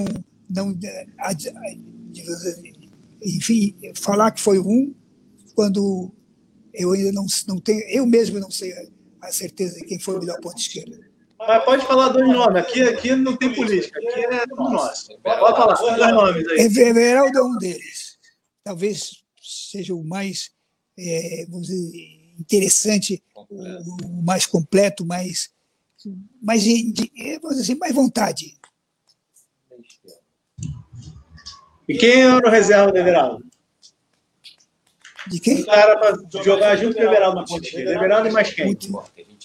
não 0.48 0.78
enfim, 3.24 3.74
falar 3.94 4.30
que 4.32 4.40
foi 4.40 4.58
um 4.58 4.94
quando 5.54 6.10
eu 6.72 6.92
ainda 6.92 7.12
não, 7.12 7.26
não 7.46 7.60
tenho, 7.60 7.80
eu 7.88 8.06
mesmo 8.06 8.40
não 8.40 8.50
sei 8.50 8.72
a 9.20 9.30
certeza 9.30 9.78
de 9.78 9.84
quem 9.84 9.98
foi 9.98 10.16
o 10.16 10.20
melhor 10.20 10.40
ponto 10.40 10.58
esquerda. 10.58 10.98
Mas 11.46 11.64
pode 11.64 11.86
falar 11.86 12.08
dois 12.08 12.28
nomes. 12.28 12.62
Aqui, 12.62 12.82
aqui 12.82 13.14
não 13.14 13.36
tem 13.36 13.54
política. 13.54 13.98
Aqui 13.98 14.20
é 14.24 14.46
tudo 14.46 14.70
nosso. 14.70 15.18
Pode 15.18 15.40
falar 15.40 15.74
dois 15.74 16.12
nomes 16.12 16.48
aí. 16.48 16.60
Everaldo 16.60 17.38
é 17.38 17.42
um 17.42 17.58
deles. 17.58 18.18
Talvez 18.64 19.22
seja 19.40 19.94
o 19.94 20.04
mais 20.04 20.52
é, 20.98 21.46
vamos 21.48 21.68
dizer, 21.68 22.34
interessante, 22.38 23.22
o, 23.34 24.20
o, 24.20 24.22
mais 24.22 24.46
completo, 24.46 25.04
mais, 25.04 25.50
mais, 26.40 26.64
vamos 26.64 27.56
dizer 27.56 27.62
assim, 27.62 27.74
mais 27.76 27.94
vontade. 27.94 28.58
E 31.88 31.96
quem 31.96 32.22
era 32.22 32.46
o 32.46 32.50
reserva 32.50 32.92
do 32.92 32.98
Everaldo? 32.98 33.44
De 35.26 35.38
quem? 35.38 35.64
Era 35.68 35.98
para 35.98 36.42
jogar 36.42 36.76
junto 36.76 36.96
com 36.96 37.00
o 37.00 37.04
Everaldo 37.04 37.36
na 37.36 37.44
ponta 37.44 37.64
esquerda. 37.64 37.92
Everaldo 37.92 38.28
e 38.28 38.32
mais 38.32 38.52
quem? 38.52 38.76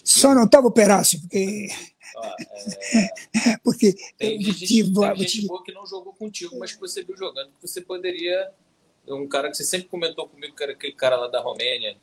Só 0.07 0.33
não 0.33 0.45
estava 0.45 0.67
o 0.67 0.71
Perácio, 0.71 1.19
porque. 1.19 1.67
é... 3.35 3.57
porque 3.61 3.93
tem 4.17 4.41
gente, 4.41 4.65
tive, 4.65 4.93
tem 4.93 5.17
gente 5.17 5.45
boa 5.45 5.61
que 5.61 5.73
não 5.73 5.85
jogou 5.85 6.13
contigo, 6.13 6.57
mas 6.57 6.71
que 6.71 6.79
você 6.79 7.03
viu 7.03 7.17
jogando, 7.17 7.49
que 7.49 7.67
você 7.67 7.81
poderia. 7.81 8.49
Um 9.05 9.27
cara 9.27 9.49
que 9.49 9.57
você 9.57 9.65
sempre 9.65 9.89
comentou 9.89 10.27
comigo, 10.27 10.55
que 10.55 10.63
era 10.63 10.71
aquele 10.71 10.93
cara 10.93 11.17
lá 11.17 11.27
da 11.27 11.41
Romênia, 11.41 11.97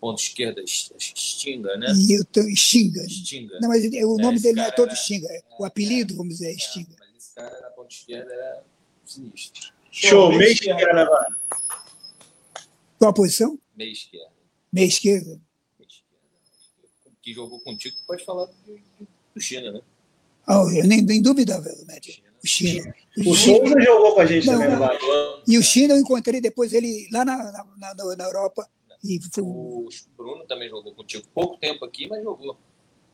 ponto 0.00 0.20
esquerda, 0.20 0.62
Stinga, 0.66 1.76
né? 1.76 1.86
E 1.94 2.18
eu 2.18 2.24
tenho 2.24 2.54
Stinga. 2.56 3.06
Stinga. 3.08 3.58
Não, 3.60 3.68
mas 3.68 3.84
o 3.84 4.16
nome 4.16 4.38
é, 4.38 4.40
dele 4.40 4.56
não 4.56 4.64
é 4.64 4.70
todo 4.70 4.94
Stinga. 4.94 5.26
É, 5.30 5.42
o 5.58 5.64
apelido, 5.66 6.16
vamos 6.16 6.34
dizer, 6.34 6.50
é 6.50 6.58
Stinga. 6.58 6.96
mas 6.98 7.08
esse 7.16 7.34
cara 7.34 7.60
na 7.60 7.68
ponta 7.70 7.92
esquerda 7.92 8.32
era 8.32 8.64
sinistro. 9.04 9.70
Show, 9.90 10.32
meia 10.32 10.50
esquerda, 10.50 10.92
Navarro. 10.94 11.36
Qual 12.98 13.10
a 13.10 13.14
posição? 13.14 13.58
Meia 13.76 13.92
esquerda. 13.92 14.32
Meia 14.72 14.86
esquerda. 14.86 15.40
Que 17.24 17.32
jogou 17.32 17.58
contigo, 17.60 17.96
tu 17.96 18.02
pode 18.06 18.22
falar 18.22 18.44
do, 18.44 18.78
do 19.34 19.40
China, 19.40 19.72
né? 19.72 19.80
Oh, 20.46 20.70
eu 20.70 20.86
nem, 20.86 21.00
nem 21.00 21.22
dúvida, 21.22 21.58
Médio. 21.86 22.22
O 22.44 22.46
China. 22.46 22.94
O, 23.16 23.30
o 23.30 23.34
Souza 23.34 23.80
jogou 23.80 24.14
com 24.14 24.20
a 24.20 24.26
gente 24.26 24.46
não, 24.46 24.58
também, 24.58 24.76
não. 24.76 25.42
E 25.48 25.56
o 25.56 25.62
China 25.62 25.94
eu 25.94 26.00
encontrei 26.00 26.38
depois 26.38 26.74
ele 26.74 27.08
lá 27.10 27.24
na, 27.24 27.36
na, 27.78 27.94
na, 27.94 28.16
na 28.16 28.24
Europa. 28.24 28.68
E 29.02 29.18
foi... 29.32 29.42
O 29.42 29.88
Bruno 30.14 30.44
também 30.44 30.68
jogou 30.68 30.94
contigo 30.94 31.24
pouco 31.34 31.56
tempo 31.56 31.82
aqui, 31.86 32.06
mas 32.06 32.22
jogou 32.22 32.58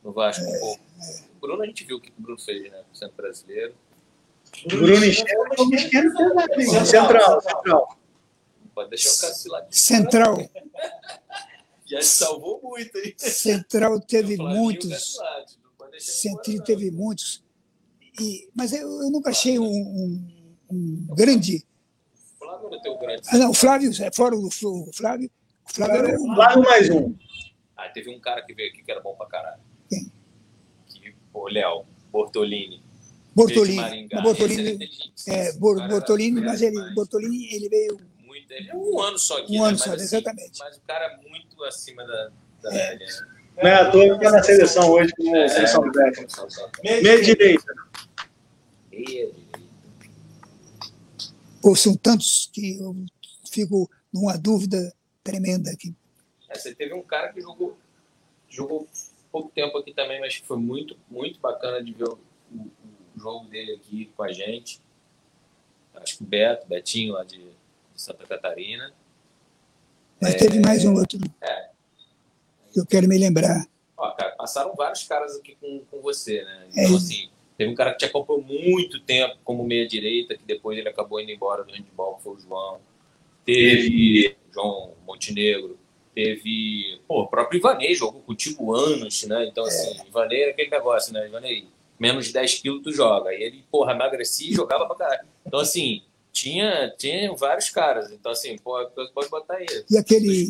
no 0.03 0.11
Vasco. 0.11 0.43
É, 0.43 0.61
um 0.61 0.73
é. 0.73 1.23
O 1.37 1.39
Bruno 1.39 1.63
a 1.63 1.65
gente 1.65 1.85
viu 1.85 1.95
o 1.95 2.01
que 2.01 2.09
o 2.09 2.21
Bruno 2.21 2.37
fez, 2.37 2.69
né? 2.69 2.83
Sendo 2.93 3.13
brasileiro. 3.13 3.73
Bruno 4.67 5.05
esquerdo, 5.05 6.15
central, 6.85 7.41
central. 7.41 7.97
Pode 8.75 8.89
deixar 8.89 9.13
o 9.13 9.21
cara 9.21 9.33
se 9.33 9.47
lá. 9.47 9.65
Central. 9.69 10.37
Já 11.91 12.01
salvou 12.01 12.61
muito, 12.63 12.97
hein? 12.97 13.13
Central 13.17 13.99
teve 13.99 14.37
muitos. 14.37 15.17
Central 15.99 16.63
teve 16.63 16.89
muitos. 16.89 17.43
E, 18.17 18.49
mas 18.55 18.71
eu, 18.71 18.87
eu 19.01 19.11
nunca 19.11 19.31
achei 19.31 19.59
um, 19.59 19.65
um, 19.65 20.27
um 20.71 21.07
grande. 21.13 21.65
O 22.13 22.45
Flávio 22.45 22.67
era 22.67 22.81
teu 22.81 22.97
grande. 22.97 23.21
Ah, 23.27 23.37
não, 23.37 23.51
o 23.51 23.53
Flávio, 23.53 23.91
é 24.01 24.11
fora 24.13 24.35
o 24.37 24.49
Flávio. 24.93 25.29
O 25.67 25.73
Flávio 25.73 25.95
era 25.97 26.21
um. 26.21 26.33
Flávio 26.33 26.63
mais 26.63 26.89
um. 26.89 27.13
Ah, 27.75 27.89
teve 27.89 28.09
um 28.09 28.19
cara 28.21 28.41
que 28.45 28.53
veio 28.53 28.69
aqui 28.69 28.83
que 28.83 28.91
era 28.91 29.01
bom 29.01 29.13
pra 29.15 29.27
caralho. 29.27 29.61
Quem? 29.89 30.09
Que, 30.87 31.13
o 31.33 31.47
Léo, 31.49 31.83
Bortolini. 32.09 32.81
Bortolini. 33.35 34.07
Bortolini, 34.23 34.89
é, 35.27 35.53
Bortolini, 35.53 36.41
mas 36.41 36.61
ele, 36.61 36.93
Bortolini, 36.93 37.53
ele 37.53 37.69
veio 37.69 37.99
muito. 38.51 38.53
Ele 38.53 38.69
é 38.69 38.75
um 38.75 38.99
ano 38.99 39.17
só 39.17 39.37
aqui. 39.37 39.57
Um 39.57 39.61
né? 39.61 39.69
ano 39.69 39.77
só, 39.77 39.93
assim, 39.93 40.03
exatamente. 40.03 40.59
Mas 40.59 40.77
o 40.77 40.81
cara 40.81 41.05
é 41.05 41.29
muito 41.29 41.63
acima 41.63 42.05
da, 42.05 42.31
da 42.61 42.75
é. 42.75 42.89
média. 42.91 43.07
Não 43.57 43.69
é 43.69 43.75
à 43.75 43.91
toa 43.91 44.17
que 44.17 44.23
tá 44.23 44.31
na 44.31 44.43
seleção 44.43 44.89
hoje 44.91 45.11
como 45.15 45.35
é, 45.35 45.47
seleção 45.47 45.81
do 45.83 45.91
Beck. 45.91 46.25
Meia 46.83 47.21
direita. 47.21 47.73
Meia 48.89 49.05
direita. 49.05 49.61
Pô, 51.61 51.75
são 51.75 51.95
tantos 51.95 52.49
que 52.51 52.79
eu 52.79 52.95
fico 53.51 53.89
numa 54.11 54.37
dúvida 54.37 54.93
tremenda 55.23 55.69
aqui. 55.69 55.93
É, 56.49 56.57
você 56.57 56.73
teve 56.73 56.93
um 56.93 57.03
cara 57.03 57.31
que 57.31 57.41
jogou, 57.41 57.77
jogou 58.49 58.87
pouco 59.31 59.51
tempo 59.53 59.77
aqui 59.77 59.93
também, 59.93 60.19
mas 60.19 60.35
foi 60.35 60.57
muito, 60.57 60.97
muito 61.09 61.39
bacana 61.39 61.83
de 61.83 61.93
ver 61.93 62.09
o, 62.09 62.19
o, 62.51 62.71
o 63.15 63.19
jogo 63.19 63.47
dele 63.47 63.73
aqui 63.73 64.11
com 64.15 64.23
a 64.23 64.31
gente. 64.31 64.81
Acho 65.93 66.17
que 66.17 66.23
o 66.23 66.25
Beto, 66.25 66.67
Betinho 66.67 67.13
lá 67.13 67.23
de 67.23 67.45
Santa 68.01 68.25
Catarina. 68.25 68.91
Mas 70.19 70.33
é, 70.33 70.37
teve 70.37 70.59
mais 70.59 70.83
um 70.83 70.95
outro. 70.95 71.19
É. 71.39 71.69
Eu 72.75 72.85
quero 72.85 73.07
me 73.07 73.17
lembrar. 73.17 73.67
Ó, 73.95 74.11
cara, 74.11 74.31
passaram 74.31 74.73
vários 74.75 75.03
caras 75.03 75.35
aqui 75.35 75.55
com, 75.61 75.83
com 75.89 76.01
você, 76.01 76.43
né? 76.43 76.67
É. 76.75 76.83
Então, 76.83 76.95
é. 76.95 76.97
assim, 76.97 77.29
teve 77.57 77.71
um 77.71 77.75
cara 77.75 77.91
que 77.91 77.99
te 77.99 78.05
acompanhou 78.05 78.41
muito 78.43 78.99
tempo 79.01 79.37
como 79.43 79.63
meia-direita, 79.63 80.35
que 80.35 80.43
depois 80.43 80.77
ele 80.77 80.89
acabou 80.89 81.21
indo 81.21 81.31
embora 81.31 81.63
do 81.63 81.71
handball, 81.71 82.15
que 82.15 82.23
foi 82.23 82.33
o 82.33 82.39
João. 82.39 82.79
Teve 83.45 84.35
João 84.51 84.93
Montenegro. 85.05 85.77
Teve, 86.13 86.99
pô, 87.07 87.21
o 87.21 87.27
próprio 87.27 87.59
Ivanei 87.59 87.93
jogou 87.93 88.21
contigo 88.21 88.73
anos, 88.73 89.23
né? 89.23 89.45
Então, 89.45 89.63
assim, 89.63 89.97
é. 89.99 90.07
Ivanei 90.07 90.41
era 90.41 90.51
aquele 90.51 90.69
negócio, 90.71 91.13
né? 91.13 91.27
Ivanei, 91.27 91.67
menos 91.99 92.25
de 92.25 92.33
10 92.33 92.55
quilos 92.55 92.81
tu 92.83 92.91
joga. 92.91 93.31
E 93.33 93.43
ele, 93.43 93.63
porra, 93.71 93.93
emagrecia 93.93 94.49
e 94.49 94.55
jogava 94.55 94.87
pra 94.87 94.95
caralho. 94.95 95.27
Então, 95.45 95.59
assim, 95.59 96.01
tinha, 96.31 96.89
tinha 96.97 97.33
vários 97.35 97.69
caras. 97.69 98.11
Então, 98.11 98.31
assim, 98.31 98.57
pode, 98.57 98.91
pode 99.13 99.29
botar 99.29 99.55
aí. 99.55 99.65
E 99.89 99.97
aquele. 99.97 100.47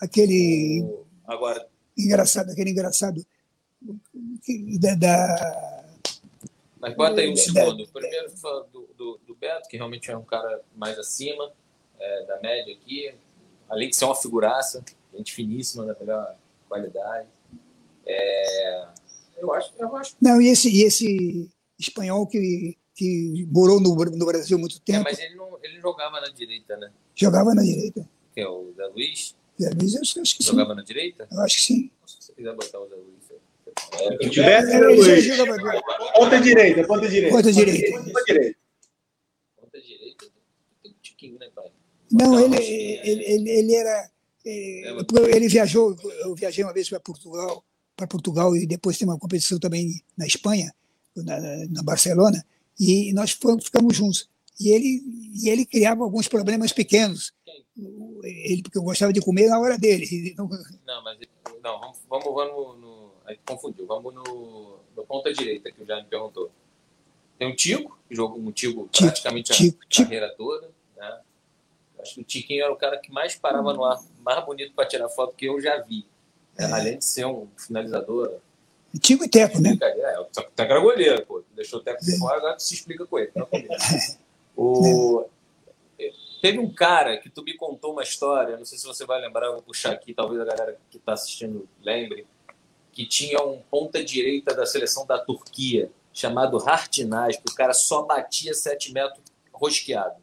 Aquele. 0.00 0.82
O, 0.82 1.06
agora. 1.26 1.66
Engraçado, 1.96 2.50
aquele 2.50 2.70
engraçado. 2.70 3.24
Da, 4.80 4.94
da... 4.94 5.84
Mas 6.80 6.94
bota 6.94 7.20
aí 7.20 7.30
um 7.30 7.36
segundo. 7.36 7.86
Primeiro 7.88 8.32
do, 8.72 8.88
do, 8.96 9.20
do, 9.26 9.34
Beto, 9.34 9.68
que 9.68 9.76
realmente 9.76 10.10
é 10.10 10.16
um 10.16 10.24
cara 10.24 10.60
mais 10.74 10.98
acima 10.98 11.52
é, 11.98 12.26
da 12.26 12.40
média 12.40 12.74
aqui. 12.74 13.14
Além 13.68 13.90
de 13.90 13.96
ser 13.96 14.04
uma 14.04 14.14
figuraça, 14.14 14.84
gente 15.14 15.32
finíssima, 15.32 15.86
da 15.86 15.96
melhor 15.98 16.36
qualidade. 16.68 17.28
É, 18.06 18.86
eu 19.38 19.52
acho, 19.52 19.72
eu 19.78 19.96
acho. 19.96 20.16
Não, 20.20 20.40
e 20.40 20.48
esse, 20.48 20.68
e 20.70 20.82
esse 20.82 21.50
espanhol 21.78 22.26
que 22.26 22.76
que 22.94 23.46
morou 23.50 23.80
no, 23.80 23.94
no 23.94 24.26
Brasil 24.26 24.56
há 24.56 24.60
muito 24.60 24.80
tempo. 24.80 25.00
É, 25.00 25.02
mas 25.02 25.18
ele 25.18 25.34
não 25.34 25.58
ele 25.62 25.80
jogava 25.80 26.20
na 26.20 26.28
direita, 26.28 26.76
né? 26.76 26.92
Jogava 27.14 27.54
na 27.54 27.62
direita. 27.62 28.08
Que 28.32 28.40
é 28.40 28.48
o 28.48 28.72
Zé 28.76 28.86
Luiz? 28.86 29.34
Zé 29.60 29.70
Luiz, 29.70 29.94
eu 29.94 30.00
acho, 30.00 30.20
acho 30.20 30.36
que 30.36 30.44
jogava 30.44 30.70
sim. 30.70 30.76
na 30.76 30.82
direita? 30.82 31.28
Eu 31.30 31.40
acho 31.40 31.56
que 31.56 31.62
sim. 31.62 31.90
Se 32.06 32.16
você 32.20 32.32
quiser 32.32 32.54
botar 32.54 32.80
o 32.80 32.88
Zé 32.88 32.94
Luiz. 32.94 33.14
Se 34.22 34.30
tivesse, 34.30 34.66
Zé 34.68 34.78
Luiz. 34.78 35.28
Ponta 36.14 36.40
direita, 36.40 36.86
ponta 36.86 37.08
direita. 37.08 37.36
Ponta 37.36 37.52
direita. 37.52 38.00
Ponta 38.00 38.24
direita. 38.24 38.58
Ponta 39.56 39.80
direita 39.80 40.26
tem 40.82 40.92
um 40.92 40.94
tiquinho, 41.02 41.38
né, 41.38 41.50
pai? 41.54 41.70
Não, 42.12 42.38
ele, 42.38 42.56
ele, 43.02 43.24
ele, 43.24 43.50
ele 43.50 43.74
era. 43.74 44.10
Ele, 44.44 44.86
é, 44.86 45.36
ele 45.36 45.48
viajou, 45.48 45.96
eu 46.20 46.34
viajei 46.34 46.62
uma 46.62 46.72
vez 46.72 46.88
para 46.88 47.00
Portugal, 47.00 47.64
para 47.96 48.06
Portugal 48.06 48.54
e 48.54 48.66
depois 48.66 48.98
tem 48.98 49.08
uma 49.08 49.18
competição 49.18 49.58
também 49.58 50.00
na 50.16 50.26
Espanha, 50.26 50.72
na, 51.16 51.40
na 51.70 51.82
Barcelona 51.82 52.44
e 52.78 53.12
nós 53.12 53.32
fomos, 53.32 53.64
ficamos 53.64 53.96
juntos. 53.96 54.28
E 54.60 54.70
ele, 54.70 55.02
e 55.42 55.48
ele 55.48 55.66
criava 55.66 56.04
alguns 56.04 56.28
problemas 56.28 56.72
pequenos. 56.72 57.32
Ele, 58.22 58.62
porque 58.62 58.78
eu 58.78 58.82
gostava 58.82 59.12
de 59.12 59.20
comer 59.20 59.48
na 59.48 59.58
hora 59.58 59.76
dele. 59.76 60.34
Não, 60.36 60.48
não 60.48 61.02
mas 61.02 61.18
não, 61.62 61.80
vamos, 61.80 61.98
vamos, 62.08 62.34
vamos 62.34 62.80
no. 62.80 63.14
Aí 63.24 63.38
confundiu. 63.44 63.86
Vamos 63.86 64.14
no, 64.14 64.78
no 64.96 65.06
ponta 65.06 65.32
direita, 65.32 65.72
que 65.72 65.82
o 65.82 65.86
Jair 65.86 66.04
me 66.04 66.08
perguntou. 66.08 66.50
Tem 67.38 67.50
o 67.50 67.56
Tico, 67.56 67.98
que 68.08 68.14
jogou 68.14 68.40
com 68.40 68.48
o 68.48 68.52
Tico 68.52 68.88
praticamente 68.96 69.52
Tico, 69.52 69.82
a 69.82 69.88
Tico. 69.88 70.04
carreira 70.04 70.34
toda. 70.36 70.70
Né? 70.96 71.20
Acho 71.98 72.14
que 72.14 72.20
o 72.20 72.24
Tiquinho 72.24 72.64
era 72.64 72.72
o 72.72 72.76
cara 72.76 72.98
que 72.98 73.10
mais 73.10 73.34
parava 73.34 73.72
no 73.72 73.84
ar, 73.84 74.00
mais 74.20 74.44
bonito 74.44 74.72
para 74.74 74.86
tirar 74.86 75.08
foto 75.08 75.34
que 75.34 75.46
eu 75.46 75.60
já 75.60 75.80
vi. 75.80 76.06
É. 76.56 76.64
Além 76.66 76.98
de 76.98 77.04
ser 77.04 77.26
um 77.26 77.48
finalizador 77.56 78.40
Tico 78.98 79.24
e 79.24 79.28
Teco, 79.28 79.60
né? 79.60 79.76
É, 79.80 80.20
o 80.20 80.24
Teco 80.24 80.72
era 80.72 80.80
goleiro, 80.80 81.26
pô. 81.26 81.42
Deixou 81.54 81.80
o 81.80 81.82
Teco 81.82 82.04
de 82.04 82.18
fora, 82.18 82.38
agora 82.38 82.58
se 82.58 82.74
explica 82.74 83.06
com 83.06 83.18
ele. 83.18 83.32
Não 83.34 83.48
o... 84.56 85.26
Teve 86.40 86.58
um 86.58 86.70
cara 86.70 87.16
que 87.16 87.30
tu 87.30 87.42
me 87.42 87.56
contou 87.56 87.92
uma 87.92 88.02
história, 88.02 88.58
não 88.58 88.66
sei 88.66 88.76
se 88.76 88.86
você 88.86 89.06
vai 89.06 89.18
lembrar, 89.18 89.50
vou 89.50 89.62
puxar 89.62 89.92
aqui, 89.92 90.12
talvez 90.12 90.38
a 90.42 90.44
galera 90.44 90.76
que 90.90 90.98
está 90.98 91.14
assistindo 91.14 91.66
lembre, 91.80 92.26
que 92.92 93.06
tinha 93.06 93.42
um 93.42 93.62
ponta 93.70 94.04
direita 94.04 94.54
da 94.54 94.66
seleção 94.66 95.06
da 95.06 95.18
Turquia, 95.18 95.90
chamado 96.12 96.58
Hartinaz, 96.58 97.36
que 97.38 97.50
o 97.50 97.54
cara 97.54 97.72
só 97.72 98.02
batia 98.02 98.52
7 98.52 98.92
metros 98.92 99.24
rosqueado. 99.52 100.16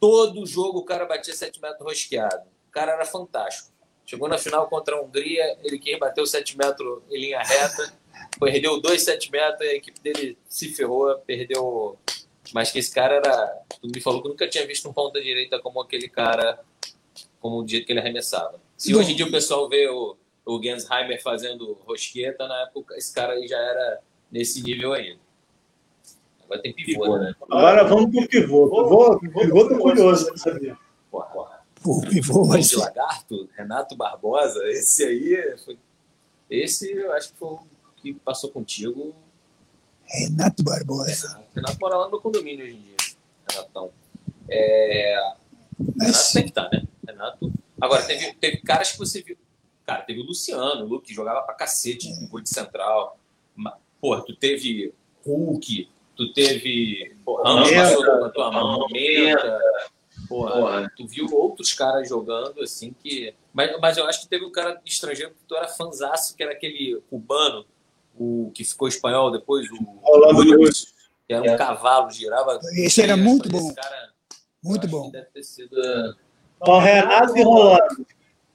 Todo 0.00 0.46
jogo 0.46 0.78
o 0.78 0.84
cara 0.84 1.04
batia 1.04 1.34
7 1.34 1.60
metros 1.60 1.86
rosqueado. 1.86 2.48
O 2.68 2.72
cara 2.72 2.92
era 2.92 3.04
fantástico. 3.04 3.70
Chegou 4.06 4.28
na 4.28 4.36
final 4.36 4.68
contra 4.68 4.96
a 4.96 5.00
Hungria, 5.00 5.56
ele 5.62 5.78
quem 5.78 5.98
bateu 5.98 6.26
7 6.26 6.58
metros 6.58 7.02
em 7.10 7.18
linha 7.18 7.40
reta, 7.40 7.92
perdeu 8.38 8.80
2 8.80 9.02
7 9.02 9.32
metros, 9.32 9.62
a 9.62 9.74
equipe 9.74 9.98
dele 10.00 10.36
se 10.46 10.68
ferrou, 10.74 11.16
perdeu. 11.20 11.98
Mas 12.52 12.70
que 12.70 12.78
esse 12.78 12.94
cara 12.94 13.14
era. 13.14 13.62
Tu 13.80 13.88
me 13.88 14.00
falou 14.02 14.22
que 14.22 14.28
nunca 14.28 14.46
tinha 14.46 14.66
visto 14.66 14.88
um 14.88 14.92
ponta 14.92 15.20
direita 15.22 15.58
como 15.58 15.80
aquele 15.80 16.08
cara, 16.08 16.60
como 17.40 17.62
o 17.62 17.66
jeito 17.66 17.86
que 17.86 17.92
ele 17.92 18.00
arremessava. 18.00 18.60
Se 18.76 18.94
hoje 18.94 19.12
em 19.12 19.16
dia 19.16 19.26
o 19.26 19.30
pessoal 19.30 19.66
vê 19.70 19.88
o, 19.88 20.16
o 20.44 20.62
Gensheimer 20.62 21.22
fazendo 21.22 21.72
rosqueta, 21.86 22.46
na 22.46 22.62
época 22.62 22.96
esse 22.96 23.14
cara 23.14 23.32
aí 23.32 23.48
já 23.48 23.58
era 23.58 24.00
nesse 24.30 24.62
nível 24.62 24.92
ainda. 24.92 25.20
Agora 26.44 26.60
tem 26.60 26.74
pivô, 26.74 27.16
né? 27.16 27.34
Agora 27.50 27.84
vamos 27.84 28.14
pro 28.14 28.28
pivô. 28.28 29.18
Pivô, 29.18 29.40
pivô 29.40 29.68
tô 29.68 29.78
curioso 29.78 30.26
pra 30.26 30.36
saber. 30.36 30.76
Porra, 31.10 31.26
porra 31.26 31.53
o 31.84 32.00
pivô 32.00 32.44
vai 32.44 32.62
ser. 32.62 32.76
Lagarto, 32.76 33.48
Renato 33.56 33.96
Barbosa, 33.96 34.60
esse 34.68 35.04
aí 35.04 35.58
foi. 35.64 35.78
Esse 36.48 36.90
eu 36.90 37.12
acho 37.12 37.32
que 37.32 37.38
foi 37.38 37.48
o 37.48 37.60
que 37.96 38.14
passou 38.14 38.50
contigo. 38.50 39.14
Renato 40.04 40.62
Barbosa. 40.62 41.28
Renato, 41.28 41.50
Renato 41.54 41.78
mora 41.80 41.96
lá 41.96 42.08
no 42.08 42.20
condomínio 42.20 42.64
hoje 42.64 42.74
em 42.76 42.82
dia. 42.82 42.96
Renatão. 43.50 43.90
É... 44.48 45.34
Mas... 45.96 46.06
Renato 46.06 46.32
tem 46.32 46.42
que 46.42 46.48
estar, 46.48 46.64
tá, 46.64 46.76
né? 46.76 46.84
Renato. 47.06 47.52
Agora, 47.80 48.02
teve, 48.02 48.32
teve 48.34 48.56
caras 48.58 48.92
que 48.92 48.98
você 48.98 49.22
viu. 49.22 49.36
Cara, 49.86 50.02
teve 50.02 50.20
o 50.20 50.24
Luciano, 50.24 50.84
o 50.84 50.88
Luke, 50.88 51.08
que 51.08 51.14
jogava 51.14 51.42
pra 51.42 51.54
cacete 51.54 52.08
no 52.20 52.28
gol 52.28 52.40
de 52.40 52.48
central. 52.48 53.18
Pô, 54.00 54.20
tu 54.20 54.34
teve 54.34 54.92
Hulk, 55.26 55.88
tu 56.16 56.32
teve. 56.32 57.16
Pô, 57.24 57.42
Ramos 57.42 57.70
passou 57.70 58.02
na 60.24 60.28
tua 60.28 60.48
mão, 60.48 60.64
Menta. 60.64 60.88
Porra, 60.88 60.92
tu 60.96 61.06
viu 61.06 61.26
outros 61.32 61.72
caras 61.72 62.08
jogando 62.08 62.62
assim 62.62 62.94
que. 63.02 63.34
Mas, 63.52 63.78
mas 63.80 63.96
eu 63.96 64.06
acho 64.06 64.22
que 64.22 64.28
teve 64.28 64.44
um 64.44 64.52
cara 64.52 64.80
estrangeiro 64.84 65.32
que 65.32 65.44
tu 65.46 65.54
era 65.54 65.68
fanzaço, 65.68 66.36
que 66.36 66.42
era 66.42 66.52
aquele 66.52 67.00
cubano, 67.10 67.64
o 68.18 68.50
que 68.54 68.64
ficou 68.64 68.88
espanhol 68.88 69.30
depois, 69.30 69.66
o. 69.70 69.76
Rolando 70.02 70.44
que 71.26 71.32
era 71.32 71.42
um 71.42 71.54
é. 71.54 71.56
cavalo, 71.56 72.10
girava. 72.10 72.60
Esse 72.74 73.02
era 73.02 73.16
muito 73.16 73.48
bom. 73.48 73.72
Cara, 73.74 74.12
muito 74.62 74.86
bom. 74.86 75.10
Deve 75.10 75.26
ter 75.26 75.42
sido. 75.42 75.76
Bom, 76.60 76.78
Renato 76.78 77.36
e 77.36 77.42
Rolando. 77.42 78.06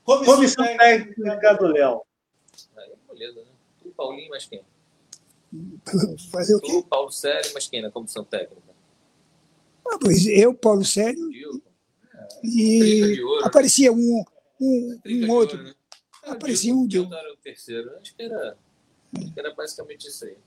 Comissão 0.04 0.66
técnica 0.78 1.54
do 1.54 1.68
Léo. 1.68 2.02
Aí, 2.78 2.92
beleza, 3.12 3.42
né? 3.42 3.52
Tu, 3.82 3.90
Paulinho, 3.90 4.30
mas 4.30 4.46
quem? 4.46 4.62
Fazer 6.32 6.56
o 6.56 6.62
quê? 6.62 6.72
Tu, 6.72 6.84
Paulo 6.84 7.12
Sério, 7.12 7.52
mas 7.54 7.68
quem 7.68 7.82
na 7.82 7.92
comissão 7.92 8.24
técnica? 8.24 8.69
Ah, 9.92 9.98
pois 10.00 10.26
eu, 10.26 10.54
Paulo 10.54 10.86
Sério. 10.86 11.30
E 12.44 13.20
aparecia 13.44 13.92
um, 13.92 14.24
um, 14.62 15.00
um 15.06 15.32
outro. 15.32 15.58
Ouro, 15.58 15.70
né? 15.70 15.74
Aparecia 16.24 16.74
um 16.74 16.88
de 16.88 17.00
um. 17.00 17.14
Era 17.14 17.34
o 17.34 17.38
terceiro. 17.38 17.92
Acho 18.00 18.16
que 18.16 18.22
era, 18.22 18.58
acho 19.18 19.34
que 19.34 19.40
era 19.40 19.54
basicamente 19.54 20.08
isso 20.08 20.26
aí. 20.26 20.38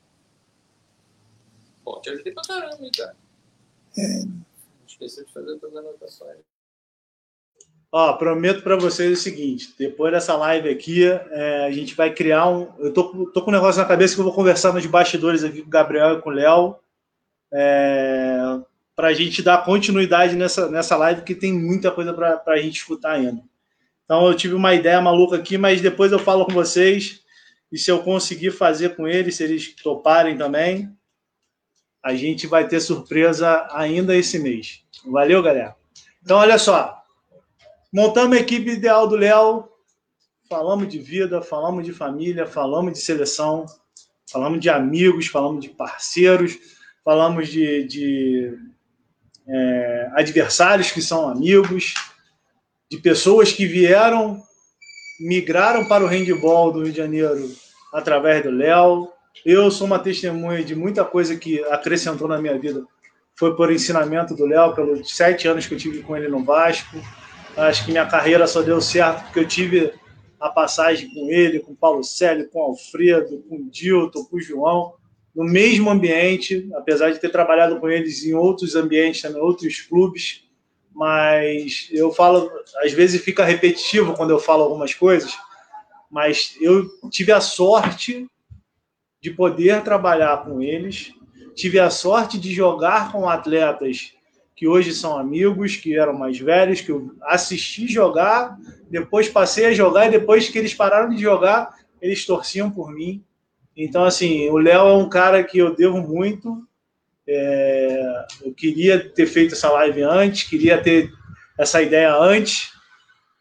Pô, 1.85 2.01
te 2.01 2.11
ajudei 2.11 2.33
pra 2.33 2.43
caramba, 2.43 2.85
hein, 2.85 2.91
cara. 2.97 3.17
É. 3.99 4.23
Esqueci 4.87 5.25
de 5.25 5.33
fazer 5.33 5.59
todas 5.59 5.77
as 5.77 5.85
anotações. 5.85 6.39
Ó, 7.91 8.15
prometo 8.15 8.63
para 8.63 8.77
vocês 8.77 9.19
o 9.19 9.23
seguinte: 9.23 9.75
depois 9.79 10.13
dessa 10.13 10.37
live 10.37 10.69
aqui, 10.69 11.05
é, 11.05 11.67
a 11.67 11.71
gente 11.71 11.95
vai 11.95 12.15
criar 12.15 12.49
um. 12.49 12.73
Eu 12.79 12.93
tô, 12.93 13.27
tô 13.27 13.43
com 13.43 13.51
um 13.51 13.55
negócio 13.55 13.83
na 13.83 13.89
cabeça 13.89 14.15
que 14.15 14.21
eu 14.21 14.25
vou 14.25 14.35
conversar 14.35 14.73
nos 14.73 14.87
bastidores 14.87 15.45
aqui 15.45 15.61
com 15.61 15.69
o 15.69 15.71
Gabriel 15.71 16.19
e 16.19 16.23
com 16.23 16.31
o 16.31 16.33
Léo, 16.33 16.77
é, 17.53 18.61
para 19.03 19.09
a 19.09 19.15
gente 19.15 19.43
dar 19.43 19.65
continuidade 19.65 20.37
nessa, 20.37 20.71
nessa 20.71 20.97
live, 20.97 21.23
que 21.23 21.35
tem 21.35 21.53
muita 21.53 21.91
coisa 21.91 22.15
para 22.15 22.41
a 22.47 22.57
gente 22.59 22.77
escutar 22.77 23.15
ainda. 23.15 23.43
Então, 24.05 24.29
eu 24.29 24.35
tive 24.37 24.55
uma 24.55 24.77
ideia 24.77 25.01
maluca 25.01 25.35
aqui, 25.35 25.59
mas 25.59 25.81
depois 25.81 26.13
eu 26.13 26.21
falo 26.21 26.47
com 26.47 26.53
vocês. 26.53 27.21
E 27.73 27.77
se 27.77 27.91
eu 27.91 28.05
conseguir 28.05 28.53
fazer 28.53 28.95
com 28.95 29.09
eles, 29.09 29.35
se 29.35 29.43
eles 29.43 29.75
toparem 29.75 30.39
também, 30.39 30.89
a 32.01 32.15
gente 32.15 32.47
vai 32.47 32.69
ter 32.69 32.79
surpresa 32.79 33.67
ainda 33.73 34.17
esse 34.17 34.39
mês. 34.39 34.85
Valeu, 35.05 35.43
galera? 35.43 35.75
Então, 36.23 36.39
olha 36.39 36.57
só. 36.57 36.97
Montamos 37.93 38.39
a 38.39 38.41
equipe 38.41 38.71
ideal 38.71 39.09
do 39.09 39.17
Léo. 39.17 39.69
Falamos 40.49 40.87
de 40.87 41.01
vida, 41.01 41.43
falamos 41.43 41.85
de 41.85 41.93
família, 41.93 42.47
falamos 42.47 42.93
de 42.93 43.01
seleção, 43.01 43.67
falamos 44.31 44.61
de 44.61 44.71
amigos, 44.71 45.27
falamos 45.27 45.61
de 45.61 45.71
parceiros, 45.71 46.57
falamos 47.05 47.49
de, 47.49 47.85
de 47.89 48.72
é, 49.49 50.11
adversários 50.15 50.91
que 50.91 51.03
são 51.03 51.29
amigos, 51.29 51.95
de 52.91 52.99
pessoas 52.99 53.53
que 53.53 53.67
vieram, 53.67 54.43
migraram 55.21 55.87
para 55.87 56.05
o 56.05 56.07
handball 56.07 56.73
do 56.73 56.83
Rio 56.83 56.93
de 56.93 56.99
Janeiro 56.99 57.51
através 57.93 58.43
do 58.43 58.51
Léo, 58.51 59.09
eu 59.45 59.71
sou 59.71 59.87
uma 59.87 59.99
testemunha 59.99 60.63
de 60.63 60.75
muita 60.75 61.05
coisa 61.05 61.37
que 61.37 61.63
acrescentou 61.65 62.29
na 62.29 62.39
minha 62.39 62.59
vida. 62.59 62.85
Foi 63.37 63.57
por 63.57 63.73
ensinamento 63.73 64.35
do 64.35 64.47
Léo, 64.47 64.75
pelos 64.75 65.17
sete 65.17 65.49
anos 65.49 65.67
que 65.67 65.75
eu 65.75 65.79
tive 65.79 66.03
com 66.03 66.17
ele 66.17 66.29
no 66.29 66.45
Vasco. 66.45 66.97
Acho 67.57 67.85
que 67.85 67.91
minha 67.91 68.07
carreira 68.07 68.47
só 68.47 68.63
deu 68.63 68.81
certo 68.81 69.25
porque 69.25 69.41
eu 69.41 69.49
tive 69.49 69.93
a 70.39 70.49
passagem 70.49 71.13
com 71.13 71.31
ele, 71.31 71.61
com 71.61 71.75
Paulo 71.75 72.05
Célio, 72.05 72.49
com 72.51 72.61
Alfredo, 72.61 73.43
com 73.49 73.69
Dilton, 73.69 74.25
com 74.25 74.41
João, 74.41 74.95
no 75.35 75.45
mesmo 75.45 75.91
ambiente, 75.91 76.69
apesar 76.75 77.11
de 77.11 77.19
ter 77.19 77.31
trabalhado 77.31 77.81
com 77.81 77.89
eles 77.89 78.25
em 78.25 78.35
outros 78.35 78.77
ambientes, 78.77 79.23
também 79.23 79.41
outros 79.41 79.81
clubes. 79.81 80.45
Mas 80.95 81.89
eu 81.91 82.13
falo, 82.13 82.51
às 82.85 82.93
vezes 82.93 83.23
fica 83.23 83.45
repetitivo 83.45 84.15
quando 84.15 84.31
eu 84.31 84.39
falo 84.39 84.63
algumas 84.63 84.93
coisas, 84.93 85.35
mas 86.11 86.55
eu 86.61 86.87
tive 87.11 87.33
a 87.33 87.41
sorte 87.41 88.27
de 89.21 89.31
poder 89.31 89.83
trabalhar 89.83 90.45
com 90.45 90.61
eles. 90.61 91.13
Tive 91.55 91.79
a 91.79 91.89
sorte 91.89 92.39
de 92.39 92.53
jogar 92.53 93.11
com 93.11 93.29
atletas 93.29 94.13
que 94.55 94.69
hoje 94.69 94.95
são 94.95 95.19
amigos, 95.19 95.77
que 95.77 95.97
eram 95.97 96.13
mais 96.13 96.39
velhos, 96.39 96.81
que 96.81 96.93
eu 96.93 97.15
assisti 97.23 97.89
jogar, 97.89 98.57
depois 98.91 99.29
passei 99.29 99.67
a 99.67 99.73
jogar 99.73 100.07
e 100.07 100.11
depois 100.11 100.49
que 100.49 100.59
eles 100.59 100.75
pararam 100.75 101.09
de 101.09 101.21
jogar, 101.21 101.75
eles 102.01 102.27
torciam 102.27 102.71
por 102.71 102.93
mim. 102.93 103.25
Então, 103.77 104.05
assim, 104.05 104.49
o 104.51 104.59
Léo 104.59 104.89
é 104.89 104.93
um 104.95 105.09
cara 105.09 105.43
que 105.43 105.59
eu 105.59 105.75
devo 105.75 106.01
muito. 106.01 106.67
É, 107.27 108.25
eu 108.45 108.53
queria 108.53 108.99
ter 108.99 109.27
feito 109.27 109.55
essa 109.55 109.71
live 109.71 110.03
antes, 110.03 110.49
queria 110.49 110.83
ter 110.83 111.11
essa 111.59 111.81
ideia 111.81 112.15
antes, 112.17 112.73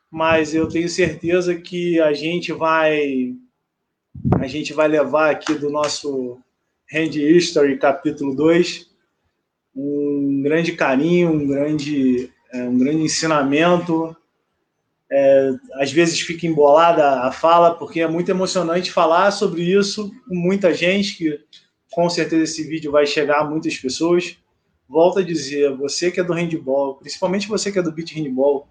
mas 0.09 0.53
eu 0.53 0.67
tenho 0.67 0.87
certeza 0.87 1.55
que 1.55 1.99
a 1.99 2.13
gente 2.13 2.51
vai 2.51 3.33
a 4.39 4.47
gente 4.47 4.73
vai 4.73 4.87
levar 4.87 5.31
aqui 5.31 5.53
do 5.53 5.69
nosso 5.69 6.39
Hand 6.93 7.15
History, 7.15 7.77
capítulo 7.77 8.35
2, 8.35 8.89
um 9.75 10.41
grande 10.43 10.73
carinho, 10.73 11.31
um 11.31 11.47
grande, 11.47 12.29
é, 12.51 12.63
um 12.63 12.77
grande 12.77 13.03
ensinamento. 13.03 14.15
É, 15.11 15.51
às 15.73 15.91
vezes 15.91 16.21
fica 16.21 16.47
embolada 16.47 17.21
a 17.21 17.31
fala, 17.31 17.75
porque 17.75 17.99
é 17.99 18.07
muito 18.07 18.31
emocionante 18.31 18.91
falar 18.91 19.31
sobre 19.31 19.61
isso 19.61 20.09
com 20.27 20.35
muita 20.35 20.73
gente, 20.73 21.17
que 21.17 21.39
com 21.91 22.09
certeza 22.09 22.43
esse 22.43 22.63
vídeo 22.63 22.91
vai 22.91 23.05
chegar 23.05 23.41
a 23.41 23.43
muitas 23.43 23.77
pessoas. 23.77 24.37
Volto 24.87 25.19
a 25.19 25.23
dizer, 25.23 25.75
você 25.75 26.09
que 26.09 26.19
é 26.19 26.23
do 26.23 26.33
handball, 26.33 26.95
principalmente 26.95 27.47
você 27.47 27.71
que 27.71 27.79
é 27.79 27.81
do 27.81 27.91
beat 27.91 28.13
handball, 28.13 28.67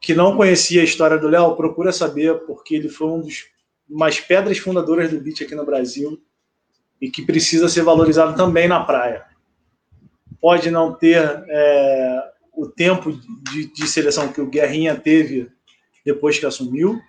que 0.00 0.14
não 0.14 0.36
conhecia 0.36 0.80
a 0.80 0.84
história 0.84 1.18
do 1.18 1.28
Léo, 1.28 1.56
procura 1.56 1.92
saber, 1.92 2.34
porque 2.46 2.74
ele 2.74 2.88
foi 2.88 3.08
um 3.08 3.20
dos 3.20 3.46
umas 3.88 4.20
pedras 4.20 4.58
fundadoras 4.58 5.10
do 5.10 5.20
beat 5.20 5.42
aqui 5.42 5.54
no 5.54 5.64
Brasil 5.64 6.20
e 7.00 7.10
que 7.10 7.22
precisa 7.24 7.68
ser 7.68 7.82
valorizado 7.82 8.36
também 8.36 8.68
na 8.68 8.82
praia. 8.82 9.24
Pode 10.40 10.70
não 10.70 10.92
ter 10.92 11.22
é, 11.48 12.22
o 12.52 12.66
tempo 12.66 13.12
de, 13.50 13.72
de, 13.72 13.88
seleção 13.88 14.32
que 14.32 14.40
o 14.40 14.46
Guerrinha 14.46 14.94
teve 14.94 15.50
depois 16.12 16.38
que 16.38 16.46
assumiu, 16.46 17.00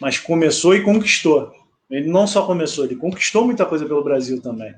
mas 0.00 0.18
começou 0.18 0.74
e 0.74 0.82
conquistou. 0.82 1.52
Ele 1.90 2.08
não 2.08 2.26
só 2.26 2.46
começou, 2.46 2.84
ele 2.84 2.96
conquistou 2.96 3.44
muita 3.44 3.64
coisa 3.64 3.86
pelo 3.86 4.02
Brasil 4.02 4.40
também. 4.40 4.74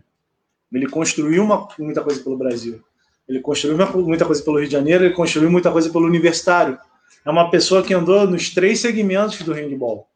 Ele 0.73 0.89
construiu 0.89 1.43
uma, 1.43 1.69
muita 1.79 2.03
coisa 2.03 2.23
pelo 2.23 2.37
Brasil. 2.37 2.83
Ele 3.29 3.41
construiu 3.41 3.77
muita 4.05 4.25
coisa 4.25 4.43
pelo 4.43 4.59
Rio 4.59 4.67
de 4.67 4.73
Janeiro, 4.73 5.05
ele 5.05 5.15
construiu 5.15 5.51
muita 5.51 5.71
coisa 5.71 5.91
pelo 5.91 6.07
Universitário. 6.07 6.79
É 7.25 7.31
uma 7.31 7.51
pessoa 7.51 7.83
que 7.83 7.95
andou 7.95 8.27
nos 8.27 8.51
três 8.51 8.81
segmentos 8.81 9.41
do 9.43 9.53
handball 9.53 10.09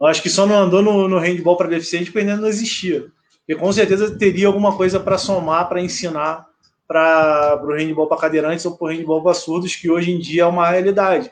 eu 0.00 0.06
acho 0.06 0.22
que 0.22 0.30
só 0.30 0.46
não 0.46 0.56
andou 0.56 0.80
no, 0.80 1.08
no 1.08 1.18
handball 1.18 1.56
para 1.56 1.68
deficiente 1.68 2.06
porque 2.06 2.20
ainda 2.20 2.36
não 2.36 2.48
existia. 2.48 3.06
E 3.48 3.54
com 3.54 3.72
certeza 3.72 4.16
teria 4.16 4.46
alguma 4.46 4.76
coisa 4.76 5.00
para 5.00 5.18
somar, 5.18 5.68
para 5.68 5.80
ensinar 5.80 6.46
para 6.86 7.60
o 7.62 7.72
handball 7.72 8.06
para 8.06 8.18
cadeirantes 8.18 8.64
ou 8.64 8.76
para 8.76 8.86
o 8.86 8.88
handball 8.88 9.22
para 9.22 9.34
surdos, 9.34 9.74
que 9.74 9.90
hoje 9.90 10.10
em 10.10 10.18
dia 10.18 10.42
é 10.42 10.46
uma 10.46 10.70
realidade. 10.70 11.30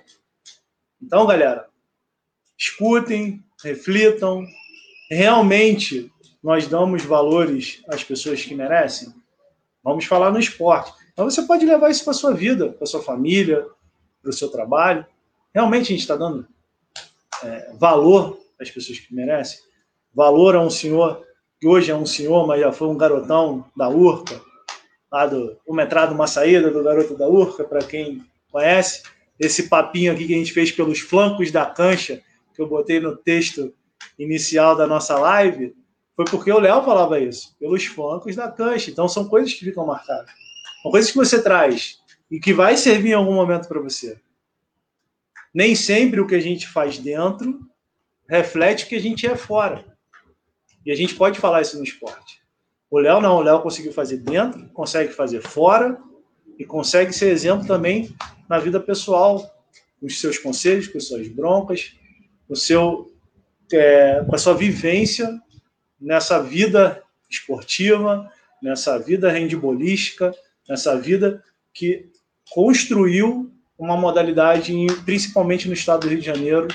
Então, 1.02 1.26
galera, 1.26 1.66
escutem, 2.58 3.44
reflitam. 3.62 4.46
Realmente 5.10 6.10
nós 6.42 6.66
damos 6.66 7.04
valores 7.04 7.82
às 7.88 8.02
pessoas 8.04 8.44
que 8.44 8.54
merecem? 8.54 9.12
Vamos 9.82 10.04
falar 10.04 10.30
no 10.30 10.38
esporte. 10.38 10.92
Então 11.12 11.24
você 11.28 11.42
pode 11.42 11.64
levar 11.64 11.90
isso 11.90 12.04
para 12.04 12.12
sua 12.12 12.32
vida, 12.32 12.70
para 12.70 12.86
sua 12.86 13.02
família, 13.02 13.66
para 14.22 14.30
o 14.30 14.32
seu 14.32 14.48
trabalho. 14.48 15.06
Realmente 15.54 15.84
a 15.84 15.88
gente 15.88 16.00
está 16.00 16.16
dando 16.16 16.46
é, 17.42 17.72
valor 17.74 18.38
as 18.60 18.70
pessoas 18.70 18.98
que 18.98 19.14
merecem. 19.14 19.60
Valor 20.14 20.56
a 20.56 20.60
um 20.60 20.70
senhor 20.70 21.24
que 21.60 21.66
hoje 21.66 21.90
é 21.90 21.94
um 21.94 22.06
senhor, 22.06 22.46
mas 22.46 22.60
já 22.60 22.72
foi 22.72 22.88
um 22.88 22.96
garotão 22.96 23.64
da 23.76 23.88
Urca, 23.88 24.40
lá 25.10 25.26
do 25.26 25.56
o 25.66 25.74
metrado 25.74 26.14
uma 26.14 26.26
saída 26.26 26.70
do 26.70 26.82
garoto 26.82 27.16
da 27.16 27.26
Urca, 27.26 27.64
para 27.64 27.80
quem 27.80 28.24
conhece. 28.50 29.02
Esse 29.38 29.68
papinho 29.68 30.12
aqui 30.12 30.26
que 30.26 30.34
a 30.34 30.38
gente 30.38 30.52
fez 30.52 30.72
pelos 30.72 31.00
flancos 31.00 31.50
da 31.50 31.66
cancha, 31.66 32.22
que 32.54 32.60
eu 32.60 32.66
botei 32.66 33.00
no 33.00 33.16
texto 33.16 33.74
inicial 34.18 34.74
da 34.74 34.86
nossa 34.86 35.18
live, 35.18 35.74
foi 36.14 36.24
porque 36.24 36.50
o 36.50 36.58
Léo 36.58 36.82
falava 36.82 37.20
isso, 37.20 37.54
pelos 37.60 37.84
flancos 37.84 38.34
da 38.34 38.50
cancha. 38.50 38.90
Então 38.90 39.08
são 39.08 39.28
coisas 39.28 39.52
que 39.52 39.64
ficam 39.64 39.84
marcadas. 39.84 40.30
São 40.82 40.90
coisas 40.90 41.10
que 41.10 41.16
você 41.16 41.42
traz 41.42 42.00
e 42.30 42.40
que 42.40 42.54
vai 42.54 42.76
servir 42.76 43.10
em 43.10 43.14
algum 43.14 43.34
momento 43.34 43.68
para 43.68 43.80
você. 43.80 44.18
Nem 45.54 45.74
sempre 45.74 46.20
o 46.20 46.26
que 46.26 46.34
a 46.34 46.40
gente 46.40 46.66
faz 46.66 46.98
dentro 46.98 47.60
reflete 48.28 48.84
o 48.84 48.88
que 48.88 48.96
a 48.96 49.00
gente 49.00 49.26
é 49.26 49.36
fora. 49.36 49.84
E 50.84 50.90
a 50.90 50.94
gente 50.94 51.14
pode 51.14 51.38
falar 51.38 51.62
isso 51.62 51.76
no 51.76 51.84
esporte. 51.84 52.40
O 52.90 52.98
Léo 52.98 53.20
não, 53.20 53.36
o 53.36 53.42
Léo 53.42 53.60
conseguiu 53.60 53.92
fazer 53.92 54.18
dentro, 54.18 54.68
consegue 54.70 55.12
fazer 55.12 55.42
fora 55.42 56.00
e 56.58 56.64
consegue 56.64 57.12
ser 57.12 57.30
exemplo 57.30 57.66
também 57.66 58.14
na 58.48 58.58
vida 58.58 58.80
pessoal. 58.80 59.54
com 59.98 60.06
os 60.06 60.20
seus 60.20 60.38
conselhos, 60.38 60.88
com 60.88 60.98
as 60.98 61.06
suas 61.08 61.26
broncas, 61.26 61.96
com, 62.46 62.54
seu, 62.54 63.10
é, 63.72 64.22
com 64.28 64.34
a 64.34 64.38
sua 64.38 64.54
vivência 64.54 65.40
nessa 65.98 66.42
vida 66.42 67.02
esportiva, 67.30 68.30
nessa 68.62 68.98
vida 68.98 69.30
handbolística, 69.30 70.34
nessa 70.68 70.98
vida 71.00 71.42
que 71.72 72.10
construiu 72.52 73.50
uma 73.78 73.96
modalidade, 73.96 74.72
principalmente 75.04 75.66
no 75.66 75.74
estado 75.74 76.02
do 76.02 76.08
Rio 76.08 76.20
de 76.20 76.26
Janeiro, 76.26 76.68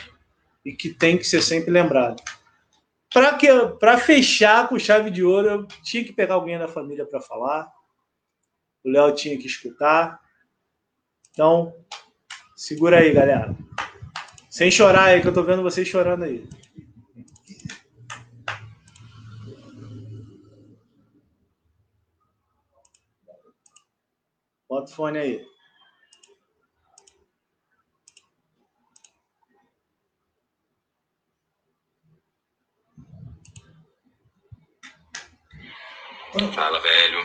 e 0.63 0.73
que 0.73 0.89
tem 0.89 1.17
que 1.17 1.23
ser 1.23 1.41
sempre 1.41 1.71
lembrado. 1.71 2.21
Para 3.11 3.97
fechar 3.97 4.69
com 4.69 4.79
chave 4.79 5.09
de 5.09 5.23
ouro, 5.23 5.49
eu 5.49 5.67
tinha 5.83 6.03
que 6.03 6.13
pegar 6.13 6.35
alguém 6.35 6.57
da 6.57 6.67
família 6.67 7.05
para 7.05 7.19
falar. 7.19 7.69
O 8.83 8.89
Léo 8.89 9.13
tinha 9.13 9.37
que 9.37 9.47
escutar. 9.47 10.19
Então, 11.31 11.73
segura 12.55 12.99
aí, 12.99 13.13
galera. 13.13 13.55
Sem 14.49 14.69
chorar 14.69 15.05
aí, 15.05 15.21
que 15.21 15.27
eu 15.27 15.33
tô 15.33 15.43
vendo 15.43 15.63
vocês 15.63 15.87
chorando 15.87 16.23
aí. 16.23 16.47
Bota 24.67 24.91
o 24.91 24.95
fone 24.95 25.17
aí. 25.17 25.51
Fala, 36.55 36.79
velho. 36.79 37.23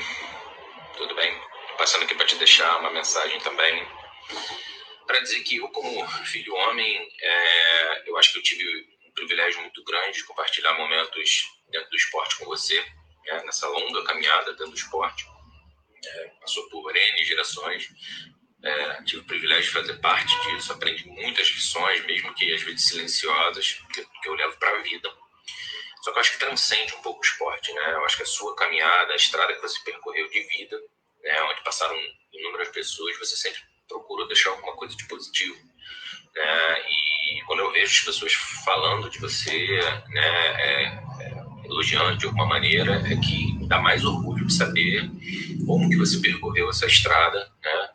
Tudo 0.96 1.14
bem? 1.14 1.45
Passando 1.76 2.04
aqui 2.04 2.14
para 2.14 2.26
te 2.26 2.36
deixar 2.36 2.78
uma 2.78 2.90
mensagem 2.90 3.38
também. 3.40 3.86
Para 5.06 5.20
dizer 5.20 5.40
que 5.42 5.56
eu, 5.56 5.68
como 5.68 6.06
filho 6.24 6.54
homem, 6.54 7.08
é, 7.20 8.08
eu 8.08 8.16
acho 8.16 8.32
que 8.32 8.38
eu 8.38 8.42
tive 8.42 8.64
um 9.06 9.12
privilégio 9.12 9.60
muito 9.60 9.84
grande 9.84 10.18
de 10.18 10.24
compartilhar 10.24 10.72
momentos 10.74 11.44
dentro 11.70 11.90
do 11.90 11.96
esporte 11.96 12.36
com 12.38 12.46
você, 12.46 12.80
né, 13.26 13.42
nessa 13.44 13.68
longa 13.68 14.02
caminhada 14.04 14.52
dentro 14.52 14.70
do 14.70 14.76
esporte. 14.76 15.26
É, 16.04 16.26
passou 16.40 16.68
por 16.70 16.94
N 16.96 17.24
gerações. 17.24 17.88
É, 18.64 19.02
tive 19.02 19.22
o 19.22 19.26
privilégio 19.26 19.64
de 19.64 19.70
fazer 19.70 20.00
parte 20.00 20.34
disso, 20.42 20.72
aprendi 20.72 21.06
muitas 21.06 21.46
lições, 21.48 22.04
mesmo 22.04 22.34
que 22.34 22.52
às 22.52 22.62
vezes 22.62 22.88
silenciosas, 22.88 23.80
que, 23.92 24.04
que 24.04 24.28
eu 24.28 24.34
levo 24.34 24.56
para 24.58 24.78
a 24.78 24.82
vida 24.82 25.08
só 26.06 26.12
que 26.12 26.18
eu 26.18 26.20
acho 26.20 26.32
que 26.34 26.38
transcende 26.38 26.94
um 26.94 27.02
pouco 27.02 27.18
o 27.18 27.24
esporte, 27.24 27.72
né? 27.72 27.94
Eu 27.94 28.04
acho 28.04 28.16
que 28.16 28.22
a 28.22 28.26
sua 28.26 28.54
caminhada, 28.54 29.12
a 29.12 29.16
estrada 29.16 29.52
que 29.54 29.60
você 29.60 29.76
percorreu 29.82 30.28
de 30.30 30.40
vida, 30.40 30.80
né? 31.26 31.42
Onde 31.42 31.62
passaram 31.62 31.96
inúmeras 32.32 32.68
pessoas, 32.68 33.18
você 33.18 33.36
sempre 33.36 33.60
procurou 33.88 34.26
deixar 34.28 34.50
alguma 34.50 34.74
coisa 34.76 34.96
de 34.96 35.06
positivo. 35.06 35.56
Né? 36.34 36.80
E 36.88 37.42
quando 37.46 37.60
eu 37.60 37.72
vejo 37.72 37.92
as 37.92 38.04
pessoas 38.04 38.32
falando 38.64 39.10
de 39.10 39.18
você, 39.18 39.80
né, 40.08 40.46
é, 40.62 40.84
é, 41.20 41.66
elogiando 41.66 42.16
de 42.16 42.26
alguma 42.26 42.46
maneira, 42.46 43.02
é 43.10 43.16
que 43.16 43.58
dá 43.66 43.80
mais 43.80 44.04
orgulho 44.04 44.46
de 44.46 44.52
saber 44.52 45.10
como 45.66 45.88
que 45.90 45.96
você 45.96 46.20
percorreu 46.20 46.70
essa 46.70 46.86
estrada, 46.86 47.52
né? 47.62 47.90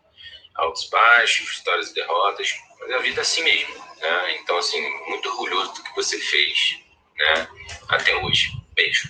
Altos 0.56 0.90
baixos, 0.90 1.58
vitórias 1.58 1.92
e 1.92 1.94
derrotas, 1.94 2.54
mas 2.80 2.92
a 2.92 2.98
vida 3.00 3.22
é 3.22 3.24
assim 3.24 3.44
mesmo, 3.44 3.74
né? 4.02 4.36
Então, 4.36 4.58
assim, 4.58 4.82
muito 5.08 5.30
orgulhoso 5.30 5.74
do 5.76 5.84
que 5.84 5.96
você 5.96 6.20
fez, 6.20 6.78
né? 7.18 7.48
Até 7.88 8.14
hoje. 8.18 8.52
Beijo. 8.76 9.10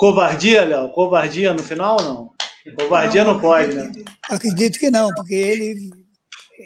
Covardia, 0.00 0.64
Léo? 0.64 0.88
Covardia 0.88 1.52
no 1.52 1.62
final 1.62 1.98
ou 1.98 2.02
não? 2.02 2.32
Covardia 2.74 3.22
não, 3.22 3.34
não 3.34 3.40
pode, 3.40 3.74
né? 3.74 3.92
Acredito 4.30 4.78
que 4.78 4.90
não, 4.90 5.12
porque 5.12 5.34
ele, 5.34 5.90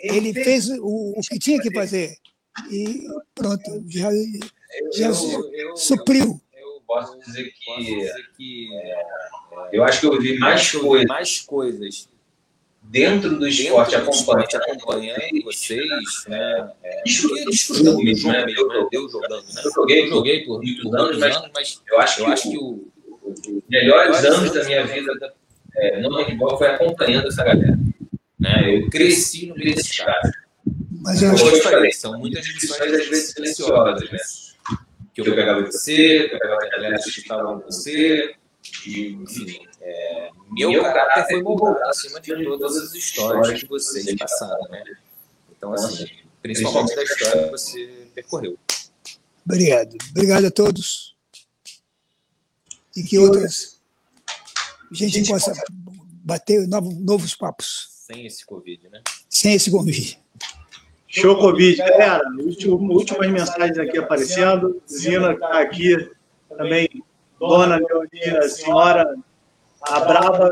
ele 0.05 0.33
fez 0.33 0.71
o, 0.71 1.15
o 1.17 1.21
que 1.21 1.37
tinha 1.41 1.61
que 1.61 1.75
fazer. 1.75 2.15
E 2.71 3.09
pronto, 3.35 3.85
já, 3.89 4.09
já 4.93 5.09
eu, 5.09 5.53
eu, 5.53 5.77
supriu. 5.77 6.41
Eu, 6.57 6.81
posso 6.87 7.19
dizer 7.19 7.53
que, 8.37 8.69
é, 8.73 8.97
eu 9.73 9.83
acho 9.83 9.99
que 9.99 10.07
eu 10.07 10.21
vi 10.21 10.39
mais, 10.39 10.71
coisa, 10.71 11.05
mais 11.09 11.41
coisas 11.41 12.09
dentro 12.85 13.37
do 13.37 13.49
esporte, 13.49 13.97
dentro 13.97 14.11
acompanhando, 14.11 14.45
esporte, 14.45 14.57
acompanhando 14.57 15.45
vocês, 15.45 16.25
né? 16.29 16.71
É, 16.85 17.03
desfrutando 17.03 17.99
mesmo, 17.99 18.31
né? 18.31 18.47
Eu, 18.57 18.73
eu, 18.73 18.89
eu 18.93 19.09
jogando, 19.09 19.43
né? 19.43 19.63
Eu 19.65 19.73
joguei, 19.73 20.05
eu 20.05 20.09
joguei 20.09 20.45
por 20.45 20.63
muitos 20.63 20.95
anos, 20.95 21.19
mas, 21.19 21.43
mas 21.53 21.83
eu 21.91 21.99
acho 21.99 22.21
eu 22.21 22.27
que, 22.27 22.33
acho 22.33 22.51
que 22.51 22.59
o, 22.59 22.94
melhores 23.69 24.25
anos 24.25 24.53
da 24.53 24.65
minha 24.65 24.85
vida 24.87 25.35
é, 25.77 26.01
no 26.01 26.15
handball 26.17 26.57
foi 26.57 26.69
acompanhando 26.69 27.29
essa 27.29 27.45
galera. 27.45 27.79
Né? 28.39 28.77
Eu 28.77 28.91
cresci 28.91 29.47
no 29.47 29.55
meio 29.55 29.75
desses 29.75 29.99
caras. 29.99 30.33
Mas 31.03 31.23
eu 31.23 31.33
acho 31.33 31.51
que 31.51 31.61
falei, 31.61 31.93
são 31.93 32.19
muitas 32.19 32.47
lições 32.47 32.81
às 32.81 33.09
vezes 33.09 33.33
silenciosas, 33.33 34.11
né? 34.11 34.19
Que 35.15 35.21
eu 35.21 35.25
pegava 35.35 35.63
você, 35.63 36.29
que 36.29 36.35
eu 36.35 36.39
pegava 36.39 36.61
da 36.61 36.69
galera 36.71 36.99
que 36.99 37.09
estava 37.09 37.61
com 37.61 37.61
você, 37.61 38.35
e, 38.87 39.11
enfim, 39.13 39.59
é, 39.81 40.31
meu, 40.51 40.71
meu 40.71 40.83
caráter 40.83 41.27
foi 41.27 41.43
moldado 41.43 41.79
acima 41.85 42.21
de 42.21 42.45
todas 42.45 42.77
as 42.77 42.95
histórias 42.95 43.63
que 43.63 43.69
vocês 43.69 44.15
passaram, 44.17 44.69
né? 44.71 44.83
Então, 45.57 45.73
assim, 45.75 46.07
principalmente 46.43 46.97
da 46.97 47.03
história 47.03 47.45
que 47.45 47.51
você 47.51 48.09
percorreu. 48.15 48.59
Obrigado. 49.45 49.97
Obrigado 50.11 50.47
a 50.47 50.51
todos. 50.51 51.14
E 52.97 53.03
que 53.03 53.19
outras 53.19 53.81
a 54.93 54.95
gente 54.95 55.29
possa 55.29 55.53
bater 56.25 56.67
novos, 56.69 56.95
novos 57.01 57.35
papos. 57.35 57.89
Sem 58.07 58.27
esse 58.27 58.47
Covid, 58.47 58.89
né? 58.89 59.03
Sem 59.29 59.55
esse 59.55 59.71
Covid. 59.71 60.21
Show 61.09 61.37
Covid. 61.39 61.77
Galera, 61.77 62.23
últimas 62.39 63.31
mensagens 63.31 63.79
aqui 63.79 63.99
aparecendo. 63.99 64.83
Zina 64.91 65.33
está 65.33 65.61
aqui 65.61 66.11
também. 66.57 66.89
Dona 67.39 67.77
Leonina, 67.77 68.49
senhora 68.49 69.15
a 69.83 70.01
Braba, 70.01 70.51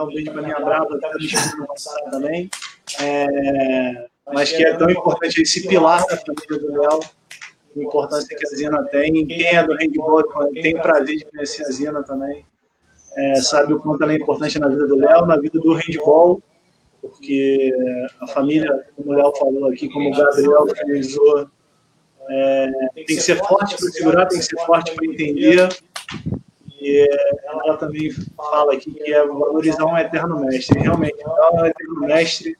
um 0.00 0.06
beijo 0.06 0.32
para 0.32 0.42
minha 0.42 0.58
Braba, 0.58 0.88
que 0.88 0.94
está 0.94 1.18
me 1.18 1.28
chamando 1.28 1.66
passada 1.66 2.10
também. 2.10 2.50
É, 3.00 4.06
mas 4.32 4.52
que 4.52 4.64
é 4.64 4.74
tão 4.76 4.88
importante 4.88 5.42
esse 5.42 5.66
pilar 5.66 6.06
da 6.06 6.16
família 6.16 6.58
do 6.58 6.80
Léo, 6.80 7.00
importância 7.82 8.36
que 8.36 8.46
a 8.46 8.50
Zina 8.50 8.82
tem. 8.84 9.26
Quem 9.26 9.46
é 9.46 9.62
do 9.62 9.74
handball 9.74 10.22
tem 10.52 10.76
prazer 10.80 11.18
de 11.18 11.24
conhecer 11.24 11.62
a 11.64 11.70
Zina 11.70 12.02
também. 12.02 12.44
É, 13.16 13.34
sabe 13.36 13.74
o 13.74 13.80
quanto 13.80 14.02
ela 14.02 14.12
é 14.12 14.16
importante 14.16 14.58
na 14.58 14.68
vida 14.68 14.86
do 14.86 14.96
Léo, 14.96 15.26
na 15.26 15.36
vida 15.36 15.58
do 15.60 15.72
handball, 15.74 16.42
porque 17.00 17.72
a 18.20 18.26
família, 18.26 18.84
como 18.96 19.12
o 19.12 19.14
Léo 19.14 19.32
falou 19.36 19.68
aqui, 19.68 19.88
como 19.88 20.08
o 20.08 20.16
Gabriel 20.16 20.66
finalizou, 20.74 21.48
é, 22.28 22.70
tem 22.94 23.04
que 23.04 23.20
ser 23.20 23.36
forte 23.36 23.76
para 23.76 23.88
segurar, 23.90 24.26
tem 24.26 24.38
que 24.38 24.44
ser 24.44 24.58
forte 24.64 24.92
para 24.94 25.06
entender 25.06 25.68
e 26.84 27.08
ela 27.46 27.78
também 27.78 28.10
fala 28.36 28.74
aqui 28.74 28.92
que 28.92 29.10
é 29.10 29.26
valorizar 29.26 29.86
um 29.86 29.96
eterno 29.96 30.38
mestre. 30.40 30.78
Realmente, 30.80 31.16
ela 31.22 31.48
é 31.48 31.62
um 31.62 31.64
eterno 31.64 32.00
mestre, 32.00 32.58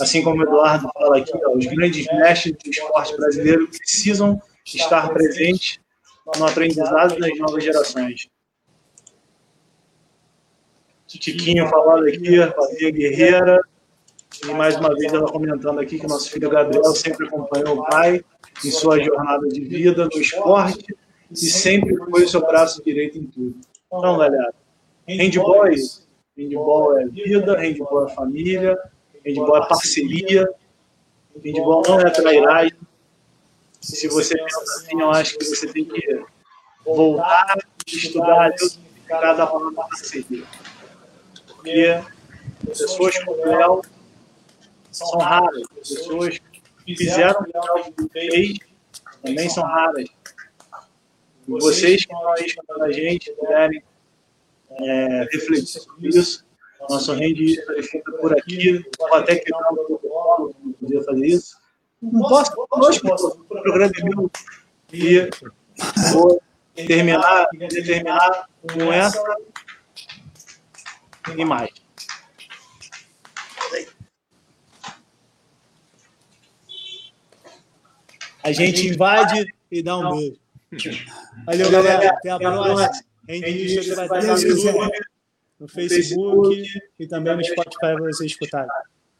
assim 0.00 0.22
como 0.22 0.40
o 0.40 0.42
Eduardo 0.42 0.88
fala 0.94 1.18
aqui, 1.18 1.32
ó, 1.34 1.56
os 1.56 1.66
grandes 1.66 2.06
mestres 2.06 2.54
do 2.56 2.70
esporte 2.70 3.16
brasileiro 3.16 3.68
precisam 3.68 4.40
estar 4.64 5.08
presentes 5.10 5.78
no 6.36 6.46
aprendizado 6.46 7.18
das 7.18 7.38
novas 7.38 7.62
gerações. 7.62 8.28
Tiquinho 11.06 11.68
falando 11.68 12.06
aqui, 12.06 12.36
Fazia 12.54 12.90
Guerreira, 12.90 13.60
e 14.44 14.52
mais 14.52 14.76
uma 14.76 14.94
vez 14.94 15.12
ela 15.12 15.30
comentando 15.30 15.78
aqui 15.80 15.98
que 15.98 16.06
nosso 16.06 16.30
filho 16.30 16.50
Gabriel 16.50 16.84
sempre 16.94 17.26
acompanhou 17.26 17.78
o 17.78 17.86
pai 17.86 18.22
em 18.64 18.70
sua 18.70 19.02
jornada 19.02 19.46
de 19.48 19.60
vida 19.60 20.04
no 20.04 20.20
esporte 20.20 20.84
e 21.30 21.36
sempre 21.36 21.96
foi 21.96 22.24
o 22.24 22.28
seu 22.28 22.40
braço 22.40 22.82
direito 22.82 23.18
em 23.18 23.26
tudo. 23.26 23.56
Então, 23.86 24.00
galera, 24.18 24.52
handball 25.08 25.68
é 25.68 25.74
isso. 25.74 26.06
Handball 26.36 26.98
é 26.98 27.06
vida, 27.06 27.56
handball 27.56 28.06
é 28.06 28.14
família, 28.14 28.78
handball 29.26 29.56
é 29.56 29.68
parceria, 29.68 30.48
handball 31.44 31.82
não 31.86 32.00
é 32.00 32.10
trairagem. 32.10 32.76
Se 33.80 34.08
você 34.08 34.36
pensa 34.36 34.62
assim, 34.62 35.00
eu 35.00 35.10
acho 35.10 35.36
que 35.36 35.44
você 35.44 35.72
tem 35.72 35.84
que 35.84 36.24
voltar 36.84 37.56
estudar 37.86 38.50
o 38.50 38.58
significado 38.58 39.38
da 39.38 39.46
palavra 39.46 39.72
parceria. 39.72 40.44
Porque 41.46 42.02
pessoas 42.64 43.24
como 43.24 43.44
Léo 43.44 43.82
são 44.90 45.18
raras. 45.18 45.62
Pessoas 45.74 46.38
que 46.84 46.96
fizeram 46.96 47.40
o 47.42 47.92
que 47.92 48.08
fez 48.12 48.58
também 49.22 49.48
são 49.48 49.64
raras. 49.64 50.08
E 51.46 51.50
vocês 51.50 52.04
que 52.04 52.12
estão 52.12 52.32
aí 52.32 52.46
escutando 52.46 52.84
a 52.84 52.92
gente 52.92 53.32
puderem 53.32 53.82
é, 54.70 55.28
refletir 55.32 55.66
sobre 55.66 56.08
isso, 56.08 56.45
nosso 56.88 57.12
rende 57.12 57.60
é 57.60 57.82
feita 57.82 58.12
por 58.12 58.32
aqui. 58.32 58.84
Estava 58.90 59.18
até 59.18 59.36
que 59.36 59.52
o 59.52 59.58
protocolo, 59.58 60.54
não 60.62 60.72
podia 60.72 61.02
fazer 61.02 61.26
isso. 61.26 61.56
Não 62.00 62.28
posso, 62.28 62.52
lógico, 62.72 63.08
o 63.08 63.44
programa 63.44 63.92
é 63.98 64.04
meu. 64.04 64.30
E 64.92 65.30
vou 66.12 66.40
terminar, 66.74 67.48
terminar 67.68 68.48
com 68.72 68.92
essa 68.92 69.22
e 71.36 71.44
mais. 71.44 71.70
A 78.44 78.52
gente 78.52 78.86
invade 78.86 79.52
e 79.72 79.82
dá 79.82 79.98
um 79.98 80.10
beijo. 80.70 81.04
Valeu, 81.44 81.70
galera. 81.70 82.10
Até 82.10 82.30
a 82.30 82.38
próxima. 82.38 82.90
Rende, 83.28 83.74
Rende, 83.74 83.90
no 85.58 85.66
no 85.66 85.68
Facebook 85.68 86.64
e 86.98 87.06
também 87.06 87.36
no 87.36 87.44
Spotify 87.44 87.78
para 87.78 87.98
vocês 87.98 88.32
escutarem. 88.32 88.68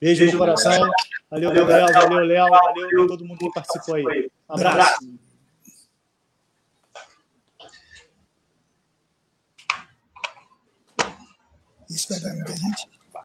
Beijo 0.01 0.27
no 0.27 0.39
coração. 0.39 0.91
Valeu, 1.31 1.53
Gabriel. 1.53 1.93
Valeu, 1.93 2.19
Léo. 2.21 2.51
Valeu 2.51 3.07
todo 3.07 3.25
mundo 3.25 3.39
que 3.39 3.53
participou 3.53 3.97
aí. 3.97 4.31
Um 4.49 4.55
abraço. 4.55 5.19
Isso 11.89 12.09
vai 12.11 12.21
dar 12.21 12.35
muita 12.35 12.57
gente. 12.57 12.96